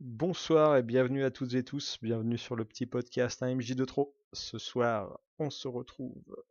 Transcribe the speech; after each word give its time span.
Bonsoir 0.00 0.76
et 0.76 0.82
bienvenue 0.82 1.24
à 1.24 1.30
toutes 1.30 1.54
et 1.54 1.64
tous, 1.64 1.96
bienvenue 2.02 2.36
sur 2.36 2.54
le 2.54 2.66
petit 2.66 2.84
podcast 2.84 3.42
AMJ 3.42 3.74
de 3.76 3.84
trop. 3.86 4.14
Ce 4.34 4.58
soir, 4.58 5.18
on 5.38 5.48
se 5.48 5.68
retrouve 5.68 6.44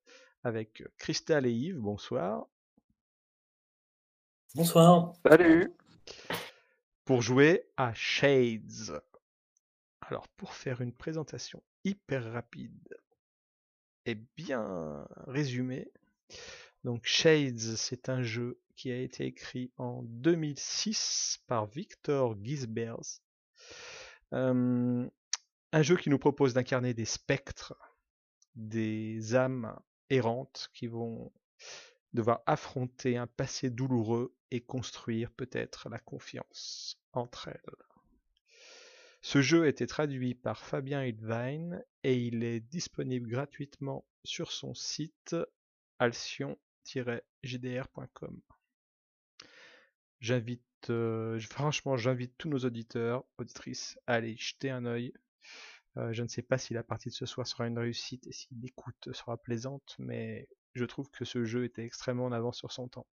avec 0.44 0.82
Christelle 0.98 1.46
et 1.46 1.52
Yves, 1.52 1.78
bonsoir. 1.78 2.48
Bonsoir. 4.56 5.14
Salut. 5.24 5.72
Pour 7.06 7.22
jouer 7.22 7.70
à 7.78 7.94
Shades. 7.94 9.00
Alors, 10.02 10.28
pour 10.30 10.56
faire 10.56 10.82
une 10.82 10.94
présentation 10.94 11.62
hyper 11.84 12.34
rapide 12.34 12.98
et 14.08 14.16
bien 14.16 15.08
résumée, 15.28 15.92
donc 16.84 17.06
Shades, 17.06 17.60
c'est 17.60 18.10
un 18.10 18.24
jeu 18.24 18.60
qui 18.76 18.92
a 18.92 18.98
été 18.98 19.28
écrit 19.28 19.72
en 19.78 20.02
2006 20.02 21.44
par 21.46 21.68
Victor 21.68 22.36
Gisbers. 22.44 23.22
Un 24.32 25.10
jeu 25.74 25.98
qui 25.98 26.10
nous 26.10 26.20
propose 26.20 26.54
d'incarner 26.54 26.94
des 26.94 27.06
spectres, 27.06 27.76
des 28.56 29.36
âmes 29.36 29.78
errantes 30.10 30.70
qui 30.74 30.88
vont 30.88 31.32
devoir 32.14 32.42
affronter 32.46 33.18
un 33.18 33.28
passé 33.28 33.70
douloureux 33.70 34.34
et 34.52 34.62
construire 34.62 35.32
peut-être 35.32 35.90
la 35.90 36.00
confiance 36.00 36.98
entre 37.12 37.50
elles. 37.50 37.76
Ce 39.22 39.42
jeu 39.42 39.64
a 39.64 39.68
été 39.68 39.86
traduit 39.88 40.36
par 40.36 40.64
Fabien 40.64 41.04
Hildwein 41.04 41.82
et 42.04 42.16
il 42.16 42.44
est 42.44 42.60
disponible 42.60 43.28
gratuitement 43.28 44.06
sur 44.24 44.52
son 44.52 44.76
site 44.76 45.36
alcyon-jdr.com. 46.00 48.42
J'invite, 50.20 50.64
euh, 50.90 51.40
franchement, 51.40 51.98
j'invite 51.98 52.38
tous 52.38 52.50
nos 52.50 52.60
auditeurs, 52.60 53.24
auditrices 53.38 54.00
à 54.08 54.16
aller 54.16 54.36
jeter 54.38 54.70
un 54.70 54.86
œil. 54.86 55.14
Euh, 55.98 56.12
je 56.14 56.24
ne 56.24 56.28
sais 56.28 56.42
pas 56.42 56.58
si 56.58 56.74
la 56.74 56.84
partie 56.84 57.10
de 57.10 57.14
ce 57.14 57.26
soir 57.26 57.48
sera 57.48 57.68
une 57.68 57.80
réussite 57.80 58.28
et 58.28 58.32
si 58.32 58.48
l'écoute 58.62 59.14
sera 59.14 59.38
plaisante, 59.38 59.96
mais 60.00 60.48
je 60.74 60.86
trouve 60.86 61.10
que 61.10 61.26
ce 61.26 61.46
jeu 61.46 61.64
était 61.64 61.86
extrêmement 61.86 62.26
en 62.26 62.32
avance 62.32 62.58
sur 62.58 62.72
son 62.72 62.88
temps. 62.88 63.08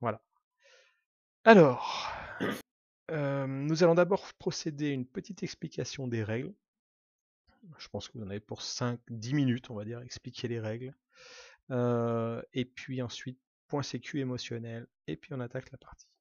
Voilà. 0.00 0.22
Alors, 1.44 2.12
euh, 3.10 3.46
nous 3.46 3.82
allons 3.82 3.94
d'abord 3.94 4.32
procéder 4.34 4.90
à 4.90 4.92
une 4.92 5.06
petite 5.06 5.42
explication 5.42 6.08
des 6.08 6.24
règles. 6.24 6.54
Je 7.78 7.88
pense 7.88 8.08
que 8.08 8.18
vous 8.18 8.24
en 8.24 8.30
avez 8.30 8.40
pour 8.40 8.62
5-10 8.62 9.34
minutes, 9.34 9.70
on 9.70 9.74
va 9.74 9.84
dire, 9.84 10.00
expliquer 10.00 10.48
les 10.48 10.60
règles. 10.60 10.94
Et 11.70 12.64
puis 12.64 13.02
ensuite, 13.02 13.38
point 13.68 13.82
sécu 13.82 14.20
émotionnel. 14.20 14.86
Et 15.06 15.16
puis 15.16 15.32
on 15.32 15.40
attaque 15.40 15.70
la 15.70 15.78
partie. 15.78 16.11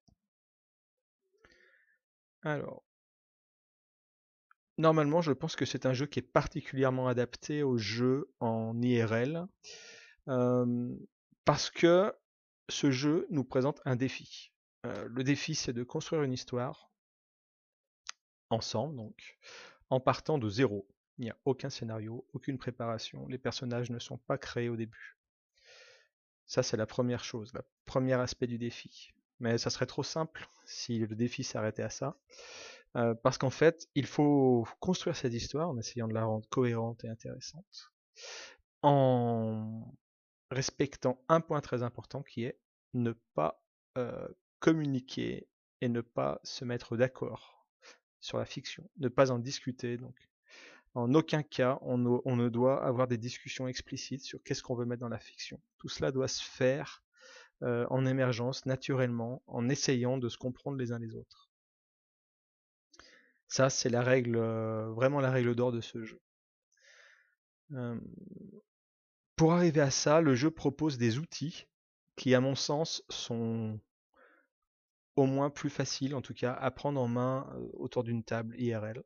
Alors, 2.44 2.84
normalement, 4.78 5.22
je 5.22 5.32
pense 5.32 5.56
que 5.56 5.66
c'est 5.66 5.86
un 5.86 5.94
jeu 5.94 6.06
qui 6.06 6.20
est 6.20 6.24
particulièrement 6.24 7.08
adapté 7.08 7.64
aux 7.64 7.78
jeux 7.78 8.32
en 8.40 8.82
IRL. 8.82 9.48
Parce 11.46 11.70
que 11.70 12.14
ce 12.70 12.92
jeu 12.92 13.28
nous 13.30 13.44
présente 13.44 13.82
un 13.86 13.96
défi. 13.96 14.52
Le 14.84 15.24
défi, 15.24 15.56
c'est 15.56 15.74
de 15.74 15.84
construire 15.84 16.24
une 16.24 16.34
histoire 16.34 16.92
ensemble, 18.50 18.96
donc 18.96 19.38
en 19.90 20.00
partant 20.00 20.38
de 20.38 20.50
zéro. 20.50 20.88
Il 21.18 21.26
n'y 21.26 21.30
a 21.30 21.38
aucun 21.46 21.70
scénario, 21.70 22.26
aucune 22.34 22.58
préparation, 22.58 23.28
les 23.28 23.38
personnages 23.38 23.92
ne 23.92 24.00
sont 24.00 24.18
pas 24.18 24.38
créés 24.38 24.70
au 24.70 24.76
début. 24.76 25.18
Ça, 26.46 26.64
c'est 26.64 26.78
la 26.78 26.88
première 26.88 27.24
chose, 27.24 27.54
le 27.54 27.62
premier 27.86 28.14
aspect 28.14 28.48
du 28.48 28.58
défi. 28.58 29.14
Mais 29.42 29.58
ça 29.58 29.70
serait 29.70 29.88
trop 29.88 30.04
simple 30.04 30.48
si 30.66 31.00
le 31.00 31.16
défi 31.16 31.44
s'arrêtait 31.44 31.84
à 31.84 31.90
ça. 31.90 32.16
Euh, 32.96 33.14
parce 33.16 33.38
qu'en 33.38 33.50
fait, 33.50 33.88
il 33.96 34.06
faut 34.06 34.68
construire 34.80 35.16
cette 35.16 35.34
histoire 35.34 35.70
en 35.70 35.78
essayant 35.78 36.08
de 36.08 36.14
la 36.14 36.26
rendre 36.26 36.48
cohérente 36.50 37.04
et 37.04 37.10
intéressante, 37.10 37.92
en 38.82 39.94
respectant 40.52 41.24
un 41.30 41.42
point 41.42 41.62
très 41.62 41.84
important 41.84 42.22
qui 42.22 42.44
est 42.44 42.60
ne 42.94 43.14
pas 43.34 43.64
euh, 43.98 44.28
communiquer 44.60 45.48
et 45.80 45.90
ne 45.90 46.02
pas 46.02 46.40
se 46.44 46.66
mettre 46.66 46.98
d'accord 46.98 47.66
sur 48.20 48.38
la 48.38 48.46
fiction, 48.46 48.90
ne 48.98 49.08
pas 49.08 49.32
en 49.32 49.40
discuter. 49.40 49.98
Donc, 49.98 50.16
en 50.94 51.14
aucun 51.14 51.42
cas, 51.42 51.80
on 51.82 51.98
ne, 51.98 52.50
doit 52.50 52.84
avoir 52.84 53.08
des 53.08 53.18
discussions 53.18 53.68
explicites 53.68 54.24
sur 54.24 54.44
qu'est-ce 54.44 54.62
qu'on 54.62 54.76
veut 54.76 54.86
mettre 54.86 55.00
dans 55.00 55.10
la 55.10 55.20
fiction. 55.20 55.62
Tout 55.78 55.88
cela 55.88 56.12
doit 56.12 56.28
se 56.28 56.44
faire 56.44 57.04
euh, 57.64 57.86
en 57.92 58.08
émergence, 58.08 58.66
naturellement, 58.66 59.44
en 59.46 59.70
essayant 59.70 60.18
de 60.18 60.30
se 60.30 60.38
comprendre 60.38 60.78
les 60.78 60.92
uns 60.92 60.98
les 60.98 61.16
autres. 61.16 61.48
Ça, 63.48 63.70
c'est 63.70 63.90
la 63.90 64.02
règle, 64.02 64.36
euh, 64.36 64.90
vraiment 64.94 65.20
la 65.20 65.30
règle 65.30 65.54
d'or 65.54 65.72
de 65.72 65.82
ce 65.82 66.04
jeu. 66.04 66.20
pour 69.36 69.54
arriver 69.54 69.82
à 69.82 69.92
ça, 69.92 70.22
le 70.22 70.36
jeu 70.36 70.52
propose 70.52 70.98
des 70.98 71.18
outils 71.18 71.68
qui, 72.16 72.36
à 72.36 72.42
mon 72.42 72.56
sens, 72.56 73.04
sont 73.10 73.80
au 75.16 75.26
moins 75.26 75.50
plus 75.50 75.70
facile, 75.70 76.16
en 76.16 76.22
tout 76.22 76.34
cas, 76.34 76.54
à 76.54 76.72
prendre 76.72 77.00
en 77.00 77.08
main 77.08 77.48
autour 77.74 78.04
d'une 78.04 78.24
table 78.24 78.56
IRL. 78.60 79.04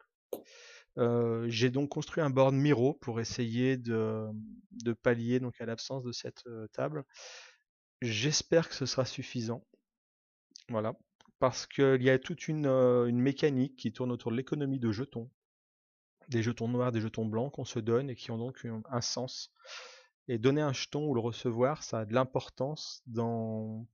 j'ai 1.48 1.70
donc 1.70 1.90
construit 1.90 2.24
un 2.24 2.30
board 2.30 2.56
Miro 2.56 2.94
pour 2.94 3.20
essayer 3.20 3.78
de, 3.78 4.32
pallier 5.04 5.40
donc 5.40 5.60
à 5.62 5.66
l'absence 5.66 6.04
de 6.04 6.12
cette 6.12 6.44
table. 6.72 7.06
J'espère 8.02 8.70
que 8.70 8.76
ce 8.76 8.86
sera 8.86 9.06
suffisant. 9.06 9.66
Voilà. 10.70 10.96
Parce 11.40 11.68
qu'il 11.68 12.02
y 12.02 12.10
a 12.10 12.18
toute 12.20 12.48
une, 12.48 12.66
une, 12.66 13.20
mécanique 13.20 13.76
qui 13.76 13.92
tourne 13.92 14.12
autour 14.12 14.32
de 14.32 14.38
l'économie 14.38 14.80
de 14.80 14.92
jetons. 14.92 15.30
Des 16.30 16.42
jetons 16.42 16.68
noirs, 16.68 16.92
des 16.92 17.02
jetons 17.02 17.26
blancs 17.26 17.54
qu'on 17.54 17.66
se 17.66 17.80
donne 17.80 18.10
et 18.10 18.16
qui 18.16 18.32
ont 18.32 18.38
donc 18.38 18.66
un 18.90 19.02
sens. 19.02 19.52
Et 20.28 20.40
donner 20.40 20.62
un 20.62 20.74
jeton 20.74 21.08
ou 21.08 21.14
le 21.14 21.20
recevoir, 21.20 21.84
ça 21.84 22.00
a 22.00 22.06
de 22.06 22.14
l'importance 22.14 23.04
dans 23.06 23.86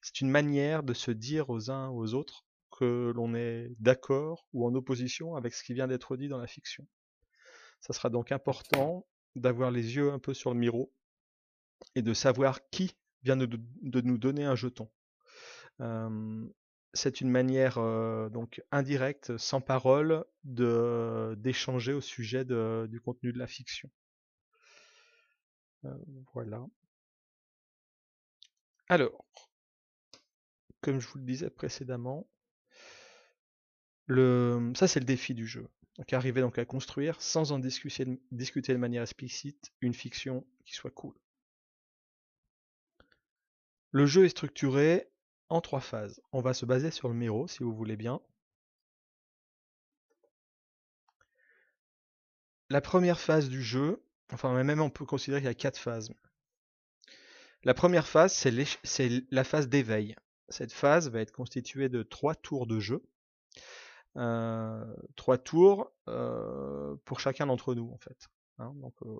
c'est 0.00 0.20
une 0.20 0.30
manière 0.30 0.82
de 0.82 0.94
se 0.94 1.10
dire 1.10 1.50
aux 1.50 1.70
uns 1.70 1.88
aux 1.88 2.14
autres 2.14 2.44
que 2.70 3.12
l'on 3.14 3.34
est 3.34 3.74
d'accord 3.78 4.46
ou 4.52 4.66
en 4.66 4.74
opposition 4.74 5.34
avec 5.36 5.54
ce 5.54 5.64
qui 5.64 5.74
vient 5.74 5.86
d'être 5.86 6.16
dit 6.16 6.28
dans 6.28 6.38
la 6.38 6.46
fiction. 6.46 6.86
Ça 7.80 7.92
sera 7.92 8.10
donc 8.10 8.32
important 8.32 9.06
d'avoir 9.34 9.70
les 9.70 9.96
yeux 9.96 10.12
un 10.12 10.18
peu 10.18 10.34
sur 10.34 10.52
le 10.52 10.60
miro 10.60 10.92
et 11.94 12.02
de 12.02 12.14
savoir 12.14 12.60
qui 12.70 12.94
vient 13.24 13.36
de, 13.36 14.00
nous 14.00 14.18
donner 14.18 14.44
un 14.44 14.54
jeton. 14.54 14.90
c'est 16.92 17.20
une 17.20 17.30
manière 17.30 17.76
donc 18.30 18.62
indirecte, 18.70 19.36
sans 19.36 19.60
parole, 19.60 20.24
d'échanger 20.44 21.92
au 21.92 22.00
sujet 22.00 22.44
du 22.44 23.00
contenu 23.00 23.32
de 23.32 23.38
la 23.38 23.46
fiction. 23.46 23.90
voilà. 26.32 26.64
Alors, 28.88 29.24
comme 30.82 31.00
je 31.00 31.08
vous 31.08 31.18
le 31.18 31.24
disais 31.24 31.48
précédemment, 31.48 32.28
le... 34.06 34.72
ça 34.76 34.86
c'est 34.86 35.00
le 35.00 35.06
défi 35.06 35.34
du 35.34 35.46
jeu. 35.46 35.66
Donc 35.96 36.12
arriver 36.12 36.40
donc 36.40 36.58
à 36.58 36.64
construire, 36.64 37.20
sans 37.22 37.52
en 37.52 37.58
discuter, 37.58 38.20
discuter 38.32 38.72
de 38.72 38.78
manière 38.78 39.02
explicite, 39.02 39.72
une 39.80 39.94
fiction 39.94 40.46
qui 40.66 40.74
soit 40.74 40.90
cool. 40.90 41.14
Le 43.94 44.06
jeu 44.06 44.24
est 44.24 44.30
structuré 44.30 45.08
en 45.50 45.60
trois 45.60 45.78
phases. 45.78 46.20
On 46.32 46.40
va 46.40 46.52
se 46.52 46.66
baser 46.66 46.90
sur 46.90 47.06
le 47.06 47.14
Miro, 47.14 47.46
si 47.46 47.62
vous 47.62 47.72
voulez 47.72 47.96
bien. 47.96 48.20
La 52.70 52.80
première 52.80 53.20
phase 53.20 53.48
du 53.48 53.62
jeu, 53.62 54.02
enfin 54.32 54.52
même 54.64 54.80
on 54.80 54.90
peut 54.90 55.04
considérer 55.04 55.42
qu'il 55.42 55.46
y 55.46 55.50
a 55.50 55.54
quatre 55.54 55.78
phases. 55.78 56.12
La 57.62 57.72
première 57.72 58.08
phase, 58.08 58.32
c'est 58.32 59.10
la 59.30 59.44
phase 59.44 59.68
d'éveil. 59.68 60.16
Cette 60.48 60.72
phase 60.72 61.08
va 61.08 61.20
être 61.20 61.30
constituée 61.30 61.88
de 61.88 62.02
trois 62.02 62.34
tours 62.34 62.66
de 62.66 62.80
jeu. 62.80 63.00
Euh, 64.16 64.84
trois 65.14 65.38
tours 65.38 65.92
euh, 66.08 66.96
pour 67.04 67.20
chacun 67.20 67.46
d'entre 67.46 67.76
nous 67.76 67.92
en 67.92 67.98
fait. 67.98 68.26
Hein. 68.58 68.74
euh, 69.02 69.18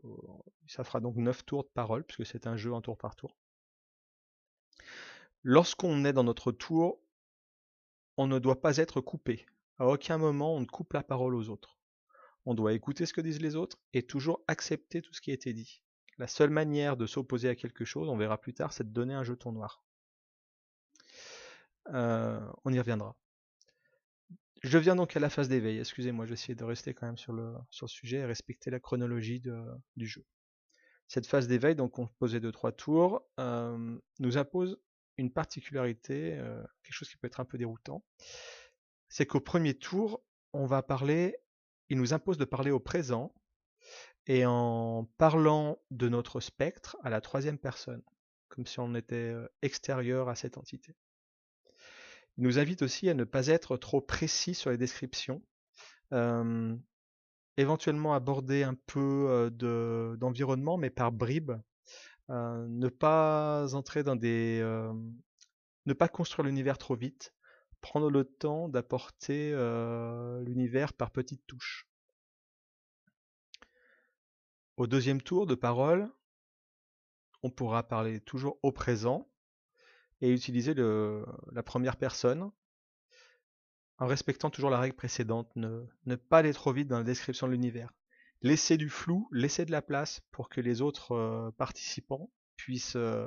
ça 0.67 0.83
fera 0.83 0.99
donc 0.99 1.15
neuf 1.15 1.47
tours 1.47 1.63
de 1.63 1.69
parole 1.69 2.03
puisque 2.03 2.27
c'est 2.27 2.49
un 2.49 2.57
jeu 2.57 2.73
en 2.73 2.81
tour 2.81 2.99
par 2.99 3.15
tour. 3.15 3.37
Lorsqu'on 5.47 6.07
est 6.07 6.15
dans 6.15 6.25
notre 6.25 6.53
tour, 6.53 7.03
on 8.17 8.27
ne 8.27 8.39
doit 8.39 8.63
pas 8.63 8.79
être 8.79 9.03
coupé. 9.03 9.45
À 9.79 9.87
aucun 9.87 10.17
moment 10.17 10.55
on 10.55 10.61
ne 10.61 10.67
coupe 10.67 10.95
la 10.95 11.03
parole 11.03 11.35
aux 11.35 11.51
autres. 11.51 11.79
On 12.47 12.55
doit 12.55 12.73
écouter 12.73 13.05
ce 13.05 13.13
que 13.13 13.21
disent 13.21 13.43
les 13.43 13.55
autres 13.55 13.79
et 13.93 14.03
toujours 14.03 14.43
accepter 14.49 15.03
tout 15.03 15.13
ce 15.13 15.21
qui 15.21 15.31
a 15.31 15.35
été 15.35 15.53
dit. 15.53 15.83
La 16.17 16.29
seule 16.29 16.49
manière 16.49 16.97
de 16.97 17.07
s'opposer 17.07 17.51
à 17.51 17.57
quelque 17.57 17.85
chose, 17.85 18.09
on 18.09 18.17
verra 18.17 18.41
plus 18.41 18.55
tard, 18.55 18.73
c'est 18.73 18.85
de 18.85 18.93
donner 18.93 19.13
un 19.13 19.23
jeton 19.23 19.53
noir. 19.53 19.83
Euh, 21.93 22.41
on 22.65 22.73
y 22.73 22.79
reviendra. 22.79 23.15
Je 24.63 24.79
viens 24.79 24.97
donc 24.97 25.15
à 25.15 25.21
la 25.21 25.29
phase 25.29 25.51
d'éveil. 25.51 25.79
Excusez-moi, 25.79 26.25
je 26.25 26.31
vais 26.31 26.35
essayer 26.35 26.55
de 26.55 26.65
rester 26.65 26.95
quand 26.95 27.07
même 27.07 27.19
sur 27.19 27.35
le, 27.35 27.53
sujet 27.71 28.19
et 28.19 28.25
respecter 28.25 28.71
la 28.71 28.81
chronologie 28.81 29.43
du 29.97 30.07
jeu. 30.07 30.25
Cette 31.07 31.27
phase 31.27 31.49
d'éveil, 31.49 31.75
donc 31.75 31.93
composée 31.93 32.41
de 32.41 32.51
trois 32.51 32.73
tours, 32.73 33.23
euh, 33.39 33.99
nous 34.21 34.39
impose 34.39 34.81
une 35.17 35.31
particularité, 35.31 36.35
euh, 36.35 36.63
quelque 36.83 36.95
chose 36.95 37.09
qui 37.09 37.17
peut 37.17 37.27
être 37.27 37.41
un 37.41 37.45
peu 37.45 37.59
déroutant. 37.59 38.05
C'est 39.09 39.27
qu'au 39.27 39.41
premier 39.41 39.75
tour, 39.75 40.23
on 40.53 40.67
va 40.67 40.83
parler, 40.83 41.37
il 41.89 41.99
nous 41.99 42.15
impose 42.15 42.39
de 42.39 42.45
parler 42.45 42.71
au 42.71 42.81
présent 42.81 43.35
et 44.27 44.47
en 44.47 45.09
parlant 45.19 45.79
de 45.91 46.09
notre 46.09 46.41
spectre 46.41 46.97
à 47.03 47.11
la 47.11 47.21
troisième 47.21 47.59
personne, 47.59 48.03
comme 48.49 48.67
si 48.67 48.81
on 48.81 48.95
était 48.95 49.15
euh, 49.15 49.47
extérieur 49.63 50.29
à 50.29 50.35
cette 50.35 50.59
entité. 50.59 50.95
Il 52.37 52.45
nous 52.45 52.59
invite 52.59 52.83
aussi 52.83 53.09
à 53.09 53.15
ne 53.15 53.25
pas 53.25 53.47
être 53.47 53.77
trop 53.77 54.01
précis 54.01 54.55
sur 54.55 54.71
les 54.71 54.79
descriptions, 54.79 55.43
euh, 56.13 56.75
éventuellement 57.57 58.15
aborder 58.15 58.65
un 58.65 58.75
peu 58.75 59.51
d'environnement, 60.19 60.77
mais 60.77 60.91
par 60.91 61.13
bribes, 61.13 61.53
ne 62.29 62.89
pas 62.89 63.75
entrer 63.75 64.03
dans 64.03 64.17
des... 64.17 64.61
ne 65.87 65.93
pas 65.93 66.09
construire 66.09 66.47
l'univers 66.47 66.79
trop 66.79 66.97
vite, 66.97 67.35
prendre 67.81 68.11
le 68.11 68.25
temps 68.25 68.69
d'apporter 68.69 69.53
l'univers 70.45 70.93
par 70.93 71.11
petites 71.11 71.47
touches. 71.47 71.89
Au 74.77 74.87
deuxième 74.87 75.23
tour 75.23 75.47
de 75.47 75.55
parole, 75.55 76.11
on 77.43 77.51
pourra 77.51 77.87
parler 77.87 78.21
toujours 78.21 78.59
au 78.63 78.73
présent 78.73 79.29
et 80.21 80.33
utiliser 80.33 80.75
la 80.75 81.63
première 81.63 81.97
personne 81.97 82.51
en 83.99 84.07
respectant 84.07 84.51
toujours 84.51 84.71
la 84.71 84.81
règle 84.81 84.97
précédente, 84.97 85.55
ne, 85.55 86.17
pas 86.17 86.39
aller 86.39 86.53
trop 86.53 86.73
vite 86.73 86.89
dans 86.89 86.99
la 86.99 87.05
description 87.05 87.47
de 87.47 87.53
l'univers. 87.53 87.93
Laisser 88.45 88.77
du 88.77 88.91
flou, 88.91 89.29
laisser 89.33 89.65
de 89.65 89.73
la 89.73 89.83
place 89.83 90.21
pour 90.31 90.49
que 90.49 90.61
les 90.61 90.83
autres 90.83 91.13
euh, 91.13 91.51
participants 91.57 92.31
puissent 92.57 92.95
euh, 92.95 93.27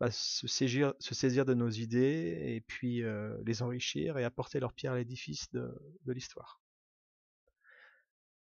bah, 0.00 0.10
se, 0.10 0.46
saisir, 0.46 0.94
de 1.46 1.54
nos 1.54 1.70
idées 1.70 2.36
et 2.42 2.60
puis 2.60 3.02
euh, 3.02 3.38
les 3.46 3.62
enrichir 3.62 4.18
et 4.18 4.24
apporter 4.24 4.60
leur 4.60 4.74
pierre 4.74 4.92
à 4.92 4.96
l'édifice 4.96 5.50
de 5.52 6.12
l'histoire. 6.12 6.60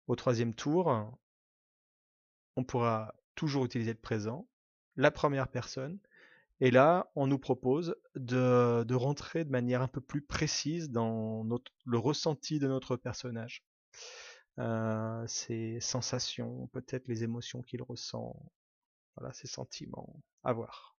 Au 0.09 0.17
troisième 0.17 0.55
tour, 0.55 1.17
on 2.57 2.65
pourra 2.65 3.15
toujours 3.35 3.65
utiliser 3.65 3.93
le 3.93 4.01
présent, 4.01 4.49
la 4.97 5.11
première 5.11 5.49
personne, 5.49 6.01
et 6.61 6.71
là, 6.71 7.11
on 7.15 7.27
nous 7.27 7.39
propose 7.39 7.97
de, 8.15 8.95
rentrer 8.95 9.45
de 9.45 9.51
manière 9.51 9.83
un 9.83 9.89
peu 9.89 10.01
plus 10.01 10.23
précise 10.23 10.91
dans 10.91 11.47
le 11.85 11.99
ressenti 11.99 12.59
de 12.59 12.67
notre 12.67 12.97
personnage. 12.97 13.63
Euh, 14.59 15.27
ses 15.27 15.81
sensations, 15.81 16.69
peut-être 16.69 17.09
les 17.09 17.25
émotions 17.25 17.63
qu'il 17.63 17.83
ressent, 17.83 18.35
voilà, 19.17 19.33
ses 19.35 19.47
sentiments, 19.47 20.23
à 20.45 20.53
voir. 20.53 20.97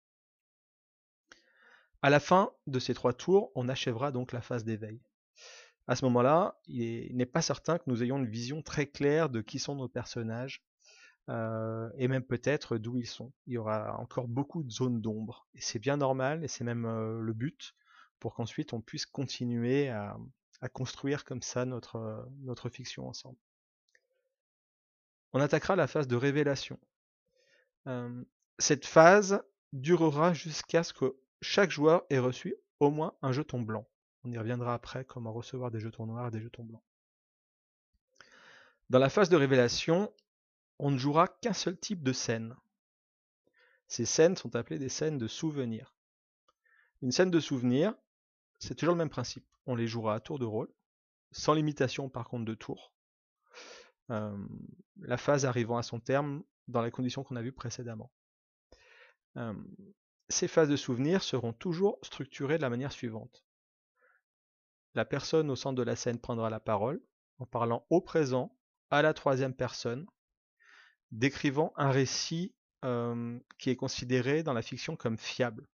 À 2.04 2.10
la 2.12 2.20
fin 2.20 2.52
de 2.68 2.78
ces 2.78 2.94
trois 2.94 3.14
tours, 3.14 3.52
on 3.56 3.68
achèvera 3.68 4.12
donc 4.12 4.32
la 4.32 4.42
phase 4.42 4.64
d'éveil. 4.64 5.02
À 5.88 5.96
ce 5.96 6.06
moment-là, 6.06 6.60
il 6.68 7.16
n'est 7.16 7.26
pas 7.26 7.42
certain 7.42 7.80
que 7.80 7.86
nous 7.88 8.04
ayons 8.04 8.18
une 8.18 8.28
vision 8.28 8.62
très 8.62 8.88
claire 8.88 9.30
de 9.30 9.42
qui 9.42 9.58
sont 9.58 9.76
nos 9.76 9.88
personnages, 9.88 10.64
euh, 11.30 11.90
et 11.98 12.08
même 12.08 12.24
peut-être 12.24 12.78
d'où 12.78 12.98
ils 12.98 13.08
sont. 13.08 13.34
Il 13.48 13.54
y 13.54 13.58
aura 13.58 13.98
encore 14.00 14.28
beaucoup 14.28 14.64
de 14.64 14.70
zones 14.70 15.02
d'ombre, 15.02 15.48
et 15.56 15.62
c'est 15.62 15.80
bien 15.80 15.98
normal, 15.98 16.44
et 16.44 16.48
c'est 16.48 16.64
même 16.64 16.86
euh, 16.86 17.20
le 17.20 17.34
but, 17.34 17.74
pour 18.20 18.36
qu'ensuite 18.36 18.74
on 18.74 18.82
puisse 18.82 19.06
continuer 19.06 19.90
à, 19.90 20.18
construire 20.74 21.24
comme 21.24 21.42
ça 21.42 21.66
notre, 21.66 22.28
notre 22.42 22.70
fiction 22.70 23.08
ensemble. 23.08 23.38
On 25.34 25.40
attaquera 25.40 25.76
la 25.76 25.88
phase 25.88 26.08
de 26.08 26.16
révélation. 26.16 26.80
Cette 28.60 28.86
phase 28.86 29.44
durera 29.74 30.34
jusqu'à 30.34 30.84
ce 30.84 30.94
que 30.94 31.16
chaque 31.42 31.72
joueur 31.72 32.06
ait 32.10 32.20
reçu 32.20 32.56
au 32.80 32.90
moins 32.90 33.14
un 33.22 33.32
jeton 33.32 33.62
blanc. 33.62 33.88
On 34.24 34.32
y 34.32 34.38
reviendra 34.38 34.74
après, 34.74 35.06
comment 35.06 35.32
recevoir 35.32 35.72
des 35.72 35.80
jetons 35.80 36.06
noirs 36.06 36.28
et 36.28 36.32
des 36.32 36.42
jetons 36.42 36.64
blancs. 36.64 36.82
Dans 38.90 39.00
la 39.00 39.10
phase 39.10 39.30
de 39.30 39.38
révélation, 39.38 40.12
on 40.80 40.92
ne 40.92 40.98
jouera 40.98 41.28
qu'un 41.28 41.54
seul 41.54 41.78
type 41.78 42.04
de 42.04 42.14
scène. 42.14 42.56
Ces 43.88 44.06
scènes 44.06 44.36
sont 44.36 44.56
appelées 44.56 44.80
des 44.80 44.90
scènes 44.90 45.18
de 45.18 45.28
souvenirs. 45.28 45.94
Une 47.02 47.12
scène 47.12 47.32
de 47.32 47.40
souvenir, 47.40 47.94
c'est 48.60 48.76
toujours 48.76 48.96
le 48.96 49.00
même 49.00 49.10
principe. 49.10 49.46
On 49.66 49.76
les 49.76 49.88
jouera 49.88 50.16
à 50.16 50.20
tour 50.20 50.40
de 50.40 50.46
rôle, 50.46 50.70
sans 51.32 51.54
limitation 51.54 52.10
par 52.10 52.28
contre 52.28 52.46
de 52.46 52.54
tour. 52.54 52.92
La 54.10 55.18
phase 55.18 55.46
arrivant 55.46 55.78
à 55.78 55.84
son 55.84 56.00
terme 56.00 56.44
dans 56.68 56.82
les 56.82 56.92
conditions 56.92 57.24
qu'on 57.24 57.36
a 57.36 57.42
vues 57.42 57.52
précédemment. 57.52 58.12
Ces 60.30 60.48
phases 60.48 60.70
de 60.70 60.76
souvenirs 60.76 61.24
seront 61.24 61.54
toujours 61.54 62.00
structurées 62.04 62.58
de 62.58 62.62
la 62.62 62.70
manière 62.70 62.92
suivante. 62.92 63.46
La 64.94 65.06
personne 65.06 65.50
au 65.50 65.56
centre 65.56 65.76
de 65.76 65.84
la 65.84 65.96
scène 65.96 66.20
prendra 66.20 66.50
la 66.50 66.60
parole 66.60 67.02
en 67.38 67.46
parlant 67.46 67.86
au 67.90 68.02
présent 68.02 68.58
à 68.90 69.02
la 69.02 69.14
troisième 69.14 69.54
personne 69.54 70.08
décrivant 71.12 71.74
un 71.76 71.92
récit 71.92 72.56
qui 73.58 73.70
est 73.70 73.76
considéré 73.76 74.44
dans 74.44 74.54
la 74.54 74.62
fiction 74.62 74.96
comme 74.96 75.18
fiable, 75.18 75.68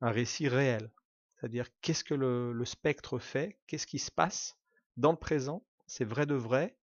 un 0.00 0.10
récit 0.10 0.48
réel. 0.48 0.90
C'est-à-dire 1.36 1.66
qu'est-ce 1.80 2.04
que 2.04 2.14
le, 2.14 2.64
spectre 2.64 3.18
fait, 3.18 3.58
qu'est-ce 3.66 3.86
qui 3.86 3.98
se 3.98 4.10
passe 4.10 4.56
dans 4.96 5.12
le 5.12 5.18
présent, 5.18 5.66
c'est 5.86 6.04
vrai 6.04 6.26
de 6.26 6.34
vrai, 6.34 6.76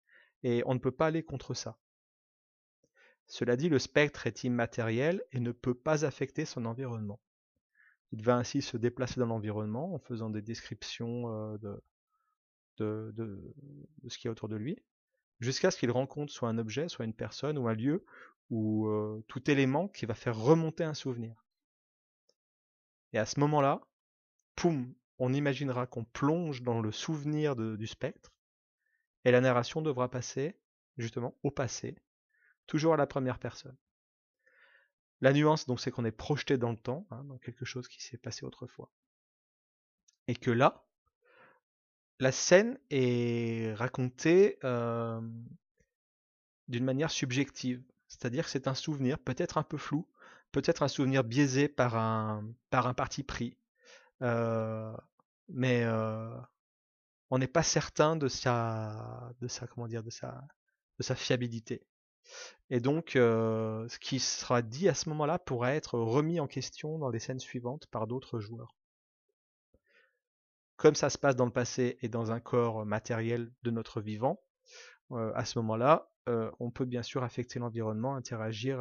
et 0.43 0.62
on 0.67 0.75
ne 0.75 0.79
peut 0.79 0.93
pas 0.93 1.06
aller 1.06 1.23
contre 1.23 1.55
ça. 1.55 1.79
Cela 3.26 3.56
dit, 3.56 3.69
le 3.69 3.79
spectre 3.79 4.26
est 4.26 4.44
immatériel 4.44 5.23
et 5.32 5.40
ne 5.40 5.52
peut 5.52 5.75
pas 5.75 6.05
affecter 6.05 6.44
son 6.44 6.64
environnement. 6.64 7.20
Il 8.12 8.23
va 8.23 8.37
ainsi 8.37 8.62
se 8.62 8.79
déplacer 8.79 9.20
dans 9.20 9.26
l'environnement 9.26 9.94
en 9.94 9.99
faisant 9.99 10.31
des 10.31 10.40
descriptions 10.40 11.55
de, 11.58 11.82
de, 12.79 13.55
ce 14.08 14.17
qui 14.17 14.29
est 14.29 14.31
autour 14.31 14.49
de 14.49 14.56
lui, 14.56 14.79
jusqu'à 15.40 15.70
ce 15.70 15.79
qu'il 15.79 15.90
rencontre 15.90 16.32
soit 16.32 16.49
un 16.49 16.56
objet, 16.56 16.88
soit 16.88 17.05
une 17.05 17.14
personne 17.14 17.58
ou 17.58 17.69
un 17.69 17.75
lieu 17.75 18.05
ou 18.50 18.88
tout 19.29 19.50
élément 19.50 19.88
qui 19.88 20.06
va 20.06 20.14
faire 20.14 20.38
remonter 20.38 20.85
un 20.85 20.94
souvenir. 20.94 21.44
Et 23.12 23.19
à 23.19 23.26
ce 23.26 23.40
moment-là, 23.40 23.82
poum, 24.55 24.94
on 25.19 25.35
imaginera 25.35 25.87
qu'on 25.87 26.05
plonge 26.05 26.62
dans 26.62 26.81
le 26.81 26.93
souvenir 26.93 27.56
du 27.56 27.87
spectre 27.87 28.32
et 29.25 29.31
la 29.31 29.41
narration 29.41 29.82
devra 29.82 30.11
passer 30.11 30.56
justement 30.97 31.37
au 31.43 31.50
passé, 31.50 31.97
toujours 32.67 32.94
à 32.94 32.97
la 32.97 33.06
première 33.06 33.38
personne. 33.38 33.76
La 35.20 35.32
nuance, 35.32 35.67
donc, 35.67 35.81
c'est 35.81 35.91
qu'on 35.91 36.05
est 36.05 36.12
projeté 36.12 36.59
dans 36.59 36.70
le 36.70 36.76
temps, 36.76 37.06
hein, 37.11 37.25
dans 37.25 37.38
quelque 37.38 37.65
chose 37.65 37.88
qui 37.88 38.03
s'est 38.03 38.19
passé 38.19 38.44
autrefois. 38.44 38.91
Et 40.29 40.37
que 40.37 40.50
là, 40.50 40.85
la 42.20 42.32
scène 42.32 42.79
est 42.91 43.75
racontée 43.75 44.59
d'une 46.69 46.85
manière 46.85 47.11
subjective. 47.11 47.83
C'est-à-dire 48.09 48.45
que 48.45 48.50
c'est 48.50 48.69
un 48.69 48.75
souvenir, 48.75 49.19
peut-être 49.19 49.59
un 49.59 49.62
peu 49.62 49.76
flou, 49.76 50.07
peut-être 50.52 50.83
un 50.83 50.88
souvenir 50.88 51.25
biaisé 51.25 51.69
par 51.69 51.97
un, 51.97 52.45
par 52.71 52.87
un 52.87 52.95
parti 52.95 53.23
pris. 53.23 53.57
mais 54.21 55.85
on 57.30 57.38
n'est 57.38 57.47
pas 57.47 57.62
certain 57.62 58.16
de 58.16 58.28
sa, 58.28 59.32
de 59.40 59.49
sa, 59.49 59.66
comment 59.66 59.88
dire, 59.88 60.02
de 60.02 60.11
sa, 60.11 60.42
de 60.99 61.02
sa 61.02 61.14
fiabilité. 61.14 61.87
Et 62.70 62.80
donc, 62.80 63.12
ce 63.14 63.99
qui 63.99 64.20
sera 64.20 64.62
dit 64.62 64.88
à 64.88 64.94
ce 64.94 65.08
moment-là 65.11 65.38
pourra 65.38 65.75
être 65.75 65.99
remis 65.99 66.40
en 66.40 66.47
question 66.47 66.99
dans 66.99 67.11
les 67.11 67.18
scènes 67.18 67.40
suivantes 67.40 67.87
par 67.87 68.06
d'autres 68.06 68.40
joueurs 68.40 68.75
comme 70.78 70.94
ça 70.94 71.11
se 71.11 71.18
passe 71.18 71.37
dans 71.37 71.44
le 71.44 71.50
passé 71.50 71.99
et 72.02 72.08
dans 72.08 72.30
un 72.30 72.40
corps 72.40 72.87
matériel 72.87 73.52
de 73.64 73.70
notre 73.70 74.00
vivant, 74.00 74.40
à 75.11 75.44
ce 75.44 75.58
moment-là, 75.58 76.08
on 76.61 76.70
peut 76.70 76.85
bien 76.85 77.02
sûr 77.02 77.25
affecter 77.25 77.58
l'environnement, 77.58 78.14
interagir 78.14 78.80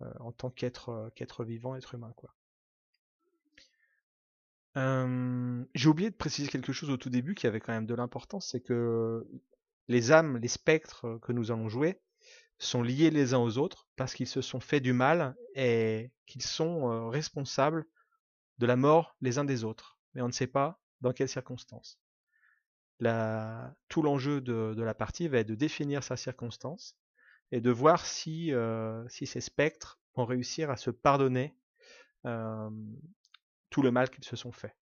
en 0.00 0.32
tant 0.32 0.50
qu'être 0.50 1.44
vivant, 1.44 1.76
être 1.76 1.94
humain. 1.94 2.12
Quoi. 2.16 2.34
J'ai 4.76 5.88
oublié 5.88 6.10
de 6.10 6.16
préciser 6.16 6.48
quelque 6.48 6.72
chose 6.72 6.90
au 6.90 6.96
tout 6.96 7.10
début 7.10 7.34
qui 7.34 7.46
avait 7.46 7.60
quand 7.60 7.72
même 7.72 7.86
de 7.86 7.94
l'importance, 7.94 8.50
c'est 8.50 8.60
que 8.60 9.26
les 9.88 10.12
âmes, 10.12 10.38
les 10.38 10.48
spectres 10.48 11.18
que 11.22 11.32
nous 11.32 11.50
allons 11.50 11.68
jouer 11.68 12.00
sont 12.58 12.82
liés 12.82 13.10
les 13.10 13.34
uns 13.34 13.38
aux 13.38 13.58
autres 13.58 13.88
parce 13.96 14.14
qu'ils 14.14 14.28
se 14.28 14.40
sont 14.40 14.60
fait 14.60 14.80
du 14.80 14.92
mal 14.92 15.36
et 15.54 16.10
qu'ils 16.26 16.42
sont 16.42 17.08
responsables 17.10 17.84
de 18.58 18.66
la 18.66 18.76
mort 18.76 19.16
les 19.20 19.38
uns 19.38 19.44
des 19.44 19.64
autres 19.64 19.94
mais 20.14 20.22
on 20.22 20.28
ne 20.28 20.32
sait 20.32 20.46
pas 20.46 20.80
dans 21.00 21.12
quelles 21.12 21.28
circonstances. 21.28 21.98
tout 22.98 24.02
l'enjeu 24.02 24.40
de, 24.40 24.80
la 24.80 24.94
partie 24.94 25.28
va 25.28 25.38
être 25.38 25.48
de 25.48 25.54
définir 25.54 26.02
sa 26.02 26.16
circonstance 26.16 26.96
et 27.52 27.60
de 27.60 27.70
voir 27.70 28.06
si, 28.06 28.52
ces 29.10 29.40
spectres 29.40 30.00
vont 30.14 30.24
réussir 30.24 30.70
à 30.70 30.76
se 30.76 30.90
pardonner 30.90 31.54
le 33.82 33.90
mal 33.90 34.10
qu'ils 34.10 34.24
se 34.24 34.36
sont 34.36 34.52
fait. 34.52 34.76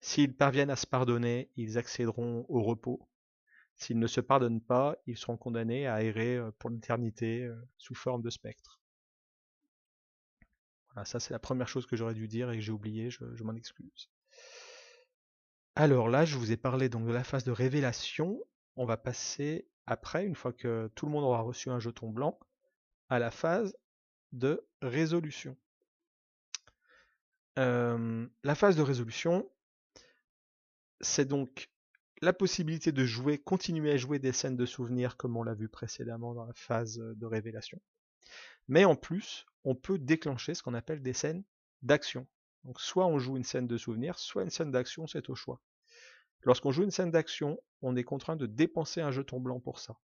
S'ils 0.00 0.36
parviennent 0.36 0.70
à 0.70 0.76
se 0.76 0.86
pardonner, 0.86 1.50
ils 1.56 1.78
accéderont 1.78 2.46
au 2.48 2.62
repos. 2.62 3.08
S'ils 3.76 3.98
ne 3.98 4.06
se 4.06 4.20
pardonnent 4.20 4.62
pas, 4.62 4.96
ils 5.06 5.18
seront 5.18 5.36
condamnés 5.36 5.86
à 5.86 6.02
errer 6.02 6.36
euh, 6.36 6.50
pour 6.58 6.70
l'éternité 6.70 7.50
sous 7.76 7.94
forme 7.94 8.22
de 8.22 8.30
spectres 8.30 8.80
ça 11.04 11.20
c'est 11.20 11.32
la 11.32 11.38
première 11.38 11.68
chose 11.68 11.86
que 11.86 11.96
j'aurais 11.96 12.14
dû 12.14 12.28
dire 12.28 12.50
et 12.50 12.56
que 12.56 12.62
j'ai 12.62 12.72
oublié, 12.72 13.10
je, 13.10 13.42
m'en 13.42 13.54
excuse. 13.54 14.10
Alors 15.74 16.08
là, 16.08 16.24
je 16.24 16.38
vous 16.38 16.52
ai 16.52 16.56
parlé 16.56 16.88
donc 16.88 17.06
de 17.06 17.12
la 17.12 17.24
phase 17.24 17.44
de 17.44 17.50
révélation. 17.50 18.40
On 18.76 18.86
va 18.86 18.96
passer 18.96 19.68
après, 19.86 20.24
une 20.24 20.34
fois 20.34 20.52
que 20.52 20.90
tout 20.94 21.06
le 21.06 21.12
monde 21.12 21.24
aura 21.24 21.42
reçu 21.42 21.68
un 21.70 21.78
jeton 21.78 22.10
blanc, 22.10 22.38
à 23.08 23.18
la 23.18 23.30
phase 23.30 23.76
de 24.32 24.66
résolution. 24.80 25.56
La 27.56 28.54
phase 28.54 28.76
de 28.76 28.82
résolution, 28.82 29.50
c'est 31.00 31.24
donc 31.24 31.70
la 32.22 32.32
possibilité 32.32 32.92
de 32.92 33.04
jouer, 33.04 33.38
continuer 33.38 33.92
à 33.92 33.96
jouer 33.96 34.18
des 34.18 34.32
scènes 34.32 34.56
de 34.56 34.66
souvenirs 34.66 35.16
comme 35.16 35.36
on 35.36 35.42
l'a 35.42 35.54
vu 35.54 35.68
précédemment 35.68 36.34
dans 36.34 36.44
la 36.44 36.54
phase 36.54 36.98
de 36.98 37.26
révélation. 37.26 37.80
Mais 38.68 38.84
en 38.84 38.96
plus, 38.96 39.46
on 39.64 39.74
peut 39.74 39.98
déclencher 39.98 40.54
ce 40.54 40.62
qu'on 40.62 40.74
appelle 40.74 41.02
des 41.02 41.12
scènes 41.12 41.44
d'action. 41.82 42.26
Donc 42.64 42.80
soit 42.80 43.06
on 43.06 43.18
joue 43.18 43.36
une 43.36 43.44
scène 43.44 43.66
de 43.66 43.76
souvenir, 43.76 44.18
soit 44.18 44.42
une 44.42 44.50
scène 44.50 44.70
d'action, 44.70 45.06
c'est 45.06 45.30
au 45.30 45.34
choix. 45.34 45.60
Lorsqu'on 46.42 46.72
joue 46.72 46.82
une 46.82 46.90
scène 46.90 47.10
d'action, 47.10 47.60
on 47.82 47.96
est 47.96 48.04
contraint 48.04 48.36
de 48.36 48.46
dépenser 48.46 49.00
un 49.00 49.10
jeton 49.10 49.40
blanc 49.40 49.60
pour 49.60 49.78
ça. 49.78 49.98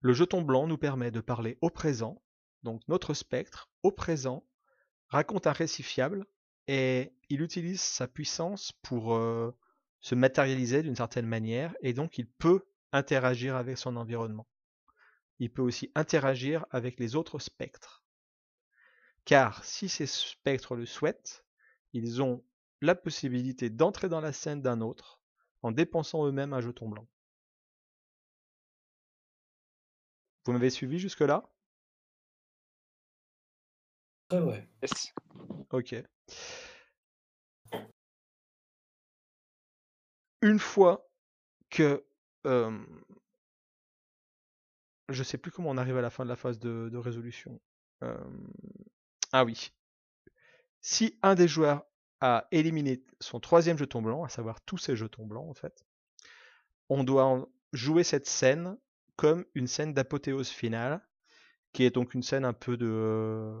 Le 0.00 0.12
jeton 0.12 0.42
blanc 0.42 0.66
nous 0.66 0.78
permet 0.78 1.10
de 1.10 1.20
parler 1.20 1.58
au 1.60 1.70
présent, 1.70 2.22
donc 2.62 2.82
notre 2.88 3.14
spectre, 3.14 3.70
au 3.82 3.92
présent, 3.92 4.46
raconte 5.08 5.46
un 5.46 5.52
récit 5.52 5.82
fiable 5.82 6.26
et 6.68 7.12
il 7.28 7.42
utilise 7.42 7.80
sa 7.80 8.08
puissance 8.08 8.72
pour 8.82 9.14
euh, 9.14 9.56
se 10.00 10.14
matérialiser 10.14 10.82
d'une 10.82 10.96
certaine 10.96 11.26
manière 11.26 11.74
et 11.80 11.92
donc 11.92 12.18
il 12.18 12.26
peut 12.26 12.66
interagir 12.92 13.56
avec 13.56 13.78
son 13.78 13.96
environnement. 13.96 14.46
Il 15.38 15.52
peut 15.52 15.62
aussi 15.62 15.90
interagir 15.94 16.66
avec 16.70 16.98
les 16.98 17.14
autres 17.14 17.38
spectres. 17.38 18.02
Car 19.24 19.64
si 19.64 19.88
ces 19.88 20.06
spectres 20.06 20.76
le 20.76 20.86
souhaitent, 20.86 21.44
ils 21.92 22.22
ont 22.22 22.44
la 22.80 22.94
possibilité 22.94 23.70
d'entrer 23.70 24.08
dans 24.08 24.20
la 24.20 24.32
scène 24.32 24.62
d'un 24.62 24.80
autre 24.80 25.20
en 25.62 25.72
dépensant 25.72 26.26
eux-mêmes 26.26 26.52
un 26.52 26.60
jeton 26.60 26.88
blanc. 26.88 27.08
Vous 30.44 30.52
m'avez 30.52 30.70
suivi 30.70 30.98
jusque-là? 30.98 31.50
Ah 34.30 34.42
ouais. 34.42 34.68
Ok. 35.70 35.94
Une 40.42 40.58
fois 40.58 41.08
que... 41.70 42.04
Euh, 42.46 42.84
je 45.08 45.22
sais 45.22 45.38
plus 45.38 45.50
comment 45.50 45.70
on 45.70 45.76
arrive 45.76 45.96
à 45.96 46.02
la 46.02 46.10
fin 46.10 46.24
de 46.24 46.28
la 46.28 46.36
phase 46.36 46.58
de, 46.58 46.96
résolution. 46.96 47.60
Euh, 48.02 48.16
ah 49.32 49.44
oui. 49.44 49.72
Si 50.80 51.18
un 51.22 51.34
des 51.34 51.48
joueurs 51.48 51.84
a 52.20 52.48
éliminé 52.50 53.04
son 53.20 53.40
troisième 53.40 53.78
jeton 53.78 54.02
blanc, 54.02 54.24
à 54.24 54.28
savoir 54.28 54.60
tous 54.62 54.78
ses 54.78 54.96
jetons 54.96 55.26
blancs 55.26 55.48
en 55.48 55.54
fait, 55.54 55.84
on 56.88 57.04
doit 57.04 57.48
jouer 57.72 58.04
cette 58.04 58.26
scène 58.26 58.76
comme 59.16 59.44
une 59.54 59.66
scène 59.66 59.94
d'apothéose 59.94 60.48
finale, 60.48 61.00
qui 61.72 61.84
est 61.84 61.90
donc 61.90 62.14
une 62.14 62.22
scène 62.22 62.44
un 62.44 62.52
peu 62.52 62.76
de, 62.76 63.54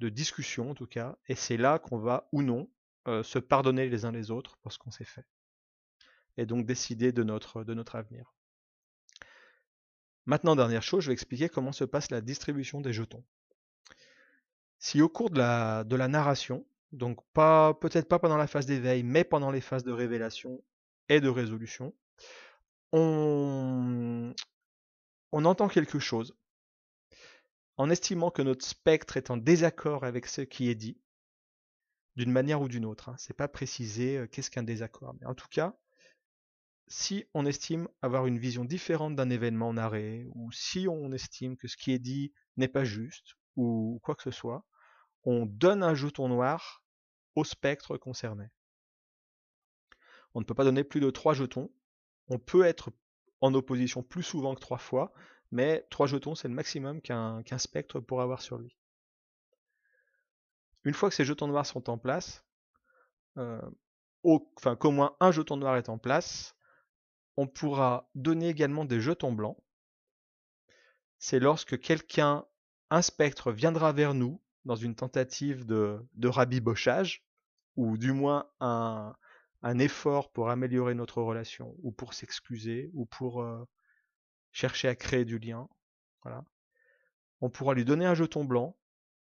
de 0.00 0.08
discussion 0.08 0.70
en 0.70 0.74
tout 0.74 0.86
cas, 0.86 1.16
et 1.28 1.34
c'est 1.34 1.58
là 1.58 1.78
qu'on 1.78 1.98
va 1.98 2.28
ou 2.32 2.42
non 2.42 2.68
euh, 3.06 3.22
se 3.22 3.38
pardonner 3.38 3.88
les 3.88 4.04
uns 4.04 4.12
les 4.12 4.30
autres 4.30 4.56
pour 4.58 4.72
ce 4.72 4.78
qu'on 4.78 4.90
s'est 4.90 5.04
fait, 5.04 5.26
et 6.36 6.46
donc 6.46 6.66
décider 6.66 7.12
de 7.12 7.22
notre, 7.22 7.96
avenir. 7.96 8.34
Maintenant, 10.26 10.56
dernière 10.56 10.82
chose, 10.82 11.04
je 11.04 11.08
vais 11.08 11.12
expliquer 11.12 11.48
comment 11.48 11.72
se 11.72 11.84
passe 11.84 12.10
la 12.10 12.22
distribution 12.22 12.80
des 12.80 12.92
jetons. 12.92 13.24
Si 14.78 15.02
au 15.02 15.08
cours 15.10 15.30
de 15.30 15.38
la, 15.38 16.08
narration, 16.08 16.66
donc 16.92 17.20
pas 17.34 17.74
peut-être 17.74 18.08
pas 18.08 18.18
pendant 18.18 18.38
la 18.38 18.46
phase 18.46 18.66
d'éveil, 18.66 19.02
mais 19.02 19.24
pendant 19.24 19.50
les 19.50 19.60
phases 19.60 19.84
de 19.84 19.92
révélation 19.92 20.62
et 21.10 21.20
de 21.20 21.28
résolution, 21.28 21.94
on, 22.92 24.34
on 25.32 25.44
entend 25.44 25.68
quelque 25.68 25.98
chose, 25.98 26.34
en 27.80 27.88
estimant 27.88 28.30
que 28.30 28.42
notre 28.42 28.66
spectre 28.66 29.16
est 29.16 29.30
en 29.30 29.38
désaccord 29.38 30.04
avec 30.04 30.26
ce 30.26 30.42
qui 30.42 30.68
est 30.68 30.74
dit, 30.74 31.00
d'une 32.14 32.30
manière 32.30 32.60
ou 32.60 32.68
d'une 32.68 32.84
autre. 32.84 33.08
Hein. 33.08 33.14
C'est 33.16 33.32
pas 33.32 33.48
précisé 33.48 34.18
euh, 34.18 34.26
qu'est-ce 34.26 34.50
qu'un 34.50 34.62
désaccord. 34.62 35.14
Mais 35.18 35.26
en 35.26 35.34
tout 35.34 35.48
cas, 35.50 35.74
si 36.88 37.24
on 37.32 37.46
estime 37.46 37.88
avoir 38.02 38.26
une 38.26 38.38
vision 38.38 38.66
différente 38.66 39.16
d'un 39.16 39.30
événement 39.30 39.72
narré, 39.72 40.26
ou 40.34 40.52
si 40.52 40.88
on 40.88 41.10
estime 41.12 41.56
que 41.56 41.68
ce 41.68 41.78
qui 41.78 41.92
est 41.92 41.98
dit 41.98 42.34
n'est 42.58 42.68
pas 42.68 42.84
juste, 42.84 43.36
ou 43.56 43.98
quoi 44.02 44.14
que 44.14 44.24
ce 44.24 44.30
soit, 44.30 44.66
on 45.24 45.46
donne 45.46 45.82
un 45.82 45.94
jeton 45.94 46.28
noir 46.28 46.84
au 47.34 47.44
spectre 47.44 47.96
concerné. 47.96 48.50
On 50.34 50.40
ne 50.40 50.44
peut 50.44 50.52
pas 50.52 50.64
donner 50.64 50.84
plus 50.84 51.00
de 51.00 51.08
trois 51.08 51.32
jetons. 51.32 51.72
On 52.28 52.38
peut 52.38 52.66
être 52.66 52.92
en 53.40 53.54
opposition 53.54 54.02
plus 54.02 54.22
souvent 54.22 54.54
que 54.54 54.60
trois 54.60 54.76
fois, 54.76 55.14
mais 55.52 55.86
trois 55.90 56.06
jetons, 56.06 56.34
c'est 56.34 56.48
le 56.48 56.54
maximum 56.54 57.00
qu'un 57.00 57.58
spectre 57.58 58.00
pourra 58.00 58.22
avoir 58.22 58.42
sur 58.42 58.58
lui. 58.58 58.76
Une 60.84 60.94
fois 60.94 61.08
que 61.08 61.14
ces 61.14 61.24
jetons 61.24 61.48
noirs 61.48 61.66
sont 61.66 61.90
en 61.90 61.98
place, 61.98 62.44
euh, 63.36 63.60
enfin 64.24 64.76
qu'au 64.76 64.90
moins 64.90 65.16
un 65.20 65.32
jeton 65.32 65.56
noir 65.56 65.76
est 65.76 65.88
en 65.88 65.98
place, 65.98 66.56
on 67.36 67.46
pourra 67.46 68.08
donner 68.14 68.48
également 68.48 68.84
des 68.84 69.00
jetons 69.00 69.32
blancs. 69.32 69.58
C'est 71.18 71.40
lorsque 71.40 71.78
quelqu'un, 71.78 72.46
un 72.90 73.02
spectre, 73.02 73.52
viendra 73.52 73.92
vers 73.92 74.14
nous 74.14 74.40
dans 74.64 74.76
une 74.76 74.94
tentative 74.94 75.66
de, 75.66 76.00
rabibochage, 76.22 77.24
ou 77.76 77.96
du 77.98 78.12
moins 78.12 78.50
un, 78.60 79.14
un, 79.62 79.78
effort 79.78 80.32
pour 80.32 80.50
améliorer 80.50 80.94
notre 80.94 81.22
relation, 81.22 81.74
ou 81.82 81.92
pour 81.92 82.14
s'excuser, 82.14 82.90
ou 82.94 83.06
pour 83.06 83.42
euh, 83.42 83.64
chercher 84.52 84.88
à 84.88 84.94
créer 84.94 85.24
du 85.24 85.38
lien. 85.38 85.68
Voilà. 86.22 86.44
On 87.40 87.50
pourra 87.50 87.74
lui 87.74 87.84
donner 87.84 88.06
un 88.06 88.14
jeton 88.14 88.44
blanc 88.44 88.76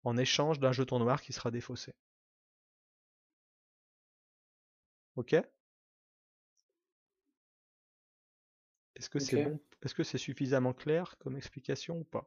en 0.04 0.16
échange 0.16 0.58
d'un 0.58 0.72
jeton 0.72 0.98
noir 0.98 1.22
qui 1.22 1.32
sera 1.32 1.50
défaussé. 1.50 1.94
Ok? 5.16 5.34
Est-ce 8.96 9.10
que 9.10 9.18
c'est 9.18 9.44
bon? 9.44 9.60
Est-ce 9.82 9.94
que 9.94 10.04
c'est 10.04 10.18
suffisamment 10.18 10.72
clair 10.72 11.16
comme 11.18 11.36
explication 11.36 11.98
ou 11.98 12.04
pas? 12.04 12.24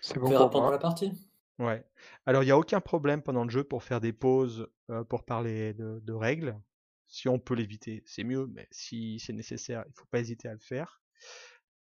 C'est 0.00 0.18
bon 0.18 0.28
pour 0.28 0.50
pendant 0.50 0.70
la 0.70 0.78
partie? 0.78 1.12
Ouais. 1.58 1.84
Alors 2.26 2.42
il 2.42 2.46
n'y 2.46 2.52
a 2.52 2.58
aucun 2.58 2.80
problème 2.80 3.22
pendant 3.22 3.44
le 3.44 3.50
jeu 3.50 3.64
pour 3.64 3.82
faire 3.82 4.00
des 4.00 4.12
pauses, 4.12 4.68
euh, 4.90 5.04
pour 5.04 5.24
parler 5.24 5.74
de, 5.74 6.12
règles. 6.12 6.58
Si 7.06 7.28
on 7.28 7.38
peut 7.38 7.54
l'éviter, 7.54 8.02
c'est 8.06 8.24
mieux, 8.24 8.46
mais 8.46 8.66
si 8.70 9.20
c'est 9.20 9.34
nécessaire, 9.34 9.82
il 9.86 9.90
ne 9.90 9.94
faut 9.94 10.06
pas 10.06 10.20
hésiter 10.20 10.48
à 10.48 10.54
le 10.54 10.58
faire. 10.58 11.02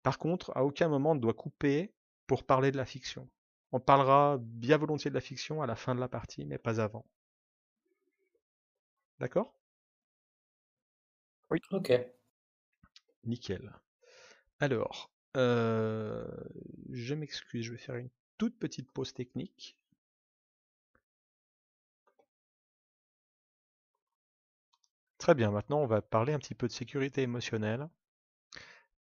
Par 0.01 0.17
contre, 0.17 0.51
à 0.55 0.63
aucun 0.63 0.87
moment 0.87 1.11
on 1.11 1.15
ne 1.15 1.19
doit 1.19 1.33
couper 1.33 1.93
pour 2.25 2.45
parler 2.45 2.71
de 2.71 2.77
la 2.77 2.85
fiction. 2.85 3.29
On 3.71 3.79
parlera 3.79 4.37
bien 4.39 4.77
volontiers 4.77 5.11
de 5.11 5.15
la 5.15 5.21
fiction 5.21 5.61
à 5.61 5.67
la 5.67 5.75
fin 5.75 5.93
de 5.93 5.99
la 5.99 6.07
partie, 6.07 6.45
mais 6.45 6.57
pas 6.57 6.79
avant. 6.81 7.05
D'accord? 9.19 9.53
Oui. 11.51 11.59
Ok. 11.71 11.91
Nickel. 13.25 13.73
Alors, 14.59 15.11
euh, 15.37 16.25
je 16.89 17.13
m'excuse, 17.15 17.65
je 17.65 17.71
vais 17.71 17.77
faire 17.77 17.95
une 17.95 18.09
toute 18.37 18.57
petite 18.57 18.91
pause 18.91 19.13
technique. 19.13 19.78
Très 25.19 25.35
bien, 25.35 25.51
maintenant 25.51 25.79
on 25.81 25.85
va 25.85 26.01
parler 26.01 26.31
un 26.31 26.39
petit 26.39 26.55
peu 26.55 26.67
de 26.67 26.71
sécurité 26.71 27.21
émotionnelle 27.21 27.89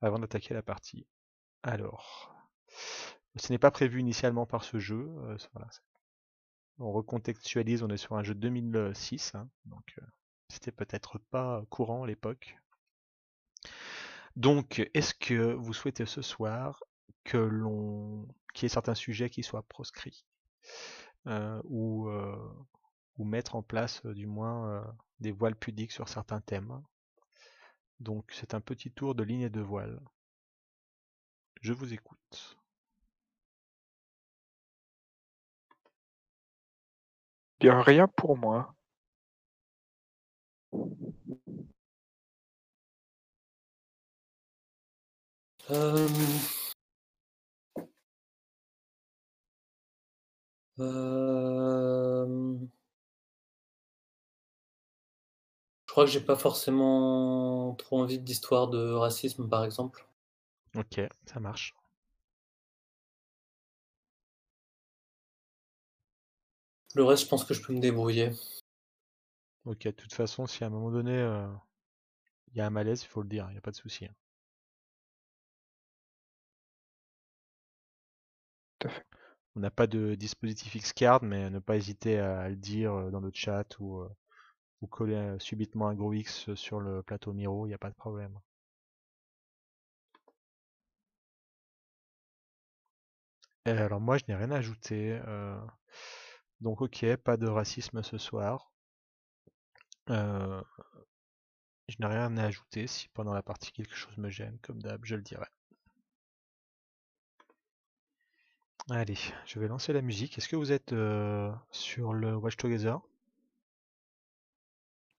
avant 0.01 0.19
d'attaquer 0.19 0.55
la 0.55 0.63
partie. 0.63 1.07
Alors, 1.63 2.35
ce 3.37 3.53
n'est 3.53 3.59
pas 3.59 3.71
prévu 3.71 4.01
initialement 4.01 4.47
par 4.47 4.65
ce 4.65 4.79
jeu. 4.79 5.11
Euh, 5.25 5.37
on 6.79 6.91
recontextualise, 6.91 7.83
on 7.83 7.91
est 7.91 7.99
sur 7.99 8.17
un 8.17 8.23
jeu 8.23 8.35
de 8.35 8.41
2006, 8.41 9.35
hein, 9.35 9.51
donc 9.67 9.95
euh, 9.99 10.07
c'était 10.49 10.73
peut-être 10.73 11.19
pas 11.19 11.63
courant 11.69 12.05
à 12.05 12.07
l'époque. 12.07 12.57
Donc, 14.37 14.89
est-ce 14.95 15.15
que 15.15 15.53
vous 15.53 15.75
souhaitez 15.75 16.07
ce 16.07 16.23
soir 16.23 16.83
que 17.25 17.37
l'on 17.37 18.27
qu'il 18.55 18.65
y 18.65 18.67
ait 18.67 18.71
certains 18.71 18.95
sujets 18.95 19.29
qui 19.29 19.43
soient 19.43 19.65
proscrits 19.65 20.25
euh, 21.27 21.61
ou, 21.65 22.09
ou 23.19 23.25
mettre 23.25 23.55
en 23.55 23.63
place 23.63 24.05
du 24.07 24.27
moins 24.27 24.83
des 25.21 25.33
voiles 25.33 25.57
pudiques 25.57 25.93
sur 25.93 26.09
certains 26.09 26.41
thèmes 26.41 26.83
Donc, 28.01 28.31
c'est 28.33 28.55
un 28.55 28.63
petit 28.63 28.91
tour 28.91 29.15
de 29.15 29.23
ligne 29.23 29.51
de 29.51 29.61
voile. 29.61 30.01
Je 31.61 31.75
vous 31.75 31.93
écoute. 31.93 32.57
Bien, 37.61 37.83
rien 37.83 38.09
pour 38.09 38.39
moi. 38.39 38.75
Euh, 45.71 46.09
Euh, 50.79 52.57
crois 55.97 56.05
que 56.05 56.11
j'ai 56.11 56.21
pas 56.21 56.37
forcément 56.37 57.75
trop 57.77 58.03
envie 58.03 58.19
d'histoire 58.19 58.69
de 58.69 58.93
racisme, 58.93 59.49
par 59.49 59.65
exemple. 59.65 60.07
Ok, 60.75 61.01
ça 61.25 61.41
marche. 61.41 61.75
Le 66.95 67.03
reste, 67.03 67.23
je 67.23 67.29
pense 67.29 67.47
que 67.47 67.55
je 67.55 67.63
peux 67.63 67.73
me 67.73 67.81
débrouiller. 67.81 68.31
Ok, 69.65 69.85
de 69.85 69.91
toute 69.91 70.13
façon, 70.13 70.47
si 70.47 70.65
à 70.65 70.67
un 70.67 70.71
moment 70.71 70.91
donné 70.91 71.17
euh, 71.17 71.47
il 72.49 72.59
y 72.59 72.61
a 72.61 72.67
un 72.67 72.71
malaise, 72.71 73.03
il 73.03 73.07
faut 73.07 73.23
le 73.23 73.29
dire, 73.31 73.47
il 73.49 73.53
n'y 73.53 73.59
a 73.59 73.63
pas 73.63 73.71
de 73.71 73.77
souci. 73.77 74.05
hein. 74.05 74.15
Tout 78.81 78.89
à 78.89 78.91
fait. 78.91 79.07
On 79.55 79.61
n'a 79.61 79.71
pas 79.71 79.87
de 79.87 80.15
dispositif 80.15 80.77
Xcard, 80.77 81.23
mais 81.23 81.49
ne 81.49 81.59
pas 81.59 81.77
hésiter 81.77 82.19
à 82.19 82.51
le 82.51 82.57
dire 82.57 82.93
euh, 82.93 83.11
dans 83.11 83.21
le 83.21 83.31
chat 83.33 83.79
ou, 83.81 84.07
euh, 84.83 84.87
ou 84.87 84.87
coller 84.89 85.15
euh, 85.15 85.39
subitement 85.39 85.89
un 85.89 85.95
gros 85.95 86.13
X 86.13 86.55
sur 86.55 86.81
le 86.81 87.03
plateau 87.03 87.33
Miro, 87.33 87.67
il 87.67 87.71
n'y 87.71 87.75
a 87.75 87.79
pas 87.79 87.91
de 87.91 87.95
problème. 87.97 88.39
Euh, 93.69 93.85
alors 93.87 94.01
moi, 94.01 94.17
je 94.19 94.25
n'ai 94.29 94.35
rien 94.35 94.51
à 94.51 94.57
ajouter. 94.57 95.21
euh, 95.27 95.57
donc 96.61 96.83
ok, 96.83 97.17
pas 97.17 97.39
de 97.39 97.47
racisme 97.49 98.03
ce 98.03 98.19
soir. 98.19 98.71
Euh, 100.11 100.63
je 101.89 101.97
n'ai 101.99 102.07
rien 102.07 102.37
à 102.37 102.45
ajouter. 102.45 102.87
Si 102.87 103.09
pendant 103.09 103.35
la 103.35 103.43
partie 103.43 103.73
quelque 103.73 103.97
chose 103.97 104.17
me 104.19 104.31
gêne, 104.31 104.57
comme 104.63 104.81
d'hab, 104.81 105.05
je 105.05 105.17
le 105.17 105.23
dirai. 105.23 105.47
Allez, 108.91 109.17
je 109.47 109.61
vais 109.61 109.69
lancer 109.69 109.93
la 109.93 110.03
musique. 110.03 110.39
Est-ce 110.39 110.49
que 110.49 110.57
vous 110.57 110.73
êtes 110.73 110.93
euh, 110.93 111.53
sur 111.71 112.13
le 112.13 112.35
Watch 112.37 112.57
Together? 112.57 112.99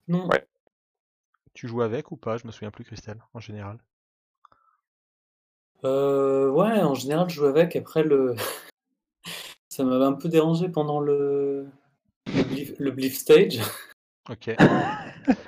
Non. 0.08 0.28
Ouais. 0.28 0.46
Tu 1.54 1.68
joues 1.68 1.82
avec 1.82 2.12
ou 2.12 2.18
pas? 2.18 2.38
Je 2.38 2.46
me 2.48 2.52
souviens 2.52 2.72
plus, 2.72 2.84
Christelle, 2.84 3.22
en 3.34 3.40
général. 3.40 3.80
Euh, 5.84 6.50
ouais, 6.50 6.82
en 6.82 6.94
général, 6.96 7.30
je 7.30 7.36
joue 7.36 7.46
avec. 7.46 7.76
Après, 7.76 8.04
le... 8.04 8.36
ça 9.70 9.84
m'avait 9.84 10.06
un 10.06 10.14
peu 10.14 10.30
dérangé 10.30 10.70
pendant 10.70 11.00
le, 11.00 11.68
le, 12.80 13.10
stage. 13.10 13.60
Ok. 14.30 14.52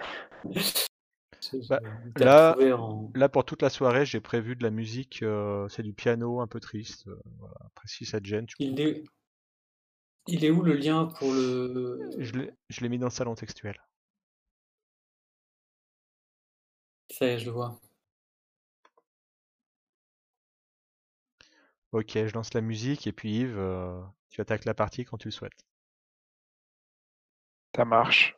Bah, 1.68 1.80
là- 2.18 2.56
en- 2.78 3.12
Là, 3.16 3.30
pour 3.30 3.44
toute 3.44 3.62
la 3.62 3.70
soirée, 3.70 4.06
j'ai 4.06 4.20
prévu 4.20 4.56
de 4.56 4.64
la 4.64 4.70
musique. 4.70 5.24
euh, 5.24 5.68
c'est 5.70 5.82
du 5.82 5.94
piano 5.94 6.42
un 6.42 6.48
peu 6.48 6.60
triste. 6.60 7.08
euh, 7.08 7.20
voilà. 7.40 7.56
Après, 7.66 7.88
si 7.88 8.06
ça 8.06 8.20
te 8.20 8.28
gêne, 8.28 8.46
tu 8.46 8.56
Il 8.60 8.80
est... 8.80 9.04
Il 10.28 10.46
est 10.46 10.52
où 10.52 10.62
le 10.62 10.74
lien 10.74 11.06
pour 11.06 11.34
le... 11.34 12.00
Je 12.20 12.82
l'ai 12.82 12.90
mis 12.90 13.00
dans 13.00 13.08
le 13.08 13.12
salon 13.12 13.34
textuel. 13.34 13.80
Je 17.22 17.46
le 17.46 17.52
vois. 17.52 17.80
Ok, 21.92 22.14
je 22.16 22.34
lance 22.34 22.54
la 22.56 22.62
musique 22.62 23.06
et 23.06 23.12
puis 23.12 23.42
Yves, 23.42 23.56
euh, 23.60 24.02
tu 24.30 24.42
attaques 24.42 24.66
la 24.66 24.74
partie 24.74 25.06
quand 25.06 25.18
tu 25.20 25.28
le 25.28 25.32
souhaites. 25.32 25.66
Ça 27.76 27.84
marche. 27.84 28.36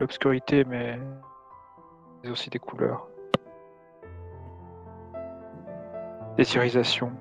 L'obscurité. 0.00 0.64
Mais 0.64 0.98
aussi 2.30 2.48
des 2.48 2.58
couleurs. 2.58 3.06
Des 6.38 6.56
irisations. 6.56 7.12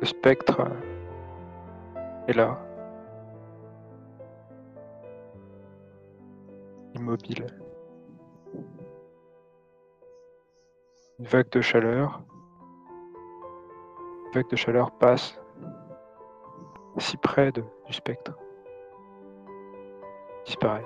Le 0.00 0.06
spectre 0.06 0.66
est 2.28 2.32
là. 2.32 2.58
Immobile. 6.94 7.46
Une 11.18 11.26
vague 11.26 11.50
de 11.50 11.60
chaleur. 11.60 12.22
Une 14.26 14.32
vague 14.32 14.48
de 14.48 14.56
chaleur 14.56 14.90
passe 14.98 15.38
si 16.98 17.16
près 17.16 17.52
du 17.52 17.62
spectre. 17.90 18.32
Disparaît. 20.46 20.84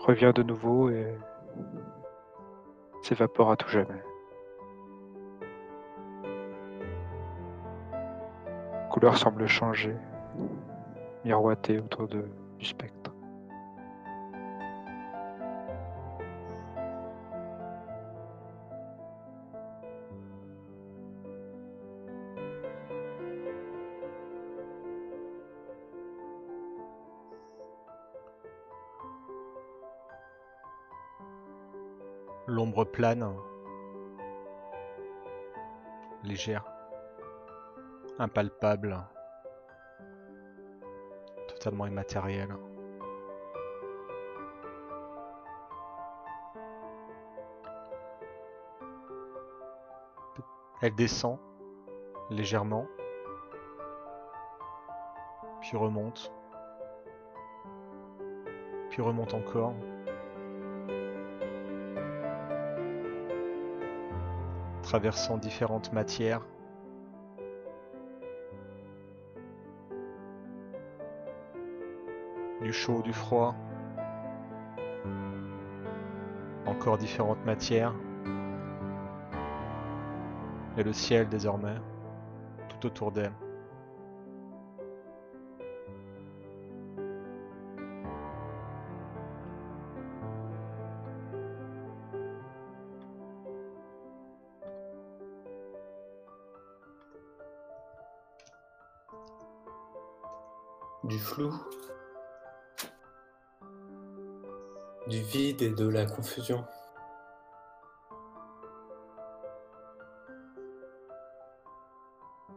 Revient 0.00 0.32
de 0.34 0.42
nouveau 0.42 0.90
et 0.90 1.16
s'évapore 3.02 3.50
à 3.50 3.56
tout 3.56 3.68
jamais. 3.68 4.02
La 8.72 8.88
couleur 8.90 9.16
semble 9.16 9.46
changer, 9.46 9.96
miroiter 11.24 11.78
autour 11.78 12.06
du 12.06 12.22
spectre. 12.60 12.93
Plane, 32.94 33.28
légère, 36.22 36.64
impalpable, 38.20 38.96
totalement 41.48 41.86
immatérielle. 41.86 42.54
Elle 50.80 50.94
descend 50.94 51.40
légèrement, 52.30 52.86
puis 55.62 55.76
remonte, 55.76 56.32
puis 58.90 59.02
remonte 59.02 59.34
encore. 59.34 59.74
Traversant 64.94 65.38
différentes 65.38 65.92
matières. 65.92 66.40
Du 72.62 72.72
chaud, 72.72 73.02
du 73.02 73.12
froid. 73.12 73.56
Encore 76.66 76.96
différentes 76.96 77.44
matières. 77.44 77.92
Et 80.78 80.84
le 80.84 80.92
ciel 80.92 81.28
désormais, 81.28 81.74
tout 82.68 82.86
autour 82.86 83.10
d'elle. 83.10 83.32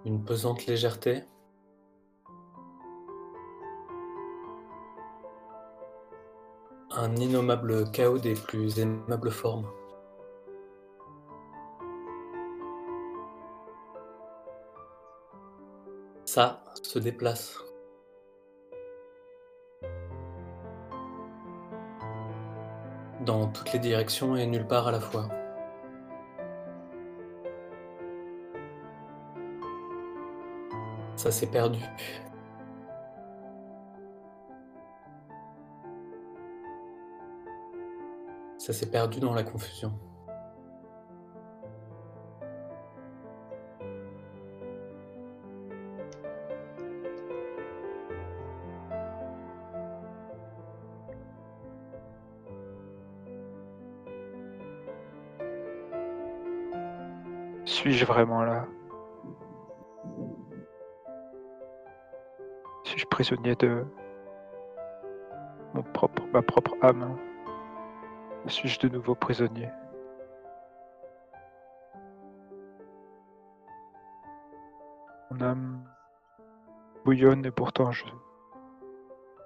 Une 0.05 0.23
pesante 0.23 0.65
légèreté. 0.65 1.23
un 6.97 7.15
innommable 7.15 7.91
chaos 7.91 8.17
des 8.17 8.33
plus 8.33 8.79
aimables 8.79 9.29
formes. 9.29 9.67
Ça 16.25 16.63
se 16.81 16.97
déplace. 16.97 17.66
Dans 23.27 23.47
toutes 23.47 23.73
les 23.73 23.79
directions 23.79 24.37
et 24.37 24.45
nulle 24.45 24.65
part 24.65 24.87
à 24.87 24.91
la 24.93 25.01
fois. 25.01 25.27
Ça 31.17 31.29
s'est 31.29 31.47
perdu. 31.47 31.79
Ça 38.57 38.71
s'est 38.71 38.89
perdu 38.89 39.19
dans 39.19 39.33
la 39.33 39.43
confusion. 39.43 39.91
Suis-je 57.87 58.03
vraiment 58.03 58.43
là? 58.43 58.65
Suis-je 62.83 63.05
prisonnier 63.05 63.55
de 63.55 63.85
mon 65.73 65.83
propre, 65.83 66.21
ma 66.33 66.41
propre 66.41 66.75
âme? 66.81 67.17
Suis-je 68.47 68.81
de 68.81 68.89
nouveau 68.89 69.15
prisonnier? 69.15 69.69
Mon 75.31 75.39
âme 75.39 75.81
bouillonne 77.05 77.45
et 77.45 77.51
pourtant 77.51 77.91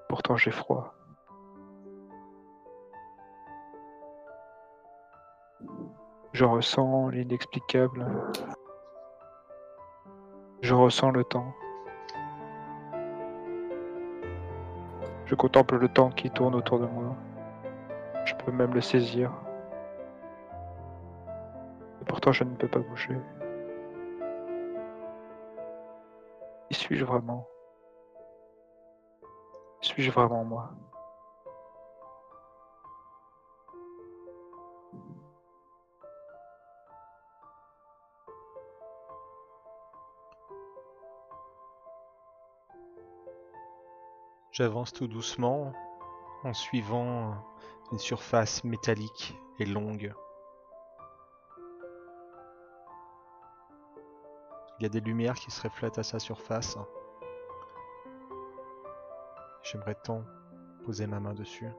pourtant 0.09 0.35
j'ai 0.35 0.49
froid. 0.49 0.95
Je 6.41 6.45
ressens 6.47 7.09
l'inexplicable. 7.09 8.03
Je 10.63 10.73
ressens 10.73 11.11
le 11.11 11.23
temps. 11.23 11.53
Je 15.27 15.35
contemple 15.35 15.77
le 15.77 15.87
temps 15.87 16.09
qui 16.09 16.31
tourne 16.31 16.55
autour 16.55 16.79
de 16.79 16.87
moi. 16.87 17.15
Je 18.25 18.33
peux 18.33 18.51
même 18.51 18.73
le 18.73 18.81
saisir. 18.81 19.31
Et 22.01 22.05
pourtant 22.05 22.31
je 22.31 22.43
ne 22.43 22.55
peux 22.55 22.67
pas 22.67 22.79
bouger. 22.79 23.21
Qui 26.71 26.73
suis-je 26.73 27.05
vraiment? 27.05 27.47
Suis-je 29.81 30.09
vraiment 30.09 30.43
moi? 30.43 30.71
J'avance 44.51 44.91
tout 44.91 45.07
doucement 45.07 45.71
en 46.43 46.53
suivant 46.53 47.35
une 47.93 47.99
surface 47.99 48.65
métallique 48.65 49.33
et 49.59 49.65
longue. 49.65 50.13
Il 54.77 54.83
y 54.83 54.85
a 54.85 54.89
des 54.89 54.99
lumières 54.99 55.35
qui 55.35 55.51
se 55.51 55.61
reflètent 55.61 55.99
à 55.99 56.03
sa 56.03 56.19
surface. 56.19 56.77
J'aimerais 59.63 59.95
tant 60.03 60.25
poser 60.83 61.07
ma 61.07 61.21
main 61.21 61.33
dessus, 61.33 61.69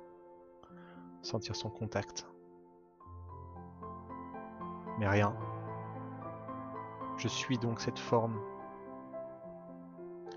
sentir 1.20 1.54
son 1.54 1.68
contact. 1.68 2.26
Mais 4.98 5.08
rien. 5.08 5.36
Je 7.18 7.28
suis 7.28 7.58
donc 7.58 7.80
cette 7.80 7.98
forme. 7.98 8.40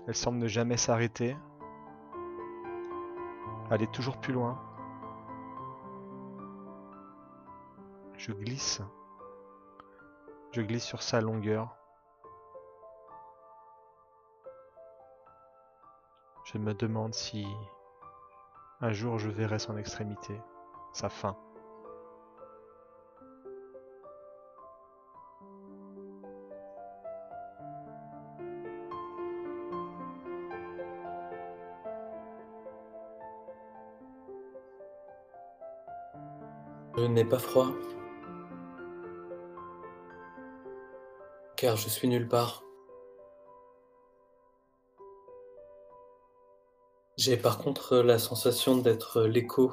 Elle 0.06 0.14
semble 0.14 0.36
ne 0.38 0.48
jamais 0.48 0.76
s'arrêter, 0.76 1.34
aller 3.70 3.86
toujours 3.86 4.18
plus 4.18 4.32
loin. 4.32 4.58
Je 8.16 8.32
glisse. 8.32 8.80
Je 10.52 10.62
glisse 10.62 10.84
sur 10.84 11.02
sa 11.02 11.20
longueur. 11.20 11.76
Je 16.44 16.58
me 16.58 16.74
demande 16.74 17.12
si 17.14 17.46
un 18.80 18.92
jour 18.92 19.18
je 19.18 19.28
verrai 19.28 19.58
son 19.58 19.76
extrémité, 19.76 20.40
sa 20.92 21.08
fin. 21.08 21.36
Je 36.96 37.04
n'ai 37.04 37.24
pas 37.26 37.38
froid. 37.38 37.68
Car 41.56 41.76
je 41.76 41.88
suis 41.90 42.08
nulle 42.08 42.26
part. 42.26 42.62
J'ai 47.18 47.36
par 47.36 47.58
contre 47.58 47.98
la 47.98 48.18
sensation 48.18 48.76
d'être 48.76 49.22
l'écho 49.22 49.72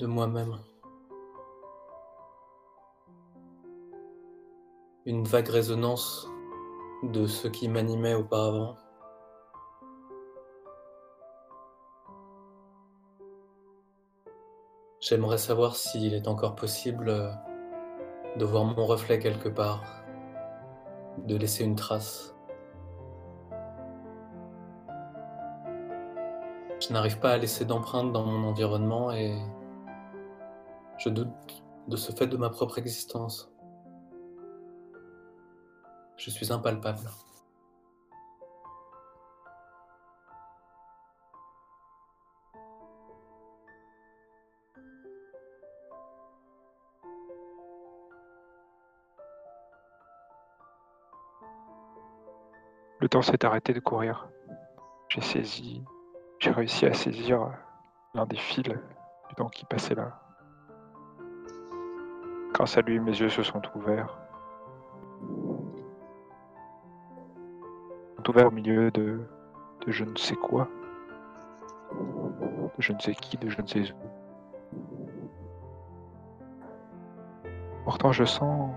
de 0.00 0.06
moi-même. 0.06 0.58
Une 5.06 5.24
vague 5.24 5.48
résonance 5.48 6.28
de 7.04 7.26
ce 7.26 7.46
qui 7.46 7.68
m'animait 7.68 8.14
auparavant. 8.14 8.76
J'aimerais 15.08 15.38
savoir 15.38 15.74
s'il 15.74 16.12
est 16.12 16.28
encore 16.28 16.54
possible 16.54 17.08
euh, 17.08 17.30
de 18.36 18.44
voir 18.44 18.66
mon 18.66 18.84
reflet 18.84 19.18
quelque 19.18 19.48
part, 19.48 19.82
de 21.24 21.34
laisser 21.34 21.64
une 21.64 21.76
trace. 21.76 22.36
Je 26.78 26.92
n'arrive 26.92 27.18
pas 27.20 27.30
à 27.30 27.38
laisser 27.38 27.64
d'empreinte 27.64 28.12
dans 28.12 28.26
mon 28.26 28.46
environnement 28.46 29.10
et 29.10 29.34
je 30.98 31.08
doute 31.08 31.62
de 31.86 31.96
ce 31.96 32.12
fait 32.12 32.26
de 32.26 32.36
ma 32.36 32.50
propre 32.50 32.76
existence. 32.76 33.50
Je 36.18 36.28
suis 36.28 36.52
impalpable. 36.52 37.08
Le 53.08 53.10
temps 53.10 53.22
s'est 53.22 53.42
arrêté 53.46 53.72
de 53.72 53.80
courir. 53.80 54.28
J'ai 55.08 55.22
saisi, 55.22 55.82
j'ai 56.40 56.50
réussi 56.50 56.84
à 56.84 56.92
saisir 56.92 57.40
l'un 58.12 58.26
des 58.26 58.36
fils 58.36 58.64
du 58.64 59.34
temps 59.34 59.48
qui 59.48 59.64
passait 59.64 59.94
là. 59.94 60.20
Grâce 62.52 62.76
à 62.76 62.82
lui, 62.82 63.00
mes 63.00 63.18
yeux 63.18 63.30
se 63.30 63.42
sont 63.42 63.62
ouverts. 63.74 64.14
Sont 68.18 68.28
ouverts 68.28 68.48
au 68.48 68.50
milieu 68.50 68.90
de, 68.90 69.22
de 69.86 69.90
je 69.90 70.04
ne 70.04 70.14
sais 70.18 70.36
quoi, 70.36 70.68
de 71.94 72.68
je 72.78 72.92
ne 72.92 72.98
sais 72.98 73.14
qui, 73.14 73.38
de 73.38 73.48
je 73.48 73.62
ne 73.62 73.66
sais 73.66 73.90
où. 73.90 73.96
Pourtant, 77.84 78.12
je 78.12 78.24
sens 78.24 78.70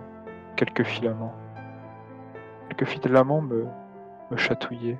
quelques 0.56 0.84
filaments. 0.84 1.36
Quelques 2.70 2.86
filaments 2.88 3.42
me, 3.42 3.68
me 4.32 4.38
chatouiller. 4.38 4.98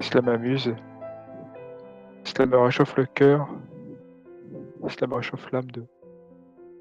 Cela 0.00 0.22
m'amuse. 0.22 0.74
Cela 2.24 2.46
me 2.46 2.58
réchauffe 2.58 2.96
le 2.96 3.06
cœur. 3.06 3.48
Cela 4.88 5.06
me 5.06 5.14
réchauffe 5.14 5.50
l'âme 5.52 5.70
de, 5.70 5.86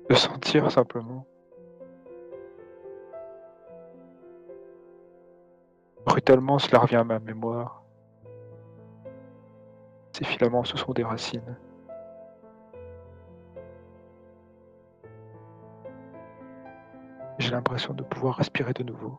de 0.10 0.16
sentir 0.16 0.72
simplement. 0.72 1.26
Brutalement, 6.06 6.58
cela 6.58 6.80
revient 6.80 6.96
à 6.96 7.04
ma 7.04 7.20
mémoire. 7.20 7.84
Ces 10.14 10.26
filaments, 10.26 10.64
ce 10.64 10.76
sont 10.76 10.92
des 10.92 11.04
racines. 11.04 11.56
J'ai 17.40 17.52
l'impression 17.52 17.94
de 17.94 18.04
pouvoir 18.04 18.36
respirer 18.36 18.74
de 18.74 18.84
nouveau. 18.84 19.18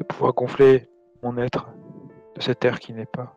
De 0.00 0.04
pouvoir 0.04 0.34
gonfler 0.34 0.90
mon 1.22 1.38
être 1.38 1.70
de 2.34 2.40
cet 2.40 2.64
air 2.64 2.80
qui 2.80 2.92
n'est 2.92 3.06
pas. 3.06 3.36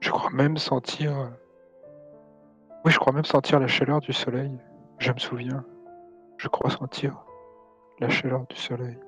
Je 0.00 0.10
crois 0.10 0.30
même 0.30 0.56
sentir. 0.56 1.30
Oui, 2.84 2.90
je 2.90 2.98
crois 2.98 3.12
même 3.12 3.24
sentir 3.24 3.60
la 3.60 3.68
chaleur 3.68 4.00
du 4.00 4.12
soleil. 4.12 4.58
Je 4.98 5.12
me 5.12 5.18
souviens. 5.18 5.64
Je 6.38 6.48
crois 6.48 6.70
sentir 6.70 7.24
la 8.00 8.08
chaleur 8.08 8.46
du 8.48 8.56
soleil. 8.56 8.98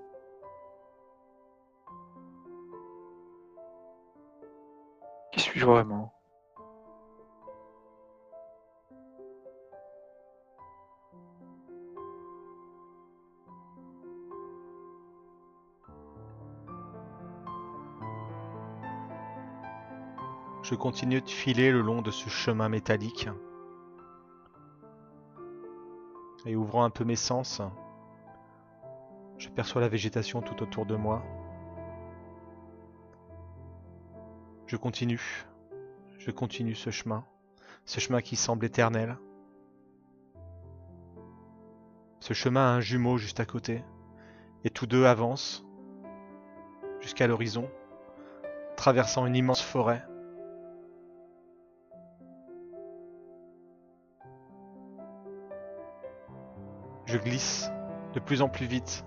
Qui 5.33 5.41
suis-je 5.41 5.67
vraiment? 5.67 6.12
Je 20.73 20.77
continue 20.79 21.21
de 21.21 21.29
filer 21.29 21.71
le 21.71 21.83
long 21.83 22.01
de 22.01 22.11
ce 22.11 22.31
chemin 22.31 22.71
métallique. 22.71 23.29
Et 26.47 26.57
ouvrant 26.57 26.85
un 26.85 26.89
peu 26.89 27.05
mes 27.05 27.15
sens, 27.15 27.61
je 29.37 29.51
perçois 29.51 29.83
la 29.83 29.91
végétation 29.91 30.41
tout 30.41 30.63
autour 30.63 30.87
de 30.87 30.97
moi. 30.97 31.23
Je 34.67 34.79
continue. 34.79 35.45
Je 36.17 36.31
continue 36.31 36.75
ce 36.75 36.89
chemin. 36.89 37.27
Ce 37.85 38.01
chemin 38.01 38.23
qui 38.23 38.37
semble 38.37 38.65
éternel. 38.65 39.19
Ce 42.21 42.33
chemin 42.33 42.63
a 42.63 42.77
un 42.77 42.81
jumeau 42.81 43.19
juste 43.19 43.41
à 43.41 43.45
côté. 43.45 43.85
Et 44.65 44.71
tous 44.71 44.87
deux 44.87 45.05
avancent 45.05 45.67
jusqu'à 47.03 47.27
l'horizon, 47.27 47.69
traversant 48.79 49.27
une 49.27 49.37
immense 49.37 49.61
forêt. 49.61 50.03
Je 57.12 57.18
glisse 57.18 57.70
de 58.14 58.20
plus 58.20 58.40
en 58.40 58.48
plus 58.48 58.64
vite. 58.64 59.05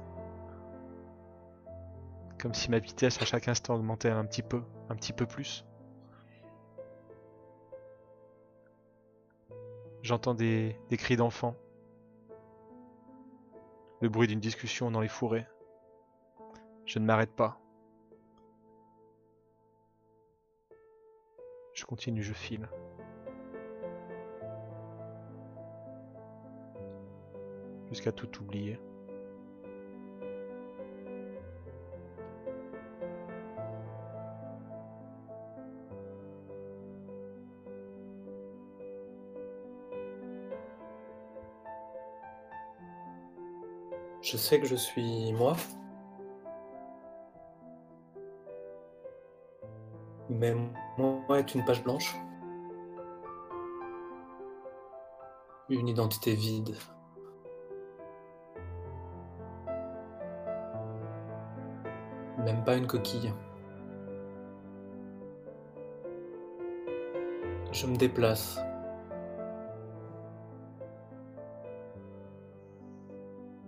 Comme 2.40 2.54
si 2.54 2.70
ma 2.70 2.78
vitesse 2.78 3.20
à 3.20 3.26
chaque 3.26 3.48
instant 3.48 3.74
augmentait 3.74 4.12
un 4.12 4.24
petit 4.26 4.44
peu, 4.44 4.62
un 4.90 4.96
petit 4.96 5.12
peu 5.12 5.26
plus. 5.26 5.66
J'entends 10.04 10.36
des, 10.36 10.78
cris 10.92 11.16
d'enfants. 11.16 11.56
Le 14.02 14.10
bruit 14.10 14.28
d'une 14.28 14.40
discussion 14.40 14.92
dans 14.92 15.02
les 15.02 15.08
fourrés. 15.08 15.48
Je 16.86 17.00
ne 17.00 17.06
m'arrête 17.06 17.36
pas. 17.36 17.60
Je 21.74 21.84
continue, 21.86 22.22
je 22.22 22.34
file. 22.34 22.70
Jusqu'à 27.90 28.12
tout 28.12 28.42
oublier. 28.42 28.80
Je 44.26 44.38
sais 44.38 44.60
que 44.60 44.66
je 44.66 44.76
suis 44.76 45.32
moi. 45.34 45.56
Mais 50.30 50.56
moi 50.98 51.40
est 51.40 51.54
une 51.54 51.64
page 51.64 51.84
blanche. 51.84 52.16
Une 55.70 55.88
identité 55.88 56.34
vide. 56.34 56.76
Pas 62.66 62.76
une 62.76 62.88
coquille. 62.88 63.32
Je 67.72 67.86
me 67.86 67.96
déplace. 67.96 68.60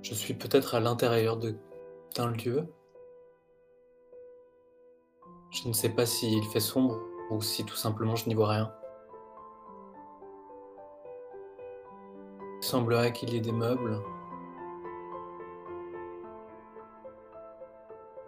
Je 0.02 0.14
suis 0.14 0.34
peut-être 0.34 0.76
à 0.76 0.80
l'intérieur 0.80 1.38
d'un 1.38 2.32
lieu. 2.32 2.66
Je 5.52 5.68
ne 5.68 5.74
sais 5.74 5.90
pas 5.90 6.06
s'il 6.06 6.44
fait 6.46 6.60
sombre 6.60 7.00
ou 7.30 7.42
si 7.42 7.66
tout 7.66 7.76
simplement 7.76 8.16
je 8.16 8.28
n'y 8.28 8.36
vois 8.36 8.50
rien. 8.50 8.74
Il 12.62 12.66
semblerait 12.66 13.14
qu'il 13.14 13.34
y 13.34 13.38
ait 13.38 13.42
des 13.42 13.52
meubles. 13.52 14.02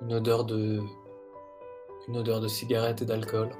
Une 0.10 0.16
odeur 0.16 0.44
de. 0.44 0.82
Une 2.08 2.18
odeur 2.18 2.40
de 2.40 2.48
cigarette 2.48 3.04
et 3.04 3.06
d'alcool. 3.06 3.52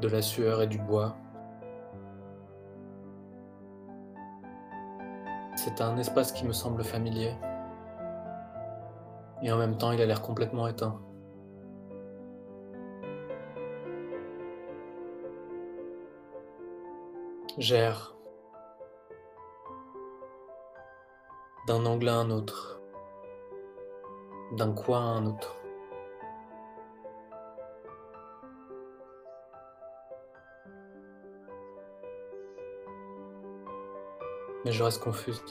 De 0.00 0.08
la 0.08 0.20
sueur 0.20 0.60
et 0.60 0.66
du 0.66 0.78
bois. 0.78 1.14
C'est 5.54 5.80
un 5.80 5.96
espace 5.98 6.32
qui 6.32 6.44
me 6.44 6.52
semble 6.52 6.82
familier. 6.82 7.32
Et 9.40 9.52
en 9.52 9.56
même 9.56 9.78
temps, 9.78 9.92
il 9.92 10.02
a 10.02 10.06
l'air 10.06 10.20
complètement 10.20 10.66
éteint. 10.66 11.00
J'erre 17.56 18.16
d'un 21.68 21.86
angle 21.86 22.08
à 22.08 22.14
un 22.14 22.30
autre, 22.30 22.79
d'un 24.52 24.72
coin 24.72 25.00
à 25.00 25.18
un 25.18 25.26
autre. 25.26 25.56
Mais 34.64 34.72
je 34.72 34.82
reste 34.82 35.02
confuse. 35.02 35.42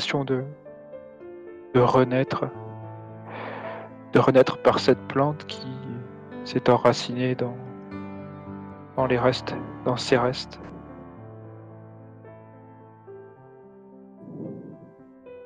De, 0.00 0.44
renaître, 1.74 2.46
de 4.12 4.18
renaître 4.18 4.60
par 4.62 4.78
cette 4.78 5.00
plante 5.08 5.44
qui 5.46 5.68
s'est 6.44 6.70
enracinée 6.70 7.34
dans, 7.34 9.06
les 9.06 9.18
restes, 9.18 9.54
dans 9.84 9.98
ses 9.98 10.16
restes. 10.16 10.58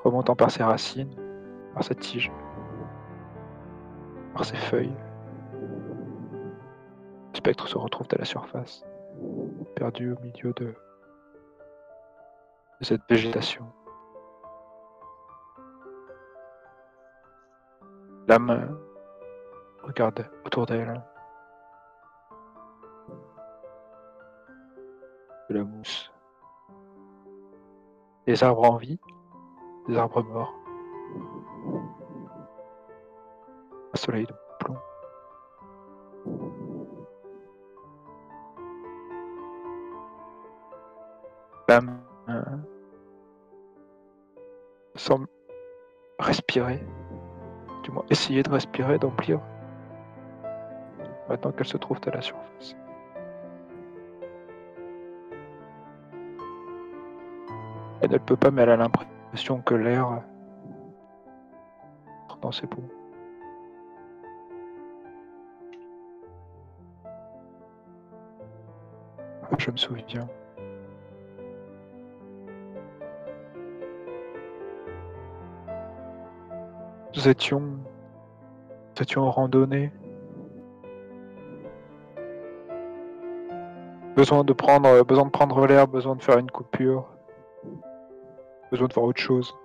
Remontant 0.05 0.37
par 0.37 0.51
ses 0.51 0.63
racines, 0.63 1.17
par 1.73 1.83
sa 1.83 1.97
tige, 1.97 2.31
par 4.35 4.45
ses 4.45 4.57
feuilles. 4.57 4.97
Le 7.33 7.37
spectre 7.37 7.67
se 7.67 7.77
retrouve 7.77 8.07
à 8.13 8.19
la 8.19 8.25
surface, 8.25 8.85
perdu 9.75 10.13
au 10.13 10.21
milieu 10.21 10.53
de 10.53 10.75
cette 12.83 13.03
végétation. 13.09 13.65
L'âme 18.27 18.79
regarde 19.83 20.27
autour 20.47 20.65
d'elle. 20.65 21.03
De 25.51 25.55
la 25.55 25.65
mousse. 25.65 26.11
Des 28.27 28.43
arbres 28.43 28.65
en 28.65 28.77
vie, 28.77 28.99
des 29.89 29.97
arbres 29.99 30.23
morts. 30.23 30.55
Un 33.93 33.97
soleil 33.97 34.25
de 34.25 34.33
plomb. 34.59 34.79
L'âme 41.69 42.01
euh, 42.31 42.43
semble 44.97 45.27
respirer 46.19 46.83
essayer 48.15 48.45
de 48.45 48.51
respirer, 48.51 48.97
d'emplir, 48.97 49.41
maintenant 51.29 51.51
qu'elle 51.51 51.67
se 51.67 51.77
trouve 51.77 51.99
à 52.07 52.11
la 52.11 52.23
surface. 52.23 52.77
Elle 58.01 58.13
ne 58.13 58.19
peut 58.19 58.37
pas, 58.37 58.53
mais 58.53 58.63
elle 58.63 58.71
a 58.71 58.77
l'impression 58.77 59.61
que 59.63 59.75
l'air 59.75 60.23
dans 62.41 62.53
ses 62.53 62.69
poumons. 62.69 62.89
Je 69.59 69.71
me 69.71 69.77
souviens. 69.77 70.29
Nous 77.17 77.29
étions, 77.29 77.63
étions 79.01 79.23
en 79.23 79.31
randonnée? 79.31 79.91
Besoin 84.17 84.45
de 84.45 84.53
prendre, 84.53 85.03
besoin 85.05 85.25
de 85.25 85.31
prendre 85.31 85.67
l'air, 85.67 85.89
besoin 85.89 86.15
de 86.15 86.23
faire 86.23 86.39
une 86.39 86.51
coupure, 86.51 87.09
besoin 88.71 88.87
de 88.89 88.95
voir 88.95 89.07
autre 89.07 89.21
chose, 89.21 89.57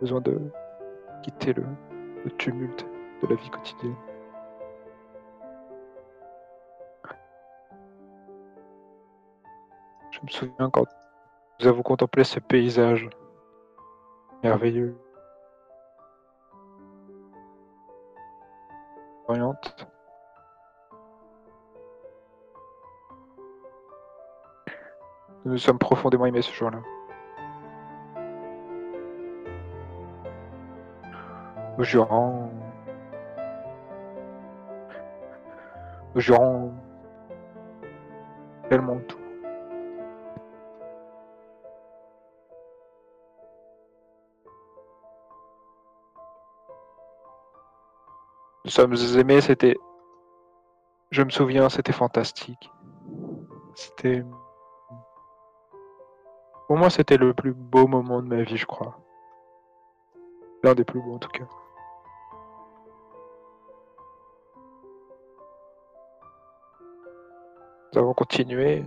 besoin 0.00 0.20
de 0.20 0.40
quitter 1.22 1.52
le, 1.52 1.64
le 2.24 2.30
tumulte 2.32 2.86
de 3.22 3.28
la 3.28 3.36
vie 3.36 3.50
quotidienne. 3.50 3.94
Je 10.10 10.20
me 10.22 10.28
souviens 10.28 10.70
quand 10.70 10.84
nous 11.60 11.66
avons 11.68 11.82
contemplé 11.82 12.24
ce 12.24 12.40
paysage 12.40 13.08
merveilleux. 14.42 14.96
Nous 19.28 19.54
nous 25.44 25.58
sommes 25.58 25.78
profondément 25.78 26.26
aimés 26.26 26.42
ce 26.42 26.52
jour-là. 26.52 26.80
Nous 31.78 31.84
jurant. 31.84 32.50
Nous 36.14 36.20
jurant 36.20 36.70
tellement 38.68 38.98
tout. 39.08 39.23
Nous 48.64 48.70
sommes 48.70 48.94
aimés, 49.18 49.42
c'était. 49.42 49.76
Je 51.10 51.22
me 51.22 51.28
souviens, 51.28 51.68
c'était 51.68 51.92
fantastique. 51.92 52.70
C'était. 53.74 54.24
Pour 56.66 56.78
moi, 56.78 56.88
c'était 56.88 57.18
le 57.18 57.34
plus 57.34 57.52
beau 57.52 57.86
moment 57.86 58.22
de 58.22 58.26
ma 58.26 58.42
vie, 58.42 58.56
je 58.56 58.64
crois. 58.64 58.98
L'un 60.62 60.74
des 60.74 60.84
plus 60.84 61.02
beaux, 61.02 61.16
en 61.16 61.18
tout 61.18 61.28
cas. 61.28 61.44
Nous 67.92 67.98
avons 67.98 68.14
continué. 68.14 68.82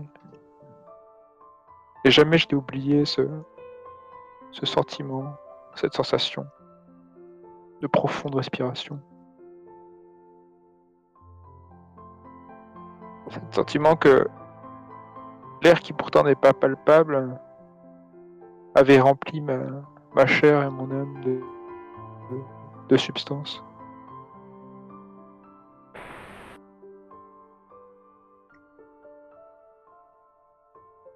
Et 2.04 2.10
jamais 2.10 2.40
je 2.40 2.48
n'ai 2.48 2.56
oublié 2.56 3.06
ce, 3.06 3.30
ce 4.52 4.66
sentiment, 4.66 5.36
cette 5.76 5.94
sensation 5.94 6.48
de 7.82 7.86
profonde 7.88 8.34
respiration. 8.34 9.00
Ce 13.30 13.40
sentiment 13.52 13.96
que 13.96 14.28
l'air 15.62 15.80
qui 15.80 15.94
pourtant 15.94 16.24
n'est 16.24 16.36
pas 16.36 16.54
palpable 16.54 17.40
avait 18.76 19.00
rempli 19.00 19.42
ma, 19.42 20.26
chair 20.26 20.64
et 20.64 20.70
mon 20.70 20.92
âme 20.92 21.42
de, 22.90 22.98
substance. 22.98 23.64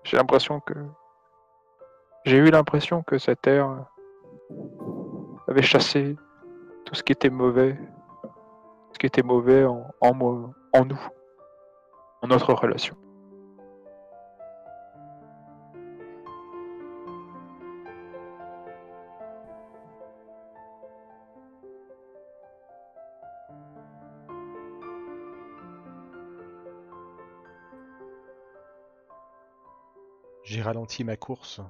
J'ai 0.03 0.17
l'impression 0.17 0.59
que. 0.59 0.73
J'ai 2.25 2.37
eu 2.37 2.51
l'impression 2.51 3.01
que 3.03 3.17
cet 3.17 3.47
air 3.47 3.85
avait 5.47 5.61
chassé 5.61 6.15
tout 6.85 6.93
ce 6.93 7.03
qui 7.03 7.13
était 7.13 7.29
mauvais, 7.29 7.79
ce 8.91 8.99
qui 8.99 9.05
était 9.05 9.23
mauvais 9.23 9.65
en, 9.65 10.13
moi, 10.13 10.51
en 10.73 10.85
nous, 10.85 10.99
notre 12.27 12.53
relation. 12.53 12.95
J'ai 30.43 30.61
ralenti 30.61 31.05
ma 31.05 31.15
course. 31.15 31.61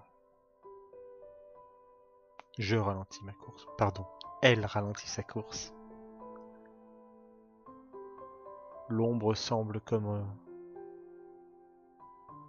Je 2.57 2.75
ralentis 2.75 3.23
ma 3.23 3.33
course. 3.33 3.67
Pardon. 3.77 4.05
Elle 4.41 4.65
ralentit 4.65 5.07
sa 5.07 5.23
course. 5.23 5.73
L'ombre 8.91 9.35
semble 9.35 9.79
comme 9.79 10.07
euh, 10.07 10.21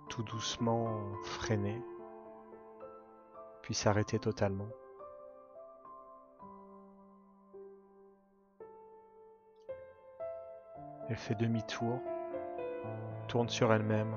tout 0.09 0.25
doucement 0.25 0.99
freiner, 1.23 1.81
puis 3.63 3.75
s'arrêter 3.75 4.19
totalement. 4.19 4.67
Elle 11.09 11.17
fait 11.17 11.37
demi-tour, 11.37 12.01
tourne 13.29 13.49
sur 13.49 13.73
elle-même, 13.73 14.17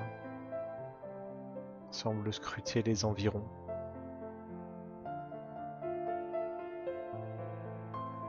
semble 1.91 2.33
scruter 2.33 2.81
les 2.81 3.05
environs. 3.05 3.47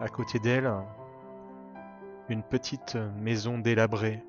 À 0.03 0.09
côté 0.09 0.39
d'elle, 0.39 0.71
une 2.29 2.43
petite 2.43 2.97
maison 2.97 3.59
délabrée 3.59 4.25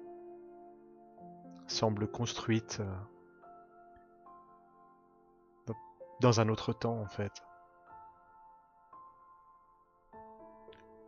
semble 1.65 2.07
construite 2.07 2.79
euh, 2.79 2.95
dans 6.21 6.39
un 6.39 6.49
autre 6.49 6.73
temps 6.73 6.99
en 6.99 7.07
fait. 7.07 7.31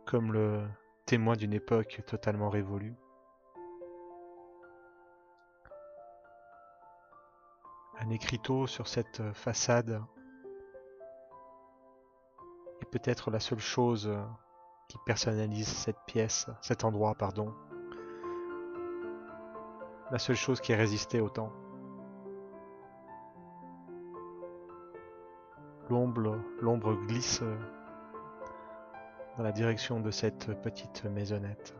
Comme 0.04 0.32
le 0.32 0.66
témoin 1.06 1.36
d'une 1.36 1.52
époque 1.52 2.02
totalement 2.06 2.50
révolue. 2.50 2.96
Un 8.00 8.10
écriteau 8.10 8.66
sur 8.66 8.88
cette 8.88 9.22
façade 9.32 10.02
est 12.80 12.86
peut-être 12.86 13.30
la 13.30 13.38
seule 13.38 13.60
chose 13.60 14.10
qui 14.90 14.98
personnalise 15.06 15.68
cette 15.68 16.00
pièce, 16.04 16.48
cet 16.60 16.82
endroit, 16.82 17.14
pardon. 17.14 17.54
La 20.10 20.18
seule 20.18 20.34
chose 20.34 20.60
qui 20.60 20.72
est 20.72 20.76
résisté 20.76 21.20
au 21.20 21.28
temps. 21.28 21.52
L'ombre, 25.88 26.40
l'ombre 26.60 26.94
glisse 27.06 27.40
dans 29.36 29.44
la 29.44 29.52
direction 29.52 30.00
de 30.00 30.10
cette 30.10 30.60
petite 30.60 31.04
maisonnette. 31.04 31.76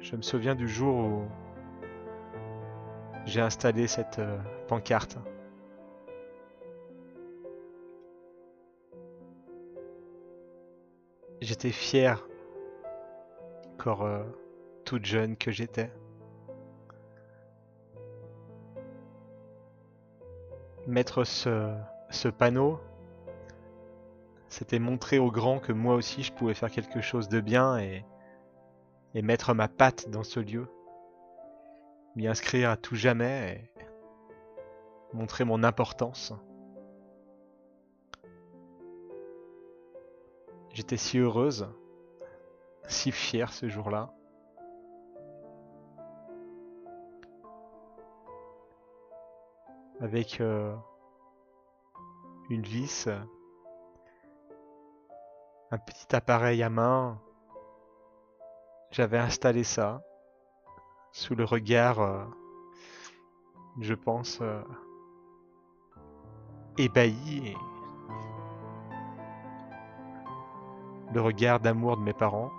Je 0.00 0.14
me 0.14 0.22
souviens 0.22 0.54
du 0.54 0.68
jour 0.68 0.94
où 0.94 1.24
j'ai 3.30 3.40
installé 3.40 3.86
cette 3.86 4.18
euh, 4.18 4.36
pancarte. 4.66 5.16
J'étais 11.40 11.70
fier, 11.70 12.26
encore 13.74 14.02
euh, 14.02 14.24
toute 14.84 15.04
jeune 15.04 15.36
que 15.36 15.52
j'étais. 15.52 15.92
Mettre 20.88 21.22
ce, 21.22 22.28
panneau, 22.36 22.80
C'était 24.48 24.80
montrer 24.80 25.20
aux 25.20 25.30
grands 25.30 25.60
que 25.60 25.72
moi 25.72 25.94
aussi 25.94 26.24
je 26.24 26.32
pouvais 26.32 26.54
faire 26.54 26.70
quelque 26.70 27.00
chose 27.00 27.28
de 27.28 27.40
bien 27.40 27.78
et 27.78 28.02
mettre 29.14 29.54
ma 29.54 29.68
patte 29.68 30.10
dans 30.10 30.24
ce 30.24 30.40
lieu. 30.40 30.66
M'y 32.16 32.26
inscrire 32.26 32.70
à 32.70 32.76
tout 32.76 32.96
jamais 32.96 33.70
et 33.78 35.16
montrer 35.16 35.44
mon 35.44 35.62
importance. 35.62 36.32
J'étais 40.72 40.96
si 40.96 41.18
heureuse, 41.18 41.68
si 42.88 43.12
fière 43.12 43.52
ce 43.52 43.68
jour-là. 43.68 44.12
Avec 50.00 50.40
euh, 50.40 50.74
une 52.48 52.62
vis, 52.62 53.08
un 55.70 55.78
petit 55.78 56.14
appareil 56.14 56.62
à 56.62 56.70
main. 56.70 57.20
J'avais 58.90 59.18
installé 59.18 59.62
ça 59.62 60.02
sous 61.12 61.34
le 61.34 61.44
regard, 61.44 62.00
euh, 62.00 62.24
je 63.80 63.94
pense, 63.94 64.38
euh, 64.42 64.62
ébahi 66.78 67.54
le 71.12 71.20
regard 71.20 71.58
d'amour 71.58 71.96
de 71.96 72.02
mes 72.02 72.12
parents. 72.12 72.52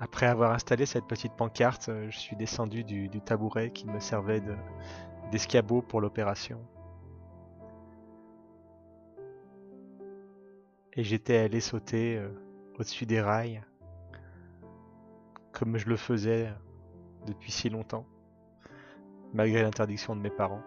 Après 0.00 0.26
avoir 0.26 0.52
installé 0.52 0.86
cette 0.86 1.06
petite 1.06 1.34
pancarte, 1.34 1.90
euh, 1.90 2.10
je 2.10 2.18
suis 2.18 2.36
descendu 2.36 2.84
du, 2.84 3.10
tabouret 3.20 3.70
qui 3.72 3.86
me 3.86 4.00
servait 4.00 4.40
de- 4.40 4.56
d'escabeau 5.30 5.82
pour 5.82 6.00
l'opération. 6.00 6.60
Et 10.94 11.04
j'étais 11.04 11.36
allé 11.36 11.60
sauter 11.60 12.20
au-dessus 12.78 13.06
des 13.06 13.20
rails, 13.20 13.62
comme 15.58 15.76
je 15.76 15.88
le 15.88 15.96
faisais 15.96 16.52
depuis 17.26 17.50
si 17.50 17.68
longtemps, 17.68 18.06
malgré 19.32 19.62
l'interdiction 19.62 20.14
de 20.14 20.20
mes 20.20 20.30
parents. 20.30 20.62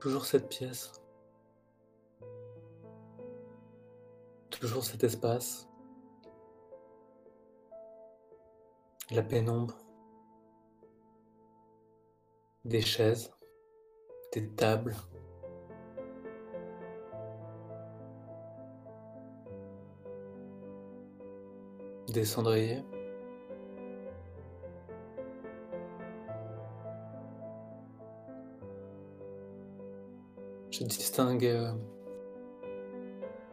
Toujours 0.00 0.24
cette 0.24 0.48
pièce. 0.48 0.92
Toujours 4.60 4.84
cet 4.84 5.04
espace. 5.04 5.68
La 9.10 9.22
pénombre. 9.22 9.76
Des 12.64 12.80
chaises. 12.80 13.30
Des 14.32 14.48
tables. 14.48 14.96
Des 22.08 22.24
cendriers. 22.24 22.82
Je 30.70 30.84
distingue. 30.84 31.76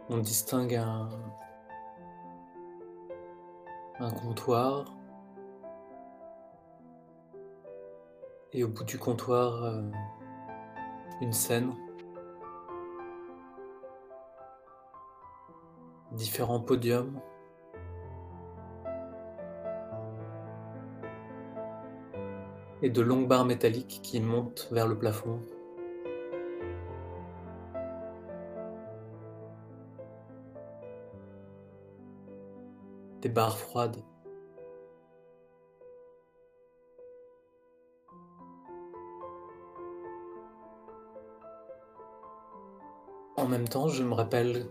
On 0.10 0.18
distingue 0.18 0.76
un. 0.76 1.10
un 4.00 4.12
comptoir. 4.12 4.86
Et 8.52 8.64
au 8.64 8.68
bout 8.68 8.84
du 8.84 9.00
comptoir, 9.00 9.64
euh, 9.64 9.82
une 11.22 11.34
scène. 11.34 11.74
Différents 16.12 16.60
podiums. 16.60 17.20
Et 22.84 22.90
de 22.90 23.02
longues 23.02 23.28
barres 23.28 23.46
métalliques 23.46 24.02
qui 24.04 24.20
montent 24.20 24.68
vers 24.72 24.88
le 24.88 24.98
plafond. 24.98 25.40
Des 33.24 33.30
barres 33.30 33.58
froides. 33.58 34.04
En 43.38 43.48
même 43.48 43.66
temps, 43.70 43.88
je 43.88 44.04
me 44.04 44.14
rappelle 44.14 44.66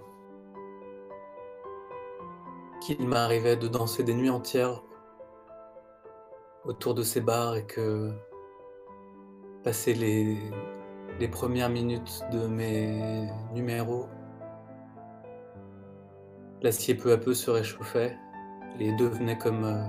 qu'il 2.82 3.08
m'arrivait 3.08 3.56
de 3.56 3.68
danser 3.68 4.04
des 4.04 4.12
nuits 4.12 4.28
entières 4.28 4.82
autour 6.66 6.92
de 6.92 7.02
ces 7.02 7.22
bars 7.22 7.56
et 7.56 7.64
que 7.64 8.12
passer 9.64 9.94
les, 9.94 10.36
les 11.18 11.28
premières 11.28 11.70
minutes 11.70 12.20
de 12.30 12.46
mes 12.46 13.30
numéros, 13.54 14.08
l'acier 16.60 16.94
peu 16.94 17.12
à 17.12 17.16
peu 17.16 17.32
se 17.32 17.50
réchauffait 17.50 18.18
et 18.78 18.92
devenait 18.92 19.38
comme 19.38 19.64
euh, 19.64 19.84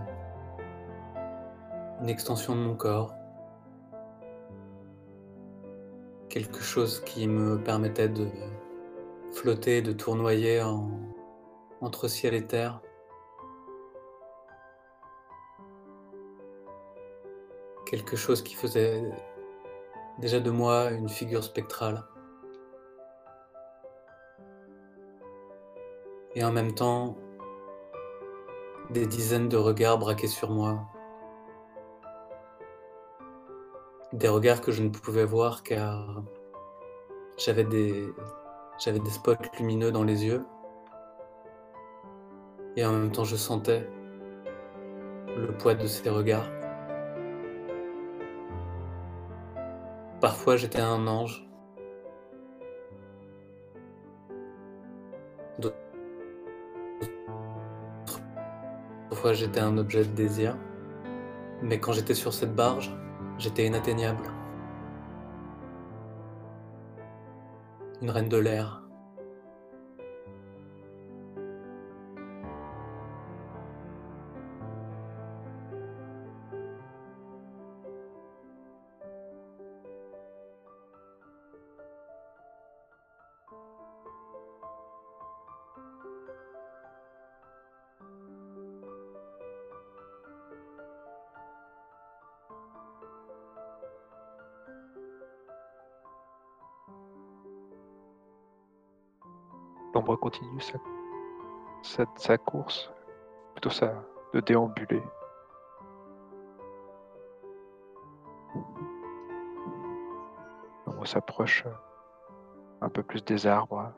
une 2.01 2.09
extension 2.09 2.55
de 2.55 2.61
mon 2.61 2.75
corps. 2.75 3.13
Quelque 6.29 6.61
chose 6.61 6.99
qui 7.01 7.27
me 7.27 7.57
permettait 7.61 8.09
de 8.09 8.27
flotter, 9.31 9.81
de 9.81 9.93
tournoyer 9.93 10.61
en- 10.61 10.89
entre 11.81 12.07
ciel 12.07 12.33
et 12.33 12.45
terre. 12.45 12.81
Quelque 17.85 18.15
chose 18.15 18.41
qui 18.41 18.55
faisait 18.55 19.03
déjà 20.17 20.39
de 20.39 20.49
moi 20.49 20.91
une 20.91 21.09
figure 21.09 21.43
spectrale. 21.43 22.03
Et 26.35 26.43
en 26.43 26.51
même 26.51 26.73
temps, 26.73 27.15
des 28.89 29.05
dizaines 29.05 29.49
de 29.49 29.57
regards 29.57 29.97
braqués 29.97 30.27
sur 30.27 30.49
moi. 30.49 30.79
Des 34.11 34.27
regards 34.27 34.61
que 34.61 34.71
je 34.71 34.83
ne 34.83 34.89
pouvais 34.89 35.25
voir 35.25 35.63
car 35.63 36.21
j'avais 37.37 37.63
des, 37.63 38.13
j'avais 38.77 38.99
des 38.99 39.09
spots 39.09 39.33
lumineux 39.57 39.91
dans 39.91 40.03
les 40.03 40.25
yeux. 40.25 40.45
Et 42.75 42.85
en 42.85 42.91
même 42.91 43.11
temps, 43.11 43.23
je 43.23 43.35
sentais 43.35 43.87
le 45.35 45.55
poids 45.57 45.75
de 45.75 45.87
ces 45.87 46.09
regards. 46.09 46.49
Parfois, 50.21 50.55
j'étais 50.57 50.79
un 50.79 51.05
ange. 51.07 51.47
Fois, 59.11 59.33
j'étais 59.33 59.59
un 59.59 59.77
objet 59.77 60.05
de 60.05 60.11
désir. 60.11 60.57
Mais 61.61 61.79
quand 61.79 61.93
j'étais 61.93 62.13
sur 62.13 62.33
cette 62.33 62.55
barge, 62.55 62.95
j'étais 63.37 63.65
inatteignable. 63.65 64.23
Une 68.01 68.09
reine 68.09 68.29
de 68.29 68.37
l'air. 68.37 68.82
Continue 100.33 100.61
sa, 102.15 102.37
course, 102.37 102.91
plutôt 103.53 103.69
de 104.33 104.39
déambuler. 104.39 105.03
L'ombre 110.85 111.05
s'approche 111.05 111.65
un 112.81 112.89
peu 112.89 113.03
plus 113.03 113.23
des 113.23 113.45
arbres, 113.47 113.91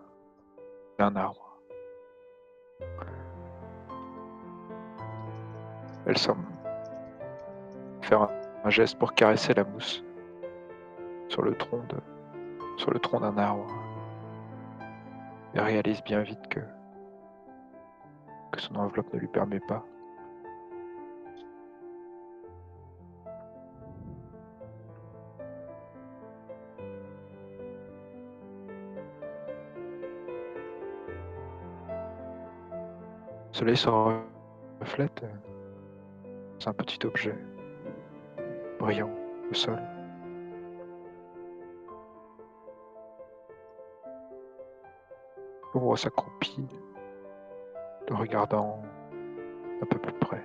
d'un 1.00 1.16
arbre. 1.16 1.58
Elle 6.06 6.18
semble 6.18 6.46
faire 8.02 8.30
un, 8.64 8.70
geste 8.70 8.98
pour 9.00 9.14
caresser 9.14 9.54
la 9.54 9.64
mousse 9.64 10.04
sur 11.30 11.44
le 11.44 11.56
tronc 11.56 11.84
d'un 13.20 13.38
arbre. 13.38 13.85
Et 15.56 15.60
réalise 15.62 16.04
bien 16.04 16.22
vite 16.22 16.48
que, 16.50 16.60
son 18.58 18.76
enveloppe 18.76 19.14
ne 19.14 19.20
lui 19.20 19.28
permet 19.28 19.60
pas. 19.62 19.86
Le 33.48 33.58
soleil 33.58 33.78
se 33.78 33.90
reflète 34.82 35.24
euh, 35.24 35.28
sur 36.60 36.70
un 36.70 36.74
petit 36.74 37.06
objet 37.06 37.36
brillant 38.80 39.10
au 39.50 39.54
sol. 39.54 39.80
S'accroupit, 45.96 46.68
le 48.10 48.16
regardant 48.16 48.84
un 49.82 49.86
peu 49.86 49.98
plus 49.98 50.14
près. 50.20 50.44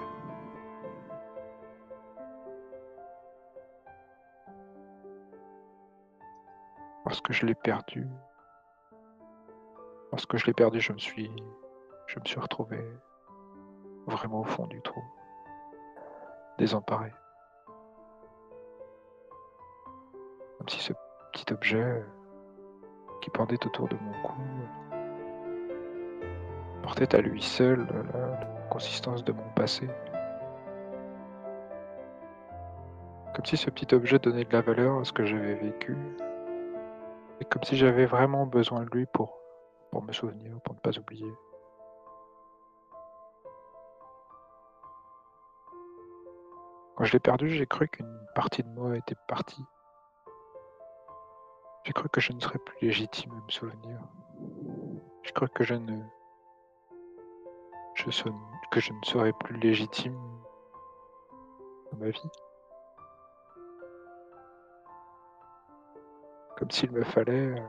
Lorsque 7.04 7.32
je 7.32 7.46
l'ai 7.46 7.56
perdu, 7.56 8.06
lorsque 10.12 10.36
je 10.36 10.46
l'ai 10.46 10.52
perdu, 10.52 10.80
je 10.80 10.92
me 10.92 10.98
suis, 10.98 11.32
je 12.06 12.20
me 12.20 12.24
suis 12.24 12.38
retrouvé 12.38 12.78
vraiment 14.06 14.42
au 14.42 14.44
fond 14.44 14.68
du 14.68 14.80
trou, 14.82 15.02
désemparé. 16.58 17.12
Comme 20.58 20.68
si 20.68 20.78
ce 20.78 20.92
petit 21.32 21.52
objet 21.52 22.04
qui 23.20 23.30
pendait 23.30 23.66
autour 23.66 23.88
de 23.88 23.96
mon 23.96 24.22
cou 24.22 24.40
à 26.98 27.20
lui 27.20 27.40
seul 27.40 27.86
la 28.12 28.66
consistance 28.68 29.24
de 29.24 29.32
mon 29.32 29.48
passé. 29.54 29.88
Comme 33.34 33.44
si 33.46 33.56
ce 33.56 33.70
petit 33.70 33.94
objet 33.94 34.18
donnait 34.18 34.44
de 34.44 34.52
la 34.52 34.60
valeur 34.60 35.00
à 35.00 35.04
ce 35.04 35.12
que 35.12 35.24
j'avais 35.24 35.54
vécu. 35.54 35.96
Et 37.40 37.44
comme 37.46 37.62
si 37.62 37.76
j'avais 37.76 38.04
vraiment 38.04 38.44
besoin 38.44 38.80
de 38.84 38.90
lui 38.90 39.06
pour, 39.06 39.38
pour 39.90 40.02
me 40.02 40.12
souvenir, 40.12 40.60
pour 40.60 40.74
ne 40.74 40.80
pas 40.80 40.98
oublier. 40.98 41.32
Quand 46.96 47.04
je 47.04 47.12
l'ai 47.14 47.20
perdu, 47.20 47.48
j'ai 47.48 47.66
cru 47.66 47.88
qu'une 47.88 48.20
partie 48.34 48.62
de 48.62 48.68
moi 48.68 48.94
était 48.96 49.16
partie. 49.26 49.64
J'ai 51.84 51.94
cru 51.94 52.10
que 52.10 52.20
je 52.20 52.34
ne 52.34 52.40
serais 52.40 52.58
plus 52.58 52.88
légitime 52.88 53.32
à 53.32 53.42
me 53.42 53.50
souvenir. 53.50 53.98
J'ai 55.22 55.32
cru 55.32 55.48
que 55.48 55.64
je 55.64 55.74
ne 55.74 56.02
que 58.70 58.80
je 58.80 58.92
ne 58.92 59.04
serais 59.04 59.32
plus 59.32 59.56
légitime 59.58 60.18
dans 61.90 61.98
ma 61.98 62.10
vie. 62.10 62.30
Comme 66.56 66.70
s'il 66.70 66.90
me 66.92 67.02
fallait 67.04 67.32
euh, 67.32 67.66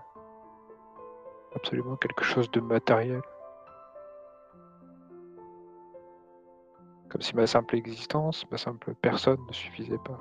absolument 1.55 1.95
quelque 1.95 2.23
chose 2.23 2.49
de 2.51 2.59
matériel. 2.59 3.21
Comme 7.09 7.21
si 7.21 7.35
ma 7.35 7.47
simple 7.47 7.75
existence, 7.75 8.49
ma 8.51 8.57
simple 8.57 8.93
personne 8.95 9.39
ne 9.47 9.53
suffisait 9.53 9.97
pas. 9.97 10.19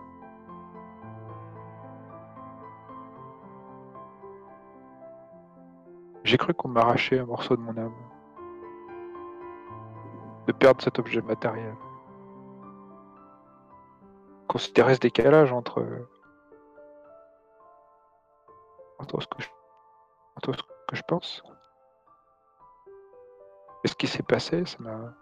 J'ai 6.25 6.37
cru 6.37 6.53
qu'on 6.55 6.69
m'arrachait 6.69 7.19
un 7.19 7.27
morceau 7.27 7.57
de 7.57 7.63
mon 7.63 7.77
âme 7.77 7.95
de 10.51 10.57
perdre 10.57 10.83
cet 10.83 10.99
objet 10.99 11.23
matériel. 11.23 11.77
Considérer 14.49 14.95
ce 14.97 15.01
décalage 15.01 15.53
entre, 15.53 15.87
entre, 18.99 19.21
ce, 19.21 19.29
que 19.29 19.43
je, 19.43 19.49
entre 20.37 20.53
ce 20.53 20.63
que 20.89 20.97
je 20.97 21.03
pense 21.07 21.43
et 23.85 23.89
ce 23.89 23.95
qui 23.95 24.09
s'est 24.09 24.25
passé, 24.25 24.67
ça 24.67 24.77
m'a 24.81 25.15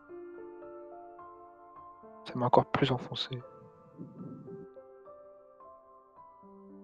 ça 2.24 2.34
m'a 2.34 2.46
encore 2.46 2.66
plus 2.66 2.90
enfoncé. 2.90 3.38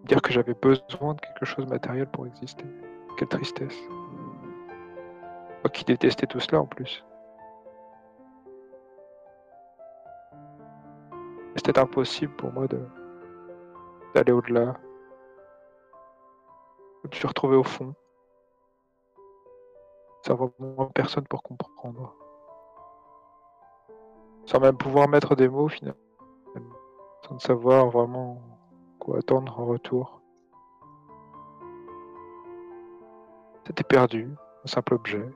Dire 0.04 0.22
que 0.22 0.32
j'avais 0.32 0.54
besoin 0.54 1.14
de 1.14 1.20
quelque 1.20 1.44
chose 1.44 1.66
matériel 1.66 2.06
pour 2.10 2.26
exister. 2.26 2.64
Quelle 3.18 3.28
tristesse. 3.28 3.78
Moi 5.62 5.70
qui 5.72 5.84
détestais 5.84 6.26
tout 6.26 6.40
cela 6.40 6.60
en 6.60 6.66
plus. 6.66 7.04
C'était 11.64 11.80
impossible 11.80 12.34
pour 12.36 12.52
moi 12.52 12.66
de 12.66 12.78
d'aller 14.14 14.32
au-delà, 14.32 14.76
de 17.04 17.14
se 17.14 17.26
retrouver 17.26 17.56
au 17.56 17.64
fond, 17.64 17.94
sans 20.26 20.34
vraiment 20.36 20.86
personne 20.94 21.24
pour 21.24 21.42
comprendre, 21.42 22.14
sans 24.44 24.60
même 24.60 24.76
pouvoir 24.76 25.08
mettre 25.08 25.34
des 25.34 25.48
mots 25.48 25.68
finalement, 25.68 25.98
sans 27.26 27.38
savoir 27.38 27.88
vraiment 27.88 28.40
quoi 29.00 29.18
attendre 29.18 29.58
en 29.58 29.64
retour. 29.64 30.20
C'était 33.66 33.84
perdu, 33.84 34.28
un 34.64 34.68
simple 34.68 34.94
objet, 34.94 35.28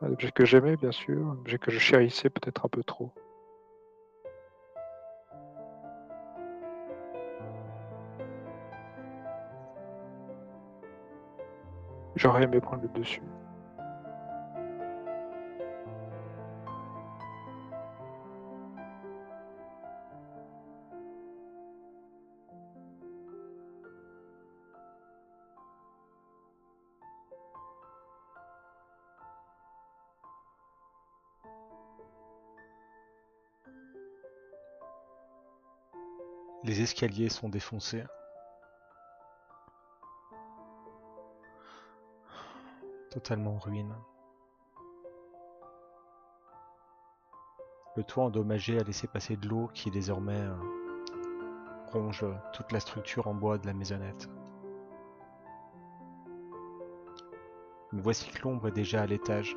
un 0.00 0.12
objet 0.12 0.30
que 0.30 0.44
j'aimais 0.44 0.76
bien 0.76 0.92
sûr, 0.92 1.26
un 1.26 1.32
objet 1.32 1.58
que 1.58 1.72
je 1.72 1.78
chérissais 1.78 2.30
peut-être 2.30 2.64
un 2.64 2.68
peu 2.68 2.84
trop. 2.84 3.12
J'aurais 12.18 12.42
aimé 12.42 12.60
prendre 12.60 12.82
le 12.82 12.88
dessus. 12.88 13.22
Les 36.64 36.80
escaliers 36.82 37.28
sont 37.28 37.48
défoncés. 37.48 38.02
Totalement 43.18 43.54
en 43.54 43.58
ruine. 43.58 43.94
Le 47.96 48.04
toit 48.04 48.24
endommagé 48.24 48.78
a 48.78 48.84
laissé 48.84 49.08
passer 49.08 49.36
de 49.36 49.48
l'eau 49.48 49.68
qui 49.74 49.90
désormais 49.90 50.40
euh, 50.40 50.54
ronge 51.88 52.24
toute 52.52 52.70
la 52.70 52.78
structure 52.78 53.26
en 53.26 53.34
bois 53.34 53.58
de 53.58 53.66
la 53.66 53.74
maisonnette. 53.74 54.28
Mais 57.90 58.00
voici 58.00 58.30
que 58.30 58.42
l'ombre 58.42 58.68
est 58.68 58.72
déjà 58.72 59.02
à 59.02 59.06
l'étage, 59.06 59.56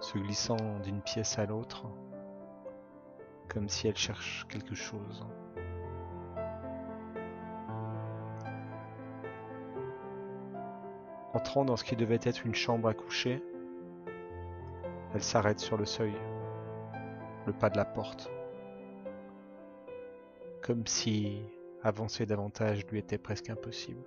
se 0.00 0.16
glissant 0.16 0.78
d'une 0.82 1.02
pièce 1.02 1.38
à 1.38 1.44
l'autre, 1.44 1.84
comme 3.50 3.68
si 3.68 3.86
elle 3.86 3.98
cherche 3.98 4.46
quelque 4.48 4.74
chose. 4.74 5.26
Entrant 11.40 11.64
dans 11.64 11.76
ce 11.78 11.84
qui 11.84 11.96
devait 11.96 12.20
être 12.22 12.44
une 12.44 12.54
chambre 12.54 12.86
à 12.86 12.92
coucher, 12.92 13.42
elle 15.14 15.22
s'arrête 15.22 15.58
sur 15.58 15.78
le 15.78 15.86
seuil, 15.86 16.12
le 17.46 17.54
pas 17.54 17.70
de 17.70 17.78
la 17.78 17.86
porte, 17.86 18.30
comme 20.62 20.86
si 20.86 21.40
avancer 21.82 22.26
davantage 22.26 22.86
lui 22.88 22.98
était 22.98 23.16
presque 23.16 23.48
impossible. 23.48 24.04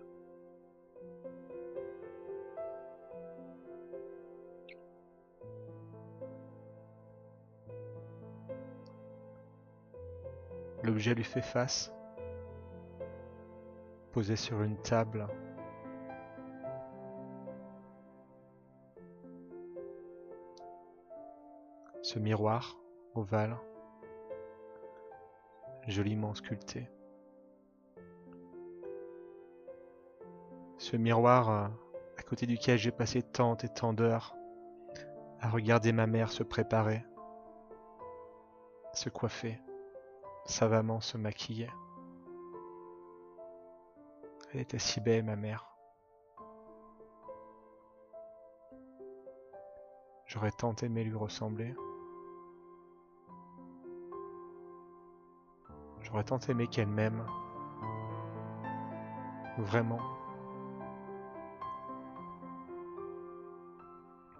L'objet 10.84 11.15
lui 11.15 11.23
fait 11.23 11.41
face, 11.41 11.91
posé 14.11 14.36
sur 14.36 14.61
une 14.61 14.77
table. 14.77 15.27
Ce 22.14 22.20
miroir 22.20 22.78
ovale, 23.16 23.57
joliment 25.88 26.36
sculpté. 26.36 26.88
Ce 30.78 30.95
miroir 30.95 31.49
euh, 31.49 31.68
à 32.20 32.22
côté 32.22 32.45
duquel 32.45 32.78
j'ai 32.78 32.91
passé 32.91 33.24
tant 33.24 33.57
et 33.57 33.68
tant 33.68 33.93
d'heures 33.93 34.36
à 35.39 35.49
regarder 35.49 35.91
ma 35.91 36.05
mère 36.05 36.32
se 36.32 36.43
préparer, 36.43 37.03
se 38.93 39.09
coiffer, 39.09 39.59
savamment 40.45 41.01
se 41.01 41.18
maquiller. 41.18 41.72
Elle 44.53 44.59
était 44.59 44.78
si 44.78 45.01
belle, 45.01 45.24
ma 45.24 45.36
mère. 45.36 45.68
J'aurais 50.28 50.51
tant 50.51 50.76
aimé 50.76 51.03
lui 51.03 51.16
ressembler. 51.16 51.74
J'aurais 56.14 56.26
tant 56.26 56.38
aimé 56.38 56.68
qu'elle 56.68 56.89
m'aime. 56.89 57.26
Vraiment. 59.57 59.99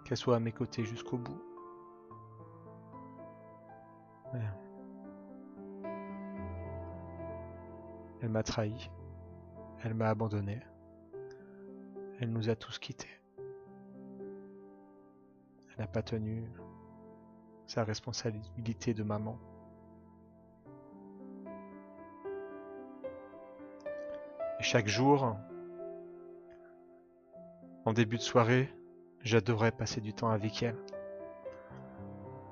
Qu'elle 0.04 0.16
soit 0.16 0.36
à 0.36 0.38
mes 0.38 0.52
côtés 0.52 0.84
jusqu'au 0.84 1.18
bout. 1.18 1.42
Elle 8.22 8.28
m'a 8.28 8.44
trahi. 8.44 8.88
Elle 9.82 9.94
m'a 9.94 10.10
abandonné. 10.10 10.62
Elle 12.20 12.30
nous 12.30 12.48
a 12.50 12.54
tous 12.54 12.78
quittés. 12.78 13.20
Elle 15.72 15.80
n'a 15.80 15.88
pas 15.88 16.02
tenu 16.02 16.48
sa 17.66 17.82
responsabilité 17.82 18.94
de 18.94 19.02
maman. 19.02 19.36
Chaque 24.64 24.88
jour, 24.88 25.36
en 27.84 27.92
début 27.92 28.16
de 28.16 28.22
soirée, 28.22 28.74
j'adorais 29.20 29.70
passer 29.70 30.00
du 30.00 30.14
temps 30.14 30.30
avec 30.30 30.62
elle. 30.62 30.78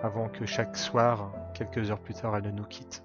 Avant 0.03 0.29
que 0.29 0.45
chaque 0.45 0.77
soir, 0.77 1.33
quelques 1.55 1.91
heures 1.91 2.03
plus 2.03 2.13
tard, 2.13 2.37
elle 2.37 2.45
ne 2.45 2.51
nous 2.51 2.67
quitte. 2.67 3.03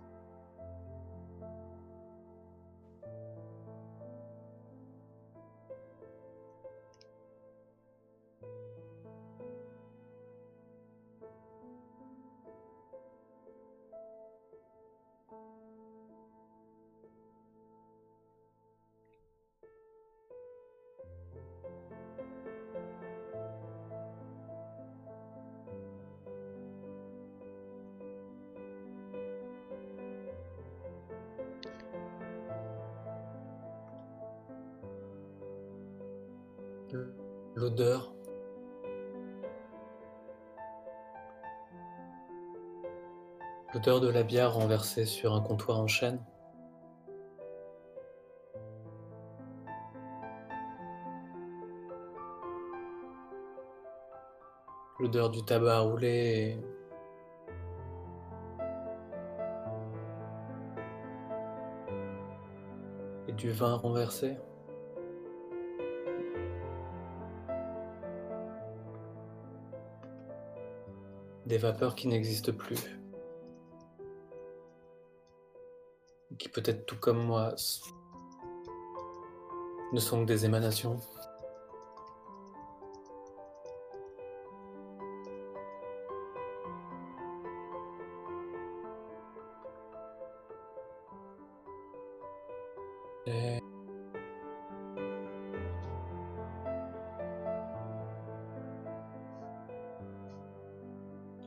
L'odeur 43.88 44.01
de 44.01 44.09
la 44.09 44.23
bière 44.23 44.53
renversée 44.53 45.05
sur 45.05 45.33
un 45.33 45.39
comptoir 45.39 45.79
en 45.79 45.88
chêne? 45.88 46.19
L'odeur 54.99 55.29
du 55.29 55.41
tabac 55.45 55.79
roulé 55.79 56.59
et 63.29 63.31
du 63.31 63.51
vin 63.51 63.75
renversé? 63.75 64.35
des 71.45 71.57
vapeurs 71.57 71.95
qui 71.95 72.09
n'existent 72.09 72.51
plus, 72.51 72.97
qui 76.38 76.49
peut-être 76.49 76.85
tout 76.85 76.97
comme 76.99 77.23
moi 77.23 77.53
ne 79.93 79.99
sont 79.99 80.21
que 80.21 80.27
des 80.27 80.45
émanations. 80.45 80.99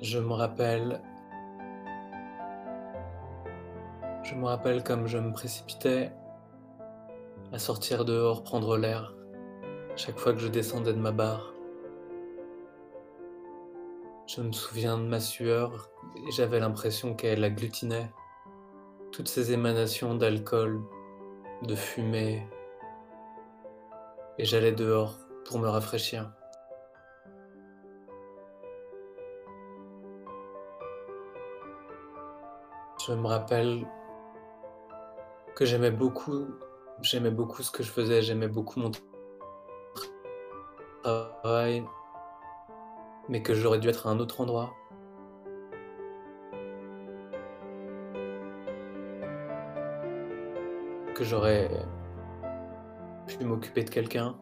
Je 0.03 0.19
me 0.19 0.33
rappelle. 0.33 1.01
Me 4.41 4.47
rappelle 4.47 4.83
comme 4.83 5.07
je 5.07 5.19
me 5.19 5.33
précipitais 5.33 6.13
à 7.53 7.59
sortir 7.59 8.07
dehors 8.07 8.43
prendre 8.43 8.79
l'air 8.79 9.15
chaque 9.97 10.19
fois 10.19 10.33
que 10.33 10.39
je 10.39 10.49
descendais 10.49 10.95
de 10.95 10.99
ma 10.99 11.13
barre. 11.13 11.53
Je 14.27 14.41
me 14.41 14.53
souviens 14.53 14.97
de 14.97 15.03
ma 15.03 15.21
sueur 15.21 15.91
et 16.17 16.31
j'avais 16.31 16.59
l'impression 16.59 17.15
qu'elle 17.15 17.45
agglutinait 17.45 18.11
toutes 19.13 19.29
ces 19.29 19.53
émanations 19.53 20.15
d'alcool, 20.15 20.81
de 21.63 21.75
fumée. 21.75 22.49
Et 24.39 24.47
j'allais 24.47 24.73
dehors 24.73 25.19
pour 25.45 25.59
me 25.59 25.69
rafraîchir. 25.69 26.33
Je 33.07 33.13
me 33.13 33.27
rappelle 33.27 33.87
que 35.55 35.65
j'aimais 35.65 35.91
beaucoup, 35.91 36.47
j'aimais 37.03 37.31
beaucoup 37.31 37.63
ce 37.63 37.71
que 37.71 37.83
je 37.83 37.91
faisais, 37.91 38.23
j'aimais 38.23 38.49
beaucoup 38.49 38.81
mon 38.81 38.91
travail, 41.03 41.85
mais 43.29 43.43
que 43.43 43.55
j'aurais 43.55 43.79
dû 43.79 43.89
être 43.89 44.07
à 44.07 44.11
un 44.11 44.19
autre 44.19 44.41
endroit. 44.41 44.75
Que 51.15 51.25
j'aurais 51.25 51.71
pu 53.27 53.45
m'occuper 53.45 53.85
de 53.85 53.91
quelqu'un. 53.91 54.37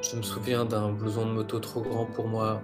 Je 0.00 0.16
me 0.16 0.22
souviens 0.22 0.64
d'un 0.64 0.92
blouson 0.92 1.26
de 1.26 1.30
moto 1.32 1.58
trop 1.60 1.80
grand 1.80 2.06
pour 2.06 2.26
moi. 2.26 2.60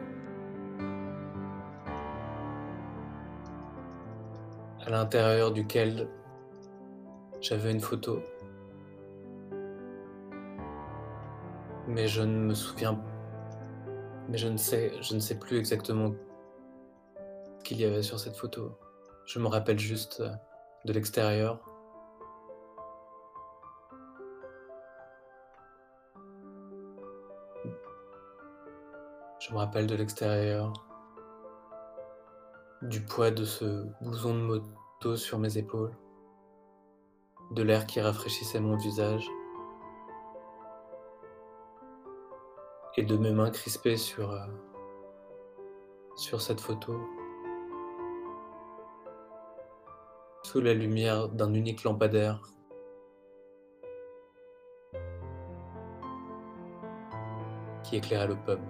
À 4.89 4.91
l'intérieur 4.91 5.53
duquel 5.53 6.09
j'avais 7.43 7.70
une 7.70 7.80
photo. 7.80 8.22
Mais 11.86 12.09
je 12.09 12.22
ne 12.22 12.39
me 12.39 12.55
souviens 12.55 12.99
mais 14.30 14.39
je 14.39 14.49
ne 14.49 14.57
sais 14.57 14.95
je 15.03 15.14
ne 15.14 15.20
sais 15.20 15.39
plus 15.39 15.59
exactement 15.59 16.14
ce 17.59 17.64
qu'il 17.64 17.78
y 17.78 17.84
avait 17.84 18.03
sur 18.03 18.18
cette 18.18 18.34
photo. 18.34 18.78
Je 19.26 19.39
me 19.39 19.47
rappelle 19.49 19.78
juste 19.78 20.22
de 20.86 20.93
l'extérieur. 20.95 21.61
Je 29.39 29.53
me 29.53 29.59
rappelle 29.59 29.86
de 29.86 29.97
l'extérieur, 29.97 30.72
du 32.80 33.03
poids 33.03 33.30
de 33.30 33.45
ce 33.45 33.84
blouson 34.01 34.32
de 34.34 34.62
sur 35.01 35.38
mes 35.38 35.59
épaules, 35.59 35.96
de 37.53 37.62
l'air 37.62 37.86
qui 37.86 38.01
rafraîchissait 38.01 38.61
mon 38.61 38.76
visage 38.76 39.28
et 42.96 43.05
de 43.05 43.16
mes 43.16 43.30
mains 43.30 43.51
crispées 43.51 43.96
sur, 43.96 44.32
euh, 44.32 44.46
sur 46.16 46.40
cette 46.40 46.61
photo. 46.61 47.01
Sous 50.42 50.61
la 50.61 50.74
lumière 50.74 51.28
d'un 51.28 51.55
unique 51.55 51.84
lampadaire 51.84 52.40
qui 57.84 57.96
éclairait 57.96 58.26
le 58.26 58.36
pub. 58.36 58.61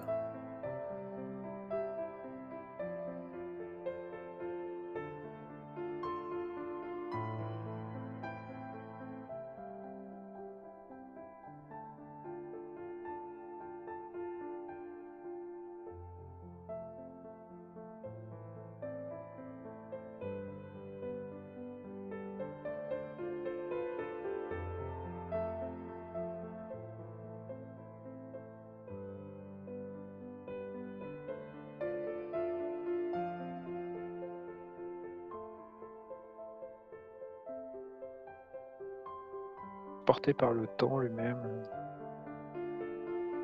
Par 40.37 40.53
le 40.53 40.67
temps 40.67 40.99
lui-même, 40.99 41.63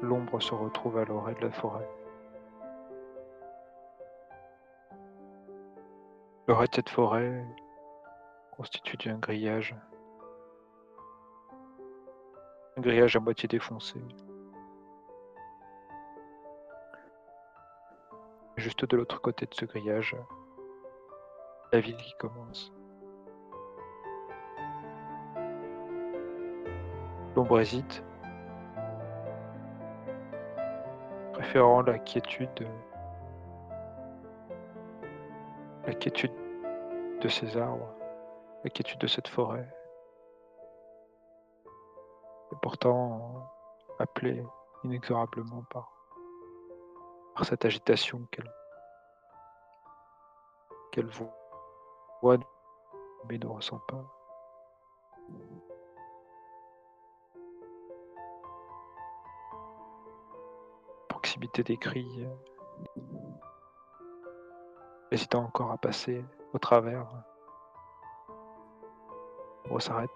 l'ombre 0.03 0.39
se 0.39 0.53
retrouve 0.53 0.99
à 0.99 1.05
l'oreille 1.07 1.35
de 1.37 1.47
la 1.47 1.51
forêt. 1.51 1.89
L'oreille 6.47 6.69
de 6.69 6.75
cette 6.75 6.91
forêt 6.91 7.43
constitue 8.55 9.09
un 9.09 9.17
grillage. 9.17 9.75
Un 12.77 12.83
grillage 12.83 13.17
à 13.17 13.21
moitié 13.21 13.49
défoncé. 13.49 13.99
Juste 18.57 18.85
de 18.85 18.97
l'autre 18.99 19.23
côté 19.23 19.47
de 19.47 19.55
ce 19.55 19.65
grillage, 19.65 20.15
la 21.73 21.81
ville 21.81 21.97
qui 21.97 22.15
commence. 22.19 22.75
L'ombre 27.37 27.61
hésite, 27.61 28.05
préférant 31.33 31.83
la 31.83 31.99
quiétude, 31.99 32.69
la 35.85 35.95
quiétude 35.95 36.33
de 37.21 37.29
ces 37.29 37.57
arbres, 37.57 37.93
la 38.63 38.71
quiétude 38.71 39.01
de 39.01 39.09
cette 39.09 39.27
forêt. 39.27 39.69
Et 42.53 42.57
pourtant 42.63 43.51
appelée 43.99 44.45
inexorablement 44.85 45.65
par, 45.71 45.91
cette 47.43 47.65
agitation 47.65 48.27
qu'elle 48.31 48.53
qu'elle 50.93 51.07
voit 51.09 52.37
mais 53.29 53.39
ne 53.39 53.47
ressent 53.47 53.81
pas. 53.89 54.05
Des 61.53 61.77
cris, 61.77 62.27
hésitant 65.13 65.45
encore 65.45 65.71
à 65.71 65.77
passer 65.77 66.25
au 66.53 66.59
travers. 66.59 67.07
On 69.71 69.79
s'arrête. 69.79 70.11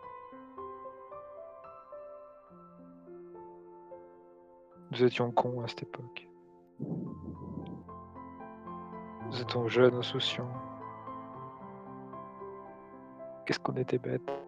Nous 4.90 5.04
étions 5.04 5.30
cons 5.30 5.62
à 5.62 5.68
cette 5.68 5.82
époque. 5.82 6.28
Nous 9.26 9.40
étions 9.40 9.68
jeunes, 9.68 9.94
insouciants. 9.94 10.50
Qu'est-ce 13.44 13.60
qu'on 13.60 13.76
était 13.76 13.98
bêtes? 13.98 14.47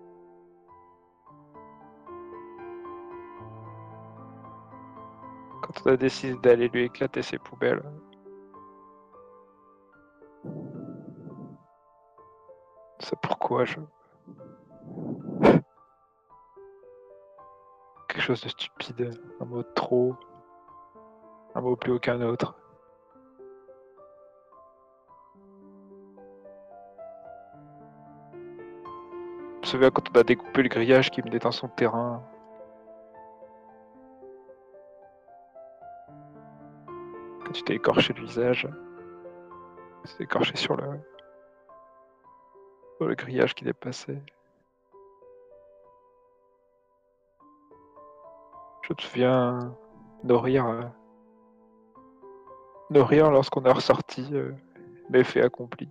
A 5.86 5.96
décidé 5.96 6.38
d'aller 6.40 6.68
lui 6.68 6.84
éclater 6.84 7.22
ses 7.22 7.38
poubelles. 7.38 7.82
C'est 12.98 13.18
pourquoi 13.20 13.64
je. 13.64 13.80
Quelque 18.06 18.20
chose 18.20 18.42
de 18.42 18.48
stupide, 18.50 19.18
un 19.40 19.44
mot 19.46 19.62
de 19.62 19.68
trop, 19.74 20.14
un 21.54 21.60
mot 21.60 21.74
plus 21.76 21.92
aucun 21.92 22.20
autre. 22.20 22.54
Je 29.54 29.58
me 29.60 29.64
souviens 29.64 29.90
quand 29.90 30.04
on 30.14 30.20
a 30.20 30.22
découpé 30.22 30.62
le 30.62 30.68
grillage 30.68 31.10
qui 31.10 31.22
menait 31.22 31.38
dans 31.38 31.52
son 31.52 31.68
terrain? 31.68 32.22
Tu 37.52 37.62
t'es 37.62 37.74
écorché 37.74 38.12
le 38.12 38.20
visage. 38.22 38.68
Tu 40.06 40.14
t'es 40.16 40.24
écorché 40.24 40.56
sur 40.56 40.76
le. 40.76 41.00
sur 42.96 43.06
le 43.06 43.14
grillage 43.14 43.54
qui 43.54 43.64
dépassait. 43.64 44.22
Je 48.82 48.92
me 48.92 49.00
souviens 49.00 49.76
de 50.24 50.34
rire. 50.34 50.66
euh, 50.66 50.82
rire 53.02 53.30
lorsqu'on 53.30 53.64
est 53.64 53.72
ressorti 53.72 54.28
euh, 54.32 54.52
l'effet 55.10 55.42
accompli. 55.42 55.88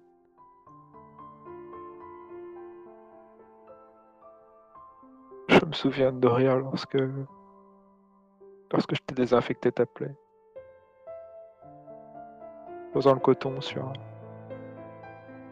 Je 5.48 5.66
me 5.66 5.74
souviens 5.74 6.12
de 6.12 6.28
rire 6.28 6.58
lorsque 6.58 6.98
lorsque 8.72 8.96
je 8.96 9.02
t'ai 9.02 9.16
désinfecté 9.16 9.72
ta 9.72 9.86
plaie. 9.86 10.16
Le 13.06 13.16
coton 13.16 13.62
sur 13.62 13.94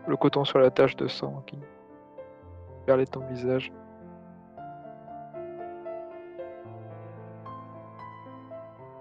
le 0.06 0.18
coton 0.18 0.44
sur 0.44 0.60
la 0.60 0.70
tache 0.70 0.98
de 0.98 1.08
sang 1.08 1.44
qui 1.48 1.58
perlait 2.86 3.06
ton 3.06 3.22
visage. 3.22 3.72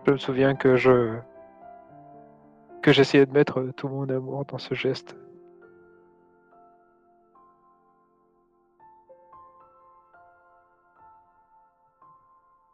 Je 0.06 0.12
me 0.12 0.16
souviens 0.16 0.54
que 0.54 0.76
je 0.76 1.18
que 2.82 2.92
j'essayais 2.92 3.26
de 3.26 3.32
mettre 3.32 3.62
tout 3.76 3.88
mon 3.88 4.08
amour 4.08 4.44
dans 4.44 4.58
ce 4.58 4.74
geste. 4.74 5.16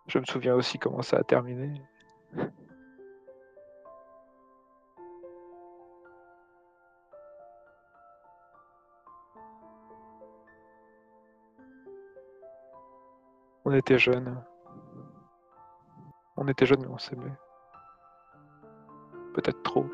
Je 0.07 0.19
me 0.19 0.25
souviens 0.27 0.55
aussi 0.55 0.79
comment 0.79 1.01
ça 1.01 1.17
a 1.17 1.23
terminé. 1.23 1.81
On 13.73 13.75
était 13.75 13.99
jeunes. 13.99 14.39
On 16.37 16.47
était 16.47 16.67
jeunes 16.67 16.83
mais 16.83 16.89
on 16.89 16.99
s'aimait. 16.99 17.33
Peut-être 19.33 19.63
trop. 19.63 19.87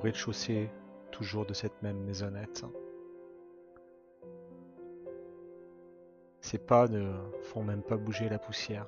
Rez-de-chaussée, 0.00 0.70
toujours 1.10 1.46
de 1.46 1.54
cette 1.54 1.82
même 1.82 1.98
maisonnette. 2.04 2.64
Ses 6.40 6.58
pas 6.58 6.88
ne 6.88 7.12
font 7.42 7.62
même 7.62 7.82
pas 7.82 7.96
bouger 7.96 8.28
la 8.28 8.38
poussière. 8.38 8.86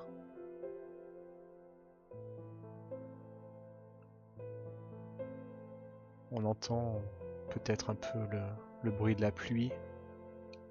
On 6.31 6.45
entend 6.45 6.99
peut-être 7.51 7.91
un 7.91 7.95
peu 7.95 8.19
le, 8.31 8.41
le 8.81 8.91
bruit 8.91 9.15
de 9.15 9.21
la 9.21 9.31
pluie 9.31 9.71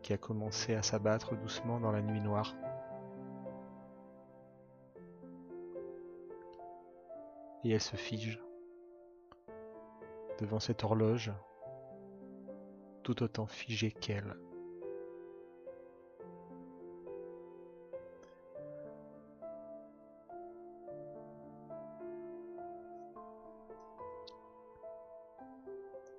qui 0.03 0.13
a 0.13 0.19
commencé 0.19 0.75
à 0.75 0.83
s'abattre 0.83 1.37
doucement 1.37 1.79
dans 1.79 1.93
la 1.93 2.03
nuit 2.03 2.21
noire. 2.21 2.55
Et 7.65 7.71
elle 7.71 7.81
se 7.81 7.95
fige 7.95 8.41
devant 10.39 10.61
cette 10.61 10.85
horloge, 10.85 11.33
tout 13.03 13.23
autant 13.23 13.47
figée 13.47 13.93
qu'elle. 13.93 14.37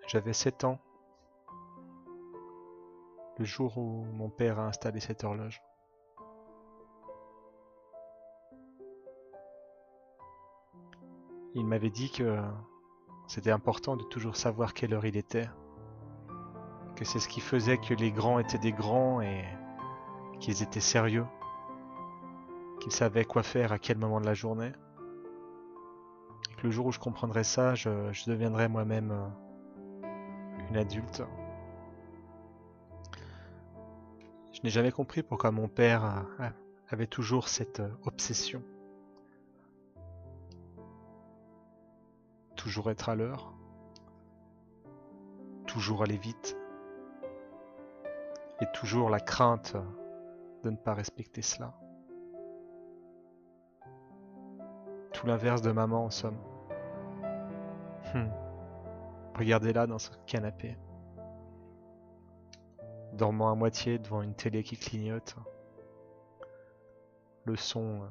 J'avais 0.07 0.33
7 0.33 0.65
ans 0.65 0.79
le 3.39 3.45
jour 3.45 3.77
où 3.77 4.05
mon 4.13 4.29
père 4.29 4.59
a 4.59 4.67
installé 4.67 4.99
cette 4.99 5.23
horloge. 5.23 5.61
Il 11.55 11.65
m'avait 11.65 11.89
dit 11.89 12.11
que 12.11 12.39
c'était 13.27 13.51
important 13.51 13.95
de 13.95 14.03
toujours 14.03 14.35
savoir 14.35 14.73
quelle 14.73 14.93
heure 14.93 15.05
il 15.05 15.17
était, 15.17 15.49
que 16.95 17.05
c'est 17.05 17.19
ce 17.19 17.27
qui 17.27 17.41
faisait 17.41 17.77
que 17.77 17.93
les 17.93 18.11
grands 18.11 18.39
étaient 18.39 18.57
des 18.57 18.71
grands 18.71 19.21
et 19.21 19.43
qu'ils 20.39 20.61
étaient 20.61 20.79
sérieux, 20.79 21.25
qu'ils 22.79 22.91
savaient 22.91 23.25
quoi 23.25 23.43
faire 23.43 23.71
à 23.71 23.79
quel 23.79 23.97
moment 23.97 24.19
de 24.19 24.25
la 24.25 24.33
journée. 24.33 24.71
Et 26.51 26.55
que 26.55 26.63
le 26.63 26.71
jour 26.71 26.87
où 26.87 26.91
je 26.91 26.99
comprendrai 26.99 27.43
ça, 27.43 27.75
je, 27.75 28.11
je 28.11 28.29
deviendrai 28.29 28.67
moi-même 28.67 29.11
euh, 29.11 30.07
une 30.69 30.77
adulte. 30.77 31.23
Je 34.51 34.59
n'ai 34.63 34.69
jamais 34.69 34.91
compris 34.91 35.23
pourquoi 35.23 35.51
mon 35.51 35.67
père 35.67 36.25
euh, 36.39 36.49
avait 36.89 37.07
toujours 37.07 37.47
cette 37.47 37.79
euh, 37.79 37.89
obsession. 38.03 38.63
Toujours 42.63 42.89
être 42.89 43.09
à 43.09 43.15
l'heure. 43.15 43.51
Toujours 45.67 46.01
aller 46.01 46.15
vite. 46.15 46.57
Et 48.61 48.65
toujours 48.73 49.09
la 49.09 49.19
crainte 49.19 49.75
de 50.63 50.69
ne 50.69 50.77
pas 50.77 50.93
respecter 50.93 51.41
cela. 51.41 51.73
Tout 55.11 55.27
l'inverse 55.27 55.61
de 55.61 55.73
maman 55.73 56.05
en 56.05 56.09
somme. 56.09 56.37
Hmm. 58.13 58.29
Regardez-la 59.35 59.85
dans 59.85 59.99
ce 59.99 60.11
canapé 60.25 60.77
dormant 63.11 63.51
à 63.51 63.55
moitié 63.55 63.99
devant 63.99 64.21
une 64.21 64.35
télé 64.35 64.63
qui 64.63 64.77
clignote. 64.77 65.35
Le 67.43 67.57
son 67.57 68.07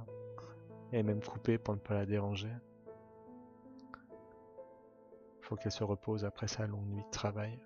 est 0.93 1.03
même 1.03 1.23
coupé 1.23 1.57
pour 1.57 1.73
ne 1.73 1.81
pas 1.81 1.95
la 1.95 2.05
déranger. 2.05 2.53
Qu'elle 5.61 5.71
se 5.71 5.85
repose 5.85 6.25
après 6.25 6.49
sa 6.49 6.67
longue 6.67 6.89
nuit 6.89 7.05
de 7.05 7.11
travail. 7.11 7.59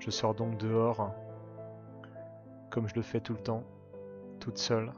Je 0.00 0.10
sors 0.10 0.34
donc 0.34 0.58
dehors, 0.58 1.14
comme 2.70 2.88
je 2.88 2.94
le 2.96 3.02
fais 3.02 3.20
tout 3.20 3.32
le 3.34 3.38
temps, 3.38 3.62
toute 4.40 4.58
seule, 4.58 4.92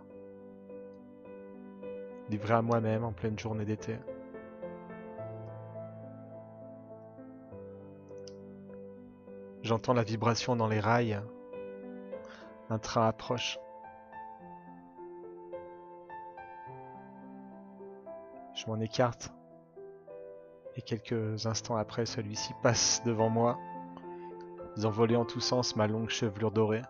livrée 2.31 2.55
à 2.55 2.63
moi-même 2.63 3.05
en 3.05 3.13
pleine 3.13 3.39
journée 3.39 3.65
d'été. 3.65 3.99
J'entends 9.63 9.95
la 9.95 10.03
vibration 10.03 10.57
dans 10.57 10.69
les 10.69 10.81
rails. 10.81 11.21
Un 12.71 12.79
train 12.79 13.07
approche. 13.07 13.59
Écarte. 18.81 19.33
Et 20.75 20.83
quelques 20.83 21.47
instants 21.47 21.77
après, 21.77 22.05
celui-ci 22.05 22.53
passe 22.63 23.03
devant 23.05 23.31
moi, 23.31 23.57
envolé 24.85 25.17
en 25.17 25.25
tous 25.25 25.41
sens 25.41 25.77
ma 25.77 25.87
longue 25.87 26.11
chevelure 26.11 26.51
dorée. 26.51 26.83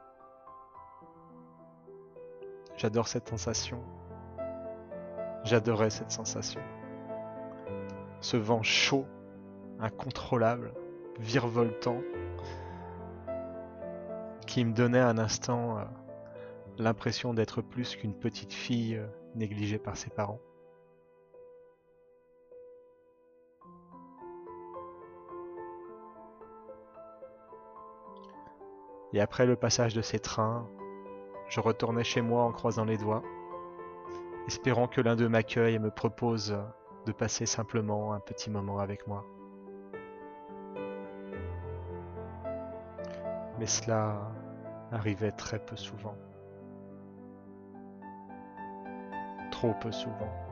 J'adore 2.77 3.07
cette 3.07 3.29
sensation. 3.29 3.81
J'adorais 5.45 5.91
cette 5.91 6.11
sensation. 6.11 6.61
Ce 8.21 8.37
vent 8.37 8.63
chaud, 8.63 9.07
incontrôlable, 9.79 10.75
virevoltant, 11.21 12.01
qui 14.47 14.65
me 14.65 14.73
donnait 14.73 15.01
un 15.01 15.19
instant 15.19 15.79
euh, 15.79 15.85
l'impression 16.79 17.35
d'être 17.35 17.63
plus 17.63 17.97
qu'une 17.97 18.15
petite 18.15 18.53
fille 18.53 18.97
euh, 18.97 19.07
négligée 19.35 19.79
par 19.79 19.97
ses 19.97 20.11
parents. 20.11 20.41
Et 29.17 29.21
après 29.23 29.47
le 29.47 29.57
passage 29.57 29.95
de 29.95 30.03
ces 30.03 30.19
trains, 30.19 30.69
je 31.49 31.59
retournais 31.61 32.05
chez 32.05 32.21
moi 32.21 32.43
en 32.45 32.53
croisant 32.53 32.85
les 32.85 32.99
doigts, 32.99 33.23
espérant 34.47 34.89
que 34.89 35.01
l'un 35.01 35.17
d'eux 35.17 35.31
m'accueille 35.31 35.77
et 35.77 35.79
me 35.79 35.91
propose 35.91 36.55
de 37.07 37.13
passer 37.13 37.47
simplement 37.47 38.13
un 38.13 38.21
petit 38.21 38.51
moment 38.51 38.79
avec 38.79 39.07
moi. 39.07 39.25
Mais 43.59 43.65
cela 43.65 44.21
arrivait 44.93 45.33
très 45.33 45.61
peu 45.61 45.77
souvent. 45.77 46.15
Trop 49.51 49.73
peu 49.81 49.93
souvent. 49.93 50.46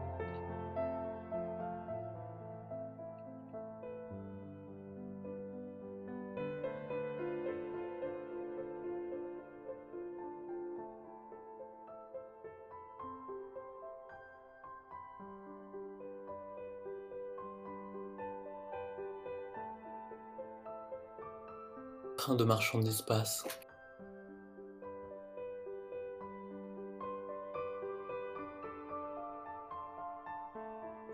De 22.26 22.44
marchandises 22.44 23.02
passe. 23.02 23.44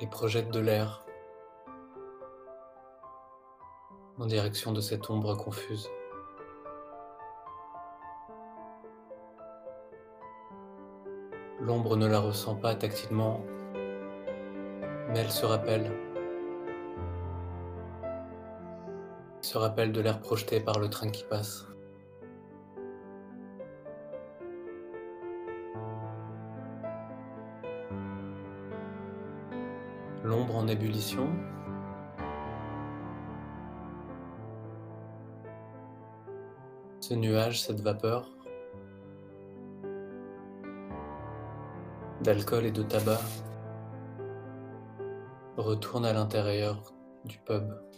et 0.01 0.07
projette 0.07 0.51
de 0.51 0.61
l'air 0.61 1.05
en 4.19 4.27
direction 4.27 4.73
de 4.73 4.81
cette 4.81 5.11
ombre 5.11 5.35
confuse. 5.35 5.91
L'ombre 11.61 11.97
ne 11.97 12.07
la 12.07 12.21
ressent 12.21 12.55
pas 12.55 12.77
tactilement, 12.77 13.41
mais 15.09 15.19
elle 15.19 15.31
se 15.31 15.45
rappelle. 15.45 16.10
Se 19.51 19.59
rappelle 19.59 19.91
de 19.91 20.01
l'air 20.01 20.21
projeté 20.21 20.61
par 20.61 20.79
le 20.79 20.89
train 20.89 21.11
qui 21.11 21.25
passe. 21.25 21.67
l'ombre 30.23 30.55
en 30.55 30.69
ébullition. 30.69 31.29
Ce 37.01 37.15
nuage, 37.15 37.61
cette 37.61 37.81
vapeur 37.81 38.31
d'alcool 42.21 42.67
et 42.67 42.71
de 42.71 42.85
tabac 42.85 43.21
retourne 45.57 46.07
à 46.07 46.13
l'intérieur 46.13 46.95
du 47.25 47.41
pub. 47.41 47.90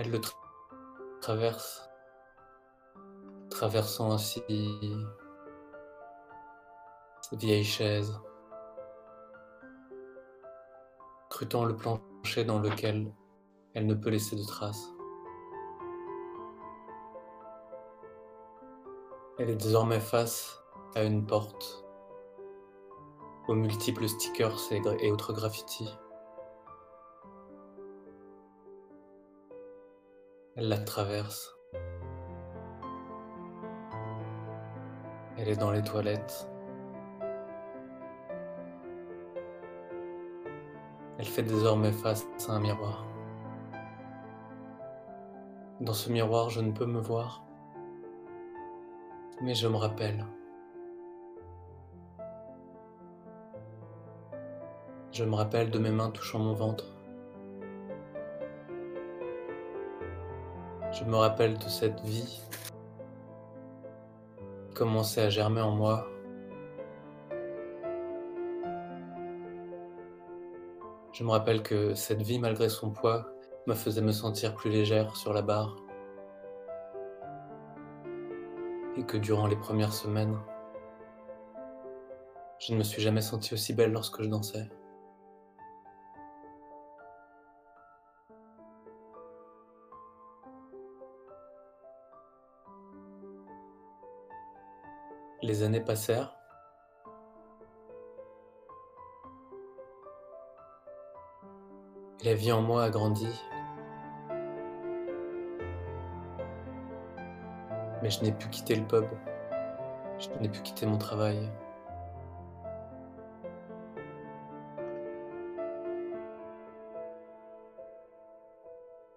Elle 0.00 0.12
le 0.12 0.20
traverse, 1.20 1.90
traversant 3.50 4.12
ainsi 4.12 4.40
vieille 7.32 7.64
chaise, 7.64 8.16
scrutant 11.30 11.64
le 11.64 11.74
plancher 11.74 12.44
dans 12.44 12.60
lequel 12.60 13.12
elle 13.74 13.86
ne 13.86 13.94
peut 13.94 14.10
laisser 14.10 14.36
de 14.36 14.44
traces. 14.44 14.94
Elle 19.40 19.50
est 19.50 19.56
désormais 19.56 19.98
face 19.98 20.62
à 20.94 21.02
une 21.02 21.26
porte 21.26 21.84
aux 23.48 23.54
multiples 23.56 24.08
stickers 24.08 24.60
et 24.70 25.10
autres 25.10 25.32
graffitis. 25.32 25.92
Elle 30.60 30.70
la 30.70 30.78
traverse. 30.78 31.56
Elle 35.36 35.50
est 35.50 35.56
dans 35.56 35.70
les 35.70 35.84
toilettes. 35.84 36.50
Elle 41.16 41.26
fait 41.26 41.44
désormais 41.44 41.92
face 41.92 42.26
à 42.48 42.54
un 42.54 42.58
miroir. 42.58 43.06
Dans 45.80 45.92
ce 45.92 46.10
miroir, 46.10 46.50
je 46.50 46.60
ne 46.60 46.72
peux 46.72 46.86
me 46.86 46.98
voir, 46.98 47.44
mais 49.40 49.54
je 49.54 49.68
me 49.68 49.76
rappelle. 49.76 50.26
Je 55.12 55.22
me 55.22 55.36
rappelle 55.36 55.70
de 55.70 55.78
mes 55.78 55.92
mains 55.92 56.10
touchant 56.10 56.40
mon 56.40 56.54
ventre. 56.54 56.97
Je 60.98 61.04
me 61.04 61.14
rappelle 61.14 61.56
de 61.56 61.68
cette 61.68 62.00
vie 62.00 62.40
qui 64.66 64.74
commençait 64.74 65.22
à 65.22 65.30
germer 65.30 65.60
en 65.60 65.70
moi. 65.70 66.08
Je 71.12 71.22
me 71.22 71.30
rappelle 71.30 71.62
que 71.62 71.94
cette 71.94 72.22
vie, 72.22 72.40
malgré 72.40 72.68
son 72.68 72.90
poids, 72.90 73.28
me 73.68 73.74
faisait 73.74 74.00
me 74.00 74.10
sentir 74.10 74.56
plus 74.56 74.70
légère 74.70 75.14
sur 75.14 75.32
la 75.32 75.42
barre. 75.42 75.76
Et 78.96 79.04
que 79.04 79.18
durant 79.18 79.46
les 79.46 79.56
premières 79.56 79.92
semaines, 79.92 80.36
je 82.58 82.72
ne 82.72 82.78
me 82.78 82.82
suis 82.82 83.00
jamais 83.00 83.20
sentie 83.20 83.54
aussi 83.54 83.72
belle 83.72 83.92
lorsque 83.92 84.20
je 84.20 84.28
dansais. 84.28 84.68
Les 95.48 95.62
années 95.62 95.80
passèrent. 95.80 96.36
La 102.22 102.34
vie 102.34 102.52
en 102.52 102.60
moi 102.60 102.82
a 102.82 102.90
grandi. 102.90 103.26
Mais 108.02 108.10
je 108.10 108.22
n'ai 108.22 108.32
pu 108.32 108.50
quitter 108.50 108.74
le 108.74 108.86
pub. 108.86 109.06
Je 110.18 110.28
n'ai 110.38 110.50
pu 110.50 110.60
quitter 110.60 110.84
mon 110.84 110.98
travail. 110.98 111.50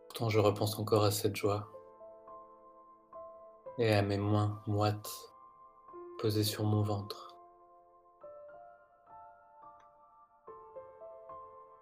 Pourtant, 0.08 0.30
je 0.30 0.40
repense 0.40 0.80
encore 0.80 1.04
à 1.04 1.12
cette 1.12 1.36
joie 1.36 1.68
et 3.78 3.94
à 3.94 4.02
mes 4.02 4.18
mains 4.18 4.62
moites 4.66 5.31
posé 6.22 6.44
sur 6.44 6.64
mon 6.64 6.84
ventre. 6.84 7.36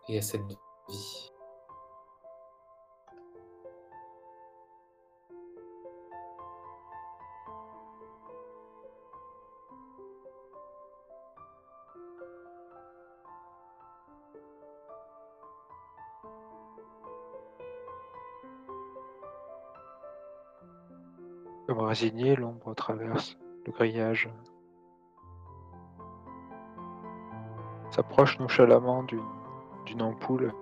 Et 0.07 0.17
à 0.17 0.21
cette 0.21 0.45
vie. 0.87 1.31
Comme 21.67 21.81
résigné, 21.81 22.37
l'ombre 22.37 22.73
traverse 22.73 23.37
grillage 23.70 24.30
s'approche 27.91 28.39
nonchalamment 28.39 29.03
d'une 29.03 30.01
ampoule. 30.01 30.53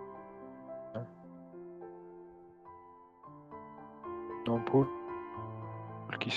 Une 4.45 4.53
ampoule 4.53 4.87
qui 6.19 6.31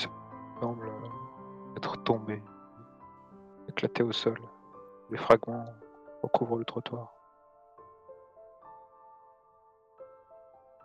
semble 0.61 0.89
être 1.77 2.03
tombée, 2.03 2.43
éclatée 3.69 4.03
au 4.03 4.13
sol. 4.13 4.39
Les 5.11 5.19
fragments 5.19 5.65
recouvrent 6.23 6.59
le 6.59 6.65
trottoir. 6.65 7.15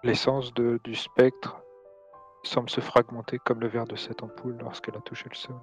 L'essence 0.04 0.54
du 0.54 0.96
spectre 0.96 1.65
semble 2.46 2.70
se 2.70 2.82
fragmenter 2.82 3.40
comme 3.40 3.60
le 3.60 3.68
verre 3.68 3.86
de 3.86 3.96
cette 3.96 4.24
ampoule 4.24 4.58
lorsqu'elle 4.60 4.96
a 4.96 5.02
touché 5.02 5.28
le 5.30 5.36
sol. 5.36 5.56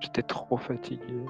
J'étais 0.00 0.22
trop 0.22 0.56
fatigué. 0.56 1.24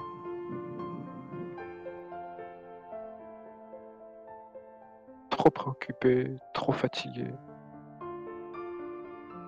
Trop 5.29 5.49
préoccupé, 5.49 6.37
trop 6.53 6.71
fatigué. 6.71 7.27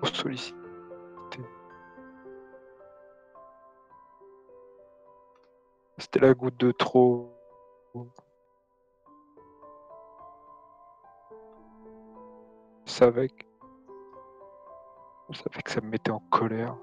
Trop 0.02 0.14
sollicité. 0.14 0.56
C'était 5.98 6.20
la 6.20 6.34
goutte 6.34 6.58
de 6.58 6.72
trop. 6.72 7.32
Je 12.96 13.00
savais 13.00 13.28
que... 13.28 13.44
Je 15.28 15.36
savais 15.36 15.60
que 15.62 15.70
ça 15.70 15.82
me 15.82 15.90
mettait 15.90 16.10
en 16.10 16.22
colère. 16.30 16.74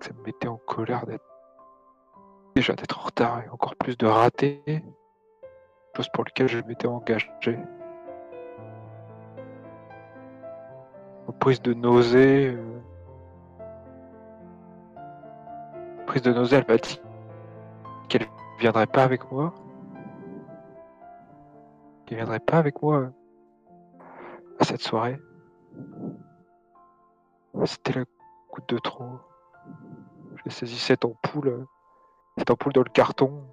ça 0.00 0.12
me 0.12 0.22
mettait 0.24 0.48
en 0.48 0.56
colère 0.56 1.06
d'être 1.06 1.24
déjà 2.56 2.74
d'être 2.74 2.98
en 2.98 3.02
retard 3.02 3.44
et 3.44 3.48
encore 3.50 3.76
plus 3.76 3.96
de 3.96 4.06
rater, 4.06 4.60
chose 5.96 6.08
pour 6.12 6.24
laquelle 6.24 6.48
je 6.48 6.60
m'étais 6.62 6.88
engagé. 6.88 7.30
prise 11.38 11.62
de 11.62 11.72
nausée. 11.72 12.48
Euh, 12.48 12.80
prise 16.06 16.22
de 16.22 16.32
nausée, 16.32 16.56
elle 16.56 16.66
m'a 16.66 16.78
dit 16.78 17.00
qu'elle 18.08 18.26
viendrait 18.58 18.88
pas 18.88 19.04
avec 19.04 19.30
moi. 19.30 19.54
Qu'elle 22.06 22.18
viendrait 22.18 22.40
pas 22.40 22.58
avec 22.58 22.82
moi 22.82 23.10
à 24.58 24.64
cette 24.64 24.80
soirée. 24.80 25.20
C'était 27.64 27.92
la 27.94 28.04
goutte 28.52 28.68
de 28.68 28.78
trop. 28.78 29.18
J'ai 30.44 30.50
saisi 30.50 30.78
cette 30.78 31.04
ampoule, 31.04 31.66
cette 32.38 32.50
ampoule 32.50 32.72
dans 32.72 32.82
le 32.82 32.90
carton, 32.90 33.44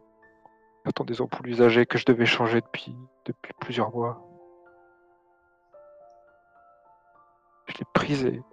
carton 0.84 1.04
des 1.04 1.22
ampoules 1.22 1.48
usagées 1.48 1.86
que 1.86 1.98
je 1.98 2.06
devais 2.06 2.26
changer 2.26 2.62
depuis, 2.62 2.96
depuis 3.26 3.54
plusieurs 3.60 3.92
mois. 3.92 4.22
Je 7.68 7.78
l'ai 7.80 7.86
prise 7.94 8.26
et, 8.26 8.44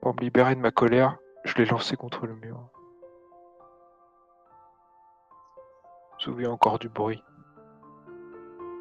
pour 0.00 0.14
me 0.14 0.20
libérer 0.20 0.54
de 0.54 0.60
ma 0.60 0.70
colère, 0.70 1.18
je 1.44 1.56
l'ai 1.56 1.64
lancée 1.64 1.96
contre 1.96 2.26
le 2.26 2.36
mur. 2.36 2.68
Je 6.18 6.30
me 6.30 6.34
souviens 6.34 6.50
encore 6.52 6.78
du 6.78 6.88
bruit. 6.88 7.22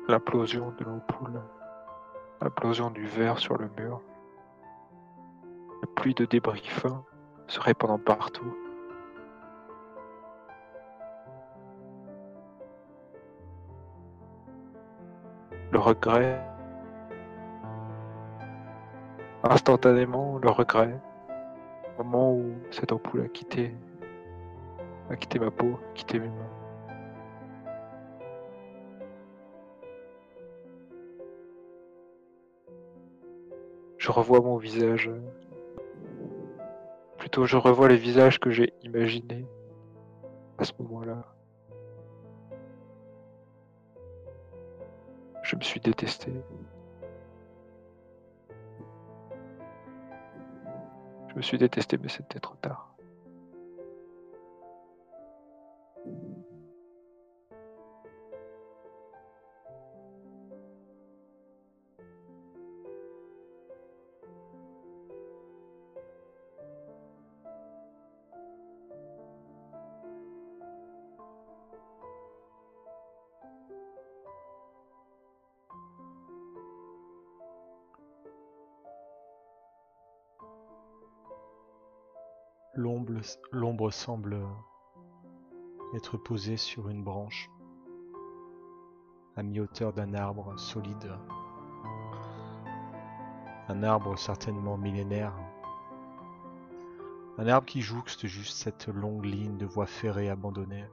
L'implosion 0.08 0.72
de 0.78 0.84
l'ampoule. 0.84 1.42
L'implosion 2.40 2.92
du 2.92 3.06
verre 3.08 3.40
sur 3.40 3.58
le 3.58 3.68
mur. 3.76 4.02
La 5.82 5.88
pluie 5.96 6.14
de 6.14 6.26
débris 6.26 6.68
fins 6.68 7.04
se 7.48 7.60
répandant 7.60 7.98
partout. 7.98 8.56
Le 15.72 15.80
regret, 15.80 16.40
instantanément 19.44 20.38
le 20.38 20.50
regret, 20.52 21.02
au 21.98 22.04
moment 22.04 22.32
où 22.32 22.54
cette 22.70 22.92
ampoule 22.92 23.22
a 23.22 23.28
quitté, 23.28 23.76
a 25.10 25.16
quitté 25.16 25.40
ma 25.40 25.50
peau, 25.50 25.80
a 25.84 25.94
quitté 25.96 26.20
mes 26.20 26.28
mains. 26.28 26.65
je 34.06 34.12
revois 34.12 34.40
mon 34.40 34.58
visage. 34.58 35.10
Plutôt, 37.18 37.46
je 37.46 37.58
revois 37.58 37.88
les 37.88 37.98
visages 37.98 38.40
que 38.40 38.52
j'ai 38.52 38.72
imaginés 38.84 39.48
à 40.60 40.64
ce 40.64 40.74
moment-là. 40.78 41.26
Je 45.42 45.56
me 45.56 45.62
suis 45.62 45.80
détesté. 45.80 46.32
Je 51.30 51.36
me 51.36 51.42
suis 51.42 51.58
détesté, 51.58 51.98
mais 51.98 52.10
c'était 52.10 52.40
trop 52.40 52.56
tard. 52.62 52.95
L'ombre 83.86 83.94
semble 83.94 84.38
être 85.94 86.18
posée 86.18 86.58
sur 86.58 86.90
une 86.90 87.04
branche 87.04 87.52
à 89.36 89.44
mi-hauteur 89.44 89.94
d'un 89.94 90.16
arbre 90.16 90.58
solide. 90.58 91.12
Un 93.68 93.84
arbre 93.84 94.18
certainement 94.18 94.78
millénaire. 94.78 95.34
Un 97.38 97.48
arbre 97.48 97.68
qui 97.68 97.82
jouxte 97.82 98.26
juste 98.26 98.58
cette 98.58 98.88
longue 98.88 99.26
ligne 99.26 99.58
de 99.58 99.68
voies 99.68 99.86
ferrées 99.86 100.30
abandonnées. 100.30 100.90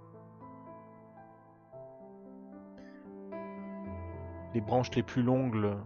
Les 4.52 4.60
branches 4.60 4.94
les 4.94 5.02
plus 5.02 5.22
longues, 5.22 5.78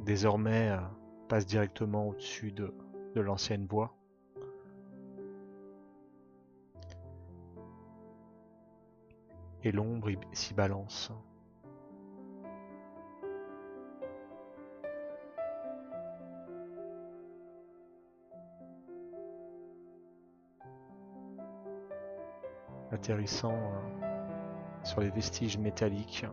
désormais, 0.00 0.70
euh, 0.70 0.80
passent 1.28 1.46
directement 1.46 2.08
au-dessus 2.08 2.50
de, 2.50 2.74
de 3.14 3.20
l'ancienne 3.20 3.66
voie. 3.66 3.94
Et 9.64 9.70
l'ombre 9.70 10.10
s'y 10.32 10.54
balance. 10.54 11.12
Atterrissant 22.90 23.54
euh, 23.54 24.84
sur 24.84 25.00
les 25.00 25.10
vestiges 25.10 25.58
métalliques. 25.58 26.26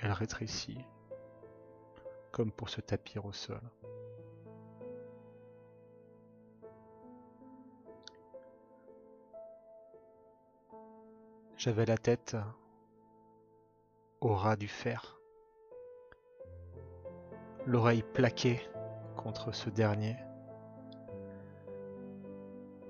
Elle 0.00 0.12
rétrécit, 0.12 0.78
comme 2.32 2.50
pour 2.50 2.68
se 2.68 2.80
tapir 2.80 3.26
au 3.26 3.32
sol. 3.32 3.60
J'avais 11.68 11.84
la 11.84 11.98
tête 11.98 12.34
au 14.22 14.32
ras 14.32 14.56
du 14.56 14.68
fer, 14.68 15.20
l'oreille 17.66 18.02
plaquée 18.14 18.62
contre 19.18 19.52
ce 19.52 19.68
dernier. 19.68 20.16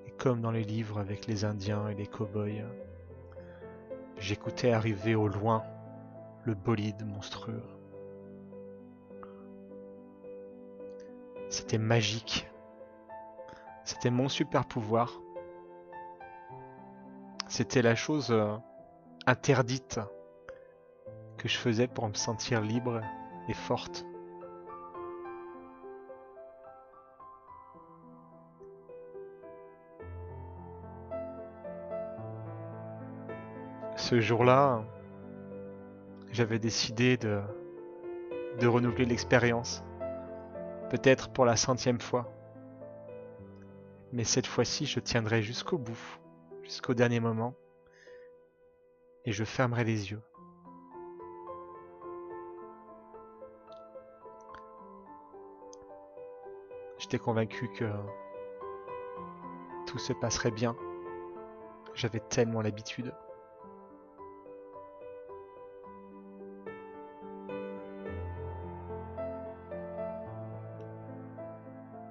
Et 0.05 0.11
comme 0.11 0.39
dans 0.39 0.51
les 0.51 0.63
livres 0.63 0.97
avec 0.97 1.27
les 1.27 1.43
Indiens 1.43 1.89
et 1.89 1.93
les 1.93 2.07
cow-boys, 2.07 2.63
j'écoutais 4.17 4.71
arriver 4.71 5.13
au 5.13 5.27
loin 5.27 5.61
le 6.45 6.53
bolide 6.53 7.05
monstrueux. 7.05 7.65
C'était 11.49 11.77
magique. 11.77 12.47
C'était 13.83 14.09
mon 14.09 14.29
super 14.29 14.65
pouvoir. 14.65 15.19
C'était 17.49 17.81
la 17.81 17.95
chose 17.95 18.31
euh, 18.31 18.55
interdite 19.29 19.99
que 21.37 21.47
je 21.47 21.57
faisais 21.57 21.87
pour 21.87 22.07
me 22.07 22.15
sentir 22.15 22.61
libre 22.61 23.01
et 23.47 23.53
forte. 23.53 24.03
Ce 33.95 34.19
jour-là, 34.19 34.83
j'avais 36.31 36.57
décidé 36.57 37.17
de, 37.17 37.39
renouveler 38.65 39.05
l'expérience. 39.05 39.83
Peut-être 40.89 41.29
pour 41.29 41.45
la 41.45 41.55
centième 41.55 42.01
fois. 42.01 42.33
Mais 44.11 44.23
cette 44.23 44.47
fois-ci, 44.47 44.87
je 44.87 44.99
tiendrai 44.99 45.43
jusqu'au 45.43 45.77
bout, 45.77 46.19
jusqu'au 46.63 46.95
dernier 46.95 47.19
moment. 47.19 47.53
Et 49.29 49.31
je 49.31 49.43
fermerai 49.43 49.83
les 49.83 50.09
yeux. 50.09 50.23
J'étais 56.97 57.19
convaincu 57.19 57.69
que 57.69 57.85
tout 59.85 59.99
se 59.99 60.13
passerait 60.13 60.49
bien. 60.49 60.75
J'avais 61.93 62.21
tellement 62.21 62.63
l'habitude. 62.63 63.13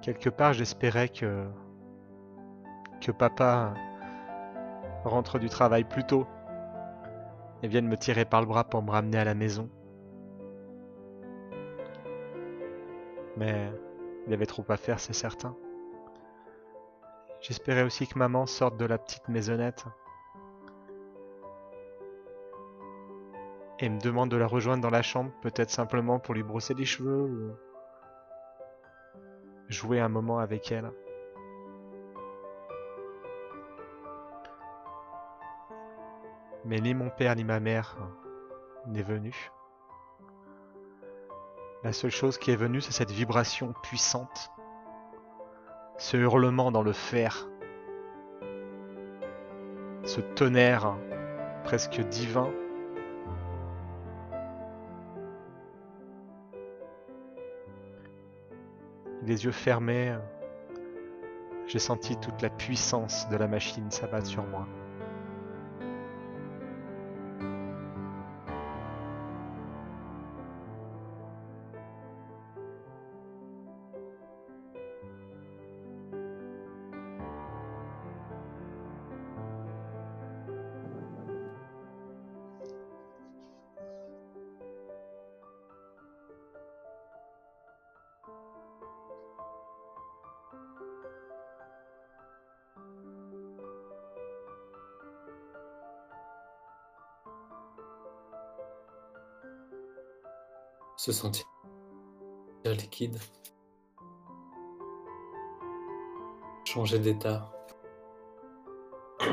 Quelque 0.01 0.29
part, 0.29 0.53
j'espérais 0.53 1.09
que 1.09 1.45
que 3.01 3.11
papa 3.11 3.73
rentre 5.03 5.37
du 5.37 5.49
travail 5.49 5.83
plus 5.83 6.05
tôt 6.05 6.25
et 7.63 7.67
vienne 7.67 7.87
me 7.87 7.97
tirer 7.97 8.25
par 8.25 8.41
le 8.41 8.47
bras 8.47 8.63
pour 8.63 8.81
me 8.81 8.91
ramener 8.91 9.17
à 9.17 9.25
la 9.25 9.33
maison. 9.33 9.69
Mais 13.37 13.71
il 14.27 14.33
avait 14.33 14.45
trop 14.45 14.65
à 14.69 14.77
faire, 14.77 14.99
c'est 14.99 15.13
certain. 15.13 15.55
J'espérais 17.41 17.83
aussi 17.83 18.05
que 18.07 18.19
maman 18.19 18.45
sorte 18.45 18.77
de 18.77 18.85
la 18.85 18.97
petite 18.97 19.27
maisonnette 19.29 19.85
et 23.79 23.89
me 23.89 23.99
demande 23.99 24.29
de 24.29 24.35
la 24.35 24.45
rejoindre 24.45 24.83
dans 24.83 24.89
la 24.89 25.01
chambre, 25.01 25.31
peut-être 25.41 25.69
simplement 25.69 26.19
pour 26.19 26.33
lui 26.33 26.43
brosser 26.43 26.73
les 26.73 26.85
cheveux 26.85 27.21
ou 27.21 27.51
jouer 29.69 30.01
un 30.01 30.09
moment 30.09 30.39
avec 30.39 30.71
elle. 30.71 30.91
Mais 36.69 36.81
ni 36.81 36.93
mon 36.93 37.09
père 37.09 37.35
ni 37.35 37.43
ma 37.43 37.59
mère 37.59 37.97
n'est 38.85 39.01
venu. 39.01 39.33
La 41.83 41.91
seule 41.91 42.11
chose 42.11 42.37
qui 42.37 42.51
est 42.51 42.55
venue, 42.55 42.79
c'est 42.79 42.91
cette 42.91 43.09
vibration 43.09 43.73
puissante. 43.81 44.51
Ce 45.97 46.15
hurlement 46.15 46.71
dans 46.71 46.83
le 46.83 46.93
fer. 46.93 47.49
Ce 50.03 50.21
tonnerre 50.21 50.95
presque 51.63 52.01
divin. 52.01 52.51
Les 59.23 59.43
yeux 59.43 59.51
fermés, 59.51 60.15
j'ai 61.65 61.79
senti 61.79 62.15
toute 62.17 62.43
la 62.43 62.51
puissance 62.51 63.27
de 63.29 63.37
la 63.37 63.47
machine 63.47 63.89
s'abattre 63.89 64.27
sur 64.27 64.43
moi. 64.43 64.67
Se 100.99 101.13
sentir 101.13 101.45
liquide. 102.65 103.17
Changer 106.65 106.99
d'état. 106.99 107.49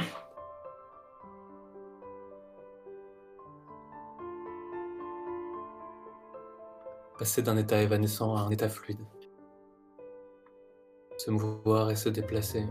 Passer 7.18 7.42
d'un 7.42 7.56
état 7.56 7.82
évanescent 7.82 8.36
à 8.36 8.42
un 8.42 8.50
état 8.50 8.68
fluide. 8.68 9.04
Se 11.18 11.32
mouvoir 11.32 11.90
et 11.90 11.96
se 11.96 12.08
déplacer. 12.08 12.64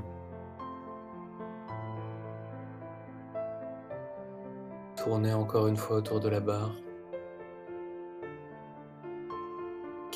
Tourner 4.95 5.33
encore 5.33 5.67
une 5.67 5.75
fois 5.75 5.97
autour 5.97 6.21
de 6.21 6.29
la 6.29 6.39
barre. 6.39 6.71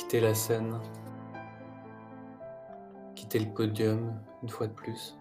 Quitter 0.09 0.25
la 0.25 0.33
scène. 0.33 0.79
Quitter 3.13 3.37
le 3.37 3.53
podium 3.53 4.19
une 4.41 4.49
fois 4.49 4.65
de 4.65 4.73
plus. 4.73 5.15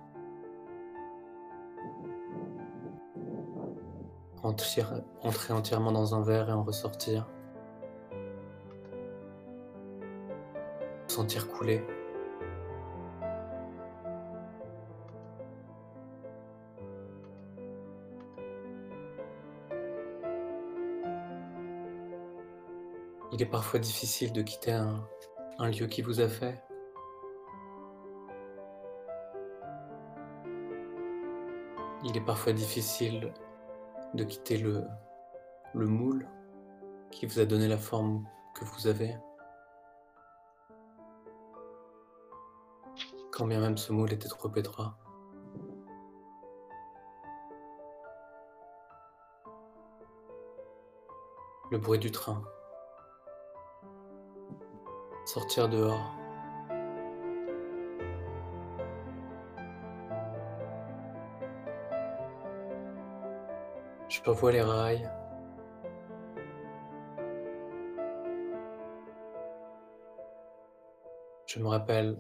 Entrer, 4.43 4.82
entièrement 5.52 5.93
dans 5.93 6.15
un 6.15 6.23
verre 6.23 6.48
et 6.48 6.52
en 6.52 6.62
ressortir. 6.62 7.28
Sentir 11.06 11.48
couler. 11.48 11.85
Il 23.39 23.43
est 23.43 23.47
parfois 23.47 23.78
difficile 23.78 24.32
de 24.32 24.43
quitter 24.43 24.73
un, 24.73 25.69
lieu 25.70 25.86
qui 25.86 26.02
vous 26.02 26.19
a 26.19 26.27
fait. 26.27 26.60
Il 32.02 32.16
est 32.16 32.24
parfois 32.24 32.52
difficile 32.52 33.32
de 34.15 34.24
quitter 34.24 34.59
le, 34.59 34.82
le 35.73 35.86
moule 35.86 36.27
qui 37.12 37.27
vous 37.27 37.39
a 37.39 37.44
donné 37.44 37.69
la 37.69 37.77
forme 37.78 38.27
que 38.56 38.65
vous 38.65 38.89
avez. 38.89 39.15
Quand 43.31 43.47
bien 43.47 43.60
même 43.60 43.77
ce 43.77 43.93
moule 43.93 44.12
était 44.12 44.27
trop 44.27 44.52
étroit. 44.56 44.98
Le 51.70 51.78
bruit 51.78 52.01
du 52.01 52.10
train. 52.10 52.43
Sortir 55.29 55.69
dehors. 55.69 56.15
Je 64.09 64.23
revois 64.25 64.53
les 64.53 64.63
rails. 64.63 65.11
Je 71.45 71.59
me 71.61 71.69
rappelle 71.69 72.17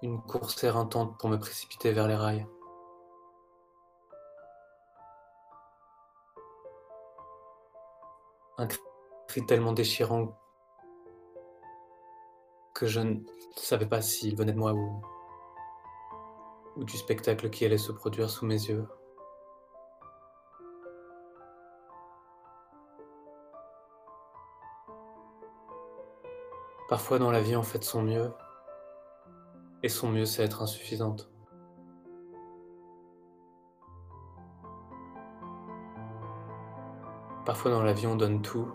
une 0.00 0.22
course 0.22 0.64
éreintante 0.64 1.18
pour 1.18 1.28
me 1.28 1.36
précipiter 1.36 1.92
vers 1.92 2.08
les 2.08 2.16
rails. 2.16 2.46
Tellement 9.38 9.72
déchirant 9.72 10.36
que 12.74 12.86
je 12.86 13.00
ne 13.00 13.20
savais 13.56 13.86
pas 13.86 14.02
s'il 14.02 14.36
venait 14.36 14.52
de 14.52 14.58
moi 14.58 14.72
ou 14.72 15.02
ou 16.76 16.84
du 16.84 16.96
spectacle 16.96 17.50
qui 17.50 17.64
allait 17.64 17.78
se 17.78 17.92
produire 17.92 18.30
sous 18.30 18.46
mes 18.46 18.54
yeux. 18.54 18.86
Parfois 26.88 27.18
dans 27.18 27.30
la 27.30 27.40
vie 27.40 27.56
on 27.56 27.62
fait 27.62 27.78
de 27.78 27.84
son 27.84 28.02
mieux, 28.02 28.32
et 29.82 29.88
son 29.88 30.08
mieux 30.08 30.24
c'est 30.24 30.42
être 30.42 30.62
insuffisante. 30.62 31.30
Parfois 37.46 37.70
dans 37.70 37.82
la 37.82 37.92
vie 37.92 38.06
on 38.06 38.16
donne 38.16 38.42
tout, 38.42 38.72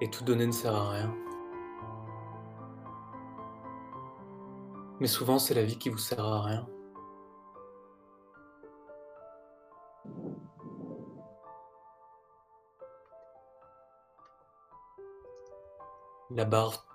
et 0.00 0.10
tout 0.10 0.24
donner 0.24 0.46
ne 0.46 0.52
sert 0.52 0.74
à 0.74 0.90
rien. 0.90 1.14
Mais 5.00 5.06
souvent, 5.06 5.38
c'est 5.38 5.54
la 5.54 5.64
vie 5.64 5.78
qui 5.78 5.90
vous 5.90 5.98
sert 5.98 6.24
à 6.24 6.42
rien. 6.42 6.66
La 16.30 16.44
barre, 16.44 16.86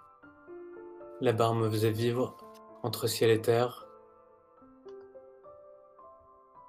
la 1.21 1.33
barre 1.33 1.55
me 1.55 1.69
faisait 1.69 1.91
vivre 1.91 2.37
entre 2.83 3.07
ciel 3.07 3.31
et 3.31 3.41
terre. 3.41 3.87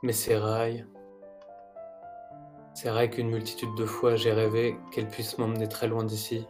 Mais 0.03 0.13
ces 0.13 0.37
rails, 0.37 0.87
ces 2.75 2.91
rails 2.91 3.11
qu'une 3.11 3.31
multitude 3.31 3.75
de 3.77 3.87
fois 3.87 4.17
j'ai 4.17 4.33
rêvé 4.33 4.77
qu'elles 4.93 5.09
puissent 5.09 5.39
m'emmener 5.39 5.69
très 5.69 5.87
loin 5.87 6.05
d'ici. 6.05 6.47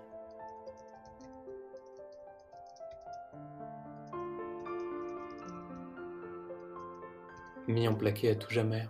mis 7.66 7.88
en 7.88 7.94
plaqué 7.94 8.30
à 8.30 8.34
tout 8.34 8.50
jamais. 8.50 8.86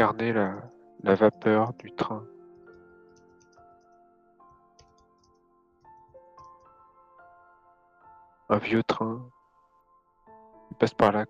Incarner 0.00 0.32
la, 0.32 1.14
vapeur 1.14 1.74
du 1.74 1.92
train. 1.92 2.24
Un 8.48 8.56
vieux 8.56 8.82
train 8.82 9.20
qui 10.68 10.74
passe 10.76 10.94
par 10.94 11.12
là 11.12 11.26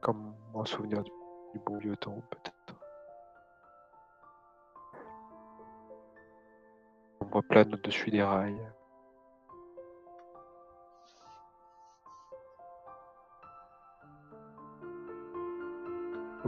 comme 0.00 0.32
un 0.54 0.64
souvenir 0.64 1.02
du, 1.02 1.10
bon 1.66 1.78
vieux 1.78 1.96
temps 1.96 2.22
peut-être. 2.30 2.80
L'ombre 7.20 7.42
plane 7.42 7.74
au-dessus 7.74 8.10
des 8.10 8.22
rails. 8.22 8.72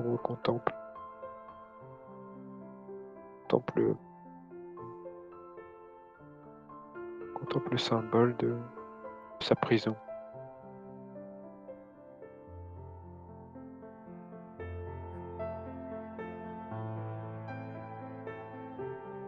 On 0.05 0.17
contemple, 0.17 0.75
contemple, 3.43 3.95
contemple 7.35 7.71
le 7.71 7.79
symbole 7.79 8.37
de 8.39 8.59
sa 9.39 9.55
prison. 9.55 9.95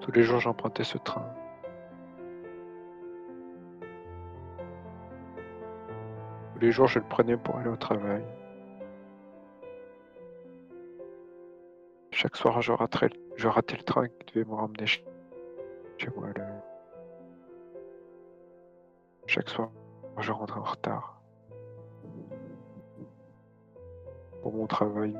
Tous 0.00 0.10
les 0.10 0.24
jours, 0.24 0.40
j'empruntais 0.40 0.82
ce 0.82 0.98
train. 0.98 1.24
Tous 6.52 6.58
les 6.58 6.72
jours, 6.72 6.88
je 6.88 6.98
le 6.98 7.04
prenais 7.04 7.36
pour 7.36 7.58
aller 7.58 7.70
au 7.70 7.76
travail. 7.76 8.24
Chaque 12.24 12.38
soir, 12.38 12.62
je 12.62 12.72
ratais, 12.72 13.08
le 13.76 13.82
train 13.82 14.08
qui 14.08 14.34
devait 14.34 14.48
me 14.50 14.54
ramener 14.54 14.86
chez 14.86 15.04
chez 15.98 16.08
moi. 16.16 16.28
le- 16.34 16.42
Chaque 19.26 19.50
soir, 19.50 19.70
je 20.20 20.32
rentrais 20.32 20.58
en 20.58 20.62
retard. 20.64 21.20
Pour 24.40 24.54
mon 24.54 24.66
travail. 24.66 25.14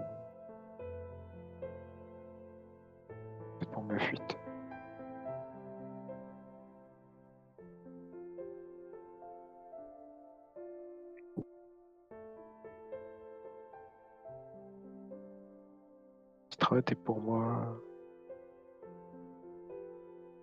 Train 16.85 16.93
était 16.93 16.94
pour 16.94 17.20
moi. 17.20 17.81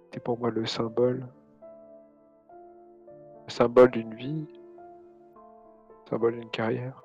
Était 0.08 0.20
pour 0.20 0.40
moi 0.40 0.50
le 0.50 0.66
symbole. 0.66 1.28
Le 3.48 3.52
symbole 3.52 3.92
d'une 3.92 4.14
vie. 4.16 4.48
Le 6.06 6.10
symbole 6.10 6.40
d'une 6.40 6.50
carrière. 6.50 7.04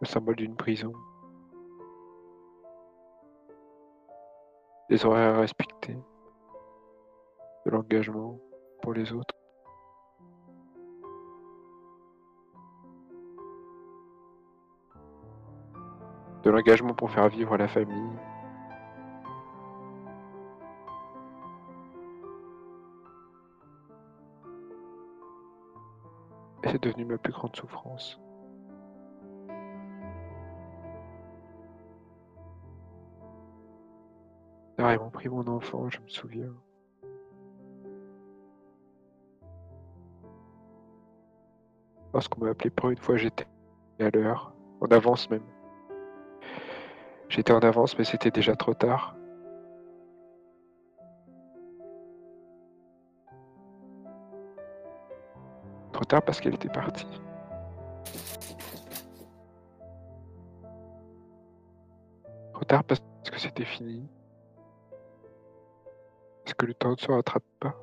Le 0.00 0.06
symbole 0.06 0.36
d'une 0.36 0.56
prison. 0.56 0.92
Des 4.90 5.04
horaires 5.04 5.36
à 5.36 5.40
respecter. 5.40 5.96
De 7.66 7.70
l'engagement 7.70 8.38
pour 8.82 8.92
les 8.94 9.12
autres. 9.12 9.37
L'engagement 16.50 16.94
pour 16.94 17.10
faire 17.10 17.28
vivre 17.28 17.56
la 17.56 17.68
famille. 17.68 18.10
Et 26.64 26.68
c'est 26.68 26.82
devenu 26.82 27.04
ma 27.04 27.18
plus 27.18 27.32
grande 27.32 27.54
souffrance. 27.54 28.20
Ah, 34.78 34.94
ils 34.94 35.00
m'ont 35.00 35.10
pris 35.10 35.28
mon 35.28 35.46
enfant, 35.48 35.90
je 35.90 36.00
me 36.00 36.08
souviens. 36.08 36.54
Lorsqu'on 42.14 42.44
m'a 42.44 42.50
appelé 42.50 42.70
pour 42.70 42.90
une 42.90 42.96
fois, 42.96 43.16
j'étais 43.16 43.46
à 44.00 44.10
l'heure, 44.10 44.54
en 44.80 44.86
avance 44.86 45.28
même. 45.30 45.42
J'étais 47.28 47.52
en 47.52 47.60
avance, 47.60 47.96
mais 47.98 48.04
c'était 48.04 48.30
déjà 48.30 48.56
trop 48.56 48.74
tard. 48.74 49.14
Trop 55.92 56.04
tard 56.04 56.22
parce 56.22 56.40
qu'elle 56.40 56.54
était 56.54 56.68
partie. 56.68 57.06
Trop 62.54 62.64
tard 62.64 62.84
parce 62.84 63.00
que 63.30 63.38
c'était 63.38 63.64
fini. 63.64 64.08
Parce 66.44 66.54
que 66.54 66.66
le 66.66 66.74
temps 66.74 66.92
ne 66.92 66.96
se 66.96 67.10
rattrape 67.10 67.44
pas. 67.60 67.74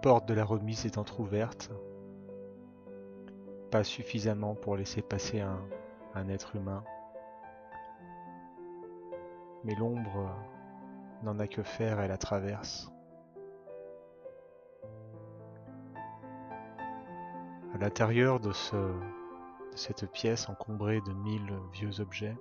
Porte 0.00 0.26
de 0.26 0.34
la 0.34 0.44
remise 0.44 0.86
est 0.86 0.98
entr'ouverte, 0.98 1.70
pas 3.70 3.84
suffisamment 3.84 4.54
pour 4.54 4.76
laisser 4.76 5.02
passer 5.02 5.40
un, 5.40 6.28
être 6.28 6.56
humain. 6.56 6.82
Mais 9.64 9.74
l'ombre 9.74 10.34
n'en 11.22 11.38
a 11.38 11.46
que 11.46 11.62
faire, 11.62 12.00
elle 12.00 12.08
la 12.08 12.18
traverse. 12.18 12.90
À 17.74 17.78
l'intérieur 17.78 18.40
de 18.40 18.52
cette 19.74 20.10
pièce 20.10 20.48
encombrée 20.48 21.00
de 21.06 21.12
mille 21.12 21.52
vieux 21.72 22.00
objets, 22.00 22.36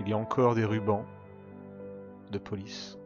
il 0.00 0.08
y 0.08 0.12
a 0.12 0.16
encore 0.16 0.54
des 0.54 0.64
rubans 0.64 1.04
de 2.30 2.38
police 2.38 2.98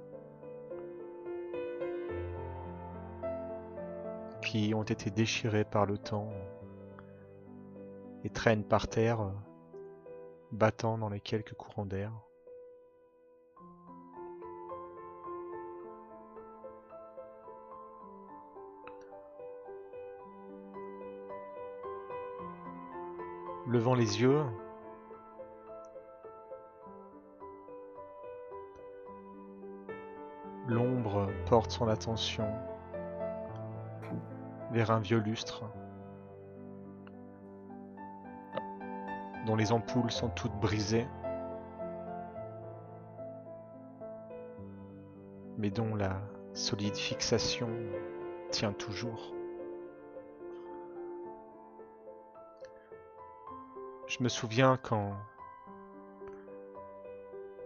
qui 4.44 4.74
ont 4.74 4.82
été 4.82 5.10
déchirés 5.10 5.64
par 5.64 5.86
le 5.86 5.98
temps 5.98 6.30
et 8.22 8.30
traînent 8.30 8.64
par 8.64 8.88
terre, 8.88 9.32
battant 10.52 10.98
dans 10.98 11.08
les 11.08 11.20
quelques 11.20 11.54
courants 11.54 11.86
d'air. 11.86 12.12
Levant 23.66 23.94
les 23.94 24.20
yeux, 24.20 24.44
L'ombre 30.66 31.28
porte 31.46 31.70
son 31.70 31.88
attention 31.88 32.46
vers 34.70 34.90
un 34.90 35.00
vieux 35.00 35.18
lustre 35.18 35.64
dont 39.46 39.56
les 39.56 39.72
ampoules 39.72 40.10
sont 40.10 40.30
toutes 40.30 40.54
brisées, 40.54 41.06
mais 45.58 45.70
dont 45.70 45.94
la 45.94 46.20
solide 46.54 46.96
fixation 46.96 47.68
tient 48.50 48.72
toujours. 48.72 49.34
Je 54.06 54.22
me 54.22 54.28
souviens 54.28 54.78
quand 54.82 55.12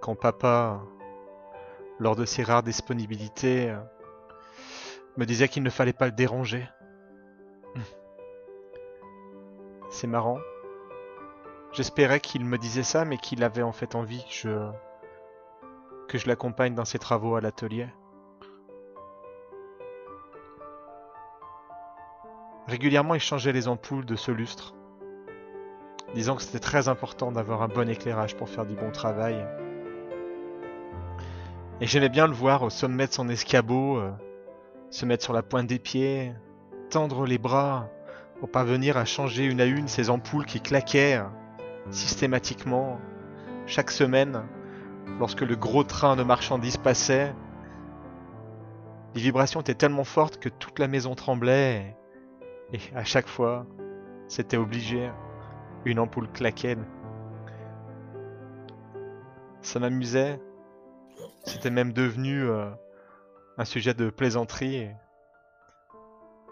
quand 0.01 0.15
papa 0.15 0.81
lors 1.99 2.17
de 2.17 2.25
ses 2.25 2.43
rares 2.43 2.63
disponibilités, 2.63 3.71
euh, 3.71 3.79
me 5.17 5.27
disait 5.27 5.49
qu'il 5.49 5.63
ne 5.63 5.71
fallait 5.71 5.93
pas 5.93 6.07
le 6.07 6.13
déranger. 6.13 6.69
C'est 9.91 10.07
marrant. 10.07 10.39
J'espérais 11.73 12.21
qu'il 12.21 12.45
me 12.45 12.57
disait 12.59 12.83
ça, 12.83 13.05
mais 13.05 13.19
qu'il 13.19 13.43
avait 13.43 13.63
en 13.63 13.73
fait 13.73 13.95
envie 13.95 14.25
que 14.25 14.31
je, 14.31 14.71
que 16.09 16.19
je 16.19 16.29
l'accompagne 16.29 16.75
dans 16.75 16.85
ses 16.85 16.99
travaux 16.99 17.37
à 17.37 17.41
l'atelier. 17.41 17.89
Régulièrement, 22.67 23.15
il 23.15 23.21
changeait 23.21 23.53
les 23.53 23.67
ampoules 23.67 24.05
de 24.05 24.15
ce 24.15 24.31
lustre, 24.31 24.75
disant 26.15 26.37
que 26.37 26.43
c'était 26.43 26.59
très 26.59 26.89
important 26.89 27.33
d'avoir 27.33 27.63
un 27.63 27.69
bon 27.69 27.89
éclairage 27.89 28.37
pour 28.37 28.49
faire 28.49 28.67
du 28.67 28.75
bon 28.75 28.91
travail. 28.91 29.47
Et 31.81 31.87
j'aimais 31.87 32.09
bien 32.09 32.27
le 32.27 32.33
voir 32.33 32.65
au 32.65 32.71
sommet 32.71 33.07
de 33.07 33.13
son 33.13 33.29
escabeau, 33.29 33.99
euh, 33.99 34.11
se 34.91 35.07
mettre 35.07 35.23
sur 35.23 35.33
la 35.33 35.45
pointe 35.45 35.69
des 35.69 35.79
pieds, 35.79 36.33
tendre 36.91 37.25
les 37.25 37.39
bras 37.39 37.89
pour 38.41 38.51
parvenir 38.51 38.97
à 38.97 39.05
changer 39.05 39.45
une 39.45 39.61
à 39.61 39.65
une 39.65 39.87
ces 39.87 40.11
ampoules 40.11 40.45
qui 40.45 40.61
claquaient 40.61 41.21
systématiquement 41.91 42.99
chaque 43.67 43.93
semaine 43.93 44.43
lorsque 45.21 45.43
le 45.43 45.55
gros 45.55 45.85
train 45.85 46.17
de 46.17 46.25
marchandises 46.25 46.79
passait. 46.79 47.33
Les 49.15 49.21
vibrations 49.21 49.61
étaient 49.61 49.75
tellement 49.75 50.05
fortes 50.05 50.39
que 50.39 50.49
toute 50.49 50.81
la 50.81 50.89
maison 50.89 51.15
tremblait 51.15 51.97
et 52.73 52.81
à 52.97 53.05
chaque 53.05 53.29
fois, 53.29 53.67
c'était 54.27 54.57
obligé. 54.57 55.11
Une 55.85 56.01
ampoule 56.01 56.29
claquait. 56.33 56.77
Ça 59.63 59.79
m'amusait 59.79 60.41
c'était 61.45 61.71
même 61.71 61.93
devenu 61.93 62.45
euh, 62.45 62.71
un 63.57 63.65
sujet 63.65 63.95
de 63.95 64.11
plaisanterie. 64.11 64.89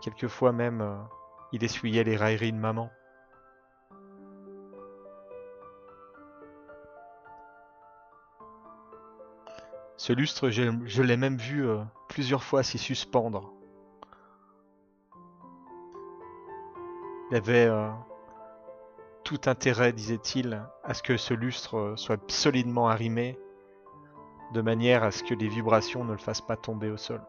quelquefois 0.03 0.53
même, 0.53 0.81
euh, 0.81 0.97
il 1.53 1.65
essuyait 1.65 2.05
les 2.05 2.17
railleries 2.17 2.53
de 2.53 2.59
maman. 2.59 2.91
Ce 9.97 10.13
lustre, 10.13 10.51
je, 10.51 11.03
l'ai 11.03 11.17
même 11.17 11.37
vu 11.37 11.67
euh, 11.67 11.83
plusieurs 12.09 12.43
fois 12.43 12.63
s'y 12.63 12.79
suspendre. 12.79 13.53
Il 17.31 17.37
avait 17.37 17.69
tout 19.25 19.41
intérêt, 19.47 19.93
disait-il, 19.93 20.63
à 20.85 20.95
ce 20.95 21.03
que 21.03 21.17
ce 21.17 21.35
lustre 21.35 21.95
soit 21.97 22.31
solidement 22.31 22.89
arrimé 22.89 23.37
de 24.53 24.61
manière 24.61 25.03
à 25.03 25.11
ce 25.11 25.23
que 25.23 25.35
les 25.35 25.49
vibrations 25.49 26.05
ne 26.05 26.13
le 26.13 26.19
fassent 26.19 26.41
pas 26.41 26.57
tomber 26.57 26.91
au 26.91 26.97
sol. 26.97 27.21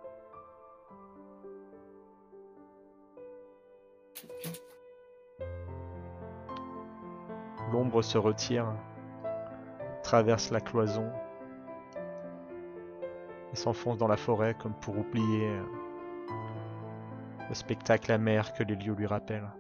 L'ombre 7.72 8.02
se 8.02 8.18
retire, 8.18 8.66
traverse 10.04 10.52
la 10.52 10.62
cloison 10.62 11.12
et 13.52 13.56
s'enfonce 13.56 13.98
dans 13.98 14.08
la 14.08 14.18
forêt 14.18 14.56
comme 14.62 14.74
pour 14.74 14.98
oublier 14.98 15.50
euh, 15.50 15.64
le 17.50 17.56
spectacle 17.56 18.12
amer 18.12 18.54
que 18.54 18.64
les 18.64 18.76
lieux 18.76 18.94
lui 18.94 19.06
rappellent. 19.06 19.52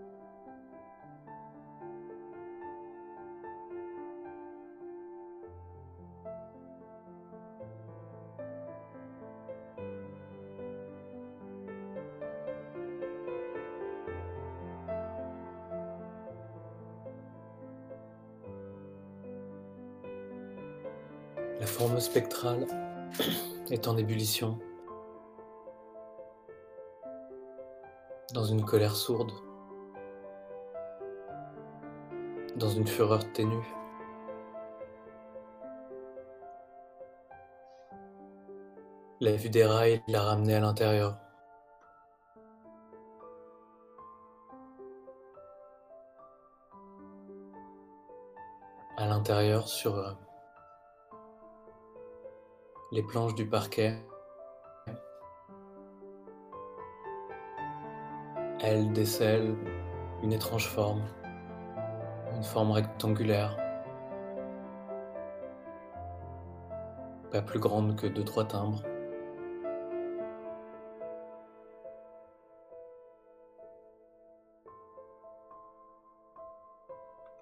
Forme 21.78 22.00
spectrale 22.00 22.66
est 23.70 23.88
en 23.88 23.98
ébullition, 23.98 24.58
dans 28.34 28.46
une 28.46 28.66
colère 28.66 28.96
sourde, 28.96 29.32
dans 32.56 32.70
une 32.70 32.88
fureur 32.88 33.32
ténue. 33.32 33.64
La 39.22 39.36
vue 39.36 39.50
des 39.52 39.64
rails 39.64 40.02
l'a 40.08 40.24
ramené 40.24 40.56
à 40.56 40.60
l'intérieur. 40.60 41.16
À 48.98 49.06
l'intérieur, 49.06 49.68
sur 49.68 49.96
euh, 49.96 50.12
les 52.92 53.04
planches 53.04 53.36
du 53.36 53.46
parquet, 53.46 53.98
elle 58.62 58.94
décèle 58.94 59.56
une 60.24 60.32
étrange 60.32 60.68
forme, 60.68 61.04
une 62.34 62.44
forme 62.44 62.72
rectangulaire, 62.72 63.58
pas 67.30 67.42
plus 67.42 67.60
grande 67.60 67.98
que 67.98 68.08
deux 68.08 68.24
trois 68.24 68.46
timbres. 68.46 68.82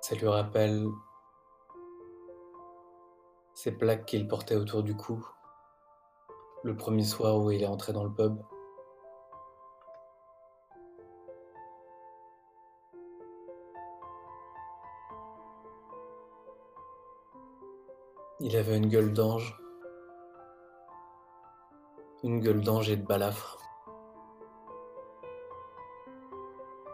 Ça 0.01 0.15
lui 0.15 0.27
rappelle 0.27 0.85
ces 3.55 3.71
plaques 3.71 4.05
qu'il 4.05 4.27
portait 4.27 4.55
autour 4.55 4.83
du 4.83 4.95
cou 4.95 5.25
le 6.65 6.75
premier 6.75 7.03
soir 7.03 7.37
où 7.37 7.51
il 7.51 7.61
est 7.61 7.67
entré 7.67 7.93
dans 7.93 8.03
le 8.03 8.11
pub. 8.11 8.41
Il 18.39 18.57
avait 18.57 18.77
une 18.77 18.87
gueule 18.87 19.13
d'ange, 19.13 19.61
une 22.23 22.39
gueule 22.39 22.61
d'ange 22.61 22.89
et 22.89 22.97
de 22.97 23.05
balafre. 23.05 23.59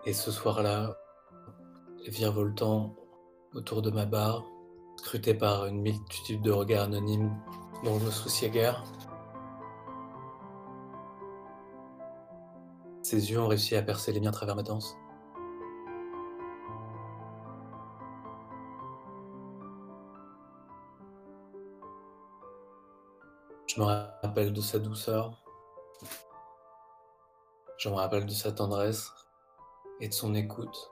Et 0.05 0.11
ce 0.11 0.31
soir-là, 0.31 0.97
virevoltant 2.07 2.93
autour 3.53 3.81
de 3.81 3.89
ma 3.89 4.05
barre, 4.05 4.43
scruté 4.97 5.33
par 5.33 5.65
une 5.65 5.81
multitude 5.81 6.41
de 6.41 6.51
regards 6.51 6.83
anonymes 6.83 7.33
dont 7.85 7.97
je 7.99 8.05
me 8.05 8.11
souciais 8.11 8.49
guère. 8.49 8.83
Ses 13.11 13.29
yeux 13.29 13.41
ont 13.41 13.47
réussi 13.49 13.75
à 13.75 13.81
percer 13.81 14.13
les 14.13 14.21
miens 14.21 14.29
à 14.29 14.31
travers 14.31 14.55
ma 14.55 14.63
danse. 14.63 14.95
Je 23.67 23.81
me 23.81 23.83
rappelle 23.83 24.53
de 24.53 24.61
sa 24.61 24.79
douceur. 24.79 25.43
Je 27.79 27.89
me 27.89 27.95
rappelle 27.95 28.25
de 28.25 28.31
sa 28.31 28.53
tendresse 28.53 29.11
et 29.99 30.07
de 30.07 30.13
son 30.13 30.33
écoute. 30.33 30.89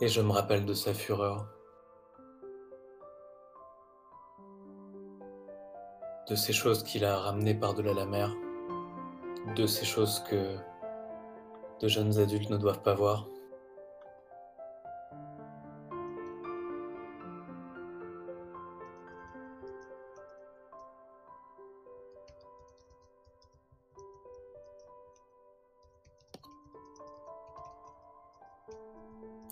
Et 0.00 0.06
je 0.06 0.20
me 0.20 0.30
rappelle 0.30 0.64
de 0.64 0.74
sa 0.74 0.94
fureur. 0.94 1.48
De 6.28 6.36
ces 6.36 6.52
choses 6.52 6.84
qu'il 6.84 7.04
a 7.04 7.18
ramenées 7.18 7.56
par-delà 7.56 7.92
la 7.92 8.06
mer. 8.06 8.32
De 9.54 9.66
ces 9.66 9.86
choses 9.86 10.22
que 10.28 10.56
de 11.80 11.88
jeunes 11.88 12.18
adultes 12.18 12.50
ne 12.50 12.56
doivent 12.56 12.82
pas 12.82 12.94
voir. 12.94 13.26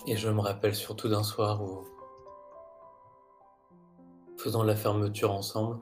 Et 0.06 0.16
je 0.16 0.28
me 0.28 0.40
rappelle 0.40 0.74
surtout 0.74 1.08
d'un 1.08 1.22
soir 1.22 1.62
où, 1.62 1.86
faisant 4.36 4.62
la 4.62 4.76
fermeture 4.76 5.32
ensemble, 5.32 5.80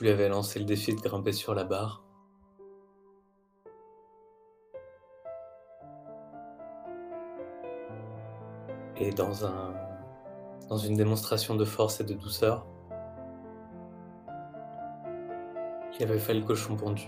je 0.00 0.06
lui 0.06 0.12
avais 0.12 0.30
lancé 0.30 0.58
le 0.58 0.64
défi 0.64 0.94
de 0.94 1.00
grimper 1.02 1.30
sur 1.30 1.54
la 1.54 1.64
barre. 1.64 2.02
Et 8.96 9.10
dans, 9.10 9.32
dans 10.70 10.78
une 10.78 10.96
démonstration 10.96 11.54
de 11.54 11.66
force 11.66 12.00
et 12.00 12.04
de 12.04 12.14
douceur, 12.14 12.66
il 15.98 16.02
avait 16.02 16.18
fait 16.18 16.32
le 16.32 16.46
cochon 16.46 16.76
pendu. 16.76 17.06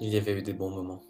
Il 0.00 0.08
y 0.08 0.16
avait 0.16 0.32
eu 0.32 0.42
des 0.42 0.54
bons 0.54 0.70
moments. 0.70 1.02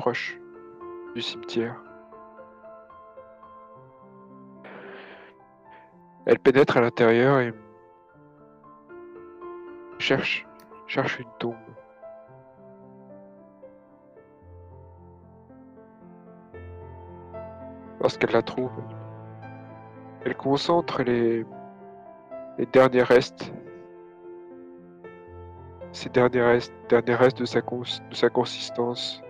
S'approche 0.00 0.40
du 1.14 1.20
cimetière. 1.20 1.76
Elle 6.24 6.38
pénètre 6.38 6.78
à 6.78 6.80
l'intérieur 6.80 7.40
et 7.40 7.52
cherche, 9.98 10.46
cherche 10.86 11.18
une 11.20 11.28
tombe. 11.38 11.54
Lorsqu'elle 18.00 18.32
la 18.32 18.42
trouve, 18.42 18.72
elle 20.24 20.34
concentre 20.34 21.02
les, 21.02 21.44
derniers 22.72 23.02
restes, 23.02 23.52
ces 25.92 26.08
derniers 26.08 26.42
restes, 26.42 26.72
derniers 26.88 27.16
restes 27.16 27.38
de 27.38 27.44
sa, 27.44 27.60
consistance 28.30 29.22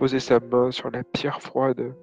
poser 0.00 0.18
sa 0.18 0.40
main 0.40 0.70
sur 0.70 0.90
la 0.90 1.04
pierre 1.04 1.42
froide. 1.42 1.94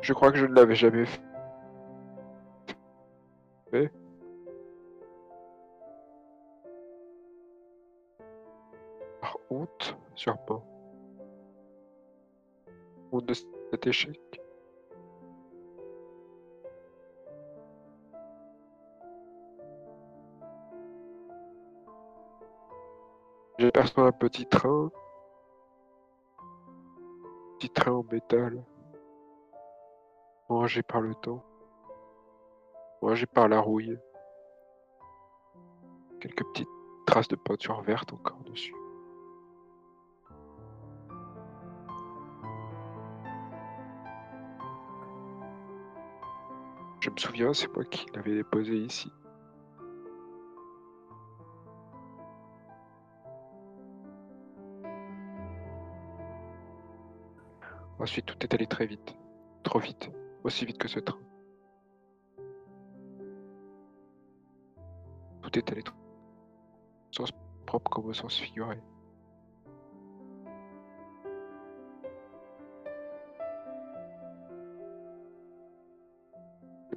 Je 0.00 0.12
crois 0.12 0.32
que 0.32 0.38
je 0.38 0.46
ne 0.46 0.52
l'avais 0.52 0.74
jamais 0.74 1.04
fait. 1.04 1.22
par 9.20 9.38
honte, 9.50 9.96
sûrement. 10.16 10.75
De 13.22 13.32
cet 13.34 13.86
échec. 13.86 14.20
J'aperçois 23.58 24.04
un 24.04 24.12
petit 24.12 24.46
train. 24.46 24.90
Petit 27.54 27.70
train 27.70 27.92
en 27.92 28.04
métal. 28.04 28.62
Rangé 30.48 30.82
par 30.82 31.00
le 31.00 31.14
temps. 31.14 31.42
Rangé 33.00 33.26
par 33.26 33.48
la 33.48 33.60
rouille. 33.60 33.98
Quelques 36.20 36.44
petites 36.52 36.68
traces 37.06 37.28
de 37.28 37.36
peinture 37.36 37.80
verte 37.80 38.12
encore 38.12 38.40
dessus. 38.44 38.74
Je 47.06 47.10
me 47.12 47.18
souviens, 47.18 47.54
c'est 47.54 47.72
moi 47.72 47.84
qui 47.84 48.04
l'avais 48.16 48.34
déposé 48.34 48.74
ici. 48.78 49.12
Ensuite, 58.00 58.26
tout 58.26 58.36
est 58.40 58.52
allé 58.52 58.66
très 58.66 58.86
vite. 58.86 59.16
Trop 59.62 59.78
vite. 59.78 60.10
Aussi 60.42 60.66
vite 60.66 60.78
que 60.78 60.88
ce 60.88 60.98
train. 60.98 61.20
Tout 65.42 65.58
est 65.58 65.70
allé 65.70 65.84
trop 65.84 65.94
au 65.96 67.12
sens 67.12 67.30
propre 67.66 67.88
comme 67.88 68.06
au 68.06 68.14
sens 68.14 68.36
figuré. 68.36 68.82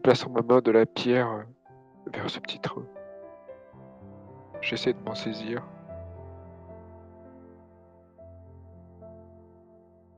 Plaçant 0.09 0.31
ma 0.31 0.41
main 0.41 0.59
de 0.59 0.71
la 0.71 0.87
pierre 0.87 1.45
vers 2.07 2.31
ce 2.31 2.39
petit 2.39 2.59
train. 2.59 2.83
J'essaie 4.59 4.93
de 4.93 4.99
m'en 5.01 5.13
saisir. 5.13 5.63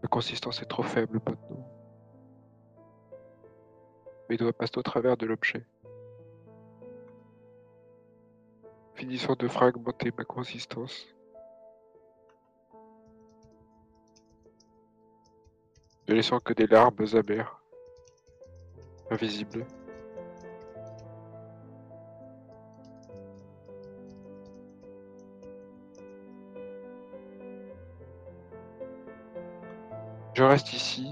La 0.01 0.07
consistance 0.07 0.61
est 0.61 0.65
trop 0.67 0.83
faible 0.83 1.19
maintenant. 1.27 1.67
Mes 4.29 4.37
doigts 4.37 4.53
passent 4.53 4.77
au 4.77 4.81
travers 4.81 5.17
de 5.17 5.25
l'objet. 5.25 5.65
Finissant 8.93 9.35
de 9.35 9.49
fragmenter 9.49 10.13
ma 10.17 10.23
consistance. 10.23 11.05
Ne 16.07 16.13
laissant 16.13 16.39
que 16.39 16.53
des 16.53 16.67
larmes 16.67 17.05
amères, 17.13 17.61
invisibles. 19.09 19.65
Je 30.41 30.45
reste 30.47 30.73
ici, 30.73 31.05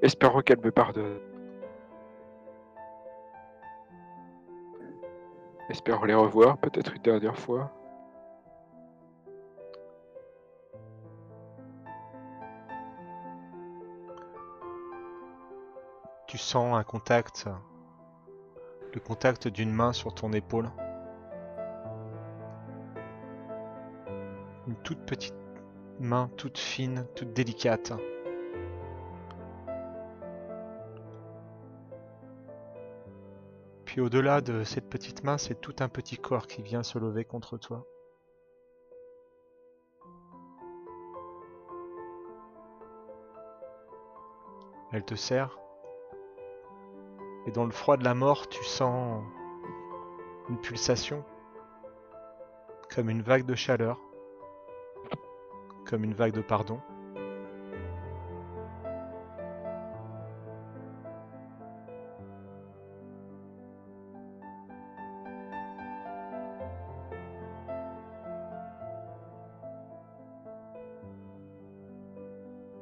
espérant 0.00 0.42
qu'elle 0.42 0.60
me 0.60 0.70
pardonne. 0.70 1.18
Espérant 5.70 6.04
les 6.04 6.14
revoir 6.14 6.56
peut-être 6.58 6.94
une 6.94 7.02
dernière 7.02 7.36
fois. 7.36 7.72
Tu 16.28 16.38
sens 16.38 16.76
un 16.76 16.84
contact, 16.84 17.48
le 18.94 19.00
contact 19.00 19.48
d'une 19.48 19.72
main 19.72 19.92
sur 19.92 20.14
ton 20.14 20.32
épaule? 20.32 20.70
Toute 24.82 25.04
petite 25.04 25.34
main, 26.00 26.30
toute 26.36 26.58
fine, 26.58 27.06
toute 27.14 27.32
délicate. 27.32 27.92
Puis 33.84 34.00
au-delà 34.00 34.40
de 34.40 34.64
cette 34.64 34.88
petite 34.88 35.24
main, 35.24 35.38
c'est 35.38 35.60
tout 35.60 35.74
un 35.80 35.88
petit 35.88 36.18
corps 36.18 36.46
qui 36.46 36.62
vient 36.62 36.82
se 36.82 36.98
lever 36.98 37.24
contre 37.24 37.56
toi. 37.56 37.86
Elle 44.92 45.04
te 45.04 45.14
serre. 45.14 45.58
Et 47.46 47.50
dans 47.50 47.64
le 47.64 47.72
froid 47.72 47.96
de 47.96 48.04
la 48.04 48.14
mort, 48.14 48.48
tu 48.48 48.62
sens 48.64 49.22
une 50.48 50.60
pulsation, 50.60 51.24
comme 52.94 53.10
une 53.10 53.22
vague 53.22 53.44
de 53.44 53.54
chaleur, 53.54 53.98
comme 55.88 56.04
une 56.04 56.14
vague 56.14 56.34
de 56.34 56.42
pardon. 56.42 56.80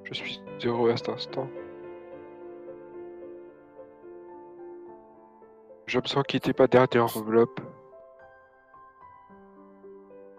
Je 0.05 0.15
suis 0.15 0.41
heureux 0.65 0.91
à 0.91 0.97
cet 0.97 1.09
instant. 1.09 1.49
Je 5.87 6.01
me 6.01 6.07
sens 6.07 6.25
quitter 6.27 6.53
ma 6.59 6.67
dernière 6.67 7.17
enveloppe. 7.17 7.61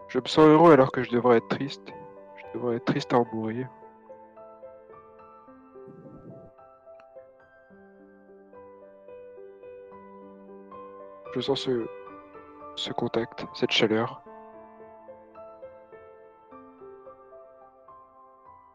Je 0.10 0.20
me 0.20 0.26
sens 0.26 0.46
heureux 0.46 0.74
alors 0.74 0.92
que 0.92 1.04
je 1.04 1.12
devrais 1.12 1.38
être 1.38 1.48
triste. 1.48 1.94
Être 2.74 2.86
triste 2.86 3.14
à 3.14 3.20
en 3.20 3.26
mourir. 3.34 3.68
Je 11.34 11.42
sens 11.42 11.70
ce, 12.76 12.92
contact, 12.94 13.46
cette 13.54 13.72
chaleur. 13.72 14.24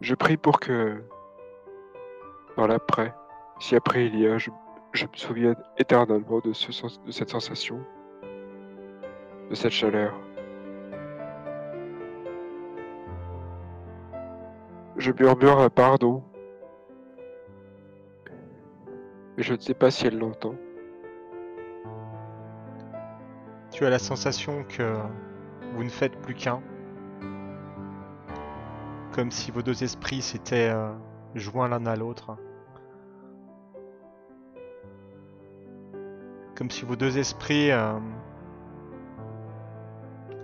Je 0.01 0.15
prie 0.15 0.37
pour 0.37 0.61
que, 0.61 1.03
dans 2.57 2.67
l'après, 2.69 3.13
si 3.59 3.75
après 3.75 4.07
il 4.07 4.19
y 4.19 4.29
a, 4.29 4.39
je, 4.39 4.51
je 4.93 5.07
me 5.07 5.17
souvienne 5.17 5.57
éternellement 5.79 6.39
de, 6.41 6.53
ce, 6.53 6.69
de 7.05 7.11
cette 7.11 7.31
sensation, 7.31 7.81
de 9.51 9.55
cette 9.55 9.73
chaleur. 9.73 10.15
Je 15.03 15.11
murmure 15.11 15.59
un 15.59 15.69
pardon, 15.69 16.23
mais 19.37 19.43
je 19.43 19.55
ne 19.55 19.59
sais 19.59 19.75
pas 19.75 19.91
si 19.91 20.07
elle 20.07 20.17
l'entend. 20.17 20.55
Tu 23.73 23.85
as 23.85 23.91
la 23.91 23.99
sensation 23.99 24.63
que 24.63 24.97
vous 25.75 25.83
ne 25.83 25.89
faites 25.89 26.17
plus 26.21 26.37
qu'un. 26.37 26.63
Comme 29.11 29.33
si 29.33 29.51
vos 29.51 29.63
deux 29.63 29.83
esprits 29.83 30.23
s'étaient 30.23 30.71
euh, 30.73 30.93
joints 31.35 31.67
l'un 31.67 31.85
à 31.87 31.97
l'autre. 31.97 32.37
Comme 36.55 36.71
si 36.71 36.85
vos 36.85 36.95
deux 36.95 37.19
esprits 37.19 37.73
euh, 37.73 37.99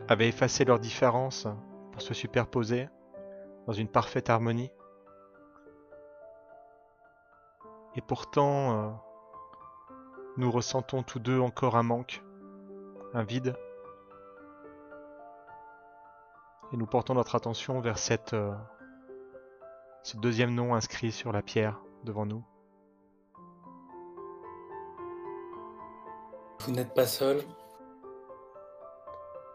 avaient 0.08 0.28
effacé 0.28 0.64
leurs 0.64 0.80
différences 0.80 1.46
pour 1.92 2.02
se 2.02 2.12
superposer 2.12 2.88
dans 3.68 3.74
une 3.74 3.86
parfaite 3.86 4.30
harmonie. 4.30 4.70
Et 7.96 8.00
pourtant, 8.00 8.72
euh, 8.72 8.90
nous 10.38 10.50
ressentons 10.50 11.02
tous 11.02 11.18
deux 11.18 11.38
encore 11.38 11.76
un 11.76 11.82
manque 11.82 12.22
un 13.12 13.22
vide. 13.22 13.54
Et 16.72 16.76
nous 16.78 16.86
portons 16.86 17.14
notre 17.14 17.34
attention 17.34 17.80
vers 17.80 17.98
cette, 17.98 18.32
euh, 18.32 18.54
ce 20.02 20.16
deuxième 20.16 20.54
nom 20.54 20.74
inscrit 20.74 21.12
sur 21.12 21.30
la 21.32 21.42
pierre 21.42 21.78
devant 22.04 22.24
nous. 22.24 22.44
Vous 26.60 26.72
n'êtes 26.72 26.94
pas 26.94 27.06
seul, 27.06 27.42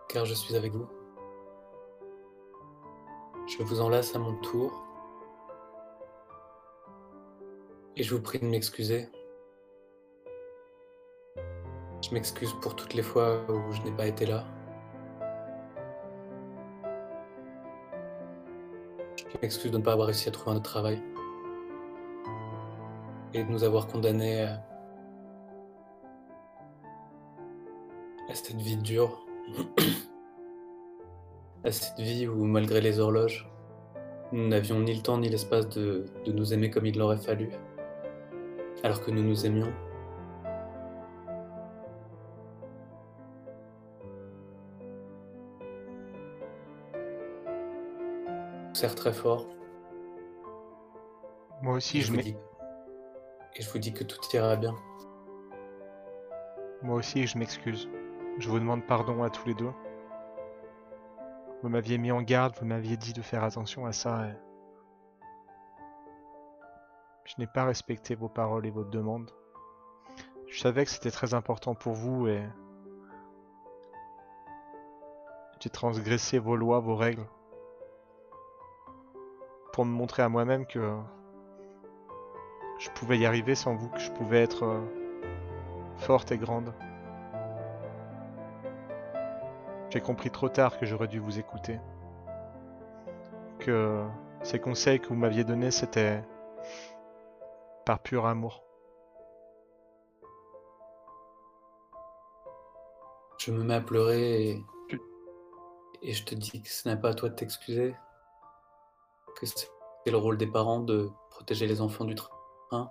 car 0.08 0.26
je 0.26 0.34
suis 0.36 0.56
avec 0.56 0.72
vous. 0.72 0.88
Je 3.46 3.62
vous 3.62 3.82
enlace 3.82 4.16
à 4.16 4.20
mon 4.20 4.34
tour 4.36 4.72
et 7.98 8.04
je 8.04 8.16
vous 8.16 8.22
prie 8.22 8.40
de 8.40 8.46
m'excuser. 8.46 9.10
Je 12.02 12.14
m'excuse 12.14 12.54
pour 12.62 12.76
toutes 12.76 12.94
les 12.94 13.04
fois 13.04 13.44
où 13.50 13.72
je 13.74 13.82
n'ai 13.82 13.92
pas 13.92 14.08
été 14.08 14.26
là. 14.26 14.46
Je 19.18 19.38
m'excuse 19.42 19.72
de 19.72 19.78
ne 19.78 19.84
pas 19.84 19.92
avoir 19.92 20.08
réussi 20.08 20.30
à 20.30 20.32
trouver 20.32 20.52
un 20.52 20.56
autre 20.56 20.70
travail 20.70 21.02
et 23.34 23.44
de 23.44 23.50
nous 23.50 23.64
avoir 23.64 23.88
condamnés 23.88 24.44
à, 24.44 24.64
à 28.30 28.34
cette 28.34 28.56
vie 28.56 28.78
dure. 28.78 29.26
à 31.64 31.72
cette 31.72 32.00
vie 32.00 32.28
où, 32.28 32.44
malgré 32.46 32.82
les 32.82 33.00
horloges, 33.00 33.48
nous 34.32 34.48
n'avions 34.48 34.80
ni 34.80 34.94
le 34.96 35.02
temps 35.02 35.18
ni 35.18 35.30
l'espace 35.30 35.70
de, 35.70 36.06
de 36.26 36.32
nous 36.32 36.54
aimer 36.54 36.70
comme 36.70 36.86
il 36.86 36.98
l'aurait 36.98 37.18
fallu, 37.18 37.50
alors 38.84 39.02
que 39.02 39.12
nous 39.12 39.24
nous 39.24 39.46
aimions. 39.46 39.72
serre 48.74 48.96
très 48.96 49.14
fort. 49.14 49.48
Moi 51.62 51.76
aussi, 51.76 52.00
Et 52.00 52.02
je 52.02 52.08
vous 52.12 52.18
m'ex- 52.18 52.28
dis- 52.30 52.38
Et 53.56 53.62
je 53.62 53.70
vous 53.72 53.78
dis 53.80 53.94
que 53.94 54.04
tout 54.04 54.20
ira 54.34 54.56
bien. 54.56 54.74
moi 56.82 56.96
aussi, 56.98 57.26
je 57.28 57.38
m'excuse. 57.38 57.88
Je 58.40 58.50
vous 58.50 58.60
demande 58.60 58.86
pardon 58.86 59.24
à 59.24 59.30
tous 59.30 59.48
les 59.48 59.54
deux. 59.54 59.70
Vous 61.64 61.70
m'aviez 61.70 61.98
mis 61.98 62.12
en 62.12 62.22
garde, 62.22 62.56
vous 62.60 62.66
m'aviez 62.66 62.98
dit 62.98 63.14
de 63.14 63.22
faire 63.22 63.42
attention 63.42 63.86
à 63.86 63.94
ça. 63.94 64.28
et 64.28 64.34
Je 67.24 67.36
n'ai 67.40 67.48
pas 67.48 67.64
respecté 67.64 68.16
vos 68.16 68.28
paroles 68.28 68.66
et 68.66 68.70
vos 68.70 68.84
demandes. 68.84 69.32
Je 70.50 70.60
savais 70.60 70.84
que 70.84 70.92
c'était 70.92 71.10
très 71.10 71.34
important 71.34 71.74
pour 71.74 71.94
vous 71.94 72.28
et 72.28 72.44
j'ai 75.62 75.70
transgressé 75.70 76.38
vos 76.38 76.58
lois, 76.58 76.82
vos 76.82 76.98
règles 76.98 77.26
pour 79.72 79.86
me 79.86 79.92
montrer 79.92 80.22
à 80.22 80.28
moi-même 80.28 80.66
que 80.66 80.98
je 82.78 82.90
pouvais 82.90 83.18
y 83.18 83.26
arriver 83.26 83.56
sans 83.56 83.74
vous, 83.74 83.88
que 83.88 84.00
je 84.00 84.12
pouvais 84.12 84.44
être 84.44 84.64
euh, 84.64 84.82
forte 85.96 86.34
et 86.34 86.38
grande. 86.38 86.74
J'ai 89.94 90.02
compris 90.02 90.32
trop 90.32 90.50
tard 90.50 90.80
que 90.80 90.88
j'aurais 90.88 91.08
dû 91.08 91.20
vous 91.20 91.38
écouter. 91.38 91.80
Que 93.60 94.04
ces 94.42 94.60
conseils 94.60 95.00
que 95.00 95.08
vous 95.08 95.14
m'aviez 95.14 95.44
donnés, 95.44 95.70
c'était 95.70 96.24
par 97.86 98.00
pur 98.00 98.26
amour. 98.26 98.64
Je 103.38 103.52
me 103.52 103.64
mets 103.64 103.76
à 103.76 103.82
pleurer 103.82 104.50
et, 104.50 104.66
et 106.02 106.14
je 106.14 106.26
te 106.26 106.34
dis 106.34 106.64
que 106.64 106.70
ce 106.70 106.90
n'est 106.90 106.98
pas 106.98 107.10
à 107.10 107.14
toi 107.14 107.30
de 107.30 107.36
t'excuser, 107.36 107.96
que 109.36 109.46
c'est 109.46 109.70
le 110.08 110.18
rôle 110.18 110.38
des 110.38 110.48
parents 110.48 110.80
de 110.80 111.12
protéger 111.30 111.68
les 111.68 111.82
enfants 111.82 112.06
du 112.06 112.16
train, 112.16 112.90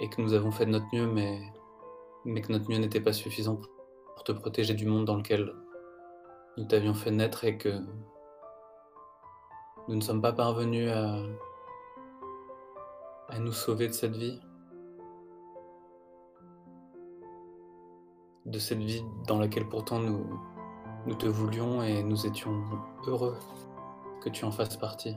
et 0.00 0.10
que 0.10 0.20
nous 0.20 0.32
avons 0.32 0.50
fait 0.50 0.66
de 0.66 0.72
notre 0.72 0.86
mieux, 0.92 1.06
mais, 1.06 1.40
mais 2.24 2.40
que 2.40 2.52
notre 2.52 2.70
mieux 2.70 2.78
n'était 2.78 3.00
pas 3.00 3.12
suffisant 3.12 3.60
pour 4.14 4.24
te 4.24 4.32
protéger 4.32 4.74
du 4.74 4.86
monde 4.86 5.04
dans 5.04 5.16
lequel 5.16 5.52
nous 6.56 6.64
t'avions 6.64 6.94
fait 6.94 7.10
naître 7.10 7.44
et 7.44 7.56
que 7.56 7.80
nous 9.88 9.96
ne 9.96 10.00
sommes 10.00 10.22
pas 10.22 10.32
parvenus 10.32 10.90
à, 10.90 11.16
nous 13.38 13.52
sauver 13.52 13.88
de 13.88 13.92
cette 13.92 14.16
vie. 14.16 14.40
de 18.44 18.58
cette 18.58 18.80
vie 18.80 19.04
dans 19.26 19.38
laquelle 19.38 19.68
pourtant 19.68 20.00
nous, 20.00 20.26
nous 21.06 21.14
te 21.14 21.26
voulions 21.26 21.80
et 21.82 22.02
nous 22.02 22.26
étions 22.26 22.62
heureux 23.06 23.38
que 24.20 24.28
tu 24.28 24.44
en 24.44 24.50
fasses 24.50 24.76
partie. 24.76 25.16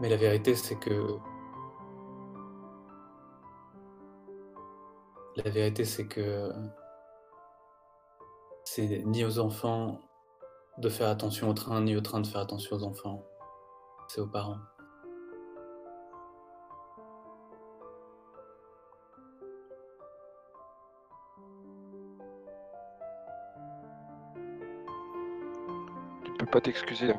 Mais 0.00 0.08
la 0.08 0.16
vérité, 0.16 0.54
c'est 0.54 0.76
que... 0.76 1.18
La 5.36 5.50
vérité, 5.50 5.84
c'est 5.84 6.06
que... 6.06 6.52
C'est 8.64 9.02
ni 9.04 9.24
aux 9.24 9.38
enfants 9.38 10.00
de 10.78 10.88
faire 10.88 11.08
attention 11.08 11.48
au 11.48 11.54
train, 11.54 11.80
ni 11.80 11.96
au 11.96 12.00
train 12.00 12.20
de 12.20 12.26
faire 12.26 12.40
attention 12.40 12.76
aux 12.76 12.84
enfants. 12.84 13.24
C'est 14.08 14.20
aux 14.20 14.26
parents. 14.26 14.58
Tu 26.24 26.30
ne 26.30 26.36
peux 26.38 26.46
pas 26.46 26.60
t'excuser. 26.60 27.12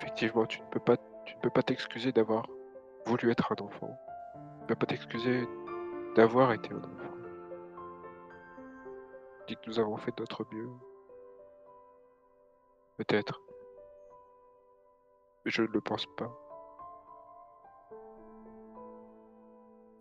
Effectivement, 0.00 0.46
tu 0.46 0.60
ne 0.60 0.66
peux 0.66 0.80
pas, 0.80 0.96
tu 1.24 1.36
ne 1.36 1.40
peux 1.40 1.50
pas 1.50 1.62
t'excuser 1.62 2.12
d'avoir 2.12 2.46
voulu 3.06 3.30
être 3.30 3.52
un 3.52 3.64
enfant. 3.64 3.98
Tu 4.34 4.62
ne 4.62 4.66
peux 4.68 4.76
pas 4.76 4.86
t'excuser 4.86 5.48
d'avoir 6.16 6.52
été 6.52 6.70
un 6.72 6.78
enfant. 6.78 7.05
Dis 9.46 9.56
que 9.56 9.66
nous 9.66 9.78
avons 9.78 9.96
fait 9.96 10.18
notre 10.18 10.44
mieux. 10.52 10.68
Peut-être. 12.96 13.40
Mais 15.44 15.50
je 15.50 15.62
ne 15.62 15.68
le 15.68 15.80
pense 15.80 16.06
pas. 16.16 16.30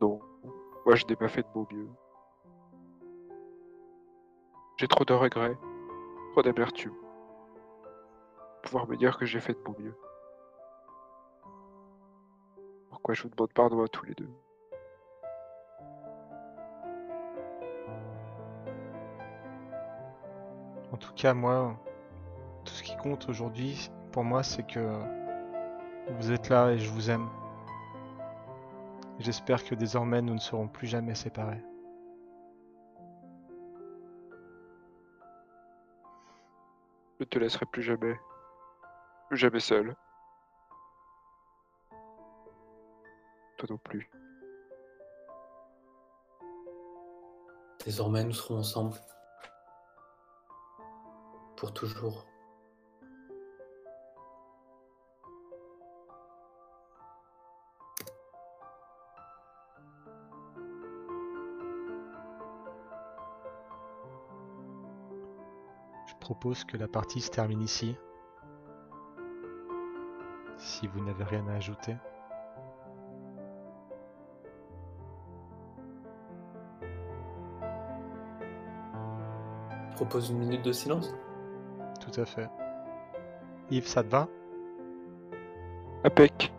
Non. 0.02 0.20
Moi, 0.86 0.96
je 0.96 1.06
n'ai 1.06 1.16
pas 1.16 1.28
fait 1.28 1.44
de 1.44 1.48
mon 1.54 1.68
mieux. 1.72 1.90
J'ai 4.78 4.88
trop 4.88 5.06
de 5.06 5.14
regrets, 5.14 5.58
trop 6.32 6.42
d'amertume 6.42 6.96
pouvoir 8.66 8.88
me 8.88 8.98
dire 8.98 9.18
que 9.18 9.26
j'ai 9.26 9.40
fait 9.40 9.54
de 9.54 9.60
mon 9.66 9.76
mieux. 9.80 9.96
Pourquoi 12.90 13.14
je 13.14 13.24
vous 13.24 13.30
demande 13.30 13.54
pardon 13.54 13.84
à 13.84 13.88
tous 13.88 14.06
les 14.06 14.16
deux? 14.16 14.30
En 20.96 20.98
tout 20.98 21.12
cas, 21.12 21.34
moi, 21.34 21.76
tout 22.64 22.74
ce 22.74 22.82
qui 22.82 22.96
compte 22.96 23.28
aujourd'hui, 23.28 23.92
pour 24.14 24.24
moi, 24.24 24.44
c'est 24.44 24.66
que 24.66 24.80
vous 26.08 26.32
êtes 26.32 26.48
là 26.48 26.72
et 26.72 26.80
je 26.80 26.90
vous 26.90 27.10
aime. 27.10 27.28
J'espère 29.20 29.62
que 29.66 29.76
désormais 29.76 30.22
nous 30.22 30.36
ne 30.36 30.40
serons 30.40 30.70
plus 30.70 30.88
jamais 30.88 31.14
séparés. 31.14 31.62
Je 37.20 37.24
ne 37.24 37.26
te 37.26 37.40
laisserai 37.40 37.66
plus 37.66 37.84
jamais. 37.84 38.16
Plus 39.28 39.38
jamais 39.38 39.60
seul. 39.60 39.98
Toi 43.58 43.68
non 43.70 43.78
plus. 43.80 44.10
Désormais, 47.84 48.24
nous 48.24 48.32
serons 48.32 48.60
ensemble. 48.60 48.96
Pour 51.56 51.74
toujours. 51.74 52.26
Je 66.08 66.14
propose 66.20 66.66
que 66.66 66.76
la 66.76 66.88
partie 66.88 67.22
se 67.22 67.30
termine 67.30 67.62
ici. 67.62 67.96
Si 70.58 70.88
vous 70.88 71.00
n'avez 71.00 71.24
rien 71.24 71.48
à 71.48 71.54
ajouter. 71.54 71.96
Propose 79.96 80.30
une 80.30 80.40
minute 80.40 80.64
de 80.64 80.74
silence. 80.74 81.14
À 82.18 82.26
fait. 82.26 82.50
Yves, 83.72 83.88
ça 83.88 84.04
te 84.04 84.10
va? 84.10 84.28
Impec. 86.04 86.55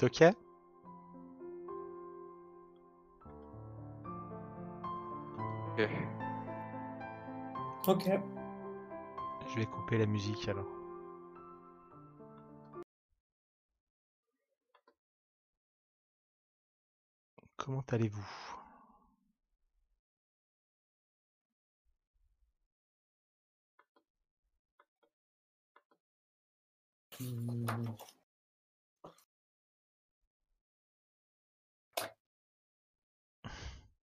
Êtes 0.00 0.04
ok? 0.04 0.34
Ok. 5.72 5.88
Ok. 7.86 8.10
Je 9.48 9.56
vais 9.56 9.66
couper 9.66 9.98
la 9.98 10.06
musique 10.06 10.48
alors. 10.48 10.66
Comment 17.56 17.84
allez-vous? 17.90 18.26
Hmm. 27.18 28.09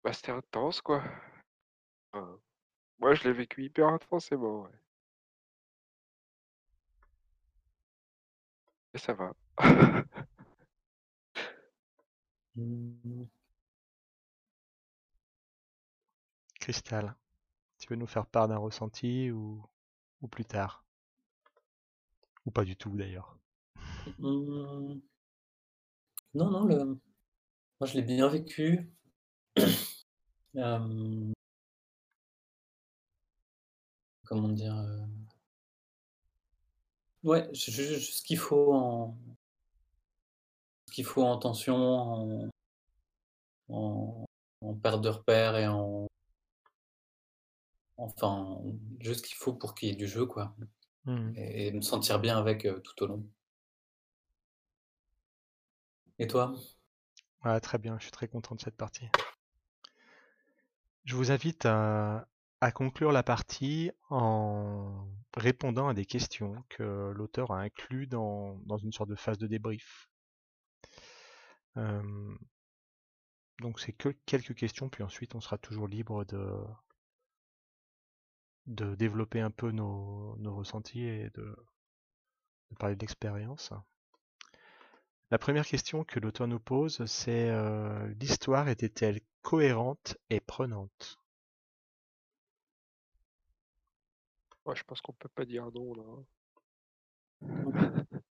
Bah, 0.07 0.13
c'était 0.13 0.31
intense, 0.31 0.79
quoi. 0.79 1.03
Enfin, 2.11 2.39
moi, 2.99 3.15
je 3.15 3.23
l'ai 3.25 3.33
vécu 3.33 3.63
hyper 3.65 3.87
intensément, 3.89 4.63
ouais. 4.63 4.71
Et 8.93 8.97
ça 8.97 9.13
va. 9.13 9.33
Hmm. 12.55 13.25
Cristal, 16.59 17.15
tu 17.79 17.87
veux 17.89 17.95
nous 17.97 18.07
faire 18.07 18.25
part 18.27 18.47
d'un 18.47 18.57
ressenti 18.57 19.31
ou, 19.31 19.63
ou 20.21 20.27
plus 20.27 20.45
tard? 20.45 20.85
Ou 22.45 22.51
pas 22.51 22.63
du 22.63 22.75
tout 22.75 22.97
d'ailleurs 22.97 23.37
Hmm. 24.19 24.99
Non, 26.33 26.49
non, 26.49 26.65
le... 26.65 26.85
moi 27.79 27.87
je 27.87 27.95
l'ai 27.95 28.01
bien 28.01 28.29
vécu. 28.29 28.89
Euh, 30.57 31.31
Comment 34.25 34.49
dire 34.49 34.75
euh, 34.77 35.05
Ouais, 37.23 37.49
juste 37.53 38.17
ce 38.17 38.23
qu'il 38.23 38.37
faut 38.37 38.73
en 38.73 39.17
ce 40.87 40.93
qu'il 40.93 41.05
faut 41.05 41.23
en 41.23 41.37
tension, 41.37 41.75
en... 41.75 42.49
en 43.69 44.25
en 44.61 44.73
perte 44.73 45.01
de 45.01 45.09
repère 45.09 45.55
et 45.55 45.67
en 45.67 46.07
enfin 47.97 48.59
juste 48.99 49.23
ce 49.23 49.27
qu'il 49.29 49.37
faut 49.37 49.53
pour 49.53 49.75
qu'il 49.75 49.89
y 49.89 49.91
ait 49.91 49.95
du 49.95 50.07
jeu 50.07 50.25
quoi. 50.25 50.55
Hmm. 51.05 51.31
Et, 51.35 51.67
et 51.67 51.71
me 51.71 51.81
sentir 51.81 52.19
bien 52.19 52.37
avec 52.37 52.65
euh, 52.65 52.79
tout 52.79 53.03
au 53.03 53.07
long. 53.07 53.23
Et 56.19 56.27
toi? 56.27 56.55
Ouais, 57.45 57.59
très 57.59 57.77
bien, 57.77 57.97
je 57.99 58.03
suis 58.03 58.11
très 58.11 58.27
content 58.27 58.55
de 58.55 58.61
cette 58.61 58.75
partie. 58.75 59.07
Je 61.07 61.15
vous 61.15 61.31
invite 61.31 61.65
à, 61.65 62.27
conclure 62.75 63.13
la 63.13 63.23
partie 63.23 63.91
en 64.09 65.07
répondant 65.37 65.87
à 65.87 65.93
des 65.93 66.03
questions 66.03 66.65
que 66.67 67.13
l'auteur 67.15 67.51
a 67.51 67.61
inclus 67.61 68.07
dans, 68.07 68.59
une 68.83 68.91
sorte 68.91 69.09
de 69.09 69.15
phase 69.15 69.37
de 69.37 69.47
débrief. 69.47 70.09
Euh, 71.77 72.35
donc 73.61 73.79
c'est 73.79 73.93
que 73.93 74.09
quelques 74.25 74.53
questions, 74.53 74.89
puis 74.89 75.01
ensuite 75.01 75.33
on 75.33 75.39
sera 75.39 75.57
toujours 75.57 75.87
libre 75.87 76.25
de, 76.25 76.61
développer 78.95 79.39
un 79.39 79.51
peu 79.51 79.71
nos, 79.71 80.35
ressentis 80.43 81.03
et 81.03 81.29
de, 81.29 81.55
de 82.71 82.75
parler 82.77 82.97
de 82.97 83.01
l'expérience. 83.01 83.71
La 85.31 85.37
première 85.37 85.65
question 85.65 86.03
que 86.03 86.19
l'auteur 86.19 86.47
nous 86.47 86.59
pose, 86.59 87.05
c'est 87.05 87.49
euh, 87.49 88.13
l'histoire 88.19 88.67
était-elle 88.67 89.21
cohérente 89.47 90.17
et 90.29 90.41
prenante 90.41 91.17
Ouais, 94.65 94.75
je 94.75 94.83
pense 94.83 94.99
qu'on 94.99 95.13
peut 95.13 95.29
pas 95.29 95.45
dire 95.45 95.71
non, 95.73 95.93
là. 95.93 96.03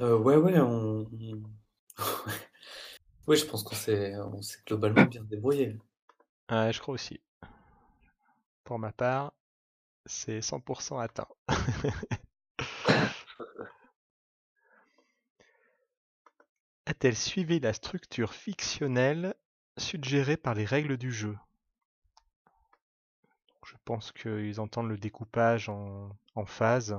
Euh, 0.00 0.18
ouais, 0.18 0.36
ouais, 0.36 0.58
on... 0.60 1.06
on- 1.12 1.42
Oui, 3.26 3.36
je 3.36 3.44
pense 3.46 3.62
qu'on 3.64 3.74
s'est 3.74 4.16
on 4.16 4.40
s'est 4.42 4.58
globalement 4.66 5.04
bien 5.04 5.24
débrouillé. 5.24 5.76
Ouais, 6.50 6.72
je 6.72 6.80
crois 6.80 6.94
aussi. 6.94 7.20
Pour 8.64 8.78
ma 8.78 8.92
part, 8.92 9.32
c'est 10.06 10.40
100% 10.42 10.98
atteint. 10.98 11.28
A-t-elle 16.86 17.14
suivi 17.14 17.60
la 17.60 17.74
structure 17.74 18.32
fictionnelle 18.32 19.34
suggérée 19.76 20.38
par 20.38 20.54
les 20.54 20.64
règles 20.64 20.96
du 20.96 21.12
jeu? 21.12 21.36
Je 23.66 23.74
pense 23.84 24.12
qu'ils 24.12 24.60
entendent 24.60 24.90
le 24.90 24.96
découpage 24.96 25.68
en, 25.68 26.16
en 26.36 26.46
phases. 26.46 26.96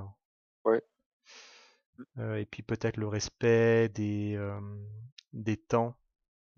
Ouais. 0.65 0.81
Euh, 2.19 2.37
et 2.37 2.45
puis 2.45 2.61
peut-être 2.63 2.97
le 2.97 3.07
respect 3.07 3.89
des, 3.89 4.35
euh, 4.35 4.59
des 5.33 5.57
temps, 5.57 5.95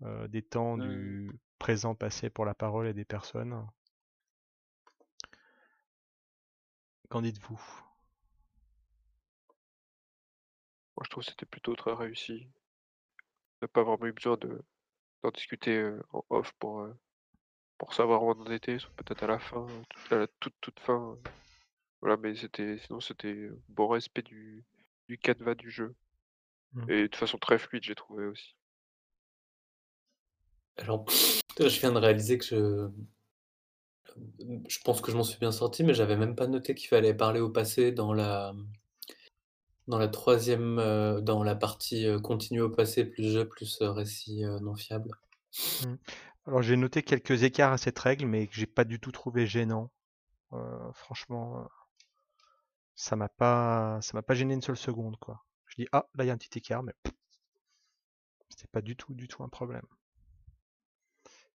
euh, 0.04 0.28
des 0.28 0.42
temps 0.42 0.76
Hmm. 0.76 0.82
du 0.82 1.32
présent, 1.58 1.94
passé 1.94 2.30
pour 2.30 2.44
la 2.46 2.54
parole 2.54 2.88
et 2.88 2.94
des 2.94 3.04
personnes. 3.06 3.66
Qu'en 7.10 7.20
dites-vous? 7.20 7.60
Moi, 10.96 11.04
je 11.06 11.08
trouve 11.08 11.24
que 11.24 11.30
c'était 11.30 11.46
plutôt 11.46 11.74
très 11.76 11.94
réussi. 11.94 12.46
N'a 13.60 13.68
pas 13.68 13.82
vraiment 13.82 14.06
eu 14.06 14.12
besoin 14.12 14.36
de 14.36 14.62
d'en 15.22 15.30
discuter 15.30 15.76
euh, 15.76 16.00
en 16.12 16.24
off 16.30 16.52
pour, 16.60 16.80
euh, 16.80 16.94
pour 17.76 17.92
savoir 17.92 18.22
où 18.22 18.30
on 18.30 18.40
en 18.40 18.50
était, 18.52 18.76
peut-être 18.96 19.24
à 19.24 19.26
la 19.26 19.38
fin, 19.40 19.66
à 20.10 20.14
la 20.16 20.26
toute 20.38 20.54
toute 20.60 20.78
fin. 20.78 21.12
euh. 21.12 21.30
Voilà, 22.00 22.16
mais 22.16 22.36
c'était 22.36 22.78
sinon 22.78 23.00
c'était 23.00 23.50
bon 23.68 23.88
respect 23.88 24.22
du, 24.22 24.64
du 25.08 25.18
canevas 25.18 25.56
du 25.56 25.70
jeu. 25.70 25.96
Mm. 26.72 26.90
Et 26.90 27.08
de 27.08 27.16
façon 27.16 27.38
très 27.38 27.58
fluide, 27.58 27.82
j'ai 27.82 27.96
trouvé 27.96 28.26
aussi. 28.26 28.54
Alors, 30.76 31.04
je 31.58 31.80
viens 31.80 31.90
de 31.92 31.98
réaliser 31.98 32.38
que 32.38 32.44
je... 32.44 32.88
Je 34.68 34.78
pense 34.84 35.00
que 35.00 35.12
je 35.12 35.16
m'en 35.16 35.22
suis 35.22 35.38
bien 35.38 35.52
sorti, 35.52 35.84
mais 35.84 35.94
j'avais 35.94 36.16
même 36.16 36.34
pas 36.34 36.46
noté 36.46 36.74
qu'il 36.74 36.88
fallait 36.88 37.14
parler 37.14 37.40
au 37.40 37.50
passé 37.50 37.92
dans 37.92 38.12
la... 38.12 38.54
Dans 39.88 39.98
la 39.98 40.08
troisième... 40.08 40.78
euh, 40.78 41.20
Dans 41.22 41.42
la 41.42 41.56
partie 41.56 42.06
euh, 42.06 42.20
continue 42.20 42.60
au 42.60 42.68
passé, 42.68 43.04
plus 43.04 43.32
jeu, 43.32 43.48
plus 43.48 43.80
euh, 43.80 43.90
récit 43.90 44.44
euh, 44.44 44.60
non 44.60 44.76
fiable. 44.76 45.10
Alors 46.46 46.62
j'ai 46.62 46.76
noté 46.76 47.02
quelques 47.02 47.42
écarts 47.42 47.72
à 47.72 47.78
cette 47.78 47.98
règle, 47.98 48.26
mais 48.26 48.46
que 48.46 48.54
j'ai 48.54 48.66
pas 48.66 48.84
du 48.84 49.00
tout 49.00 49.12
trouvé 49.12 49.46
gênant. 49.46 49.90
Euh, 50.52 50.92
franchement, 50.92 51.68
ça 52.94 53.16
m'a 53.16 53.28
pas, 53.28 53.98
ça 54.02 54.12
m'a 54.14 54.22
pas 54.22 54.34
gêné 54.34 54.54
une 54.54 54.62
seule 54.62 54.76
seconde, 54.76 55.16
quoi. 55.18 55.44
Je 55.66 55.76
dis 55.82 55.88
ah 55.92 56.06
là 56.14 56.24
il 56.24 56.26
y 56.26 56.30
a 56.30 56.34
un 56.34 56.38
petit 56.38 56.58
écart, 56.58 56.82
mais 56.82 56.94
c'était 58.50 58.68
pas 58.68 58.82
du 58.82 58.94
tout, 58.94 59.14
du 59.14 59.26
tout 59.26 59.42
un 59.42 59.48
problème. 59.48 59.86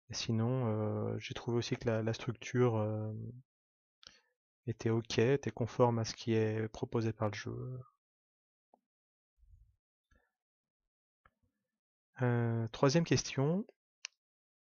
Et 0.09 0.15
sinon, 0.15 1.17
j'ai 1.19 1.35
trouvé 1.35 1.59
aussi 1.59 1.77
que 1.77 1.89
la, 1.89 2.13
structure 2.13 2.85
était 4.67 4.91
ok, 4.91 5.19
était 5.19 5.53
conforme 5.53 6.01
à 6.01 6.05
ce 6.05 6.15
qui 6.15 6.35
est 6.35 6.69
proposé 6.69 7.13
par 7.13 7.29
le 7.29 7.35
jeu. 7.35 7.81
Euh, 12.23 12.67
troisième 12.69 13.05
question. 13.05 13.67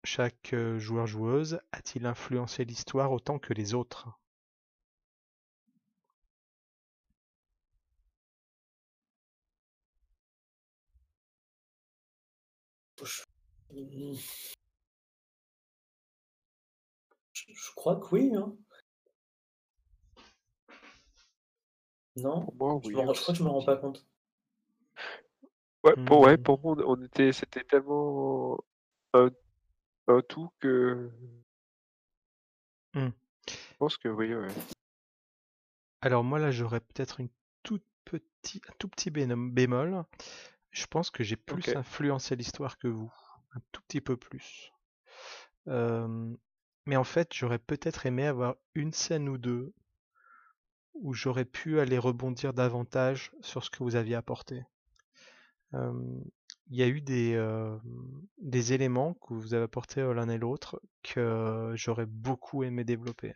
Chaque 0.04 0.54
euh, 0.54 0.80
joueur-joueuse 0.80 1.60
a-t-il 1.72 2.06
influencé 2.06 2.66
l'histoire 2.66 3.12
autant 3.12 3.40
que 3.40 3.54
les 3.54 3.74
autres? 3.74 4.08
Je, 13.02 13.24
je 17.34 17.72
crois 17.76 17.98
que 17.98 18.08
oui, 18.16 18.32
hein. 18.36 18.56
Non? 22.18 22.46
Je, 22.84 22.90
me 22.90 23.14
je 23.14 23.22
crois 23.22 23.34
que 23.34 23.40
je 23.40 23.44
me 23.44 23.50
rends 23.50 23.64
pas 23.64 23.78
compte. 23.78 24.06
Ouais, 25.86 25.96
pour, 26.08 26.22
ouais, 26.22 26.38
pour 26.38 26.60
moi, 26.62 26.76
on 26.88 27.02
était, 27.04 27.32
c'était 27.32 27.64
tellement 27.64 28.58
un, 29.14 29.30
un 30.08 30.22
tout 30.22 30.50
que 30.60 31.12
Hmm. 32.94 33.10
je 33.48 33.78
pense 33.78 33.98
que 33.98 34.08
oui, 34.08 34.34
ouais. 34.34 34.48
Alors 36.02 36.24
moi 36.24 36.40
là 36.40 36.50
j'aurais 36.50 36.80
peut-être 36.80 37.20
une 37.20 37.30
toute 37.64 37.84
petit, 38.06 38.62
un 38.70 38.74
tout 38.80 38.88
petit 38.88 39.12
bénom- 39.12 39.52
bémol. 39.52 40.06
Je 40.72 40.86
pense 40.88 41.12
que 41.12 41.24
j'ai 41.24 41.36
plus 41.36 41.76
influencé 41.76 42.36
l'histoire 42.36 42.78
que 42.78 42.88
vous, 42.88 43.12
un 43.54 43.60
tout 43.72 43.82
petit 43.88 44.02
peu 44.02 44.16
plus. 44.18 44.72
Euh, 45.68 46.34
mais 46.86 46.96
en 46.96 47.04
fait 47.04 47.34
j'aurais 47.34 47.60
peut-être 47.60 48.06
aimé 48.06 48.26
avoir 48.26 48.56
une 48.76 48.94
scène 48.94 49.28
ou 49.30 49.38
deux 49.38 49.74
où 50.94 51.14
j'aurais 51.14 51.46
pu 51.46 51.80
aller 51.80 51.98
rebondir 51.98 52.54
davantage 52.54 53.32
sur 53.42 53.64
ce 53.64 53.70
que 53.70 53.84
vous 53.84 53.96
aviez 53.96 54.16
apporté. 54.16 54.64
Il 56.68 56.78
y 56.78 56.84
a 56.84 56.88
eu 56.88 57.02
des, 57.02 58.74
éléments 58.74 59.14
que 59.16 59.34
vous 59.34 59.54
avez 59.54 59.64
apportés, 59.64 60.02
l'un 60.02 60.30
et 60.30 60.38
l'autre 60.38 60.82
que 61.04 61.74
j'aurais 61.76 62.06
beaucoup 62.06 62.64
aimé 62.64 62.84
développer. 62.84 63.36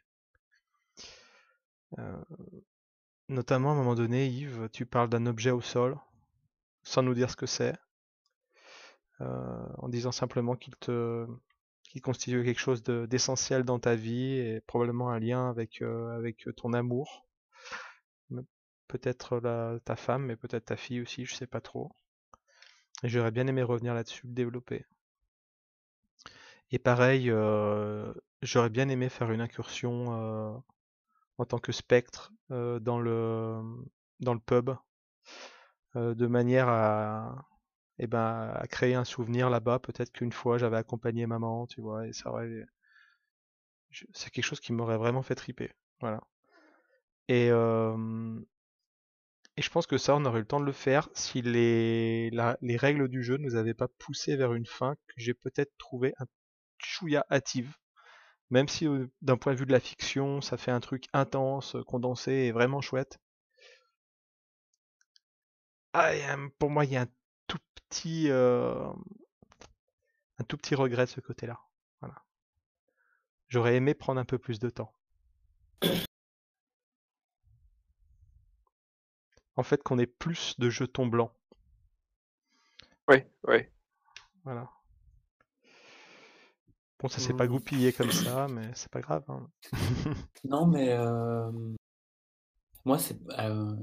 Notamment 3.30 3.70
à 3.70 3.74
un 3.74 3.76
moment 3.76 3.95
donné, 3.95 4.28
Yves, 4.28 4.70
tu 4.72 4.86
parles 4.86 5.10
d'un 5.10 5.26
objet 5.28 5.52
au 5.52 5.61
sol, 5.61 5.98
sans 6.84 7.03
nous 7.03 7.14
dire 7.14 7.30
ce 7.30 7.36
que 7.36 7.45
c'est. 7.45 7.76
En 9.20 9.90
disant 9.90 10.11
simplement 10.11 10.56
qu'il 10.56 10.76
te 10.78 11.28
qu'il 11.84 12.02
constitue 12.02 12.44
quelque 12.44 12.60
chose 12.60 12.84
de 12.84 13.07
d'essentiel 13.07 13.64
dans 13.64 13.80
ta 13.80 13.95
vie 13.95 14.38
et 14.38 14.61
probablement 14.61 15.10
un 15.10 15.20
lien 15.20 15.49
avec, 15.49 15.84
ton 16.56 16.74
amour. 16.74 17.28
Peut-être 18.88 19.40
ta 19.86 19.95
femme, 19.95 20.26
mais 20.26 20.36
peut-être 20.36 20.66
ta 20.66 20.78
fille 20.78 21.02
aussi, 21.02 21.26
je 21.26 21.36
sais 21.36 21.48
pas 21.48 21.61
trop. 21.61 21.91
J'aurais 23.04 23.32
bien 23.32 23.48
aimé 23.48 23.62
revenir 23.64 23.94
là-dessus, 23.94 24.28
le 24.28 24.34
développer. 24.34 24.86
Et 26.72 26.80
pareil, 26.80 27.32
j'aurais 28.42 28.70
bien 28.70 28.90
aimé 28.90 29.10
faire 29.10 29.32
une 29.32 29.42
incursion, 29.42 30.64
en 31.38 31.46
tant 31.46 31.60
que 31.60 31.72
spectre, 31.72 32.32
dans 32.50 33.00
le, 33.00 33.62
dans 34.20 34.34
le 34.34 34.40
pub, 34.40 34.72
de 35.96 36.28
manière 36.28 36.68
à 36.70 37.46
et 38.02 38.08
ben, 38.08 38.52
à 38.56 38.66
créer 38.68 38.96
un 38.96 39.04
souvenir 39.04 39.50
là-bas. 39.50 39.80
Peut-être 39.80 40.12
qu'une 40.14 40.32
fois 40.32 40.58
j'avais 40.58 40.78
accompagné 40.78 41.26
maman, 41.28 41.68
tu 41.68 41.82
vois? 41.82 42.08
Et 42.08 42.14
ça 42.14 42.30
aurait 42.32 42.66
c'est 44.14 44.30
quelque 44.32 44.44
chose 44.46 44.60
qui 44.60 44.74
m'aurait 44.74 44.98
vraiment 44.98 45.22
fait 45.22 45.36
triper, 45.36 45.72
voilà. 46.02 46.22
Et 47.28 47.48
hem 47.48 48.46
et 49.60 49.61
je 49.61 49.69
pense 49.69 49.88
que 49.88 49.98
ça, 49.98 50.15
on 50.15 50.23
aurait 50.23 50.38
eu 50.38 50.44
le 50.44 50.48
temps 50.48 50.61
de 50.61 50.65
le 50.65 50.72
faire 50.72 51.10
si 51.14 51.41
les 51.41 52.31
les 52.61 52.77
règles 52.77 53.10
du 53.10 53.23
jeu 53.23 53.36
nous 53.36 53.56
avaient 53.57 53.73
pas 53.73 53.90
poussé 53.90 54.38
vers 54.38 54.53
une 54.53 54.65
fin 54.65 54.95
que 54.95 55.14
j'ai 55.18 55.34
peut-être 55.34 55.73
trouvé 55.77 56.14
un 56.18 56.27
chouïa 56.77 57.26
hâtive. 57.30 57.76
Même 58.52 58.69
si, 58.69 58.88
heu, 58.88 59.11
d'un 59.22 59.38
point 59.38 59.53
de 59.53 59.60
vue 59.60 59.65
de 59.65 59.73
la 59.73 59.81
fiction, 59.81 60.41
ça 60.41 60.57
fait 60.57 60.72
un 60.72 60.80
truc 60.80 61.07
intense, 61.14 61.76
condensé 61.88 62.31
et 62.31 62.52
vraiment 62.53 62.81
chouette. 62.81 63.19
Ah 65.94 66.11
pour 66.57 66.69
moi, 66.72 66.86
il 66.86 66.91
y 66.91 66.98
a 66.98 67.02
un 67.02 67.07
tout 67.48 67.60
petit, 67.90 68.27
hem, 68.27 68.94
un 70.40 70.44
tout 70.44 70.57
petit 70.57 70.73
regret 70.73 71.06
de 71.06 71.11
ce 71.11 71.22
côté-là. 71.22 71.60
Voilà. 71.99 72.15
J'aurais 73.48 73.76
aimé 73.76 73.94
prendre 73.94 74.19
un 74.19 74.26
peu 74.26 74.40
plus 74.40 74.60
de 74.60 74.69
temps. 74.69 74.91
En 79.60 79.64
fait, 79.64 79.84
qu'on 79.84 79.99
ait 79.99 80.06
plus 80.07 80.57
de 80.57 80.69
jetons 80.69 81.06
blancs. 81.06 81.34
Oui, 83.07 83.23
oui. 83.48 83.65
Voilà. 84.44 84.69
Bon, 86.99 87.07
ça 87.10 87.19
s'est 87.19 87.34
pas 87.34 87.48
Mmh. 87.48 87.48
goupillé 87.48 87.91
comme 87.94 88.11
ça, 88.11 88.48
mais 88.48 88.72
c'est 88.73 88.90
pas 88.91 89.02
grave, 89.02 89.23
hein. 89.30 89.49
Non, 90.44 90.68
mais 90.68 90.88
hem, 90.90 91.77
moi, 92.86 92.98
c'est 92.99 93.18
heu, 93.40 93.77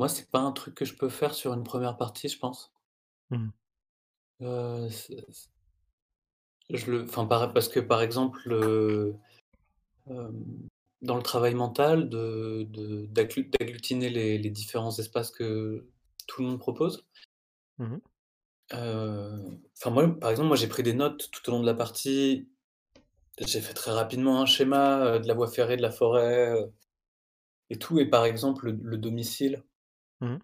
moi, 0.00 0.08
c'est 0.08 0.28
pas 0.32 0.40
un 0.40 0.50
truc 0.50 0.74
que 0.74 0.84
je 0.84 0.96
peux 0.96 1.08
faire 1.08 1.32
sur 1.32 1.54
une 1.54 1.62
première 1.62 1.96
partie, 1.96 2.28
je 2.28 2.40
pense. 2.40 2.74
Mmh. 3.30 3.50
C 4.40 5.14
je 6.70 6.90
le 6.90 7.02
enfin, 7.04 7.26
par 7.26 7.52
parce 7.52 7.68
que, 7.68 7.80
par 7.80 8.02
exemple, 8.02 8.50
heu, 8.52 9.16
hem, 10.08 10.68
dans 11.02 11.16
le 11.16 11.22
travail 11.22 11.54
mental 11.54 12.08
de 12.08 12.66
de 12.70 13.06
d'agglu 13.06 13.44
d'agglutiner 13.50 14.10
les 14.10 14.38
les 14.38 14.50
différents 14.50 14.96
espaces 14.98 15.30
que 15.30 15.88
tout 16.26 16.42
le 16.42 16.48
monde 16.48 16.58
propose 16.60 17.06
Mmh 17.78 17.86
mh. 17.94 18.00
heu, 18.72 19.60
enfin, 19.76 19.90
moi, 19.90 20.18
par 20.20 20.30
exemple, 20.30 20.48
moi, 20.48 20.56
j'ai 20.56 20.68
pris 20.68 20.82
des 20.82 20.92
notes 20.94 21.30
tout 21.30 21.48
au 21.48 21.52
long 21.52 21.60
de 21.60 21.66
la 21.66 21.74
partie. 21.74 22.48
J'ai 23.40 23.60
fait 23.62 23.74
très 23.74 23.92
rapidement 23.92 24.42
un 24.42 24.46
schéma, 24.46 25.16
heu, 25.16 25.20
de 25.20 25.28
la 25.28 25.34
voie 25.34 25.48
ferrée, 25.50 25.76
de 25.78 25.82
la 25.82 25.92
forêt, 25.92 26.52
heu 26.54 26.72
et 27.70 27.78
tout 27.78 27.98
et 27.98 28.10
par 28.10 28.26
exemple, 28.26 28.66
le 28.70 28.78
le 28.82 28.98
domicile 28.98 29.64
Mmh 30.20 30.40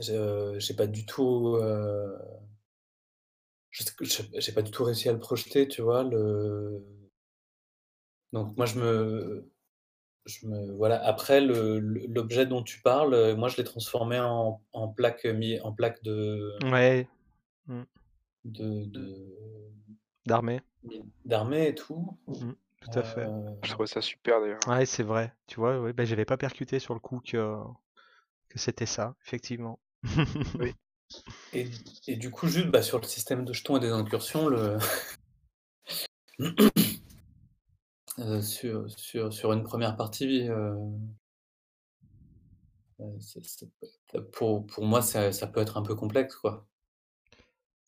j'ai 0.00 0.74
pas 0.76 0.86
du 0.86 1.06
tout, 1.06 1.56
j'ai 3.72 3.84
j'ai 4.40 4.52
pas 4.52 4.62
du 4.62 4.70
tout 4.70 4.84
réussi 4.84 5.08
à 5.08 5.12
le 5.12 5.18
projeter, 5.18 5.66
tu 5.66 5.82
vois? 5.82 6.04
Le 6.04 6.84
donc 8.32 8.56
moi, 8.56 8.66
je 8.66 8.78
me 8.78 9.50
je 10.26 10.46
me 10.46 10.72
voilà, 10.72 11.02
après 11.04 11.40
l'objet 11.40 12.46
dont 12.46 12.62
tu 12.62 12.80
parles, 12.80 13.14
heu, 13.14 13.34
moi, 13.34 13.48
je 13.48 13.56
l'ai 13.56 13.64
transformé 13.64 14.18
en 14.20 14.60
en 14.72 14.88
plaque, 14.88 15.26
en 15.62 15.72
plaque 15.72 16.02
de 16.02 16.50
Ouais. 16.64 17.08
Mmh. 17.66 17.82
de 18.44 18.84
de 18.86 19.36
D'armée. 20.26 20.60
d'armée 21.24 21.68
et 21.68 21.74
tout, 21.74 22.18
Mmh. 22.26 22.52
Tout 22.80 22.98
à 22.98 23.02
fait. 23.02 23.26
heu 23.26 23.56
Je 23.62 23.70
trouvais 23.70 23.86
ça 23.86 24.00
super 24.00 24.40
d'ailleurs. 24.40 24.60
Ouais, 24.66 24.86
c'est 24.86 25.02
vrai. 25.02 25.34
Tu 25.46 25.56
vois? 25.56 25.78
Ouais, 25.80 25.92
bah, 25.92 26.04
j'avais 26.04 26.24
pas 26.24 26.36
percuté 26.36 26.78
sur 26.78 26.94
le 26.94 27.00
coup 27.00 27.20
que 27.20 27.56
que 28.48 28.58
c'était 28.58 28.86
ça, 28.86 29.14
effectivement. 29.24 29.78
Oui. 30.58 30.72
et 31.52 31.66
et 32.06 32.16
du 32.16 32.30
coup, 32.30 32.48
juste, 32.48 32.68
bah, 32.68 32.82
sur 32.82 32.98
le 32.98 33.06
système 33.06 33.44
de 33.44 33.52
jetons 33.52 33.76
et 33.76 33.80
des 33.80 33.90
incursions, 33.90 34.48
le 34.48 34.78
heu, 38.20 38.42
sur 38.42 38.90
sur 38.90 39.32
sur 39.32 39.52
une 39.52 39.62
première 39.62 39.96
partie, 39.96 40.48
c'est 43.20 43.68
peut 44.12 44.24
pour 44.32 44.66
pour 44.66 44.84
moi, 44.84 45.02
ça 45.02 45.32
ça 45.32 45.46
peut 45.46 45.60
être 45.60 45.76
un 45.76 45.82
peu 45.82 45.94
complexe, 45.94 46.36
quoi. 46.36 46.66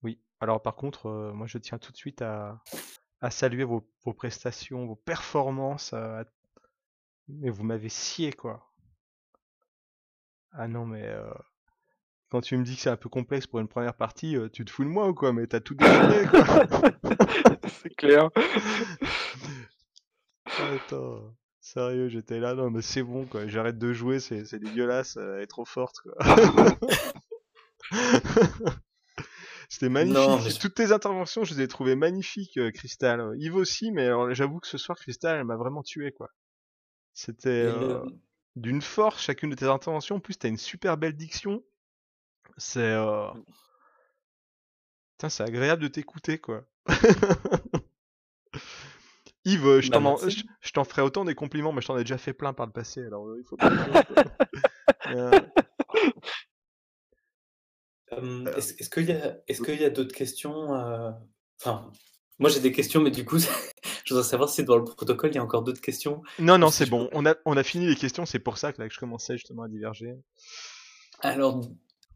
Oui. 0.03 0.19
Alors 0.41 0.63
par 0.63 0.75
contre, 0.75 1.33
moi, 1.35 1.47
je 1.47 1.59
tiens 1.59 1.79
tout 1.79 1.93
de 1.93 1.97
suite 1.97 2.23
à 2.23 2.61
à 3.21 3.31
saluer 3.31 3.65
vos 3.65 3.89
vos 4.05 4.13
prestations, 4.13 4.87
vos 4.87 4.97
performances, 4.97 5.95
mais 7.29 7.51
vous 7.51 7.65
m'avez 7.65 7.89
scié, 7.89 8.33
quoi. 8.33 8.73
Ah 10.53 10.69
non, 10.69 10.87
mais 10.87 11.09
quand 12.31 12.41
tu 12.41 12.57
me 12.57 12.65
dis 12.65 12.77
que 12.77 12.81
c'est 12.83 12.91
un 12.91 12.97
peu 12.97 13.09
complexe 13.09 13.47
pour 13.47 13.61
une 13.61 13.69
première 13.69 13.95
partie, 13.95 14.37
tu 14.53 14.65
te 14.65 14.71
fous 14.71 14.85
de 14.85 14.89
moi 14.89 15.09
ou 15.09 15.15
quoi? 15.15 15.33
Mais 15.33 15.47
tu 15.47 15.57
as 15.57 15.61
tout 15.61 15.75
déchiré, 15.75 16.27
quoi. 16.27 16.45
C'est 17.83 17.95
clair. 17.95 18.31
Attends, 20.59 21.35
sérieux, 21.61 22.09
j'étais 22.09 22.39
là, 22.39 22.55
non 22.55 22.71
mais 22.71 22.83
c'est 22.83 23.03
bon, 23.03 23.27
quoi, 23.27 23.47
j'arrête 23.47 23.79
de 23.79 23.93
jouer, 23.93 24.21
c'est 24.21 24.45
c'est 24.45 24.59
dégueulasse, 24.59 25.17
heu, 25.17 25.37
elle 25.37 25.43
est 25.43 25.47
trop 25.47 25.65
forte, 25.65 25.97
quoi. 26.03 26.15
C'était 29.69 29.89
Non, 29.89 29.95
mais 29.95 30.05
magnifique. 30.05 30.59
Toutes 30.61 30.75
tes 30.75 30.93
interventions, 30.93 31.45
je 31.45 31.55
les 31.55 31.63
ai 31.63 31.69
trouvées 31.69 31.97
magnifiques, 31.97 32.57
heu, 32.59 32.71
Crystal. 32.71 33.33
Yves 33.39 33.57
aussi, 33.57 33.91
mais 33.93 34.07
alors 34.07 34.33
j'avoue 34.35 34.61
que 34.61 34.67
ce 34.67 34.79
soir, 34.79 34.99
Crystal, 34.99 35.39
elle 35.39 35.45
m'a 35.45 35.57
vraiment 35.57 35.83
tué, 35.83 36.13
quoi. 36.13 36.31
C'était, 37.15 37.65
le 37.65 38.03
d'une 38.57 38.83
force 38.83 39.23
chacune 39.23 39.51
de 39.51 39.55
tes 39.55 39.65
interventions. 39.67 40.17
En 40.17 40.21
plus, 40.21 40.39
tu 40.39 40.47
as 40.47 40.51
une 40.51 40.59
super 40.59 40.97
belle 40.99 41.17
diction. 41.17 41.63
C'est, 42.59 42.81
heu 42.81 43.29
Mmh. 43.35 43.43
putain, 45.13 45.29
c'est 45.31 45.43
agréable 45.45 45.83
de 45.83 45.89
t'écouter, 45.89 46.39
quoi. 46.39 46.65
Yves, 49.45 49.81
je 49.81 49.91
bah, 49.91 49.99
t'en 49.99 50.17
je 50.19 50.73
t'en 50.73 50.85
ferai 50.85 51.03
autant 51.03 51.25
des 51.25 51.35
compliments, 51.35 51.73
mais 51.73 51.81
je 51.81 51.89
t'en 51.89 51.97
ai 51.97 52.05
déjà 52.05 52.19
fait 52.19 52.33
plein 52.33 52.53
par 52.53 52.67
le 52.67 52.73
passé, 52.73 53.05
alors, 53.05 53.27
heu, 53.29 53.39
il 53.41 53.45
faut 53.45 53.57
pas 53.57 53.69
est-ce 58.57 58.75
est-ce 58.79 58.91
qu'il 58.91 59.09
y 59.09 59.13
a 59.13 59.39
est-ce 59.49 59.63
qu'il 59.63 59.81
y 59.81 59.85
a 59.85 59.91
d'autres 59.91 60.15
questions, 60.15 60.75
heu? 60.75 61.13
Enfin, 61.61 61.91
moi 62.39 62.51
j'ai 62.51 62.61
des 62.61 62.73
questions, 62.73 63.01
mais 63.01 63.11
du 63.11 63.25
coup, 63.25 63.39
je 64.05 64.15
voudrais 64.15 64.29
savoir 64.29 64.49
si 64.49 64.65
dans 64.65 64.77
le 64.77 64.85
protocole, 64.85 65.31
il 65.31 65.37
y 65.37 65.39
a 65.39 65.43
encore 65.43 65.63
d'autres 65.63 65.81
questions 65.81 66.23
Non, 66.39 66.59
non, 66.59 66.71
c'est 66.71 66.89
bon. 66.89 67.09
On 67.13 67.27
a 67.27 67.35
on 67.45 67.57
a 67.57 67.63
fini 67.63 67.87
les 67.87 67.97
questions, 67.97 68.27
c'est 68.27 68.39
pour 68.39 68.59
ça 68.59 68.73
que 68.73 68.81
là, 68.81 68.89
que 68.89 68.95
je 68.95 69.01
commençais 69.01 69.35
justement 69.35 69.63
à 69.63 69.69
diverger. 69.69 70.15
alors, 71.21 71.63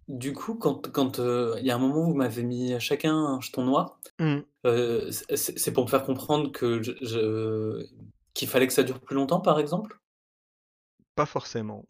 du 0.08 0.32
coup, 0.32 0.54
quand 0.54 0.90
quand, 0.92 1.18
heu, 1.20 1.54
il 1.58 1.66
y 1.66 1.70
a 1.70 1.74
un 1.76 1.78
moment 1.78 2.02
où 2.02 2.04
vous 2.10 2.14
m'avez 2.14 2.42
mis 2.44 2.78
chacun 2.80 3.14
un 3.16 3.40
jeton 3.40 3.64
noir, 3.64 3.98
Mmh. 4.18 4.46
heu, 4.66 5.10
c'est 5.12 5.72
pour 5.72 5.84
me 5.84 5.90
faire 5.90 6.04
comprendre 6.04 6.52
que 6.52 6.82
je 6.82 6.92
je 7.02 7.86
qu'il 8.34 8.48
fallait 8.48 8.66
que 8.68 8.74
ça 8.74 8.84
dure 8.84 9.00
plus 9.00 9.16
longtemps, 9.16 9.40
par 9.40 9.60
exemple? 9.60 10.00
Pas 11.16 11.24
forcément. 11.26 11.88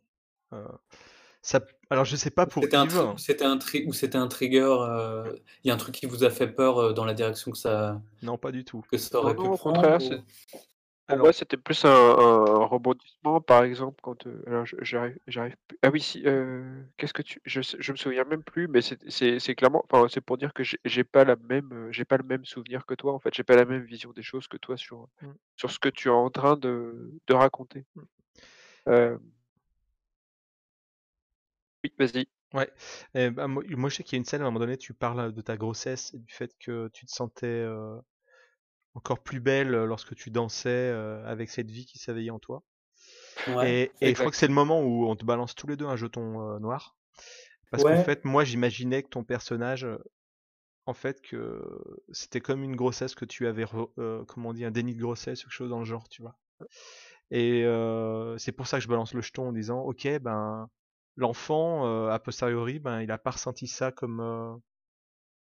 Ça 1.43 1.61
p 1.61 1.75
alors 1.91 2.05
je 2.07 2.17
sais 2.17 2.31
pas 2.31 2.47
Ou 2.47 2.49
pour 2.49 2.63
c'était 2.63 2.77
un 2.77 2.87
tri 2.87 3.07
ou 3.13 3.19
c'était 3.19 3.45
un 3.45 3.59
tri 3.59 3.85
ou 3.87 3.93
c'était 3.93 4.19
un 4.19 4.29
trigger, 4.29 4.77
il 5.65 5.69
y 5.69 5.71
a 5.71 5.75
un 5.75 5.77
truc 5.77 5.95
qui 5.95 6.07
vous 6.07 6.23
a 6.25 6.31
fait 6.31 6.49
peur, 6.49 6.95
dans 6.95 7.05
la 7.05 7.15
direction 7.15 7.51
que 7.51 7.59
ça 7.59 8.01
Non, 8.23 8.39
pas 8.39 8.53
du 8.53 8.65
tout. 8.65 8.85
que 8.91 8.99
ça 8.99 9.19
Non, 9.21 9.33
aurait 9.33 9.37
non, 9.37 9.45
pu 9.45 9.51
au 9.53 9.59
prendre 9.59 9.59
contraire, 9.59 10.01
c'est 10.01 10.21
ou? 10.21 10.27
Pour 11.07 11.19
moi, 11.19 11.33
c'était 11.33 11.57
plus 11.57 11.85
un 11.85 11.91
un 11.91 12.65
rebondissement, 12.67 13.41
par 13.41 13.63
exemple, 13.65 14.01
quand, 14.03 14.27
heu, 14.27 14.43
alors 14.47 14.67
je 14.67 14.77
j'arrive 14.83 15.19
j'arrive 15.29 15.57
plus 15.69 15.79
ah 15.83 15.91
oui, 15.91 16.01
si, 16.01 16.23
heu, 16.27 16.85
qu'est-ce 16.97 17.13
que 17.15 17.23
tu 17.23 17.41
je 17.45 17.61
sais 17.63 17.77
je 17.81 17.93
me 17.93 17.97
souviens 17.97 18.25
même 18.25 18.43
plus, 18.43 18.67
mais 18.69 18.83
c'est 18.83 18.99
c'est 19.11 19.39
c'est 19.39 19.55
clairement 19.55 19.85
enfin, 19.91 20.07
c'est 20.09 20.21
pour 20.21 20.37
dire 20.39 20.53
que 20.53 20.65
j'ai 20.65 20.79
j'ai 20.85 21.05
pas 21.05 21.25
la 21.25 21.37
même, 21.37 21.71
heu, 21.73 21.93
j'ai 21.93 22.05
pas 22.05 22.17
le 22.17 22.25
même 22.25 22.45
souvenir 22.45 22.87
que 22.87 22.95
toi, 22.95 23.13
en 23.15 23.19
fait. 23.21 23.33
J'ai 23.35 23.45
pas 23.45 23.57
la 23.57 23.65
même 23.65 23.85
vision 23.85 24.13
des 24.13 24.23
choses 24.23 24.49
que 24.49 24.57
toi 24.57 24.77
sur, 24.77 25.09
Mmh. 25.23 25.29
sur 25.57 25.71
ce 25.71 25.79
que 25.79 25.89
tu 25.89 26.09
es 26.09 26.11
en 26.11 26.31
train 26.31 26.57
de 26.57 27.13
de 27.27 27.35
raconter. 27.35 27.85
Mmh. 28.87 29.17
Oui, 31.85 31.93
vas-y. 31.99 32.27
Ouais. 32.55 32.71
Et 33.15 33.31
bah, 33.31 33.49
moi, 33.49 33.63
moi, 33.71 33.91
je 33.91 33.97
sais 33.97 34.05
qu'il 34.05 34.15
y 34.15 34.17
a 34.17 34.21
une 34.21 34.25
scène 34.25 34.41
à 34.43 34.45
un 34.45 34.47
moment 34.49 34.61
donné, 34.61 34.77
tu 34.77 34.95
parles 34.95 35.33
de 35.33 35.41
ta 35.41 35.57
grossesse 35.57 36.15
et 36.15 36.19
du 36.19 36.33
fait 36.33 36.55
que 36.59 36.89
tu 36.89 37.07
te 37.07 37.11
sentais 37.13 37.47
euh, 37.47 37.99
encore 38.97 39.21
plus 39.21 39.41
belle 39.41 39.71
lorsque 39.71 40.15
tu 40.15 40.31
dansais 40.31 40.69
euh, 40.71 41.25
avec 41.27 41.51
cette 41.51 41.71
vie 41.71 41.87
qui 41.87 41.99
s'éveillait 41.99 42.31
en 42.31 42.39
toi. 42.39 42.63
Ouais, 43.49 43.91
Et, 44.01 44.09
et 44.09 44.15
je 44.15 44.19
crois 44.19 44.31
que 44.31 44.37
c'est 44.37 44.49
le 44.49 44.55
moment 44.55 44.83
où 44.83 45.07
on 45.07 45.15
te 45.15 45.25
balance 45.25 45.55
tous 45.55 45.67
les 45.67 45.77
deux 45.77 45.87
un 45.87 45.97
jeton 45.97 46.41
euh, 46.41 46.59
noir. 46.59 46.97
Parce 47.71 47.83
qu'en 47.83 48.03
fait, 48.05 48.25
moi, 48.25 48.45
j'imaginais 48.45 49.03
que 49.03 49.09
ton 49.09 49.23
personnage, 49.25 49.85
euh, 49.85 49.99
en 50.87 50.95
fait, 50.95 51.21
que 51.21 51.63
c'était 52.11 52.41
comme 52.41 52.63
une 52.63 52.77
grossesse 52.77 53.15
que 53.15 53.25
tu 53.25 53.47
avais, 53.47 53.67
euh, 53.99 54.25
comment 54.25 54.51
on 54.51 54.53
dit, 54.55 54.65
un 54.65 54.71
déni 54.71 54.95
de 54.95 55.01
grossesse 55.01 55.43
quelque 55.43 55.53
chose 55.53 55.71
dans 55.71 55.81
le 55.81 55.85
genre, 55.85 56.09
tu 56.09 56.23
vois. 56.23 56.37
Et 57.31 57.65
euh, 57.65 58.39
c'est 58.39 58.53
pour 58.53 58.67
ça 58.67 58.79
que 58.79 58.85
je 58.85 58.89
balance 58.89 59.13
le 59.13 59.21
jeton 59.21 59.49
en 59.49 59.53
disant, 59.53 59.81
ok, 59.81 60.21
ben, 60.21 60.71
l'enfant, 61.17 61.87
euh, 61.87 62.09
a 62.09 62.19
posteriori, 62.19 62.79
ben, 62.79 63.03
il 63.03 63.11
a 63.11 63.19
pas 63.19 63.33
ressenti 63.33 63.67
ça 63.67 63.93
comme, 63.93 64.21
euh, 64.21 64.55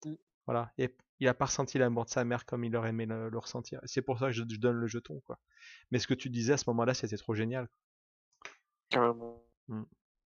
Mm. 0.05 0.15
voilà, 0.45 0.71
il 1.19 1.27
a 1.27 1.33
pas 1.33 1.45
ressenti 1.45 1.77
l'amour 1.77 2.05
de 2.05 2.09
sa 2.09 2.23
mère 2.23 2.45
comme 2.45 2.63
il 2.63 2.75
aurait 2.75 2.89
aimé 2.89 3.05
le, 3.05 3.29
le 3.29 3.37
ressentir. 3.37 3.79
C'est 3.85 4.01
pour 4.01 4.19
ça 4.19 4.27
que 4.27 4.31
je, 4.33 4.43
je 4.49 4.57
donne 4.57 4.77
le 4.77 4.87
jeton, 4.87 5.21
quoi. 5.25 5.39
Mais 5.91 5.99
ce 5.99 6.07
que 6.07 6.13
tu 6.13 6.29
disais 6.29 6.53
à 6.53 6.57
ce 6.57 6.69
moment-là, 6.69 6.93
c'était 6.93 7.17
trop 7.17 7.33
génial. 7.33 7.67
Carrément. 8.89 9.43
Mm. 9.67 9.83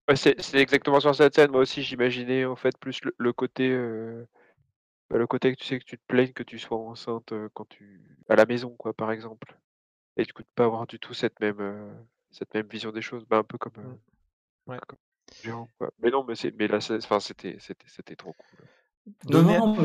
Ouais, 0.08 0.16
c'est 0.16 0.54
exactement 0.54 1.00
sur 1.00 1.14
cette 1.14 1.34
scène. 1.34 1.50
Moi 1.50 1.60
aussi, 1.60 1.82
j'imaginais 1.82 2.44
en 2.44 2.56
fait 2.56 2.76
plus 2.78 3.02
le, 3.04 3.14
le 3.18 3.32
côté, 3.32 3.70
euh, 3.70 4.26
bah, 5.10 5.18
le 5.18 5.26
côté 5.26 5.54
que 5.54 5.60
tu 5.60 5.66
sais 5.66 5.78
que 5.78 5.84
tu 5.84 5.96
te 5.96 6.04
plaignes 6.06 6.32
que 6.32 6.42
tu 6.42 6.58
sois 6.58 6.76
enceinte 6.78 7.32
euh, 7.32 7.48
quand 7.54 7.68
tu 7.68 8.02
à 8.28 8.36
la 8.36 8.46
maison, 8.46 8.70
quoi, 8.76 8.92
par 8.92 9.12
exemple. 9.12 9.56
Et 10.16 10.24
du 10.24 10.32
coup, 10.32 10.42
de 10.42 10.48
pas 10.54 10.64
avoir 10.64 10.86
du 10.86 10.98
tout 10.98 11.14
cette 11.14 11.38
même, 11.40 11.60
euh, 11.60 11.92
cette 12.30 12.52
même 12.54 12.66
vision 12.66 12.90
des 12.92 13.02
choses, 13.02 13.24
bah, 13.26 13.38
un 13.38 13.44
peu 13.44 13.58
comme, 13.58 13.72
Mm. 13.76 13.98
Ouais. 14.66 14.78
comme 14.86 14.98
quoi. 15.78 15.90
Mais 16.00 16.10
non, 16.10 16.24
mais 16.24 16.34
c'est, 16.34 16.52
mais 16.52 16.68
là, 16.68 16.80
c'était 16.80 18.16
trop 18.16 18.32
cool. 18.32 18.66
Non, 19.28 19.42
Donner, 19.42 19.56
non, 19.56 19.76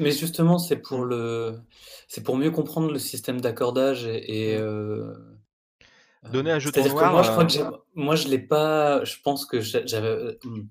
mais, 0.00 0.10
justement, 0.12 0.58
c'est 0.58 0.76
pour 0.76 1.04
le, 1.04 1.60
c'est 2.08 2.22
pour 2.22 2.36
mieux 2.36 2.50
comprendre 2.50 2.90
le 2.92 2.98
système 2.98 3.40
d'accordage 3.40 4.06
et, 4.06 4.50
et, 4.52 4.56
euh, 4.56 5.12
euh, 6.24 6.28
donner 6.28 6.50
un 6.52 6.58
c'est-à-dire 6.60 6.96
que 6.96 7.04
noir. 7.04 7.04
moi, 7.04 7.22
je 7.22 7.30
crois 7.30 7.44
euh, 7.44 7.46
que 7.46 7.52
j'ai, 7.52 7.64
moi, 7.94 8.16
je 8.16 8.28
l'ai 8.28 8.38
pas. 8.38 9.04
Je 9.04 9.16
pense 9.22 9.46
que 9.46 9.60
j'a- 9.60 9.86
j'avais. 9.86 10.38
hmm. 10.44 10.62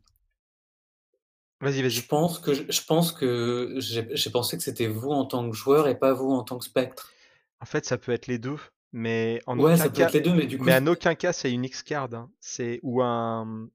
Vas-y, 1.61 1.81
Je 1.85 2.01
vas-y. 2.01 2.03
pense 2.07 2.39
que 2.39 2.53
je, 2.55 2.63
je 2.71 2.81
pense 2.83 3.11
que 3.11 3.75
j'ai 3.77 4.29
pensé 4.31 4.57
que 4.57 4.63
c'était 4.63 4.87
vous 4.87 5.11
en 5.11 5.25
tant 5.25 5.47
que 5.47 5.55
joueur 5.55 5.87
et 5.87 5.97
pas 5.99 6.11
vous 6.11 6.31
en 6.31 6.43
tant 6.43 6.57
que 6.57 6.65
spectre. 6.65 7.15
En 7.61 7.65
fait, 7.65 7.85
ça 7.85 7.97
peut 7.97 8.11
être 8.11 8.27
les 8.27 8.39
deux, 8.39 8.59
mais 8.91 9.41
en 9.45 9.57
Ouais, 9.57 9.77
aucun 9.77 9.77
ça 9.77 9.89
peut 9.89 10.01
cas, 10.01 10.01
être 10.01 10.11
les 10.13 10.19
deux, 10.21 10.33
mais 10.33 10.45
du 10.45 10.57
coup, 10.59 10.65
mais 10.65 10.75
en 10.75 10.87
aucun 10.87 11.15
cas, 11.15 11.33
c'est 11.33 11.51
une 11.51 11.63
X-card. 11.65 12.13
hein. 12.13 12.31
C'est 12.39 12.79
ou 12.83 13.01
un, 13.01 13.69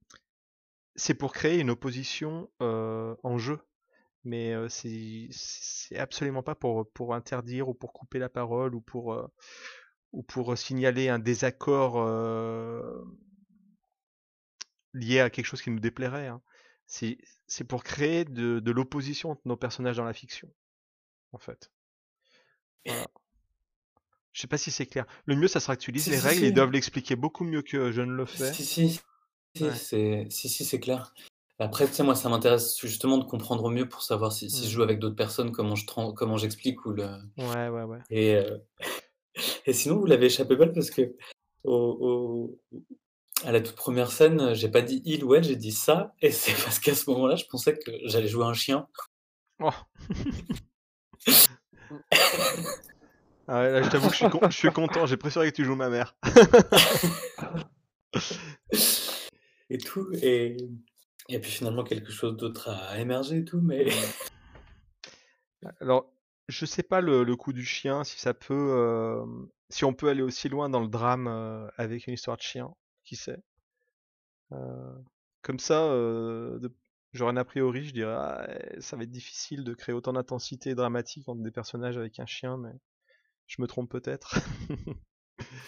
c'est 0.97 1.15
pour 1.15 1.33
créer 1.33 1.59
une 1.61 1.71
opposition 1.71 2.51
euh, 2.63 3.15
en 3.23 3.39
jeu, 3.39 3.59
mais 4.27 4.53
euh, 4.53 4.69
c'est 4.69 5.97
absolument 5.97 6.43
pas 6.43 6.55
pour 6.55 6.91
pour 6.93 7.15
interdire 7.15 7.69
ou 7.69 7.75
pour 7.75 7.93
couper 7.93 8.19
la 8.19 8.29
parole 8.29 8.75
ou 8.75 8.81
pour 8.81 9.15
euh, 9.15 9.27
ou 10.13 10.23
pour 10.23 10.57
signaler 10.59 11.09
un 11.09 11.19
désaccord 11.19 11.99
euh, 11.99 13.05
lié 14.95 15.21
à 15.21 15.31
quelque 15.31 15.47
chose 15.47 15.63
qui 15.63 15.71
nous 15.71 15.81
déplairait. 15.81 16.27
hein. 16.27 16.43
C'est 16.87 17.19
c'est 17.47 17.65
pour 17.65 17.85
créer 17.85 18.25
de, 18.25 18.61
de 18.61 18.71
l'opposition 18.73 19.31
entre 19.31 19.43
nos 19.45 19.57
personnages 19.57 19.97
dans 19.97 20.05
la 20.05 20.13
fiction, 20.13 20.49
en 21.33 21.39
fait. 21.39 21.71
Voilà. 22.85 23.07
Je 24.33 24.41
sais 24.43 24.49
pas 24.49 24.59
si 24.59 24.71
c'est 24.71 24.87
clair. 24.87 25.07
Le 25.25 25.35
mieux, 25.35 25.49
ça 25.49 25.61
sera 25.61 25.77
que 25.77 25.83
tu 25.83 25.93
lises 25.93 26.05
si, 26.05 26.11
les 26.11 26.19
si, 26.19 26.23
règles. 26.23 26.43
Ils 26.43 26.49
si, 26.49 26.53
doivent 26.53 26.71
l'expliquer 26.71 27.17
beaucoup 27.17 27.45
mieux 27.45 27.63
que 27.63 27.91
je 27.91 28.03
ne 28.03 28.13
le 28.13 28.27
fais. 28.27 28.53
si, 28.53 28.65
si, 28.65 28.91
si, 28.91 29.01
Ouais. 29.65 29.75
c'est, 29.75 30.27
si, 30.29 30.49
si, 30.49 30.65
c'est 30.65 30.79
clair. 30.81 31.15
Après, 31.59 31.87
tu 31.87 31.95
sais, 31.95 32.03
moi, 32.03 32.15
ça 32.15 32.29
m'intéresse 32.29 32.79
justement 32.81 33.17
de 33.19 33.25
comprendre 33.25 33.71
mieux 33.71 33.89
pour 33.89 34.03
savoir 34.03 34.33
si, 34.33 34.51
si 34.51 34.65
je 34.65 34.69
Mm. 34.69 34.71
joue 34.71 34.83
avec 34.83 34.99
d'autres 34.99 35.17
personnes, 35.17 35.53
comment 35.53 35.75
je, 35.75 35.87
comment 35.87 36.37
j'explique 36.37 36.85
ou 36.85 36.93
le. 36.93 37.07
Ouais, 37.39 37.69
ouais, 37.69 37.83
ouais. 37.85 37.99
Et, 38.11 38.35
euh, 38.35 38.59
et 39.67 39.73
sinon, 39.73 39.97
vous 39.99 40.07
l'avez 40.07 40.27
échappé 40.27 40.55
belle 40.57 40.73
parce 40.73 40.91
que 40.91 41.15
au, 41.65 41.73
au- 41.73 42.79
à 43.45 43.53
la 43.53 43.61
toute 43.61 43.75
première 43.77 44.13
scène, 44.13 44.55
j'ai 44.55 44.69
pas 44.69 44.83
dit 44.83 45.01
il 45.07 45.25
ou 45.25 45.35
elle, 45.35 45.45
j'ai 45.45 45.57
dit 45.57 45.73
ça. 45.73 46.15
Et 46.21 46.31
c'est 46.31 46.53
parce 46.65 46.79
qu'à 46.79 46.95
ce 46.95 47.09
moment-là, 47.11 47.37
je 47.37 47.45
pensais 47.47 47.77
que 47.79 47.91
j'allais 48.05 48.29
jouer 48.29 48.45
un 48.45 48.55
chien. 48.55 48.87
Oh. 49.61 49.71
Ah 53.49 53.61
ouais, 53.61 53.71
là, 53.73 53.83
je 53.83 53.89
t'avoue 53.89 54.09
que 54.09 54.13
je 54.15 54.19
suis, 54.19 54.29
con- 54.31 54.41
je 54.51 54.57
suis 54.57 54.71
content. 54.73 55.07
J'ai 55.07 55.17
préféré 55.17 55.51
que 55.51 55.57
tu 55.57 55.65
joues 55.65 55.77
ma 55.77 55.89
mère. 55.89 56.17
et 59.71 59.79
tout. 59.79 60.09
Et, 60.23 60.57
et 61.29 61.39
puis 61.39 61.51
finalement, 61.51 61.85
quelque 61.85 62.13
chose 62.13 62.37
d'autre 62.37 62.71
a 62.71 62.99
émergé 62.99 63.39
et 63.39 63.45
tout. 63.45 63.61
Mais 63.61 63.87
Alors, 65.81 66.13
je 66.49 66.67
sais 66.67 66.83
pas 66.83 67.01
le, 67.01 67.25
le 67.25 67.37
coup 67.37 67.53
du 67.53 67.65
chien, 67.65 68.05
si 68.05 68.19
ça 68.19 68.35
peut, 68.35 68.55
euh, 68.55 69.25
si 69.71 69.85
on 69.85 69.95
peut 69.95 70.09
aller 70.09 70.23
aussi 70.23 70.49
loin 70.49 70.69
dans 70.69 70.81
le 70.81 70.89
drame 70.89 71.27
euh, 71.27 71.69
avec 71.77 72.07
une 72.07 72.15
histoire 72.15 72.37
de 72.37 72.43
chien, 72.43 72.73
qui 73.05 73.17
sait? 73.17 73.39
Euh, 74.53 74.95
comme 75.43 75.59
ça, 75.59 75.85
euh, 75.85 76.59
de- 76.59 76.73
j'aurais 77.13 77.33
un 77.33 77.37
a 77.37 77.45
priori, 77.45 77.85
je 77.85 77.93
dirais, 77.93 78.15
ah, 78.17 78.47
eh, 78.49 78.81
ça 78.81 78.97
va 78.97 79.03
être 79.03 79.11
difficile 79.11 79.65
de 79.65 79.75
créer 79.75 79.95
autant 79.95 80.13
d'intensité 80.13 80.75
dramatique 80.75 81.29
entre 81.29 81.43
des 81.43 81.51
personnages 81.51 81.97
avec 81.97 82.21
un 82.21 82.27
chien, 82.27 82.57
mais 82.57 82.73
je 83.49 83.61
me 83.61 83.67
trompe 83.67 83.91
peut-être. 83.91 84.39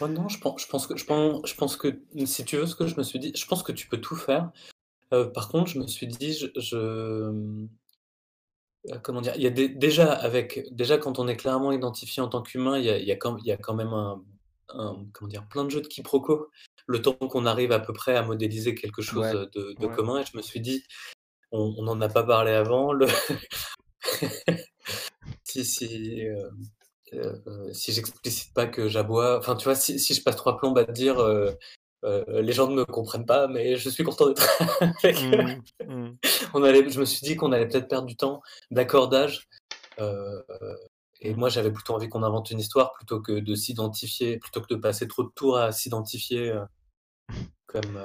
Non, 0.00 0.28
je 0.28 0.38
pense, 0.38 0.62
je 0.62 0.68
pense 0.68 0.86
que 0.86 0.96
je 0.96 1.04
pense, 1.04 1.40
je 1.44 1.54
pense 1.54 1.76
que 1.76 2.00
si 2.24 2.44
tu 2.44 2.56
veux 2.56 2.66
ce 2.66 2.76
que 2.76 2.86
je 2.86 2.96
me 2.96 3.02
suis 3.02 3.18
dit, 3.18 3.32
je 3.34 3.46
pense 3.46 3.62
que 3.62 3.72
tu 3.72 3.88
peux 3.88 4.00
tout 4.00 4.16
faire. 4.16 4.50
Euh, 5.14 5.26
par 5.26 5.48
contre, 5.48 5.70
je 5.70 5.78
me 5.78 5.86
suis 5.86 6.06
dit, 6.06 6.34
je, 6.34 6.46
je- 6.56 6.76
euh, 8.90 8.98
comment 9.02 9.20
dire, 9.20 9.34
il 9.36 9.42
y 9.42 9.46
a 9.46 9.50
déjà 9.50 10.12
avec 10.12 10.66
déjà 10.74 10.98
quand 10.98 11.18
on 11.18 11.28
est 11.28 11.36
clairement 11.36 11.72
identifié 11.72 12.22
en 12.22 12.28
tant 12.28 12.42
qu'humain, 12.42 12.78
il 12.78 12.84
y 12.84 12.90
a, 12.90 12.98
il 12.98 13.06
y 13.06 13.12
a 13.12 13.16
quand, 13.16 13.36
il 13.38 13.46
y 13.46 13.52
a 13.52 13.56
quand 13.56 13.74
même 13.74 13.92
un, 13.92 14.22
un- 14.70 15.04
comment 15.12 15.28
dire, 15.28 15.46
plein 15.48 15.64
de 15.64 15.70
jeux 15.70 15.80
de 15.80 15.88
quiproquos. 15.88 16.48
Le 16.86 17.02
temps 17.02 17.14
qu'on 17.14 17.44
arrive 17.46 17.72
à 17.72 17.80
peu 17.80 17.92
près 17.92 18.16
à 18.16 18.22
modéliser 18.22 18.74
quelque 18.74 19.02
chose 19.02 19.18
Ouais, 19.18 19.32
de, 19.32 19.74
de 19.78 19.86
ouais. 19.86 19.94
commun, 19.94 20.20
et 20.20 20.24
je 20.24 20.36
me 20.36 20.42
suis 20.42 20.60
dit, 20.60 20.84
on 21.52 21.82
n'en 21.82 22.00
a 22.00 22.08
pas 22.08 22.24
parlé 22.24 22.52
avant. 22.52 22.92
Le... 22.92 23.06
si 25.44 25.64
si 25.64 26.26
euh, 26.26 26.50
euh, 27.14 27.36
euh, 27.46 27.72
si 27.72 27.92
j'explicite 27.92 28.54
pas 28.54 28.66
que 28.66 28.88
j'aboie, 28.88 29.38
enfin 29.38 29.56
tu 29.56 29.64
vois, 29.64 29.74
si, 29.74 29.98
si 29.98 30.14
je 30.14 30.22
passe 30.22 30.36
trois 30.36 30.56
plombes 30.56 30.78
à 30.78 30.84
te 30.84 30.92
dire, 30.92 31.18
euh, 31.18 31.52
euh, 32.04 32.42
les 32.42 32.52
gens 32.52 32.68
ne 32.68 32.74
me 32.74 32.84
comprennent 32.84 33.26
pas, 33.26 33.48
mais 33.48 33.76
je 33.76 33.88
suis 33.90 34.04
content 34.04 34.28
d'être 34.28 34.46
avec 35.02 35.16
eux. 35.32 35.42
Mm, 35.86 35.94
mm. 36.06 36.16
On 36.54 36.62
allait, 36.62 36.88
je 36.88 37.00
me 37.00 37.04
suis 37.04 37.22
dit 37.22 37.36
qu'on 37.36 37.52
allait 37.52 37.66
peut-être 37.68 37.88
perdre 37.88 38.06
du 38.06 38.16
temps 38.16 38.40
d'accordage. 38.70 39.48
euh, 39.98 40.42
et 41.20 41.34
moi, 41.34 41.48
j'avais 41.48 41.72
plutôt 41.72 41.94
envie 41.94 42.08
qu'on 42.08 42.22
invente 42.22 42.50
une 42.52 42.60
histoire 42.60 42.92
plutôt 42.92 43.20
que 43.20 43.32
de 43.32 43.54
s'identifier, 43.56 44.38
plutôt 44.38 44.60
que 44.60 44.72
de 44.72 44.76
passer 44.78 45.08
trop 45.08 45.24
de 45.24 45.30
tours 45.34 45.58
à 45.58 45.72
s'identifier 45.72 46.50
euh, 46.50 46.64
comme. 47.66 47.96
euh, 47.96 48.04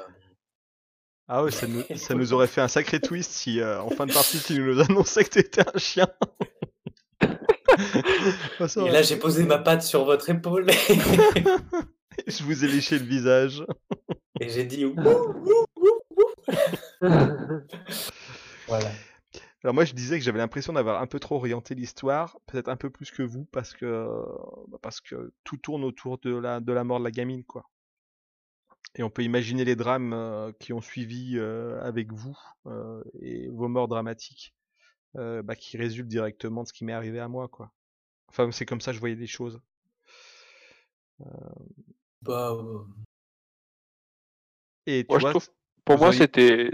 Ah 1.27 1.43
ouais, 1.43 1.51
ça 1.51 1.67
nous, 1.67 1.83
ça 1.95 2.15
nous 2.15 2.33
aurait 2.33 2.47
fait 2.47 2.61
un 2.61 2.67
sacré 2.67 2.99
twist 2.99 3.31
si 3.31 3.63
en 3.63 3.89
fin 3.91 4.07
de 4.07 4.13
partie 4.13 4.39
tu 4.39 4.59
nous 4.59 4.79
annonçais 4.79 5.23
que 5.25 5.29
t'étais 5.29 5.61
un 5.61 5.77
chien. 5.77 6.07
Et 8.77 8.89
là, 8.91 9.01
j'ai 9.01 9.15
posé 9.17 9.43
ma 9.43 9.57
patte 9.57 9.83
sur 9.83 10.05
votre 10.05 10.29
épaule 10.29 10.67
Je 12.27 12.43
vous 12.43 12.63
ai 12.63 12.67
léché 12.67 12.99
le 12.99 13.05
visage. 13.05 13.65
et 14.39 14.49
j'ai 14.49 14.65
dit. 14.65 14.85
Voilà. 18.67 18.89
Alors 19.63 19.73
moi 19.73 19.85
je 19.85 19.93
disais 19.93 20.17
que 20.17 20.25
j'avais 20.25 20.39
l'impression 20.39 20.73
d'avoir 20.73 21.01
un 21.01 21.07
peu 21.07 21.19
trop 21.19 21.35
orienté 21.35 21.75
l'histoire, 21.75 22.37
peut-être 22.47 22.69
un 22.69 22.75
peu 22.75 22.89
plus 22.89 23.11
que 23.11 23.23
vous, 23.23 23.45
parce 23.45 23.73
que 23.73 24.07
bah, 24.69 24.77
parce 24.81 24.99
que 25.01 25.33
tout 25.43 25.57
tourne 25.57 25.83
autour 25.83 26.17
de 26.19 26.35
la 26.35 26.59
de 26.59 26.73
la 26.73 26.83
mort 26.83 26.99
de 26.99 27.03
la 27.05 27.11
gamine 27.11 27.43
quoi. 27.43 27.69
Et 28.95 29.03
on 29.03 29.09
peut 29.09 29.23
imaginer 29.23 29.65
les 29.65 29.75
drames 29.75 30.13
euh, 30.13 30.51
qui 30.59 30.73
ont 30.73 30.81
suivi 30.81 31.37
euh, 31.37 31.81
avec 31.81 32.11
vous 32.11 32.37
euh, 32.67 33.03
et 33.21 33.47
vos 33.49 33.67
morts 33.67 33.87
dramatiques 33.87 34.53
euh, 35.15 35.41
bah, 35.41 35.55
qui 35.55 35.77
résultent 35.77 36.07
directement 36.07 36.63
de 36.63 36.67
ce 36.67 36.73
qui 36.73 36.85
m'est 36.85 36.93
arrivé 36.93 37.19
à 37.19 37.27
moi 37.27 37.47
quoi. 37.47 37.71
Enfin 38.27 38.51
c'est 38.51 38.65
comme 38.65 38.81
ça 38.81 38.91
que 38.91 38.95
je 38.95 38.99
voyais 38.99 39.15
les 39.15 39.27
choses. 39.27 39.61
Euh, 42.29 42.79
Et 44.85 45.05
tu 45.05 45.11
Moi, 45.11 45.19
je 45.19 45.27
trouve- 45.27 45.49
Pour 45.85 45.97
moi, 45.97 46.07
auriez- 46.07 46.19
c'était. 46.19 46.71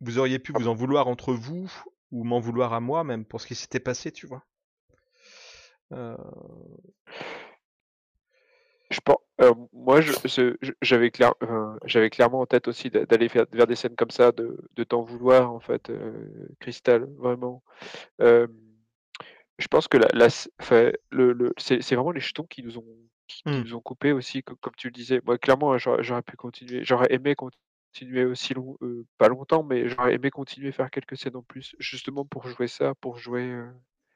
vous 0.00 0.18
auriez 0.18 0.38
pu 0.38 0.52
vous 0.52 0.68
en 0.68 0.74
vouloir 0.74 1.06
entre 1.08 1.32
vous 1.32 1.70
ou 2.10 2.24
m'en 2.24 2.40
vouloir 2.40 2.72
à 2.72 2.80
moi 2.80 3.04
même 3.04 3.24
pour 3.24 3.40
ce 3.40 3.46
qui 3.46 3.54
s'était 3.54 3.80
passé, 3.80 4.10
tu 4.12 4.26
vois. 4.26 4.44
Euh, 5.92 6.16
Je 8.90 9.00
pense, 9.00 9.16
euh, 9.40 9.54
moi, 9.72 10.02
je- 10.02 10.12
je- 10.26 10.54
je- 10.60 10.72
j'avais 10.82 11.10
clair, 11.10 11.32
euh, 11.42 11.78
j'avais 11.86 12.10
clairement 12.10 12.40
en 12.40 12.46
tête 12.46 12.68
aussi 12.68 12.90
d'a- 12.90 13.06
d'aller 13.06 13.30
faire- 13.30 13.46
vers 13.50 13.66
des 13.66 13.74
scènes 13.74 13.96
comme 13.96 14.10
ça, 14.10 14.32
de, 14.32 14.58
de 14.74 14.84
t'en 14.84 15.00
vouloir, 15.02 15.50
en 15.50 15.60
fait, 15.60 15.88
euh, 15.88 16.46
Cristal, 16.60 17.04
vraiment. 17.16 17.62
Euh, 18.20 18.46
je 19.58 19.66
pense 19.68 19.88
que 19.88 19.96
la, 19.96 20.08
la 20.12 20.26
s- 20.26 20.50
enfin, 20.60 20.92
le, 21.10 21.32
le- 21.32 21.54
c'est 21.56 21.80
c'est 21.82 21.94
vraiment 21.94 22.10
les 22.10 22.20
jetons 22.20 22.44
qui 22.44 22.62
nous 22.62 22.76
ont, 22.76 22.84
qui, 23.26 23.44
qui 23.44 23.50
Hmm. 23.50 23.62
nous 23.62 23.74
ont 23.74 23.80
coupé 23.80 24.12
aussi, 24.12 24.42
co- 24.42 24.56
comme, 24.56 24.74
tu 24.76 24.88
le 24.88 24.92
disais. 24.92 25.20
Moi, 25.24 25.38
clairement, 25.38 25.76
j'aurais 25.78 26.02
j'aurais 26.02 26.22
pu 26.22 26.36
continuer, 26.36 26.84
j'aurais 26.84 27.12
aimé 27.12 27.34
continuer 27.34 28.24
aussi 28.24 28.54
long, 28.54 28.76
euh, 28.82 29.06
pas 29.18 29.28
longtemps, 29.28 29.62
mais 29.62 29.88
j'aurais 29.88 30.14
aimé 30.14 30.30
continuer 30.30 30.72
faire 30.72 30.90
quelques 30.90 31.16
scènes 31.16 31.36
en 31.36 31.42
plus, 31.42 31.74
justement 31.78 32.24
pour 32.24 32.46
jouer 32.48 32.68
ça, 32.68 32.94
pour 32.96 33.18
jouer 33.18 33.42
euh, 33.50 33.66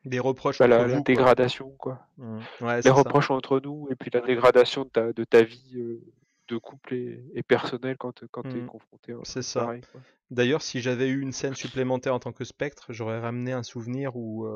Des 0.04 0.18
reproches 0.20 0.58
bah, 0.60 0.66
entre 0.66 0.76
la, 0.78 0.82
vous. 0.84 0.88
la 0.88 0.94
quoi. 0.96 1.02
dégradation, 1.02 1.70
quoi. 1.72 2.06
Mm. 2.18 2.38
Ouais, 2.60 2.82
Les 2.82 2.82
c'est 2.82 2.88
ça. 2.88 2.92
reproches 2.92 3.30
entre 3.30 3.60
nous 3.60 3.88
et 3.90 3.96
puis 3.96 4.10
la 4.12 4.20
dégradation 4.20 4.84
de 4.84 4.88
ta, 4.90 5.12
de 5.12 5.24
ta 5.24 5.42
vie 5.42 5.76
euh, 5.76 6.00
de 6.48 6.58
couple 6.58 6.94
et, 6.94 7.24
et 7.34 7.42
personnelle 7.42 7.96
quand, 7.98 8.24
quand 8.30 8.42
tu 8.44 8.58
es 8.58 8.62
Mm. 8.62 8.66
confronté 8.66 9.12
à 9.12 9.16
un 9.16 9.22
C'est 9.24 9.32
truc 9.32 9.44
ça. 9.44 9.64
pareil. 9.64 9.82
Quoi. 9.92 10.00
D'ailleurs, 10.30 10.62
si 10.62 10.80
j'avais 10.80 11.08
eu 11.08 11.20
une 11.20 11.32
scène 11.32 11.54
supplémentaire 11.54 12.14
en 12.14 12.18
tant 12.20 12.32
que 12.32 12.44
spectre, 12.44 12.92
j'aurais 12.92 13.18
ramené 13.20 13.52
un 13.52 13.62
souvenir 13.62 14.16
ou 14.16 14.46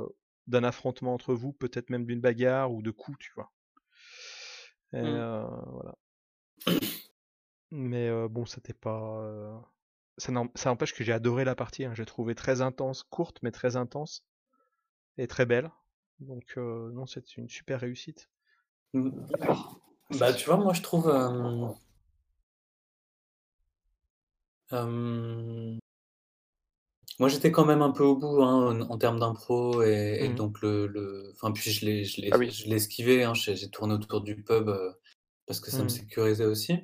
d'un 0.46 0.64
affrontement 0.64 1.14
entre 1.14 1.34
vous, 1.34 1.52
peut-être 1.52 1.90
même 1.90 2.06
d'une 2.06 2.20
bagarre 2.20 2.72
ou 2.72 2.82
de 2.82 2.90
coups, 2.90 3.18
tu 3.18 3.32
vois. 3.34 3.50
Et, 4.92 4.96
Mm. 5.02 5.04
euh, 5.06 5.46
voilà. 5.66 5.94
Mais 7.72 8.10
bon, 8.28 8.44
c'était 8.46 8.74
pas. 8.74 9.62
Ça 10.18 10.32
ça 10.54 10.70
n'empêche 10.70 10.92
que 10.94 11.04
j'ai 11.04 11.12
adoré 11.12 11.44
la 11.44 11.54
partie. 11.54 11.84
hein. 11.84 11.94
J'ai 11.94 12.04
trouvé 12.04 12.34
très 12.34 12.60
intense, 12.60 13.04
courte, 13.04 13.38
mais 13.42 13.50
très 13.52 13.76
intense 13.76 14.24
et 15.18 15.26
très 15.26 15.46
belle. 15.46 15.70
Donc 16.20 16.56
non, 16.56 17.06
c'est 17.06 17.36
une 17.36 17.48
super 17.48 17.80
réussite. 17.80 18.28
Bah, 20.18 20.32
tu 20.32 20.46
vois, 20.46 20.56
moi, 20.56 20.72
je 20.74 20.82
trouve. 20.82 21.08
euh, 21.08 21.68
euh, 24.72 25.79
Moi, 27.20 27.28
j'étais 27.28 27.52
quand 27.52 27.66
même 27.66 27.82
un 27.82 27.90
peu 27.90 28.02
au 28.02 28.16
bout 28.16 28.42
hein, 28.42 28.80
en, 28.80 28.80
en 28.80 28.98
termes 28.98 29.20
d'impro 29.20 29.82
et, 29.82 30.20
et 30.22 30.28
Mhm. 30.30 30.36
donc 30.36 30.62
le, 30.62 30.86
le... 30.86 31.30
Enfin, 31.34 31.52
puis 31.52 31.70
je 31.70 31.84
l'ai, 31.84 32.04
je 32.04 32.22
l'ai, 32.22 32.30
Ah 32.32 32.38
oui. 32.38 32.50
je 32.50 32.64
l'ai 32.64 32.76
esquivé. 32.76 33.24
hein, 33.24 33.34
j'ai, 33.34 33.54
j'ai 33.56 33.68
tourné 33.68 33.92
autour 33.92 34.22
du 34.22 34.42
pub 34.42 34.70
euh, 34.70 34.90
parce 35.46 35.60
que 35.60 35.70
ça 35.70 35.78
me 35.78 35.82
Mhm. 35.84 35.90
sécurisait 35.90 36.46
aussi. 36.46 36.78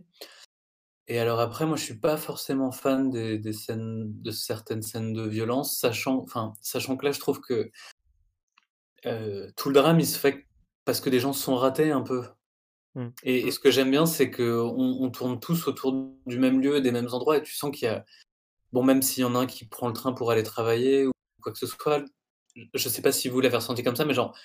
Et 1.08 1.18
alors 1.18 1.40
après, 1.40 1.64
moi, 1.66 1.76
je 1.78 1.84
suis 1.84 1.98
pas 1.98 2.18
forcément 2.18 2.70
fan 2.70 3.08
des, 3.10 3.38
des 3.38 3.52
scènes, 3.54 4.12
de 4.20 4.30
certaines 4.30 4.82
scènes 4.82 5.14
de 5.14 5.22
violence, 5.22 5.78
sachant, 5.78 6.18
enfin, 6.22 6.52
sachant 6.60 6.96
que 6.98 7.06
là, 7.06 7.12
je 7.12 7.20
trouve 7.20 7.40
que 7.40 7.70
euh, 9.06 9.50
tout 9.56 9.70
le 9.70 9.74
drame, 9.74 10.00
il 10.00 10.06
se 10.06 10.18
fait 10.18 10.46
parce 10.84 11.00
que 11.00 11.08
des 11.08 11.20
gens 11.20 11.32
se 11.32 11.42
sont 11.42 11.56
ratés 11.56 11.92
un 11.92 12.02
peu. 12.02 12.24
Mm. 12.94 13.06
Et, 13.22 13.46
et 13.46 13.50
ce 13.52 13.58
que 13.60 13.70
j'aime 13.70 13.90
bien, 13.90 14.04
c'est 14.04 14.30
que 14.30 14.60
on, 14.60 15.02
on 15.02 15.10
tourne 15.10 15.40
tous 15.40 15.66
autour 15.68 16.10
du 16.26 16.38
même 16.38 16.60
lieu, 16.60 16.80
des 16.80 16.92
mêmes 16.92 17.08
endroits, 17.12 17.38
et 17.38 17.42
tu 17.42 17.54
sens 17.54 17.70
qu'il 17.70 17.86
y 17.86 17.90
a, 17.90 18.04
bon, 18.72 18.82
même 18.82 19.02
s'il 19.02 19.22
y 19.22 19.24
en 19.24 19.34
a 19.34 19.38
un 19.40 19.46
qui 19.46 19.64
prend 19.66 19.88
le 19.88 19.94
train 19.94 20.12
pour 20.12 20.30
aller 20.30 20.42
travailler 20.42 21.06
ou 21.06 21.12
quoi 21.42 21.52
que 21.52 21.58
ce 21.58 21.66
soit, 21.66 22.04
je 22.74 22.88
sais 22.88 23.02
pas 23.02 23.12
si 23.12 23.28
vous 23.28 23.40
l'avez 23.40 23.56
ressenti 23.56 23.82
comme 23.82 23.96
ça, 23.96 24.04
mais 24.04 24.14
genre, 24.14 24.36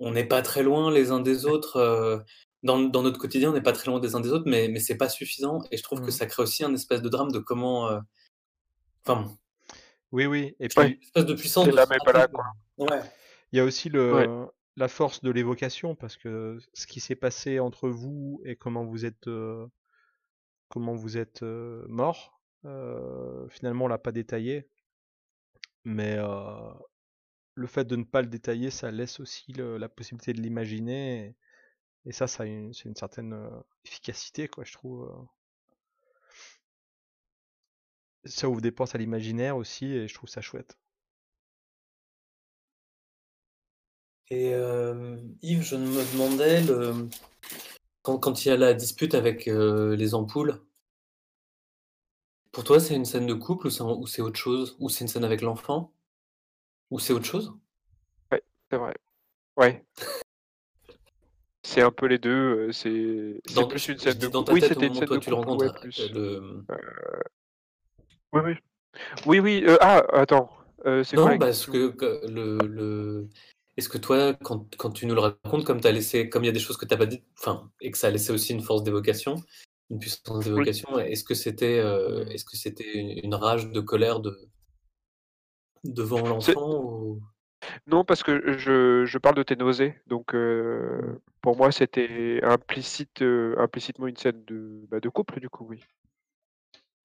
on 0.00 0.12
n'est 0.12 0.26
pas 0.26 0.42
très 0.42 0.62
loin 0.62 0.90
les 0.90 1.10
uns 1.10 1.20
des 1.20 1.46
autres. 1.46 1.76
euh, 1.76 2.18
dans, 2.64 2.78
dans 2.80 3.02
notre 3.02 3.18
quotidien, 3.20 3.50
on 3.50 3.52
n'est 3.52 3.60
pas 3.62 3.72
très 3.72 3.88
loin 3.90 4.00
des 4.00 4.14
uns 4.16 4.20
des 4.20 4.30
autres, 4.32 4.48
mais, 4.48 4.68
mais 4.68 4.80
c'est 4.80 4.96
pas 4.96 5.08
suffisant. 5.08 5.60
Et 5.70 5.76
je 5.76 5.82
trouve 5.84 6.00
que 6.00 6.06
Mhm. 6.06 6.10
ça 6.10 6.26
crée 6.26 6.42
aussi 6.42 6.64
un 6.64 6.74
espèce 6.74 7.02
de 7.02 7.08
drame 7.08 7.30
de 7.30 7.38
comment. 7.38 7.88
euh, 7.88 8.00
Enfin, 9.06 9.32
Oui, 10.12 10.26
oui. 10.26 10.54
Et 10.58 10.68
puis, 10.68 10.82
une 10.82 11.02
espèce 11.02 11.24
de 11.26 11.34
puissance. 11.34 11.66
De 11.68 11.72
là, 11.72 11.86
quoi. 12.28 12.44
Ouais. 12.78 13.00
il 13.52 13.56
y 13.58 13.60
a 13.60 13.64
aussi 13.64 13.88
le, 13.88 14.12
Ouais. 14.14 14.46
la 14.76 14.88
force 14.88 15.22
de 15.22 15.30
l'évocation 15.30 15.94
parce 15.94 16.16
que 16.16 16.58
ce 16.74 16.86
qui 16.86 17.00
s'est 17.00 17.14
passé 17.16 17.60
entre 17.60 17.88
vous 17.88 18.40
et 18.44 18.56
comment 18.56 18.84
vous 18.84 19.04
êtes, 19.04 19.28
euh, 19.28 19.66
comment 20.68 20.94
vous 20.94 21.16
êtes 21.16 21.42
euh, 21.42 21.84
mort, 21.88 22.37
finalement, 23.50 23.86
on 23.86 23.88
l'a 23.88 23.98
pas 23.98 24.12
détaillé. 24.12 24.68
Mais 25.84 26.14
euh, 26.18 26.70
le 27.54 27.66
fait 27.66 27.84
de 27.84 27.96
ne 27.96 28.04
pas 28.04 28.22
le 28.22 28.28
détailler, 28.28 28.70
ça 28.70 28.90
laisse 28.90 29.20
aussi 29.20 29.52
le- 29.52 29.78
la 29.78 29.88
possibilité 29.88 30.32
de 30.32 30.40
l'imaginer. 30.40 31.36
Et, 32.06 32.12
ça, 32.12 32.26
ça 32.26 32.44
c'est 32.72 32.84
une 32.86 32.96
certaine 32.96 33.34
euh, 33.34 33.50
efficacité, 33.84 34.48
quoi, 34.48 34.64
je 34.64 34.72
trouve. 34.74 35.04
euh. 35.10 35.24
Ça 38.26 38.48
ouvre 38.48 38.60
des 38.60 38.70
portes 38.70 38.94
à 38.94 38.98
l'imaginaire 38.98 39.56
aussi, 39.56 39.86
et 39.86 40.06
je 40.06 40.14
trouve 40.14 40.28
ça 40.30 40.40
chouette. 40.40 40.78
Et 44.30 44.52
euh, 44.54 45.16
Yves, 45.42 45.62
je 45.62 45.76
me 45.76 46.12
demandais, 46.12 46.62
quand, 48.02 48.44
il 48.44 48.48
y 48.48 48.50
a 48.50 48.56
la 48.56 48.74
dispute 48.74 49.14
avec 49.14 49.48
euh, 49.48 49.96
les 49.96 50.14
ampoules, 50.14 50.60
pour 52.52 52.64
toi, 52.64 52.80
c'est 52.80 52.94
une 52.94 53.04
scène 53.04 53.26
de 53.26 53.34
couple 53.34 53.66
ou 53.68 53.70
c'est 53.70 53.82
ou 53.82 54.06
c'est 54.06 54.22
autre 54.22 54.38
chose? 54.38 54.76
Ou 54.80 54.88
c'est 54.88 55.02
une 55.04 55.08
scène 55.08 55.24
avec 55.24 55.40
l'enfant? 55.42 55.92
Ou 56.90 56.98
c'est 56.98 57.12
autre 57.12 57.26
chose? 57.26 57.52
C'est 58.70 58.76
vrai. 58.76 58.94
Ouais. 59.56 59.84
C'est 61.62 61.82
un 61.82 61.90
peu 61.90 62.06
les 62.06 62.18
deux. 62.18 62.30
euh, 62.68 62.72
C'est 62.72 63.40
c'est 63.46 63.54
Dans- 63.54 63.66
plus 63.68 63.88
une 63.88 63.98
scène 63.98 64.18
de 64.18 64.26
couple. 64.28 64.52
Oui, 64.52 64.60
c'était 64.60 64.86
une 64.86 64.94
scène 64.94 65.06
toi 65.06 65.16
de 65.16 65.22
tu 65.22 65.30
le 65.30 65.36
couple. 65.36 65.64
Ouais, 65.64 65.70
euh, 66.00 66.08
le... 66.12 66.64
Oui, 68.32 68.40
oui. 68.44 68.54
Oui, 69.26 69.40
oui. 69.40 69.64
euh, 69.66 69.76
ah, 69.80 70.02
attends. 70.12 70.50
euh, 70.86 71.02
c'est 71.04 71.16
quoi 71.16 71.24
Non, 71.26 71.30
la 71.32 71.38
parce 71.38 71.66
que, 71.66 71.94
le, 72.28 72.58
le... 72.66 73.28
Est-ce 73.76 73.88
que 73.88 73.98
toi, 73.98 74.34
quand, 74.34 74.74
quand 74.76 74.90
tu 74.90 75.06
nous 75.06 75.14
le 75.14 75.20
racontes, 75.20 75.64
comme 75.64 75.80
t'as 75.80 75.92
laissé, 75.92 76.28
comme 76.28 76.42
il 76.44 76.46
y 76.46 76.50
a 76.50 76.52
des 76.52 76.58
choses 76.58 76.76
que 76.76 76.84
tu 76.84 76.92
n'as 76.92 76.98
pas 76.98 77.06
dites, 77.06 77.24
enfin, 77.38 77.70
et 77.80 77.90
que 77.90 77.98
ça 77.98 78.08
a 78.08 78.10
laissé 78.10 78.32
aussi 78.32 78.52
une 78.52 78.60
force 78.62 78.82
d'évocation, 78.82 79.36
une 79.90 79.98
puissance 79.98 80.44
d'évocation, 80.44 80.98
est-ce 80.98 81.24
que 81.24 81.34
c'était, 81.34 81.78
euh, 81.78 82.26
est-ce 82.26 82.44
que 82.44 82.56
c'était 82.56 82.92
une, 82.98 83.34
rage 83.34 83.70
de 83.70 83.80
colère 83.80 84.20
de 84.20 84.38
devant 85.84 86.26
l'enfant 86.26 86.82
ou... 86.82 87.22
Non, 87.86 88.04
parce 88.04 88.22
que 88.22 88.56
je, 88.58 89.04
je 89.04 89.18
parle 89.18 89.34
de 89.36 89.42
tes 89.42 89.56
nausées. 89.56 89.94
Donc, 90.06 90.34
euh, 90.34 91.20
pour 91.40 91.56
moi, 91.56 91.72
c'était 91.72 92.40
implicite, 92.42 93.22
euh, 93.22 93.54
implicitement 93.58 94.06
une 94.06 94.16
scène 94.16 94.44
de, 94.44 94.86
bah, 94.90 95.00
de 95.00 95.08
couple, 95.08 95.40
du 95.40 95.48
coup, 95.48 95.66
oui. 95.68 95.82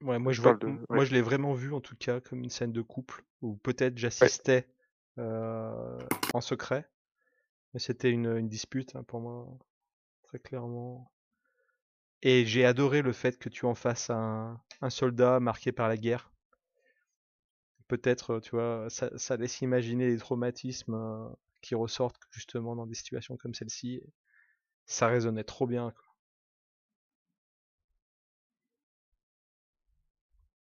Ouais, 0.01 0.19
moi 0.19 0.34
Je 0.34 0.38
je, 0.38 0.41
vois, 0.41 0.51
parle 0.51 0.60
de- 0.60 0.68
m- 0.68 0.80
ouais. 0.89 0.95
moi 0.97 1.05
je 1.05 1.14
l'ai 1.14 1.22
vraiment 1.22 1.53
vu 1.53 1.73
en 1.73 1.80
tout 1.80 1.95
cas 1.95 2.19
comme 2.19 2.43
une 2.43 2.49
scène 2.49 2.73
de 2.73 2.81
couple 2.81 3.23
où 3.41 3.55
peut-être 3.55 3.97
j'assistais 3.97 4.68
euh, 5.18 5.97
en 6.34 6.41
secret, 6.41 6.89
mais 7.73 7.80
c'était 7.80 8.10
une, 8.11 8.27
une 8.38 8.49
dispute 8.49 8.95
hein, 8.97 9.03
pour 9.03 9.22
moi 9.22 9.47
très 10.23 10.39
clairement. 10.39 11.12
Et 12.23 12.43
j'ai 12.47 12.65
adoré 12.65 13.03
le 13.03 13.13
fait 13.13 13.37
que 13.37 13.49
tu 13.49 13.67
en 13.67 13.75
fasses 13.75 14.09
un, 14.09 14.59
un 14.81 14.89
soldat 14.89 15.39
marqué 15.39 15.71
par 15.71 15.87
la 15.87 15.95
guerre. 15.95 16.31
Peut-être, 17.87 18.39
tu 18.39 18.51
vois, 18.51 18.87
ça, 18.89 19.09
ça 19.17 19.37
laisse 19.37 19.61
imaginer 19.61 20.07
les 20.09 20.17
traumatismes 20.17 20.95
euh, 20.95 21.29
qui 21.61 21.75
ressortent 21.75 22.19
justement 22.31 22.75
dans 22.75 22.87
des 22.87 22.95
situations 22.95 23.37
comme 23.37 23.53
celle-ci. 23.53 24.01
Ça 24.85 25.07
résonnait 25.07 25.43
trop 25.43 25.67
bien. 25.67 25.91
quoi. 25.91 26.03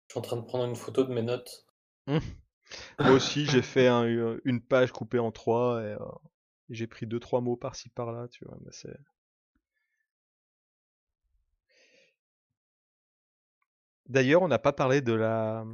Je 0.08 0.12
suis 0.14 0.18
en 0.18 0.22
train 0.22 0.36
de 0.36 0.42
prendre 0.46 0.64
une 0.64 0.74
photo 0.76 1.04
de 1.04 1.12
mes 1.14 1.22
notes. 1.22 1.64
Moi 2.98 3.12
aussi, 3.12 3.46
j'ai 3.46 3.62
fait 3.62 3.88
un- 3.88 4.38
une 4.44 4.60
page 4.60 4.92
coupée 4.92 5.18
en 5.18 5.32
trois 5.32 5.80
et 5.82 5.92
euh, 5.94 5.98
j'ai 6.70 6.86
pris 6.86 7.06
deux 7.06 7.20
trois 7.20 7.40
mots 7.40 7.56
par-ci 7.56 7.88
par-là, 7.88 8.28
tu 8.28 8.44
vois. 8.44 8.56
Mais 8.64 8.70
c'est 8.72 8.96
D'ailleurs, 14.08 14.42
on 14.42 14.48
n'a 14.48 14.58
pas 14.58 14.72
parlé 14.72 15.00
de 15.00 15.12
la 15.12 15.64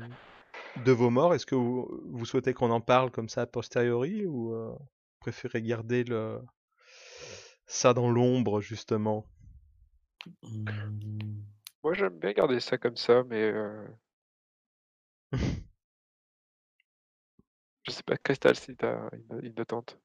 de 0.85 0.93
vos 0.93 1.11
morts. 1.11 1.35
Est-ce 1.35 1.47
que 1.47 1.55
vous, 1.55 1.89
vous 2.07 2.25
souhaitez 2.25 2.55
qu'on 2.55 2.71
en 2.71 2.81
parle 2.81 3.11
comme 3.11 3.29
ça 3.29 3.43
a 3.43 3.47
posteriori 3.47 4.27
ou 4.27 4.55
euh, 4.55 4.75
préférez 5.21 5.63
garder 5.63 6.05
le 6.05 6.41
ça 7.67 7.95
dans 7.95 8.11
l'ombre 8.11 8.61
justement? 8.61 9.27
Hmm. 10.43 11.43
Moi, 11.83 11.95
j'aime 11.95 12.19
bien 12.19 12.33
garder 12.33 12.61
ça 12.61 12.79
comme 12.79 12.97
ça, 12.97 13.25
mais 13.25 13.43
euh, 13.43 13.87
je 17.85 17.91
sais 17.91 18.03
pas, 18.05 18.17
Crystal, 18.17 18.55
si 18.55 18.77
t'as 18.77 19.09
une, 19.13 19.47
une 19.47 19.61
attente. 19.61 19.99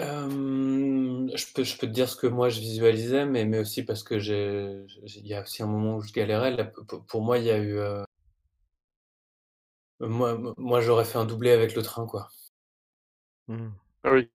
Euh, 0.00 1.28
je 1.36 1.46
peux, 1.54 1.62
je 1.64 1.76
peux 1.76 1.86
te 1.86 1.92
dire 1.92 2.08
ce 2.08 2.16
que 2.16 2.26
moi 2.26 2.48
je 2.48 2.60
visualisais, 2.60 3.26
mais, 3.26 3.44
mais 3.44 3.58
aussi 3.58 3.82
parce 3.84 4.02
que 4.02 4.18
j'ai, 4.18 4.82
j'ai- 5.04 5.20
il 5.20 5.26
y 5.26 5.34
a 5.34 5.42
aussi 5.42 5.62
un 5.62 5.66
moment 5.66 5.96
où 5.96 6.02
je 6.02 6.12
galérais. 6.12 6.52
Là, 6.52 6.64
pour, 6.64 7.04
pour 7.06 7.22
moi, 7.22 7.38
il 7.38 7.44
y 7.44 7.50
a 7.50 7.58
eu. 7.58 7.78
euh, 7.78 8.02
moi, 10.00 10.36
moi 10.58 10.80
j'aurais 10.82 11.06
fait 11.06 11.16
un 11.16 11.24
doublé 11.24 11.52
avec 11.52 11.74
le 11.74 11.82
train, 11.82 12.04
quoi. 12.06 12.28
Hmm. 13.48 13.70
Ah 14.04 14.12
oui. 14.12 14.30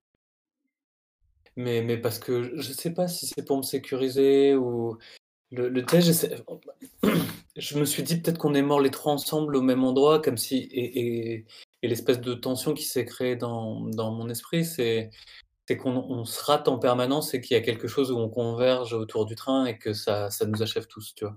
Mais, 1.56 1.82
mais 1.82 1.96
parce 1.98 2.18
que 2.18 2.54
je 2.60 2.72
sais 2.72 2.92
pas 2.92 3.08
si 3.08 3.26
c'est 3.26 3.44
pour 3.44 3.56
me 3.58 3.62
sécuriser 3.62 4.54
ou. 4.54 4.98
Le, 5.52 5.68
le 5.68 5.84
j'essaie- 6.00 6.36
je 7.56 7.78
me 7.78 7.84
suis 7.86 8.02
dit 8.04 8.20
peut-être 8.20 8.38
qu'on 8.38 8.54
est 8.54 8.62
morts 8.62 8.80
les 8.80 8.90
trois 8.90 9.12
ensemble 9.14 9.56
au 9.56 9.62
même 9.62 9.84
endroit, 9.84 10.20
comme 10.22 10.36
si. 10.38 10.56
Et, 10.72 11.34
et, 11.36 11.46
et 11.82 11.88
l'espèce 11.88 12.20
de 12.20 12.34
tension 12.34 12.74
qui 12.74 12.84
s'est 12.84 13.04
créée 13.06 13.36
dans, 13.36 13.82
dans 13.90 14.12
mon 14.12 14.28
esprit, 14.30 14.64
c'est. 14.64 15.10
C'est 15.68 15.76
qu'on 15.76 15.96
on 15.96 16.24
se 16.24 16.44
rate 16.44 16.68
en 16.68 16.78
permanence 16.78 17.34
et 17.34 17.40
qu'il 17.40 17.56
y 17.56 17.58
a 17.58 17.62
quelque 17.62 17.88
chose 17.88 18.12
où 18.12 18.18
on 18.18 18.28
converge 18.28 18.92
autour 18.92 19.26
du 19.26 19.34
train 19.34 19.66
et 19.66 19.78
que 19.78 19.92
ça, 19.94 20.30
ça 20.30 20.46
nous 20.46 20.62
achève 20.62 20.86
tous, 20.86 21.14
tu 21.14 21.24
vois. 21.24 21.36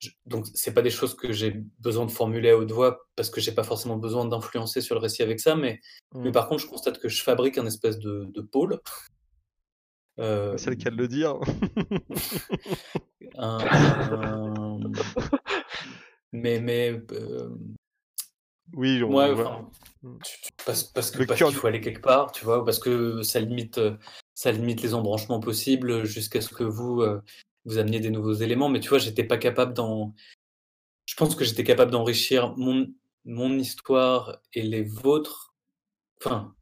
Je- 0.00 0.10
donc, 0.26 0.46
c'est 0.54 0.72
pas 0.72 0.82
des 0.82 0.90
choses 0.90 1.14
que 1.14 1.32
j'ai 1.32 1.50
besoin 1.80 2.06
de 2.06 2.10
formuler 2.10 2.50
à 2.50 2.56
haute 2.56 2.70
voix 2.70 3.06
parce 3.16 3.30
que 3.30 3.40
j'ai 3.40 3.52
pas 3.52 3.64
forcément 3.64 3.96
besoin 3.96 4.24
d'influencer 4.24 4.80
sur 4.80 4.94
le 4.94 5.00
récit 5.00 5.22
avec 5.22 5.40
ça, 5.40 5.56
mais, 5.56 5.80
mais 6.14 6.30
Hmm. 6.30 6.32
par 6.32 6.48
contre, 6.48 6.62
je 6.62 6.68
constate 6.68 6.98
que 6.98 7.08
je 7.08 7.22
fabrique 7.22 7.58
un 7.58 7.66
espèce 7.66 7.98
de, 7.98 8.26
de 8.32 8.40
pôle. 8.40 8.80
Euh, 10.20 10.56
C'est 10.56 10.70
le 10.70 10.76
cas 10.76 10.90
de 10.90 10.96
le 10.96 11.06
dire. 11.06 11.36
un, 13.36 13.68
un- 13.70 14.80
mais 16.32 16.60
mais 16.60 17.00
euh, 17.12 17.50
Oui, 18.74 19.02
on 19.02 19.14
ouais, 19.14 19.32
voit. 19.34 19.68
Mm. 20.02 20.18
parce, 20.64 20.84
parce 20.84 21.10
que 21.10 21.24
parce 21.24 21.42
qu'il 21.42 21.54
faut 21.54 21.66
aller 21.66 21.80
quelque 21.80 22.00
part, 22.00 22.32
tu 22.32 22.44
vois, 22.44 22.64
parce 22.64 22.78
que 22.78 23.22
ça 23.22 23.40
limite 23.40 23.78
euh, 23.78 23.96
ça 24.34 24.52
limite 24.52 24.82
les 24.82 24.94
embranchements 24.94 25.40
possibles 25.40 26.04
jusqu'à 26.04 26.40
ce 26.40 26.50
que 26.54 26.64
vous 26.64 27.00
euh, 27.02 27.22
vous 27.64 27.78
ameniez 27.78 28.00
des 28.00 28.10
nouveaux 28.10 28.34
éléments. 28.34 28.68
Mais 28.68 28.80
tu 28.80 28.88
vois, 28.88 28.98
j'étais 28.98 29.24
pas 29.24 29.38
capable 29.38 29.74
d'en. 29.74 30.14
Je 31.06 31.14
pense 31.16 31.34
que 31.34 31.44
j'étais 31.44 31.64
capable 31.64 31.90
d'enrichir 31.90 32.54
mon 32.56 32.86
mon 33.24 33.58
histoire 33.58 34.40
et 34.52 34.62
les 34.62 34.82
vôtres. 34.82 35.54
Enfin, 36.20 36.54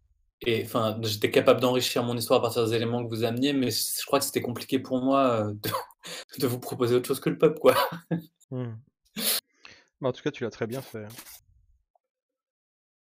et 0.43 0.65
enfin, 0.65 0.99
j'étais 1.03 1.31
capable 1.31 1.61
d'enrichir 1.61 2.03
mon 2.03 2.16
histoire 2.16 2.41
à 2.41 2.43
partir 2.43 2.66
des 2.66 2.74
éléments 2.74 3.03
que 3.03 3.09
vous 3.09 3.24
ameniez, 3.24 3.53
mais 3.53 3.70
je 3.70 4.05
crois 4.05 4.19
que 4.19 4.24
c'était 4.24 4.43
compliqué 4.43 4.78
pour 4.78 5.01
moi 5.01 5.47
euh, 5.47 5.53
de, 5.55 5.70
de 6.39 6.47
vous 6.47 6.59
proposer 6.61 6.95
autre 6.95 7.09
chose 7.09 7.20
que 7.20 7.31
le 7.31 7.39
peuple, 7.39 7.59
quoi. 7.59 7.74
Mm. 8.51 8.74
Mais 10.01 10.09
en 10.09 10.12
tout 10.12 10.23
cas, 10.23 10.31
tu 10.31 10.45
l'as 10.45 10.51
très 10.51 10.66
bien 10.66 10.83
fait. 10.83 11.07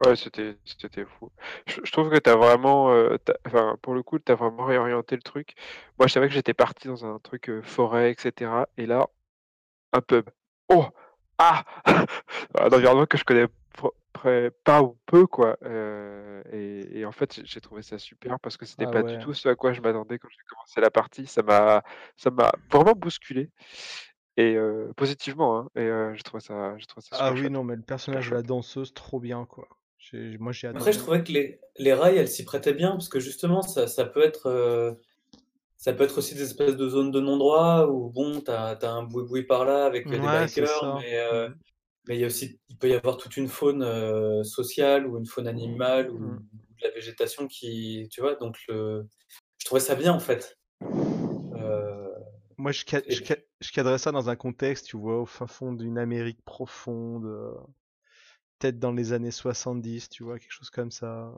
Ouais, 0.05 0.15
c'était 0.15 0.57
c'était 0.65 1.05
fou. 1.05 1.31
Je, 1.67 1.81
je 1.83 1.91
trouve 1.91 2.09
que 2.09 2.17
t'as 2.17 2.35
vraiment, 2.35 2.91
euh, 2.91 3.17
t'as- 3.23 3.37
enfin, 3.45 3.77
pour 3.81 3.93
le 3.93 4.03
coup, 4.03 4.19
t'as 4.19 4.35
vraiment 4.35 4.65
réorienté 4.65 5.15
le 5.15 5.21
truc. 5.21 5.53
Moi, 5.99 6.07
je 6.07 6.13
savais 6.13 6.27
que 6.27 6.33
j'étais 6.33 6.53
parti 6.53 6.87
dans 6.87 7.05
un 7.05 7.19
truc 7.19 7.49
euh, 7.49 7.61
forêt, 7.61 8.11
etc. 8.11 8.67
Et 8.77 8.85
là, 8.85 9.07
un 9.93 10.01
pub. 10.01 10.29
Oh! 10.69 10.85
Ah! 11.37 11.65
Un 12.59 12.67
environnement 12.71 13.05
que 13.07 13.17
je 13.17 13.23
connais 13.23 13.45
pr- 13.77 13.91
près- 14.13 14.51
pas 14.63 14.81
ou 14.83 14.97
peu, 15.07 15.25
quoi. 15.27 15.57
Euh, 15.63 16.43
et, 16.51 16.99
et 16.99 17.05
en 17.05 17.11
fait, 17.11 17.33
j'ai- 17.35 17.45
j'ai 17.45 17.61
trouvé 17.61 17.81
ça 17.81 17.97
super 17.99 18.39
parce 18.39 18.57
que 18.57 18.65
c'était 18.65 18.85
Ah 18.85 18.91
pas 18.91 19.03
ouais. 19.03 19.17
du 19.17 19.23
tout 19.23 19.33
ce 19.33 19.49
à 19.49 19.55
quoi 19.55 19.73
je 19.73 19.81
m'attendais 19.81 20.19
quand 20.19 20.29
j'ai 20.29 20.43
commencé 20.49 20.79
la 20.81 20.91
partie. 20.91 21.25
Ça 21.27 21.41
m'a, 21.43 21.83
ça 22.17 22.29
m'a 22.31 22.51
vraiment 22.71 22.93
bousculé. 22.93 23.49
Et 24.37 24.55
euh, 24.55 24.91
positivement, 24.97 25.59
hein. 25.59 25.69
Et 25.75 25.81
euh, 25.81 26.13
j'ai 26.15 26.23
trouvé 26.23 26.41
ça, 26.41 26.77
j'ai 26.77 26.85
trouvé 26.87 27.05
ça 27.05 27.17
Ah 27.17 27.17
super 27.17 27.33
oui, 27.33 27.39
chouette. 27.41 27.51
non, 27.51 27.63
mais 27.63 27.75
le 27.75 27.81
personnage 27.83 28.29
de 28.29 28.31
la 28.31 28.37
chouette. 28.39 28.47
danseuse, 28.47 28.93
trop 28.93 29.19
bien, 29.19 29.45
quoi. 29.45 29.67
J'ai- 30.11 30.37
Moi, 30.37 30.51
j'ai 30.51 30.67
Après, 30.67 30.91
je 30.91 30.99
trouvais 30.99 31.23
que 31.23 31.31
les, 31.31 31.59
les 31.77 31.93
rails, 31.93 32.17
elles 32.17 32.27
s'y 32.27 32.43
prêtaient 32.43 32.73
bien, 32.73 32.91
parce 32.91 33.09
que 33.09 33.19
justement, 33.19 33.61
ça, 33.61 33.87
ça 33.87 34.05
peut 34.05 34.21
être, 34.21 34.47
euh, 34.47 34.91
ça 35.77 35.93
peut 35.93 36.03
être 36.03 36.17
aussi 36.17 36.35
des 36.35 36.43
espèces 36.43 36.75
de 36.75 36.89
zones 36.89 37.11
de 37.11 37.19
non-droit, 37.21 37.87
où 37.87 38.09
bon, 38.09 38.41
t'as, 38.41 38.75
t'as 38.75 38.91
un 38.91 39.03
boui-boui 39.03 39.43
par 39.43 39.65
là 39.65 39.85
avec 39.85 40.09
des 40.09 40.17
Ouais, 40.19 40.47
c'est 40.47 40.61
bikers, 40.61 40.99
mais, 40.99 41.17
euh, 41.19 41.49
Mm. 41.49 41.55
mais 42.07 42.15
il 42.17 42.21
y 42.21 42.23
a 42.23 42.27
aussi, 42.27 42.59
il 42.69 42.77
peut 42.77 42.89
y 42.89 42.93
avoir 42.93 43.15
toute 43.17 43.37
une 43.37 43.47
faune 43.47 43.81
euh, 43.81 44.43
sociale, 44.43 45.07
ou 45.07 45.17
une 45.17 45.25
faune 45.25 45.47
animale, 45.47 46.09
ou 46.11 46.17
Mm. 46.19 46.37
de 46.81 46.83
la 46.87 46.91
végétation 46.91 47.47
qui, 47.47 48.07
tu 48.11 48.19
vois, 48.21 48.35
donc 48.35 48.57
le, 48.67 49.07
je 49.57 49.65
trouvais 49.65 49.79
ça 49.81 49.95
bien, 49.95 50.11
en 50.11 50.19
fait. 50.19 50.57
Moi, 52.57 52.71
je, 52.71 52.83
ca- 52.87 53.01
et 53.05 53.11
je, 53.15 53.23
ca- 53.23 53.37
je 53.61 53.71
cadrais 53.71 53.97
ça 53.97 54.11
dans 54.11 54.29
un 54.29 54.35
contexte, 54.35 54.85
tu 54.87 54.97
vois, 54.97 55.21
au 55.21 55.25
fin 55.25 55.47
fond 55.47 55.73
d'une 55.73 55.97
Amérique 55.97 56.41
profonde, 56.45 57.25
peut-être 58.59 58.79
dans 58.79 58.91
les 58.91 59.13
années 59.13 59.31
70, 59.31 60.09
tu 60.09 60.23
vois, 60.23 60.39
quelque 60.39 60.51
chose 60.51 60.69
comme 60.69 60.91
ça. 60.91 61.33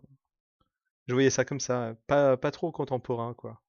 Je 1.08 1.16
voyais 1.16 1.32
ça 1.32 1.46
comme 1.46 1.60
ça, 1.60 1.96
pas, 2.06 2.38
pas 2.38 2.52
trop 2.52 2.72
contemporain, 2.72 3.34
quoi. 3.34 3.60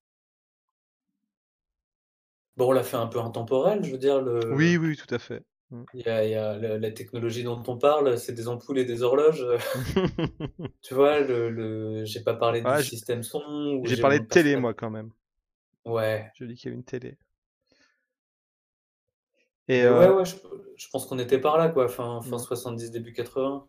bon, 2.57 2.69
on 2.69 2.73
l'a 2.73 2.83
fait 2.83 2.97
un 2.97 3.07
peu 3.07 3.19
intemporel, 3.21 3.83
je 3.85 3.91
veux 3.93 3.99
dire, 3.99 4.21
le, 4.21 4.41
Oui, 4.51 4.77
oui, 4.77 4.97
tout 4.97 5.13
à 5.15 5.19
fait. 5.21 5.45
Mm. 5.71 5.85
il 5.95 6.01
y 6.07 6.09
a, 6.09 6.25
il 6.25 6.31
y 6.31 6.35
a 6.35 6.57
la, 6.59 6.79
la 6.79 6.91
technologie 6.93 7.43
dont 7.43 7.63
on 7.67 7.77
parle, 7.79 8.19
c'est 8.19 8.33
des 8.35 8.47
ampoules 8.49 8.79
et 8.79 8.85
des 8.85 9.03
horloges. 9.03 9.45
Tu 10.83 10.95
vois, 10.95 11.21
le, 11.21 11.51
le... 11.51 12.05
j'ai 12.05 12.21
pas 12.23 12.35
parlé 12.35 12.63
Ouais, 12.65 12.77
du 12.77 12.83
j- 12.83 12.93
système 12.97 13.23
son. 13.23 13.43
J'ai 13.85 13.97
parlé 13.99 14.21
de 14.21 14.27
télé, 14.27 14.57
moi, 14.57 14.75
quand 14.75 14.91
même. 14.91 15.13
Ouais. 15.85 16.35
Je 16.35 16.45
dis 16.45 16.55
qu'il 16.55 16.67
y 16.67 16.69
avait 16.69 16.77
une 16.79 16.85
télé. 16.85 17.19
Et 19.69 19.85
ouais, 19.89 20.09
euh, 20.09 20.11
ouais, 20.11 20.25
je, 20.25 20.37
je 20.77 20.89
pense 20.91 21.07
qu'on 21.07 21.19
était 21.19 21.39
par 21.41 21.57
là, 21.59 21.69
quoi, 21.69 21.89
fin, 21.89 22.21
fin 22.23 22.37
Mm. 22.37 22.39
70, 22.39 22.91
début 22.91 23.13
80. 23.13 23.67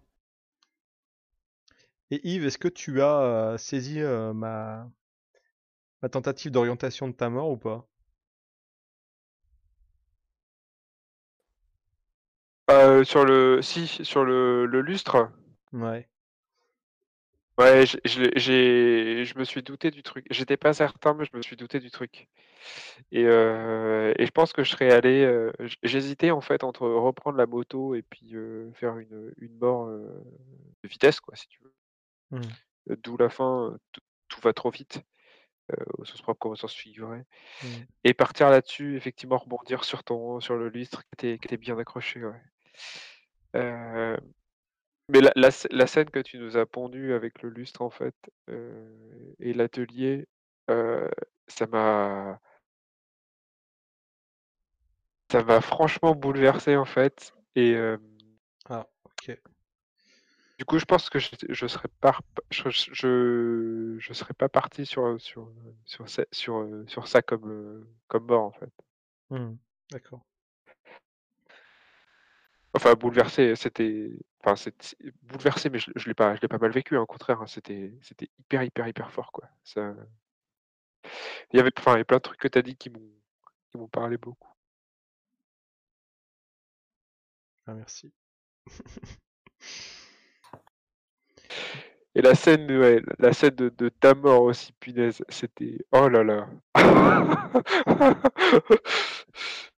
Et 2.12 2.20
Yves, 2.28 2.46
est-ce 2.46 2.58
que 2.58 2.68
tu 2.68 3.02
as 3.02 3.20
euh, 3.22 3.58
saisi 3.58 4.02
euh, 4.02 4.34
ma... 4.34 4.90
ma 6.02 6.10
tentative 6.10 6.52
d'orientation 6.52 7.08
de 7.08 7.14
ta 7.14 7.30
mort 7.30 7.52
ou 7.52 7.58
pas? 7.58 7.88
Euh, 12.70 13.04
sur 13.04 13.26
le, 13.26 13.62
si, 13.62 13.88
sur 13.88 14.24
le, 14.24 14.66
le 14.66 14.82
lustre? 14.82 15.30
Ouais. 15.72 16.10
Ouais, 17.58 17.86
je, 17.88 17.98
j'ai, 18.36 19.26
je 19.26 19.38
me 19.40 19.44
suis 19.44 19.64
douté 19.64 19.90
du 19.90 20.04
truc. 20.04 20.26
J'étais 20.30 20.58
pas 20.58 20.74
certain, 20.74 21.16
mais 21.16 21.26
je 21.26 21.36
me 21.36 21.42
suis 21.42 21.56
douté 21.56 21.80
du 21.80 21.90
truc. 21.90 22.28
Et, 23.12 23.26
euh, 23.26 24.14
et 24.20 24.26
je 24.28 24.32
pense 24.32 24.54
que 24.54 24.64
je 24.64 24.72
serais 24.72 24.92
allé. 24.92 25.24
euh, 25.24 25.52
j- 25.62 25.78
j'hésitais 25.84 26.32
en 26.32 26.42
fait 26.42 26.64
entre 26.64 26.88
reprendre 26.88 27.38
la 27.38 27.48
moto 27.48 27.96
et 27.96 28.04
puis 28.04 28.36
euh, 28.36 28.72
faire 28.74 28.98
une, 29.00 29.34
une 29.38 29.58
mort 29.58 29.88
euh, 29.88 30.08
de 30.84 30.90
vitesse, 30.90 31.20
quoi, 31.20 31.36
si 31.36 31.48
tu 31.48 31.62
veux. 31.64 31.74
Mm. 32.32 32.42
Euh, 32.92 32.96
D'où 33.04 33.18
la 33.18 33.30
fin, 33.30 33.72
euh, 33.72 33.78
tout, 33.92 34.02
tout 34.28 34.42
va 34.42 34.54
trop 34.54 34.70
vite, 34.72 35.02
euh, 35.74 35.86
au 35.98 36.06
sens 36.06 36.22
propre 36.22 36.40
comme 36.40 36.52
au 36.54 36.56
sens 36.56 36.74
figuré. 36.74 37.24
Mm. 37.64 37.68
Et 38.06 38.14
partir 38.14 38.50
là-dessus, 38.50 38.98
effectivement, 38.98 39.38
rebondir 39.38 39.84
sur 39.84 40.04
ton, 40.04 40.40
sur 40.42 40.56
le 40.58 40.70
lustre 40.70 41.04
qui 41.04 41.10
était, 41.14 41.40
qui 41.40 41.48
était 41.48 41.58
bien 41.58 41.78
accroché, 41.80 42.24
ouais. 42.24 42.42
Euh, 43.56 44.18
mais 45.10 45.22
la, 45.22 45.32
la, 45.36 45.50
sc- 45.50 45.68
la 45.72 45.88
scène 45.88 46.10
que 46.10 46.20
tu 46.20 46.38
nous 46.40 46.58
as 46.58 46.66
pondue 46.66 47.14
avec 47.14 47.42
le 47.42 47.50
lustre, 47.50 47.82
en 47.82 47.90
fait, 47.90 48.16
euh, 48.50 49.34
et 49.40 49.54
l'atelier, 49.54 50.28
euh, 50.70 51.10
ça 51.48 51.68
m'a, 51.68 52.40
ça 55.32 55.42
m'a 55.44 55.62
franchement 55.62 56.14
bouleversé, 56.16 56.76
en 56.76 56.84
fait. 56.86 57.34
Et 57.56 57.76
euh, 57.76 57.98
Ah, 58.70 58.88
ok. 59.04 59.38
du 60.58 60.66
coup, 60.66 60.80
je 60.80 60.86
pense 60.86 61.10
que 61.10 61.20
je, 61.20 61.30
je 61.50 61.68
serais 61.68 61.88
pas, 62.02 62.18
je, 62.50 62.70
je, 62.70 63.96
je 64.00 64.14
serais 64.14 64.34
pas 64.34 64.50
parti 64.50 64.86
sur, 64.86 65.20
sur, 65.22 65.52
sur, 65.86 66.10
ça- 66.10 66.26
sur, 66.32 66.58
euh, 66.58 66.84
sur 66.88 67.08
ça 67.08 67.22
comme, 67.22 67.88
comme 68.08 68.26
mort, 68.26 68.44
en 68.46 68.52
fait. 68.52 68.72
Mm. 69.30 69.58
D'accord. 69.92 70.22
Enfin, 72.74 72.94
bouleversé, 72.94 73.56
c'était, 73.56 74.12
enfin, 74.48 74.56
c'est 74.56 74.98
bouleversé, 75.24 75.70
mais 75.70 75.80
je, 75.80 75.92
je 75.96 76.08
l'ai 76.08 76.14
pas, 76.14 76.36
je 76.36 76.42
l'ai 76.42 76.48
pas 76.48 76.58
mal 76.58 76.72
vécu. 76.72 76.98
hein, 76.98 77.02
Au 77.02 77.06
contraire, 77.06 77.42
hein, 77.42 77.48
c'était, 77.48 77.94
c'était 78.02 78.30
hyper, 78.40 78.64
hyper, 78.64 78.88
hyper 78.88 79.12
fort, 79.12 79.32
quoi. 79.32 79.50
Ça, 79.64 79.94
il 81.52 81.58
y 81.58 81.60
avait, 81.60 81.72
enfin, 81.78 81.96
il 81.96 81.98
y 82.00 82.02
a 82.02 82.06
plein 82.06 82.18
de 82.18 82.22
trucs 82.22 82.40
que 82.40 82.48
tu 82.48 82.58
as 82.58 82.62
dit 82.62 82.76
qui 82.78 82.90
m'ont, 82.90 83.02
qui 83.72 83.78
m'ont 83.78 83.88
parlé 83.88 84.18
beaucoup. 84.18 84.48
Ah, 87.68 87.74
merci. 87.76 88.12
Et 92.16 92.22
la 92.22 92.36
scène, 92.36 92.70
ouais, 92.72 93.02
la 93.20 93.32
scène 93.34 93.56
de, 93.56 93.70
de 93.70 93.90
ta 93.90 94.16
mort 94.16 94.42
aussi, 94.44 94.72
punaise, 94.80 95.24
c'était, 95.30 95.78
oh 95.92 96.10
là 96.10 96.24
là. 96.24 96.48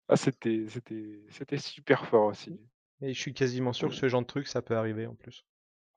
ah, 0.08 0.16
c'était, 0.16 0.66
c'était, 0.70 1.20
c'était 1.30 1.58
super 1.58 2.06
fort 2.08 2.26
aussi. 2.28 2.60
Et 3.02 3.14
je 3.14 3.20
suis 3.20 3.34
quasiment 3.34 3.72
sûr 3.74 3.90
que 3.90 3.96
ce 3.96 4.10
genre 4.10 4.22
de 4.22 4.28
truc, 4.28 4.48
ça 4.48 4.62
peut 4.62 4.76
arriver 4.76 5.08
en 5.08 5.16
plus. 5.16 5.46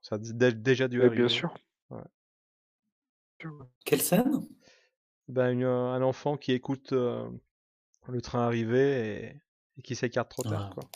Ça 0.01 0.15
a 0.15 0.17
dé- 0.19 0.53
déjà 0.53 0.87
dû 0.87 0.99
arriver. 1.01 1.15
bien 1.17 1.27
sûr. 1.27 1.53
Ouais. 1.89 2.01
Quelle 3.85 4.01
scène? 4.01 4.47
Ben, 5.27 5.51
une- 5.51 5.63
un 5.65 6.01
enfant 6.01 6.37
qui 6.37 6.53
écoute 6.53 6.93
euh, 6.93 7.29
le 8.07 8.21
train 8.21 8.45
arriver 8.45 9.25
et, 9.25 9.41
et 9.77 9.81
qui 9.81 9.95
s'écarte 9.95 10.29
trop 10.31 10.43
tard, 10.43 10.69
Ouais. 10.69 10.73
quoi. 10.75 10.89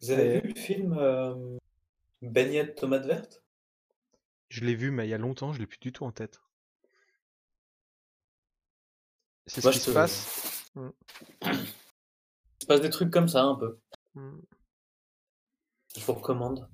Vous 0.00 0.10
avez 0.10 0.36
Et- 0.36 0.40
vu 0.40 0.48
le 0.48 0.54
film 0.60 0.92
euh, 0.98 1.58
Baignade 2.22 2.74
tomate 2.74 3.06
verte 3.06 3.42
Je 4.48 4.64
l'ai 4.64 4.74
vu, 4.74 4.90
mais 4.90 5.06
il 5.06 5.10
y 5.10 5.14
a 5.14 5.18
longtemps, 5.18 5.52
je 5.52 5.58
l'ai 5.60 5.66
plus 5.66 5.78
du 5.78 5.92
tout 5.92 6.04
en 6.04 6.12
tête. 6.12 6.40
C'est 9.48 9.60
ce 9.60 9.70
qui 9.70 9.78
se 9.78 9.90
passe. 9.90 10.70
Il 10.76 10.92
se 12.60 12.66
passe 12.66 12.80
des 12.80 12.90
trucs 12.90 13.10
comme 13.10 13.28
ça, 13.28 13.42
un 13.42 13.56
peu. 13.56 13.78
Mm. 14.14 14.38
Je 15.96 16.04
vous 16.04 16.12
recommande. 16.12 16.68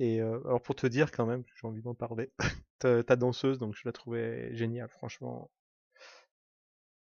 Et 0.00 0.20
euh, 0.20 0.40
alors 0.44 0.62
pour 0.62 0.76
te 0.76 0.86
dire 0.86 1.10
quand 1.10 1.26
même, 1.26 1.44
j'ai 1.60 1.66
envie 1.66 1.82
d'en 1.82 1.94
parler. 1.94 2.30
ta, 2.78 3.02
ta 3.02 3.16
danseuse, 3.16 3.58
donc 3.58 3.74
je 3.74 3.82
la 3.84 3.92
trouvais 3.92 4.54
géniale, 4.54 4.88
franchement. 4.88 5.50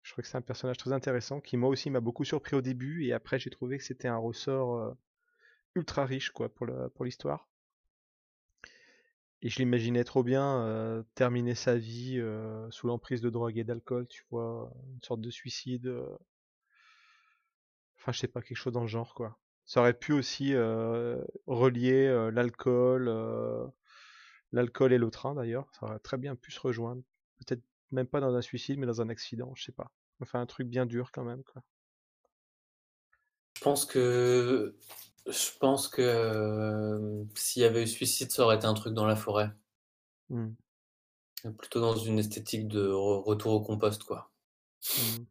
Je 0.03 0.12
trouvais 0.12 0.23
que 0.23 0.28
c'est 0.28 0.39
un 0.39 0.43
personnage 0.43 0.77
très 0.78 0.93
intéressant 0.93 1.40
qui 1.40 1.57
moi 1.57 1.69
aussi 1.69 1.90
m'a 1.90 2.01
beaucoup 2.01 2.24
surpris 2.24 2.55
au 2.55 2.61
début 2.61 3.05
et 3.05 3.12
après 3.12 3.40
j'ai 3.40 3.51
trouvé 3.51 3.77
que 3.78 3.82
c'était 3.82 4.07
un 4.07 4.16
ressort 4.16 4.77
euh, 4.77 4.94
ultra 5.74 6.05
riche 6.05 6.31
quoi 6.31 6.48
pour 6.48 7.05
l'histoire. 7.05 7.48
Et 9.43 9.49
je 9.49 9.59
l'imaginais 9.59 10.03
trop 10.03 10.23
bien 10.23 11.05
terminer 11.15 11.55
sa 11.55 11.77
vie 11.77 12.21
sous 12.71 12.87
l'emprise 12.87 13.21
de 13.21 13.31
drogue 13.31 13.59
et 13.59 13.65
d'alcool, 13.65 14.07
tu 14.09 14.25
vois, 14.31 14.73
une 14.95 15.03
sorte 15.03 15.21
de 15.21 15.31
suicide. 15.31 15.95
Enfin, 17.99 18.13
je 18.13 18.19
sais 18.19 18.29
pas, 18.29 18.41
quelque 18.41 18.57
chose 18.57 18.73
dans 18.73 18.81
le 18.83 18.87
genre 18.89 19.15
quoi. 19.15 19.39
Ça 19.65 19.81
aurait 19.81 19.99
pu 19.99 20.13
aussi 20.13 20.55
relier 21.47 22.31
l'alcool, 22.33 23.11
l'alcool 24.53 24.93
et 24.93 24.99
le 24.99 25.11
train 25.11 25.35
d'ailleurs. 25.35 25.69
Ça 25.73 25.87
aurait 25.87 25.99
très 25.99 26.17
bien 26.17 26.35
pu 26.35 26.51
se 26.51 26.61
rejoindre. 26.61 27.03
Peut-être 27.39 27.63
même 27.93 28.07
pas 28.07 28.21
dans 28.21 28.35
un 28.35 28.43
suicide, 28.43 28.79
mais 28.79 28.87
dans 28.87 29.01
un 29.01 29.09
accident, 29.09 29.53
je 29.55 29.65
sais 29.65 29.73
pas. 29.73 29.93
Enfin, 30.21 30.41
un 30.41 30.47
truc 30.47 30.67
bien 30.67 30.87
dur 30.87 31.13
quand 31.13 31.25
même, 31.25 31.45
quoi. 31.45 31.63
Je 33.55 33.61
pense 33.63 33.85
que 33.85 34.77
je 35.27 35.59
pense 35.59 35.89
que 35.89 37.24
s'il 37.35 37.62
y 37.62 37.65
avait 37.65 37.82
eu 37.82 37.86
suicide, 37.86 38.31
ça 38.31 38.44
aurait 38.44 38.57
été 38.57 38.66
un 38.66 38.74
truc 38.74 38.94
dans 38.94 39.07
la 39.07 39.16
forêt. 39.16 39.51
Mmh. 40.31 40.53
Plutôt 41.59 41.81
dans 41.81 41.97
une 41.97 42.19
esthétique 42.19 42.66
de 42.69 42.89
retour 42.89 43.53
au 43.53 43.61
compost, 43.61 44.03
quoi. 44.05 44.31
Mmh. 44.98 45.24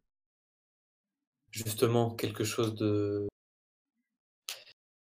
Justement, 1.50 2.14
quelque 2.14 2.44
chose 2.44 2.74
de 2.74 3.26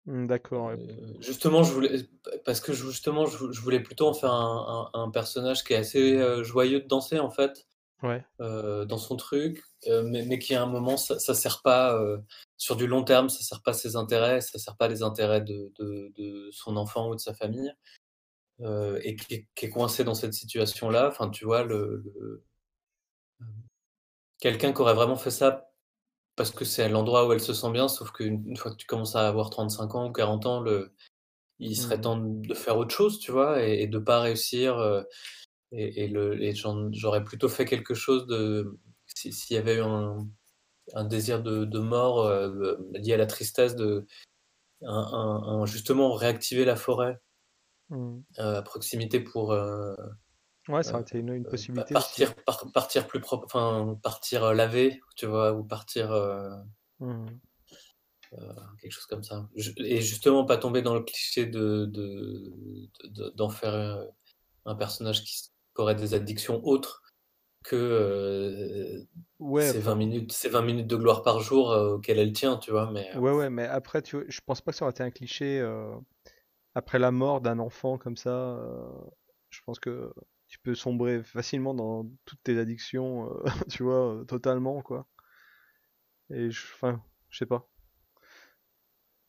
Mmh, 0.06 0.28
d'accord, 0.28 0.66
ouais. 0.66 0.78
justement, 1.22 1.64
je 1.64 1.72
voulais 1.72 2.10
parce 2.44 2.60
que 2.60 2.74
justement, 2.74 3.26
je 3.26 3.62
voulais 3.62 3.80
plutôt 3.80 4.08
en 4.08 4.14
faire 4.14 4.32
un 4.32 4.90
un 4.94 5.10
personnage 5.12 5.64
qui 5.64 5.74
est 5.74 5.78
assez, 5.78 6.44
joyeux 6.44 6.82
de 6.82 6.88
danser, 6.88 7.20
en 7.20 7.30
fait. 7.30 7.66
Ouais. 8.04 8.24
dans 8.40 8.98
son 8.98 9.16
truc, 9.18 9.64
mais 9.88 10.26
mais 10.26 10.40
qui 10.40 10.56
à 10.56 10.64
un 10.64 10.66
moment 10.68 10.98
ça 10.98 11.20
ça 11.20 11.34
sert 11.34 11.62
pas, 11.64 11.98
sur 12.58 12.76
du 12.76 12.88
long 12.88 13.04
terme, 13.04 13.30
ça 13.30 13.44
sert 13.44 13.62
pas 13.64 13.74
ses 13.74 13.96
intérêts, 13.96 14.42
ça 14.42 14.60
sert 14.60 14.78
pas 14.78 14.88
les 14.88 15.04
intérêts 15.04 15.42
de 15.42 15.72
de 15.80 16.12
de 16.18 16.50
son 16.52 16.78
enfant 16.78 17.10
ou 17.10 17.16
de 17.16 17.20
sa 17.22 17.34
famille, 17.34 17.74
et 19.04 19.16
qui 19.16 19.34
est 19.36 19.48
qui 19.56 19.66
est 19.66 19.70
coincé 19.70 20.04
dans 20.04 20.16
cette 20.16 20.34
situation-là. 20.34 21.08
Enfin, 21.10 21.30
tu 21.30 21.46
vois, 21.46 21.64
le 21.64 22.04
le 22.16 22.44
quelqu'un 24.40 24.74
qui 24.74 24.82
aurait 24.82 24.94
vraiment 24.94 25.16
fait 25.16 25.32
ça 25.32 25.70
parce 26.38 26.52
que 26.52 26.66
c'est 26.66 26.90
l'endroit 26.90 27.28
où 27.28 27.34
elle 27.34 27.42
se 27.42 27.54
sent 27.54 27.72
bien, 27.72 27.88
sauf 27.90 28.12
qu'une 28.12 28.44
une 28.50 28.58
fois 28.58 28.72
que 28.72 28.78
tu 28.78 28.88
commences 28.88 29.16
à 29.16 29.28
avoir 29.28 29.50
35 29.52 29.96
ans 29.96 30.10
ou 30.10 30.14
40 30.14 30.46
ans, 30.48 30.62
le 30.62 30.94
il 31.60 31.76
serait 31.78 31.98
Mmh. 31.98 32.02
temps 32.02 32.18
de 32.20 32.54
faire 32.56 32.78
autre 32.78 32.96
chose, 32.96 33.20
tu 33.20 33.32
vois? 33.32 33.64
Et 33.68 33.84
et 33.84 33.88
de 33.88 34.00
pas 34.00 34.22
réussir, 34.22 34.80
et 35.74 36.06
et 36.06 36.08
le 36.10 36.42
et 36.44 36.56
j'en 36.56 36.92
j'aurais 36.94 37.24
plutôt 37.26 37.50
fait 37.50 37.66
quelque 37.66 37.94
chose 37.96 38.28
de 38.28 38.80
si 39.08 39.34
s'il 39.34 39.56
y 39.58 39.60
avait 39.60 39.78
eu 39.78 39.82
un 39.82 40.28
un 40.96 41.06
désir 41.06 41.44
de 41.44 41.66
de 41.66 41.80
mort, 41.80 42.30
lié 42.96 43.14
à 43.14 43.18
la 43.18 43.28
tristesse 43.28 43.76
de 43.76 44.08
un 44.84 44.94
un 44.94 45.62
un 45.64 45.66
justement 45.68 46.14
réactiver 46.14 46.66
la 46.66 46.76
forêt 46.78 47.22
Mmh. 47.90 48.24
à 48.38 48.62
proximité 48.62 49.20
pour, 49.20 49.54
heu 49.54 49.96
Ouais, 50.68 50.84
ça 50.84 50.96
heu 50.96 50.98
aurait 50.98 51.04
été 51.04 51.20
une 51.20 51.30
une 51.34 51.46
heu, 51.48 51.48
possibilité 51.48 51.94
partir 51.94 52.36
par 52.46 52.72
partir 52.74 53.08
plus 53.08 53.22
propre, 53.22 53.46
enfin, 53.48 54.00
partir, 54.04 54.54
laver, 54.54 55.02
tu 55.18 55.28
vois? 55.28 55.54
Ou 55.54 55.64
partir, 55.66 56.12
Mmh 57.00 57.40
quelque 58.82 58.92
chose 58.92 59.06
comme 59.06 59.24
ça. 59.24 59.50
Et 59.78 60.02
justement 60.02 60.46
pas 60.46 60.58
tomber 60.58 60.82
dans 60.82 60.96
le 60.96 61.02
cliché 61.04 61.46
de 61.46 61.86
de 61.86 62.90
de 63.06 63.30
d'en 63.36 63.50
faire, 63.50 64.06
un 64.66 64.76
personnage 64.76 65.24
qui 65.24 65.52
qui 65.76 65.82
aurait 65.82 65.96
des 65.96 66.14
addictions 66.14 66.64
autres 66.66 67.02
que, 67.64 69.06
Ouais, 69.40 69.72
ces 69.72 69.80
20 69.80 69.92
enfin 69.92 69.96
minutes 69.96 70.32
ces 70.32 70.50
20 70.50 70.62
minutes 70.64 70.88
de 70.88 70.96
gloire 70.96 71.24
par 71.24 71.40
jour, 71.40 71.70
auxquelles 71.70 72.20
elle 72.20 72.34
tient, 72.34 72.58
tu 72.58 72.72
vois? 72.72 72.92
Mais, 72.92 73.16
ouais, 73.16 73.32
ouais, 73.32 73.50
mais 73.50 73.66
après, 73.66 74.02
tu 74.02 74.18
vois, 74.18 74.26
je 74.28 74.40
pense 74.46 74.62
pas 74.62 74.72
que 74.72 74.78
ça 74.78 74.86
aurait 74.86 74.92
été 74.92 75.04
un 75.04 75.12
cliché, 75.12 75.66
après 76.76 77.00
la 77.00 77.12
mort 77.12 77.42
d'un 77.42 77.60
enfant 77.60 77.98
comme 77.98 78.18
ça, 78.18 78.60
je 79.50 79.60
pense 79.66 79.80
que 79.80 80.14
tu 80.48 80.60
peux 80.60 80.76
sombrer 80.76 81.24
facilement 81.24 81.74
dans 81.74 82.06
toutes 82.26 82.44
tes 82.44 82.58
addictions, 82.60 83.30
tu 83.70 83.84
vois, 83.84 84.24
totalement, 84.28 84.82
quoi. 84.82 85.08
Et 86.30 86.52
je 86.52 86.62
enfin, 86.74 87.02
je 87.30 87.38
sais 87.38 87.46
pas. 87.46 87.70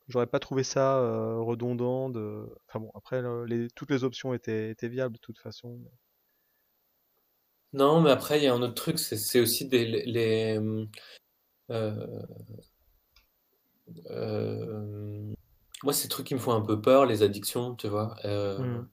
J'aurais 0.07 0.27
pas 0.27 0.39
trouvé 0.39 0.63
ça, 0.63 0.99
redondant 1.39 2.09
de 2.09 2.47
enfin 2.67 2.79
bon, 2.79 2.91
après 2.93 3.23
les 3.47 3.69
toutes 3.71 3.89
les 3.89 4.03
options 4.03 4.33
étaient 4.33 4.69
étaient 4.69 4.87
viables 4.89 5.15
de 5.15 5.19
toute 5.19 5.39
façon, 5.39 5.79
mais 5.83 5.89
Non, 7.75 8.01
mais 8.01 8.09
après, 8.09 8.39
il 8.39 8.43
y 8.43 8.47
a 8.47 8.53
un 8.53 8.61
autre 8.61 8.73
truc, 8.73 8.97
c'est 8.99 9.17
c'est 9.17 9.39
aussi 9.39 9.67
des 9.67 9.85
les 9.85 10.57
moi, 15.83 15.93
c'est 15.93 16.03
des 16.03 16.09
trucs 16.09 16.27
qui 16.27 16.33
me 16.35 16.39
font 16.39 16.53
un 16.53 16.61
peu 16.61 16.81
peur, 16.81 17.05
les 17.05 17.23
addictions, 17.23 17.75
tu 17.75 17.87
vois? 17.87 18.15
Heu, 18.25 18.57
mmh. 18.59 18.89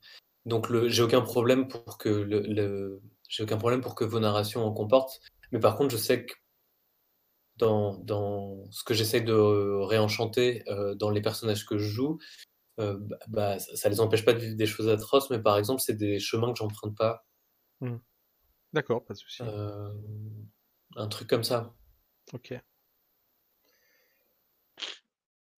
donc 0.47 0.69
le 0.69 0.89
j'ai 0.89 1.03
aucun 1.03 1.23
problème 1.23 1.69
pour 1.69 1.99
que 1.99 2.09
le 2.09 2.41
le 2.41 3.03
j'ai 3.29 3.43
aucun 3.45 3.59
problème 3.59 3.81
pour 3.81 3.95
que 3.95 4.05
vos 4.05 4.21
narrations 4.21 4.65
en 4.65 4.73
comportent, 4.73 5.21
mais 5.53 5.61
par 5.61 5.77
contre, 5.77 5.91
je 5.93 5.97
sais 5.99 6.27
que 6.27 6.35
dans 7.57 7.97
dans 7.99 8.65
ce 8.71 8.85
que 8.85 8.95
j'essaie 8.95 9.21
de 9.21 9.33
réenchanter, 9.85 10.65
dans 10.97 11.11
les 11.11 11.21
personnages 11.23 11.67
que 11.67 11.79
je 11.79 11.89
joue, 11.89 12.19
bah 12.79 12.97
bah, 13.29 13.59
ça 13.59 13.77
ça 13.77 13.89
les 13.89 14.01
empêche 14.01 14.25
pas 14.25 14.35
de 14.35 14.41
vivre 14.41 14.57
des 14.57 14.67
choses 14.67 14.89
atroces, 14.89 15.31
mais 15.31 15.41
par 15.41 15.59
exemple, 15.59 15.81
c'est 15.83 15.97
des 15.97 16.19
chemins 16.21 16.53
que 16.53 16.59
j'emprunte 16.59 16.97
pas. 16.97 17.25
Mmh. 17.81 17.97
D'accord, 18.73 19.05
pas 19.05 19.15
de 19.15 19.19
souci. 19.19 19.43
Hem, 19.43 20.47
un 20.97 21.09
truc 21.09 21.29
comme 21.29 21.45
ça, 21.45 21.75
OK. 22.33 22.55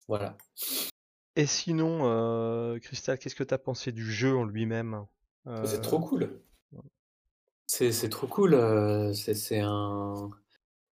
voilà. 0.07 0.37
Et 1.35 1.45
sinon, 1.45 2.77
Crystal, 2.81 3.17
qu'est-ce 3.17 3.35
que 3.35 3.43
tu 3.43 3.53
as 3.53 3.57
pensé 3.57 3.91
du 3.91 4.09
jeu 4.09 4.35
en 4.35 4.45
lui-même? 4.45 5.05
C'est 5.45 5.77
Heu, 5.77 5.81
trop 5.81 5.99
cool. 5.99 6.41
C'est 7.67 7.91
c'est 7.91 8.09
trop 8.09 8.27
cool, 8.27 8.53
heu, 8.55 9.13
c'est 9.13 9.33
c'est 9.35 9.59
un 9.59 10.29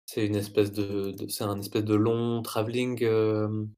c'est 0.05 0.25
une 0.25 0.35
espèce 0.35 0.71
de 0.71 1.11
de 1.11 1.27
c'est 1.29 1.43
un 1.45 1.59
espèce 1.59 1.85
de 1.85 1.95
long 1.95 2.41
travelling, 2.43 3.03
hem, 3.03 3.69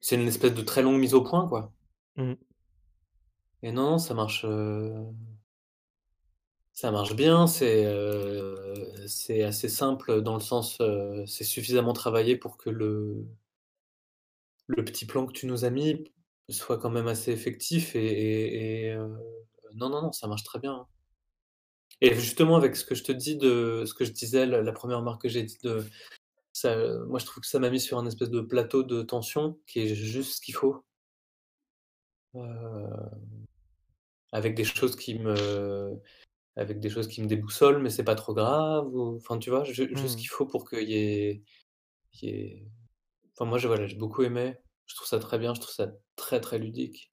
c'est 0.00 0.14
une 0.14 0.28
espèce 0.28 0.54
de 0.54 0.62
très 0.62 0.82
longue 0.82 1.00
mise 1.00 1.14
au 1.14 1.22
point, 1.24 1.48
quoi 1.48 1.72
mmh, 2.16 2.34
et 3.62 3.72
non, 3.72 3.98
ça 3.98 4.14
marche, 4.14 4.44
ça 6.76 6.90
marche 6.90 7.14
bien, 7.14 7.46
c'est, 7.46 7.84
heu, 7.86 8.56
c'est 9.06 9.44
assez 9.44 9.68
simple 9.68 10.22
dans 10.22 10.34
le 10.34 10.40
sens, 10.40 10.76
heu, 10.80 11.24
c'est 11.24 11.44
suffisamment 11.44 11.92
travaillé 11.92 12.36
pour 12.36 12.56
que 12.56 12.68
le 12.68 13.24
petit 14.84 15.04
plan 15.06 15.26
que 15.26 15.32
tu 15.32 15.46
nous 15.46 15.64
as 15.64 15.70
mis 15.70 16.10
soit 16.48 16.78
quand 16.78 16.90
même 16.90 17.06
assez 17.08 17.32
effectif 17.32 17.94
et 17.96 18.92
heu, 18.92 19.16
non, 19.74 19.88
non, 19.90 20.02
non, 20.02 20.12
ça 20.12 20.26
marche 20.26 20.44
très 20.44 20.58
bien, 20.58 20.72
hein. 20.74 20.86
Et 22.00 22.14
justement 22.14 22.56
avec 22.56 22.76
ce 22.76 22.84
que 22.84 22.94
je 22.94 23.04
te 23.04 23.12
dis 23.12 23.36
de 23.36 23.84
ce 23.86 23.94
que 23.94 24.04
je 24.04 24.12
disais, 24.12 24.46
la 24.46 24.72
1 24.72 24.96
remarque 24.96 25.22
que 25.22 25.28
j'ai 25.28 25.42
dit 25.44 25.58
de 25.62 25.84
moi 27.08 27.18
je 27.20 27.26
trouve 27.26 27.42
que 27.42 27.48
ça 27.48 27.58
m'a 27.60 27.70
mis 27.70 27.80
sur 27.80 27.98
un 27.98 28.06
espèce 28.06 28.30
de 28.30 28.40
plateau 28.40 28.82
de 28.84 29.02
tension 29.02 29.58
qui 29.66 29.80
est 29.80 29.94
juste 29.94 30.36
ce 30.36 30.40
qu'il 30.40 30.54
faut. 30.54 30.84
Avec 34.32 34.54
des 34.56 34.64
choses 34.64 34.96
qui 34.96 35.18
me 35.18 36.00
avec 36.56 36.80
des 36.80 36.90
choses 36.90 37.08
qui 37.08 37.22
me 37.22 37.26
déboussolent, 37.28 37.80
mais 37.80 37.90
c'est 37.90 38.04
pas 38.04 38.14
trop 38.16 38.34
grave 38.34 38.86
ou 38.94 39.16
enfin 39.16 39.38
tu 39.38 39.50
vois? 39.50 39.64
Juste 39.64 39.96
ce 40.08 40.16
mmh. 40.16 40.16
qu'il 40.16 40.28
faut 40.28 40.46
pour 40.46 40.68
qu'il 40.68 40.88
y 40.90 40.94
ait 40.96 41.42
qu'il 42.12 42.30
y 42.30 42.32
ait 42.34 42.68
enfin 43.34 43.46
moi 43.48 43.58
je 43.58 43.68
voilà, 43.68 43.86
j'ai 43.86 43.96
beaucoup 43.96 44.22
aimé. 44.24 44.56
Je 44.86 44.96
trouve 44.96 45.08
ça 45.08 45.18
très 45.20 45.38
bien, 45.38 45.54
je 45.54 45.60
trouve 45.60 45.74
ça 45.74 45.92
très, 46.16 46.40
très 46.40 46.58
ludique 46.58 47.12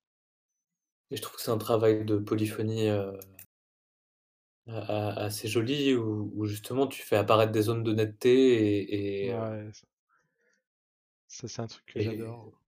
et 1.11 1.15
je 1.17 1.21
trouve 1.21 1.35
que 1.35 1.43
c'est 1.43 1.51
un 1.51 1.59
travail 1.59 2.05
de 2.05 2.17
polyphonie, 2.17 2.89
a 4.67 5.09
assez 5.25 5.47
joli 5.47 5.93
où 5.95 6.31
où 6.35 6.45
justement 6.45 6.87
tu 6.87 7.01
fais 7.03 7.15
apparaître 7.15 7.51
des 7.51 7.61
zones 7.63 7.83
de 7.83 7.93
netteté 7.93 8.29
et 8.79 9.25
et 9.27 9.33
heu 9.33 9.37
Ouais, 9.39 9.71
ça 9.73 9.87
ça, 11.27 11.47
c'est 11.47 11.61
un 11.61 11.65
truc 11.67 11.85
que 11.87 11.99
j'adore. 11.99 12.61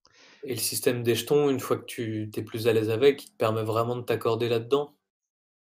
et 0.43 0.53
le 0.53 0.59
système 0.59 1.03
des 1.03 1.15
jetons, 1.15 1.49
une 1.49 1.59
fois 1.59 1.77
que 1.77 1.85
tu 1.85 2.29
tu 2.33 2.39
es 2.39 2.43
plus 2.43 2.67
à 2.67 2.73
l'aise 2.73 2.89
avec, 2.89 3.23
il 3.25 3.31
te 3.31 3.37
permet 3.37 3.63
vraiment 3.63 3.95
de 3.97 4.01
t'accorder 4.03 4.47
là-dedans. 4.49 4.95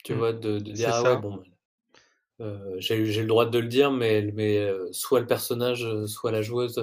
Tu 0.05 0.13
Mmh. 0.13 0.19
vois? 0.19 0.31
De 0.33 0.59
de 0.59 0.71
dire: 0.71 0.91
«Ah 0.93 1.03
ouais, 1.03 1.17
bon, 1.17 1.43
heu, 2.41 2.75
j'ai 2.79 3.05
j'ai 3.07 3.21
le 3.21 3.27
droit 3.27 3.45
de 3.49 3.59
le 3.59 3.67
dire, 3.67 3.91
mais 3.91 4.31
mais 4.33 4.69
soit 4.93 5.19
le 5.21 5.27
personnage, 5.27 5.87
soit 6.07 6.31
la 6.31 6.41
joueuse, 6.41 6.79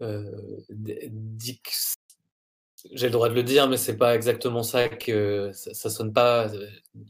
dit 0.00 1.60
que 1.62 1.70
j'ai 2.92 3.06
le 3.06 3.12
droit 3.12 3.28
de 3.28 3.34
le 3.34 3.42
dire, 3.42 3.68
mais 3.68 3.76
c'est 3.76 3.96
pas 3.96 4.14
exactement 4.14 4.62
ça 4.62 4.88
que 4.88 5.50
ça 5.52 5.72
ça 5.74 5.90
sonne 5.90 6.12
pas, 6.12 6.48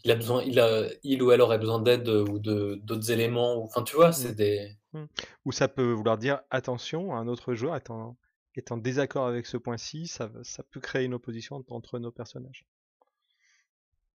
il 0.05 0.11
a 0.11 0.15
besoin 0.17 0.43
il 0.45 0.59
a 0.61 0.85
il 1.03 1.23
ou 1.23 1.33
elle 1.33 1.41
aurait 1.41 1.59
besoin 1.59 1.81
d'aide, 1.81 2.09
ou 2.09 2.39
de 2.39 2.77
d'autres 2.83 3.11
éléments 3.11 3.63
enfin, 3.65 3.83
tu 3.83 3.97
vois? 3.97 4.13
Mmh, 4.13 4.13
C'est 4.13 4.35
des 4.35 4.77
mmh. 4.95 5.05
Ou 5.45 5.53
ça 5.53 5.69
peut 5.69 5.93
vouloir 5.93 6.19
dire: 6.19 6.43
«Attention, 6.51 7.15
un 7.15 7.29
autre 7.29 7.55
joueur 7.55 7.77
est 7.77 7.91
en 7.91 8.19
est 8.55 8.73
en 8.73 8.79
désaccord 8.79 9.27
avec 9.27 9.47
ce 9.47 9.57
point-ci», 9.59 10.07
ça 10.09 10.31
ça 10.43 10.63
peut 10.65 10.81
créer 10.81 11.05
une 11.05 11.15
opposition 11.15 11.63
entre 11.69 11.99
nos 11.99 12.13
personnages. 12.13 12.67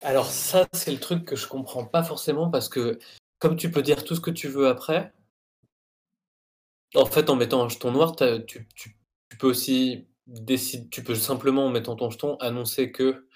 Alors 0.03 0.27
ça, 0.27 0.67
c'est 0.73 0.93
le 0.93 1.01
truc 1.01 1.25
que 1.25 1.37
je 1.37 1.47
comprends 1.47 1.85
pas 1.85 2.03
forcément 2.03 2.51
parce 2.51 2.69
que 2.69 2.99
comme 3.39 3.57
tu 3.57 3.71
peux 3.71 3.83
dire 3.83 4.05
tout 4.05 4.15
ce 4.15 4.21
que 4.21 4.31
tu 4.31 4.49
veux 4.49 4.69
après 4.69 5.13
En 6.95 7.07
fait, 7.07 7.31
en 7.31 7.37
mettant 7.37 7.65
un 7.65 7.69
jeton 7.69 7.93
noir, 7.93 8.17
tu 8.17 8.67
peux 9.39 9.47
aussi 9.49 10.07
décid 10.27 10.91
tu 10.91 11.03
peux 11.03 11.15
simplement, 11.15 11.67
en 11.67 11.71
mettant 11.71 11.97
ton 11.97 12.11
jeton, 12.11 12.37
annoncer 12.41 12.93
que 12.93 13.27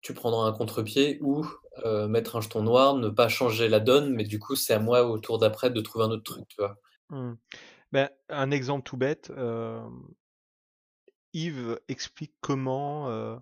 tu 0.00 0.14
prendras 0.14 0.46
un 0.46 0.52
contre-pied 0.52 1.18
ou, 1.22 1.46
heu, 1.84 2.06
mettre 2.06 2.36
un 2.36 2.40
jeton 2.40 2.62
noir, 2.62 2.94
ne 2.96 3.08
pas 3.08 3.28
changer 3.28 3.68
la 3.68 3.80
donne, 3.80 4.12
mais 4.14 4.24
du 4.24 4.38
coup, 4.38 4.54
c'est 4.54 4.74
à 4.74 4.78
moi 4.78 5.04
au 5.04 5.18
tour 5.18 5.38
d'après 5.38 5.70
de 5.70 5.80
trouver 5.80 6.04
un 6.04 6.10
autre 6.10 6.34
truc, 6.34 6.46
tu 6.48 6.56
vois? 6.58 6.76
Mmh. 7.10 7.34
Ben, 7.92 8.10
un 8.28 8.50
exemple 8.50 8.82
tout 8.82 8.96
bête, 8.96 9.30
hem 9.36 10.02
Yves 11.32 11.80
explique 11.88 12.34
comment, 12.40 13.10
euh, 13.10 13.36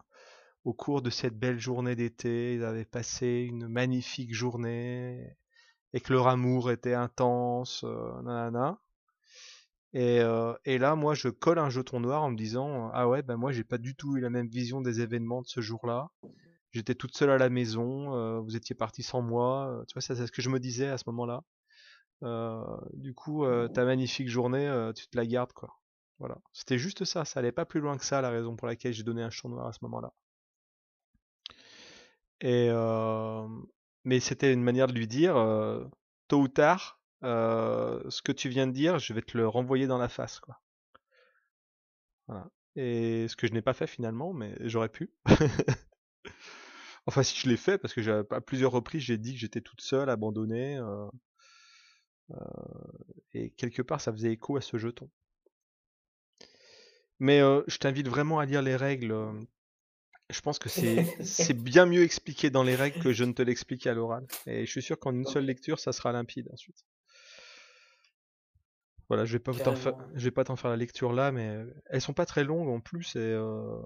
au 0.65 0.73
cours 0.75 1.03
de 1.03 1.11
cette 1.11 1.39
belle 1.39 1.59
journée 1.61 1.97
d'été, 1.97 2.55
ils 2.55 2.65
avaient 2.65 2.85
passé 2.85 3.47
une 3.49 3.69
magnifique 3.69 4.35
journée 4.35 5.37
et 5.95 6.01
que 6.01 6.13
leur 6.13 6.29
amour 6.29 6.71
était 6.73 6.95
intense, 6.95 7.85
euh, 7.85 8.23
nanana. 8.23 8.81
Et, 9.95 10.21
euh, 10.21 10.55
et 10.65 10.79
là, 10.79 10.95
moi, 10.97 11.15
je 11.15 11.29
colle 11.29 11.59
un 11.59 11.69
jeton 11.71 12.01
noir 12.01 12.23
en 12.23 12.31
me 12.31 12.37
disant 12.37 12.91
Ah 12.95 13.09
ouais, 13.09 13.23
ben 13.23 13.37
moi, 13.37 13.53
j'ai 13.53 13.65
pas 13.65 13.79
du 13.79 13.95
tout 13.95 14.17
eu 14.17 14.21
la 14.21 14.31
même 14.31 14.49
vision 14.49 14.81
des 14.81 15.01
événements 15.01 15.43
de 15.43 15.47
ce 15.49 15.61
jour-là. 15.61 16.11
J'étais 16.73 16.95
toute 16.95 17.17
seule 17.17 17.31
à 17.31 17.39
la 17.39 17.51
maison, 17.51 18.15
euh, 18.17 18.41
vous 18.41 18.57
étiez 18.57 18.75
parti 18.77 19.03
sans 19.03 19.23
moi. 19.23 19.69
euh, 19.71 19.85
Tu 19.87 19.95
vois, 19.95 20.03
c'est 20.03 20.15
ce 20.17 20.33
que 20.33 20.43
je 20.43 20.51
me 20.51 20.61
disais 20.61 20.89
à 20.89 20.99
ce 20.99 21.05
moment-là. 21.09 21.43
Euh, 22.25 22.65
du 22.95 23.15
coup, 23.15 23.45
euh, 23.47 23.69
ta 23.69 23.85
magnifique 23.85 24.29
journée, 24.29 24.67
euh, 24.69 24.93
tu 24.95 25.09
te 25.09 25.17
la 25.17 25.27
gardes, 25.27 25.53
quoi. 25.55 25.71
Voilà. 26.21 26.39
C'était 26.53 26.79
juste 26.79 27.05
ça, 27.05 27.25
ça 27.25 27.41
allait 27.41 27.53
pas 27.53 27.67
plus 27.67 27.81
loin 27.81 27.99
que 27.99 28.05
ça, 28.07 28.21
la 28.23 28.31
raison 28.31 28.57
pour 28.57 28.69
laquelle 28.69 28.93
j'ai 28.95 29.05
donné 29.05 29.23
un 29.23 29.31
jeton 29.31 29.51
noir 29.51 29.69
à 29.69 29.73
ce 29.75 29.81
moment-là. 29.83 30.13
Mais 32.43 34.21
c'était 34.21 34.53
une 34.53 34.63
manière 34.63 34.87
de 34.89 34.93
lui 34.95 35.07
dire, 35.07 35.35
tôt 36.29 36.41
ou 36.41 36.49
tard, 36.49 37.01
ce 37.23 38.23
que 38.23 38.33
tu 38.33 38.49
viens 38.49 38.67
de 38.67 38.73
dire, 38.73 38.99
je 38.99 39.13
vais 39.13 39.23
te 39.23 39.37
le 39.39 39.49
renvoyer 39.49 39.87
dans 39.87 39.99
la 39.99 40.09
face, 40.09 40.41
quoi. 40.41 40.61
Voilà. 42.27 42.51
Et 42.77 43.29
ce 43.29 43.37
que 43.37 43.47
je 43.47 43.53
n'ai 43.53 43.63
pas 43.63 43.75
fait 43.75 43.87
finalement, 43.87 44.33
mais 44.33 44.57
j'aurais 44.61 44.89
pu. 44.89 45.13
Enfin, 47.07 47.25
si 47.25 47.37
je 47.37 47.49
l'ai 47.49 47.57
fait, 47.57 47.79
parce 47.79 47.95
que 47.95 48.33
à 48.33 48.41
plusieurs 48.41 48.71
reprises, 48.71 49.03
j'ai 49.03 49.19
dit 49.19 49.35
que 49.35 49.41
j'étais 49.41 49.61
toute 49.61 49.81
seule, 49.81 50.09
abandonnée, 50.09 50.81
et 53.35 53.51
quelque 53.51 53.83
part, 53.83 54.01
ça 54.01 54.13
faisait 54.13 54.33
écho 54.33 54.57
à 54.57 54.61
ce 54.61 54.79
jeton. 54.79 55.11
Mais 57.19 57.41
je 57.41 57.77
t'invite 57.79 58.07
vraiment 58.09 58.39
à 58.39 58.47
lire 58.47 58.63
les 58.63 58.77
règles. 58.77 59.15
Je 60.33 60.41
pense 60.41 60.59
que 60.59 60.69
c'est 61.25 61.55
bien 61.55 61.87
mieux 61.87 62.03
expliqué 62.03 62.51
dans 62.51 62.63
les 62.63 62.75
règles 62.75 63.01
que 63.01 63.13
je 63.13 63.25
ne 63.25 63.33
te 63.33 63.43
l'explique 63.43 63.87
à 63.87 63.95
l'oral. 63.95 64.27
Et 64.47 64.67
je 64.67 64.71
suis 64.71 64.83
sûr 64.83 64.99
qu'en 64.99 65.13
une 65.13 65.27
seule 65.27 65.45
lecture, 65.45 65.79
ça 65.79 65.93
sera 65.93 66.13
limpide 66.13 66.49
ensuite. 66.53 66.85
Voilà, 69.09 69.27
je 69.27 69.35
vais 69.35 69.41
pas 69.41 69.53
t'en 69.53 69.75
je 69.75 70.25
vais 70.25 70.31
pas 70.31 70.45
t'en 70.45 70.57
faire 70.57 70.71
la 70.71 70.77
lecture 70.77 71.13
là, 71.13 71.33
mais 71.33 71.59
elles 71.91 72.01
sont 72.01 72.15
pas 72.15 72.25
très 72.25 72.45
longues 72.45 72.69
en 72.69 72.81
plus. 72.81 73.15
Et 73.17 73.19
euh, 73.19 73.79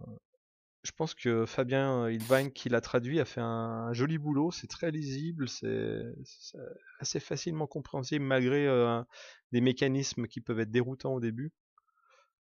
je 0.85 0.93
pense 0.93 1.15
que 1.15 1.47
Fabien 1.47 2.09
Hilvain, 2.09 2.51
qui 2.51 2.69
l'a 2.69 2.81
traduit, 2.81 3.19
a 3.19 3.25
fait 3.25 3.41
un, 3.41 3.93
joli 3.93 4.19
boulot. 4.19 4.53
C'est 4.53 4.69
très 4.69 4.93
lisible, 4.93 5.49
c'est 5.49 6.05
c'est 6.23 6.59
assez 7.01 7.19
facilement 7.19 7.67
compréhensible 7.67 8.25
malgré 8.25 8.69
euh, 8.69 9.03
des 9.51 9.61
mécanismes 9.61 10.29
qui 10.29 10.41
peuvent 10.41 10.61
être 10.61 10.71
déroutants 10.71 11.15
au 11.15 11.21
début. 11.21 11.53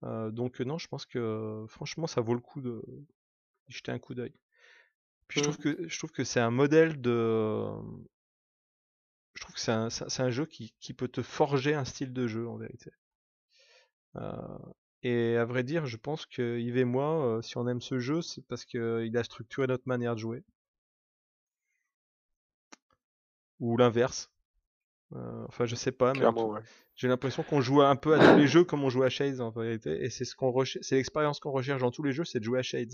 Euh, 0.04 0.30
donc 0.30 0.60
non, 0.60 0.78
je 0.78 0.86
pense 0.86 1.04
que 1.04 1.64
franchement, 1.68 2.06
ça 2.06 2.20
vaut 2.20 2.34
le 2.34 2.40
coup 2.40 2.60
de 2.60 2.80
jeter 3.68 3.92
un 3.92 3.98
coup 3.98 4.14
d'œil. 4.14 4.32
Puis 5.28 5.40
je 5.40 5.44
trouve 5.44 5.58
Mm. 5.58 5.74
que 5.76 5.88
je 5.88 5.98
trouve 5.98 6.10
que 6.12 6.24
c'est 6.24 6.40
un 6.40 6.50
modèle 6.50 7.00
de 7.00 7.66
je 9.34 9.40
trouve 9.42 9.54
que 9.54 9.60
c'est 9.60 9.72
un, 9.72 9.90
c'est 9.90 10.08
c'est 10.10 10.22
un 10.22 10.30
jeu 10.30 10.46
qui, 10.46 10.74
qui 10.80 10.94
peut 10.94 11.08
te 11.08 11.22
forger 11.22 11.74
un 11.74 11.84
style 11.84 12.12
de 12.12 12.26
jeu 12.26 12.48
en 12.48 12.56
vérité. 12.56 12.90
Euh, 14.16 14.58
et 15.02 15.36
à 15.36 15.44
vrai 15.44 15.62
dire, 15.62 15.86
je 15.86 15.96
pense 15.96 16.26
que 16.26 16.58
Yves 16.58 16.76
et 16.78 16.84
moi, 16.84 17.40
si 17.42 17.56
on 17.56 17.68
aime 17.68 17.80
ce 17.80 17.98
jeu, 18.00 18.20
c'est 18.22 18.42
parce 18.48 18.64
qu'il 18.64 19.16
a 19.16 19.24
structuré 19.24 19.66
notre 19.68 19.86
manière 19.86 20.14
de 20.14 20.20
jouer. 20.20 20.42
Ou 23.60 23.76
l'inverse. 23.76 24.30
Euh, 25.14 25.44
enfin, 25.48 25.64
je 25.66 25.74
sais 25.74 25.92
pas, 25.92 26.12
mais 26.14 26.26
ouais. 26.26 26.60
j'ai 26.94 27.08
l'impression 27.08 27.42
qu'on 27.42 27.60
joue 27.60 27.80
un 27.80 27.96
peu 27.96 28.14
à 28.14 28.18
tous 28.32 28.38
les 28.38 28.46
jeux 28.46 28.64
comme 28.64 28.84
on 28.84 28.90
joue 28.90 29.02
à 29.04 29.08
Shades 29.08 29.40
en 29.40 29.50
vérité. 29.50 30.04
Et 30.04 30.10
c'est 30.10 30.24
ce 30.24 30.34
qu'on 30.36 30.50
recher- 30.50 30.80
c'est 30.82 30.96
l'expérience 30.96 31.40
qu'on 31.40 31.50
recherche 31.52 31.80
dans 31.80 31.90
tous 31.90 32.02
les 32.02 32.12
jeux, 32.12 32.24
c'est 32.24 32.40
de 32.40 32.44
jouer 32.44 32.58
à 32.58 32.62
Shades. 32.62 32.92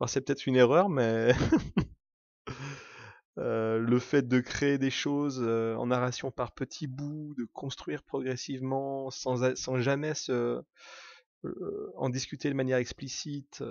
Alors 0.00 0.08
c'est 0.10 0.20
peut-être 0.20 0.46
une 0.46 0.56
erreur, 0.56 0.88
mais 0.88 1.32
Euh, 3.38 3.78
le 3.78 4.00
fait 4.00 4.26
de 4.26 4.40
créer 4.40 4.78
des 4.78 4.90
choses 4.90 5.40
euh, 5.40 5.76
en 5.76 5.86
narration 5.86 6.32
par 6.32 6.50
petits 6.52 6.88
bouts, 6.88 7.34
de 7.38 7.44
construire 7.52 8.02
progressivement 8.02 9.10
sans, 9.10 9.44
a- 9.44 9.54
sans 9.54 9.78
jamais 9.80 10.14
se, 10.14 10.60
euh, 11.44 11.92
en 11.96 12.08
discuter 12.08 12.48
de 12.48 12.54
manière 12.54 12.78
explicite, 12.78 13.62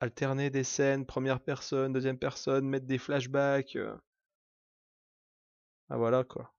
alterner 0.00 0.50
des 0.50 0.64
scènes, 0.64 1.06
première 1.06 1.40
personne, 1.40 1.92
deuxième 1.92 2.18
personne, 2.18 2.66
mettre 2.68 2.86
des 2.86 2.98
flashbacks. 2.98 3.78
Ah 5.90 5.96
voilà 5.98 6.24
quoi. 6.24 6.52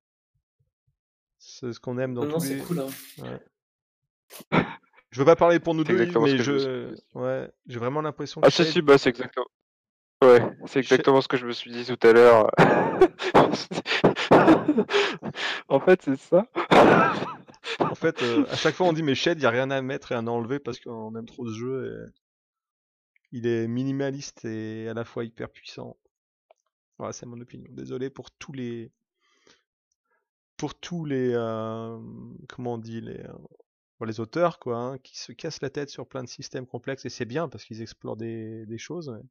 C'est 1.39 1.73
ce 1.73 1.79
qu'on 1.79 1.97
aime 1.97 2.13
dans 2.13 2.23
Non, 2.25 2.29
non, 2.33 2.39
tous 2.39 2.45
c'est 2.45 2.57
les. 2.57 2.61
cool. 2.61 2.79
Hein. 2.79 3.39
Je 5.11 5.19
veux 5.19 5.25
pas 5.25 5.35
parler 5.35 5.59
pour 5.59 5.75
nous 5.75 5.83
deux, 5.83 5.97
mais 5.97 6.07
je 6.37 6.95
ouais, 7.15 7.51
j'ai 7.67 7.79
vraiment 7.79 8.01
l'impression 8.01 8.39
que 8.39 8.47
Ah 8.47 8.49
si, 8.49 8.63
si, 8.63 8.81
bah 8.81 8.97
c'est 8.97 9.09
exactement. 9.09 9.47
Ouais, 10.23 10.41
c'est 10.67 10.79
exactement 10.79 11.19
ce 11.19 11.27
que 11.27 11.35
je 11.35 11.45
me 11.45 11.51
suis 11.51 11.69
dit 11.71 11.83
tout 11.83 11.99
à 12.07 12.13
l'heure. 12.13 12.49
en 15.67 15.79
fait, 15.79 16.01
c'est 16.03 16.15
ça. 16.15 16.47
En 17.79 17.95
fait, 17.95 18.21
euh, 18.23 18.45
à 18.49 18.55
chaque 18.55 18.75
fois 18.75 18.87
on 18.87 18.93
dit 18.93 19.03
mais 19.03 19.15
Shed, 19.15 19.39
il 19.39 19.43
y 19.43 19.45
a 19.45 19.49
rien 19.49 19.69
à 19.69 19.81
mettre 19.81 20.13
et 20.13 20.15
à 20.15 20.19
en 20.19 20.27
enlever 20.27 20.59
parce 20.59 20.79
qu'on 20.79 21.13
aime 21.15 21.25
trop 21.25 21.45
ce 21.47 21.57
jeu. 21.57 21.85
Et... 21.85 22.05
Il 23.33 23.47
est 23.47 23.67
minimaliste 23.67 24.45
et 24.45 24.87
à 24.87 24.93
la 24.93 25.03
fois 25.03 25.25
hyper 25.25 25.49
puissant. 25.49 25.97
Voilà, 26.97 27.11
c'est 27.13 27.25
mon 27.25 27.41
opinion. 27.41 27.67
Désolé 27.71 28.09
pour 28.09 28.31
tous 28.31 28.53
les, 28.53 28.91
pour 30.55 30.75
tous 30.75 31.03
les, 31.05 31.31
euh, 31.33 31.97
comment 32.47 32.73
on 32.73 32.77
dit 32.77 33.01
les, 33.01 33.23
bon, 34.01 34.07
les 34.07 34.19
auteurs 34.19 34.57
quoi, 34.59 34.77
hein, 34.77 34.97
qui 34.97 35.17
se 35.17 35.31
cassent 35.31 35.61
la 35.61 35.69
tête 35.69 35.89
sur 35.89 36.07
plein 36.07 36.23
de 36.23 36.27
systèmes 36.27 36.65
complexes 36.65 37.05
et 37.05 37.09
c'est 37.09 37.25
bien 37.25 37.47
parce 37.47 37.63
qu'ils 37.63 37.81
explorent 37.81 38.17
des, 38.17 38.65
des 38.65 38.77
choses. 38.79 39.21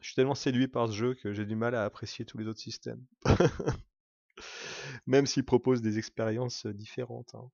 Je 0.00 0.06
suis 0.08 0.14
tellement 0.14 0.34
séduit 0.34 0.68
par 0.68 0.88
ce 0.88 0.92
jeu 0.92 1.14
que 1.14 1.32
j'ai 1.32 1.46
du 1.46 1.56
mal 1.56 1.74
à 1.74 1.84
apprécier 1.84 2.24
tous 2.26 2.36
les 2.38 2.46
autres 2.46 2.60
systèmes. 2.60 3.02
Même 5.06 5.26
s'ils 5.26 5.44
proposent 5.44 5.82
des 5.82 5.98
expériences 5.98 6.66
euh, 6.66 6.74
différentes. 6.74 7.34
hein. 7.34 7.50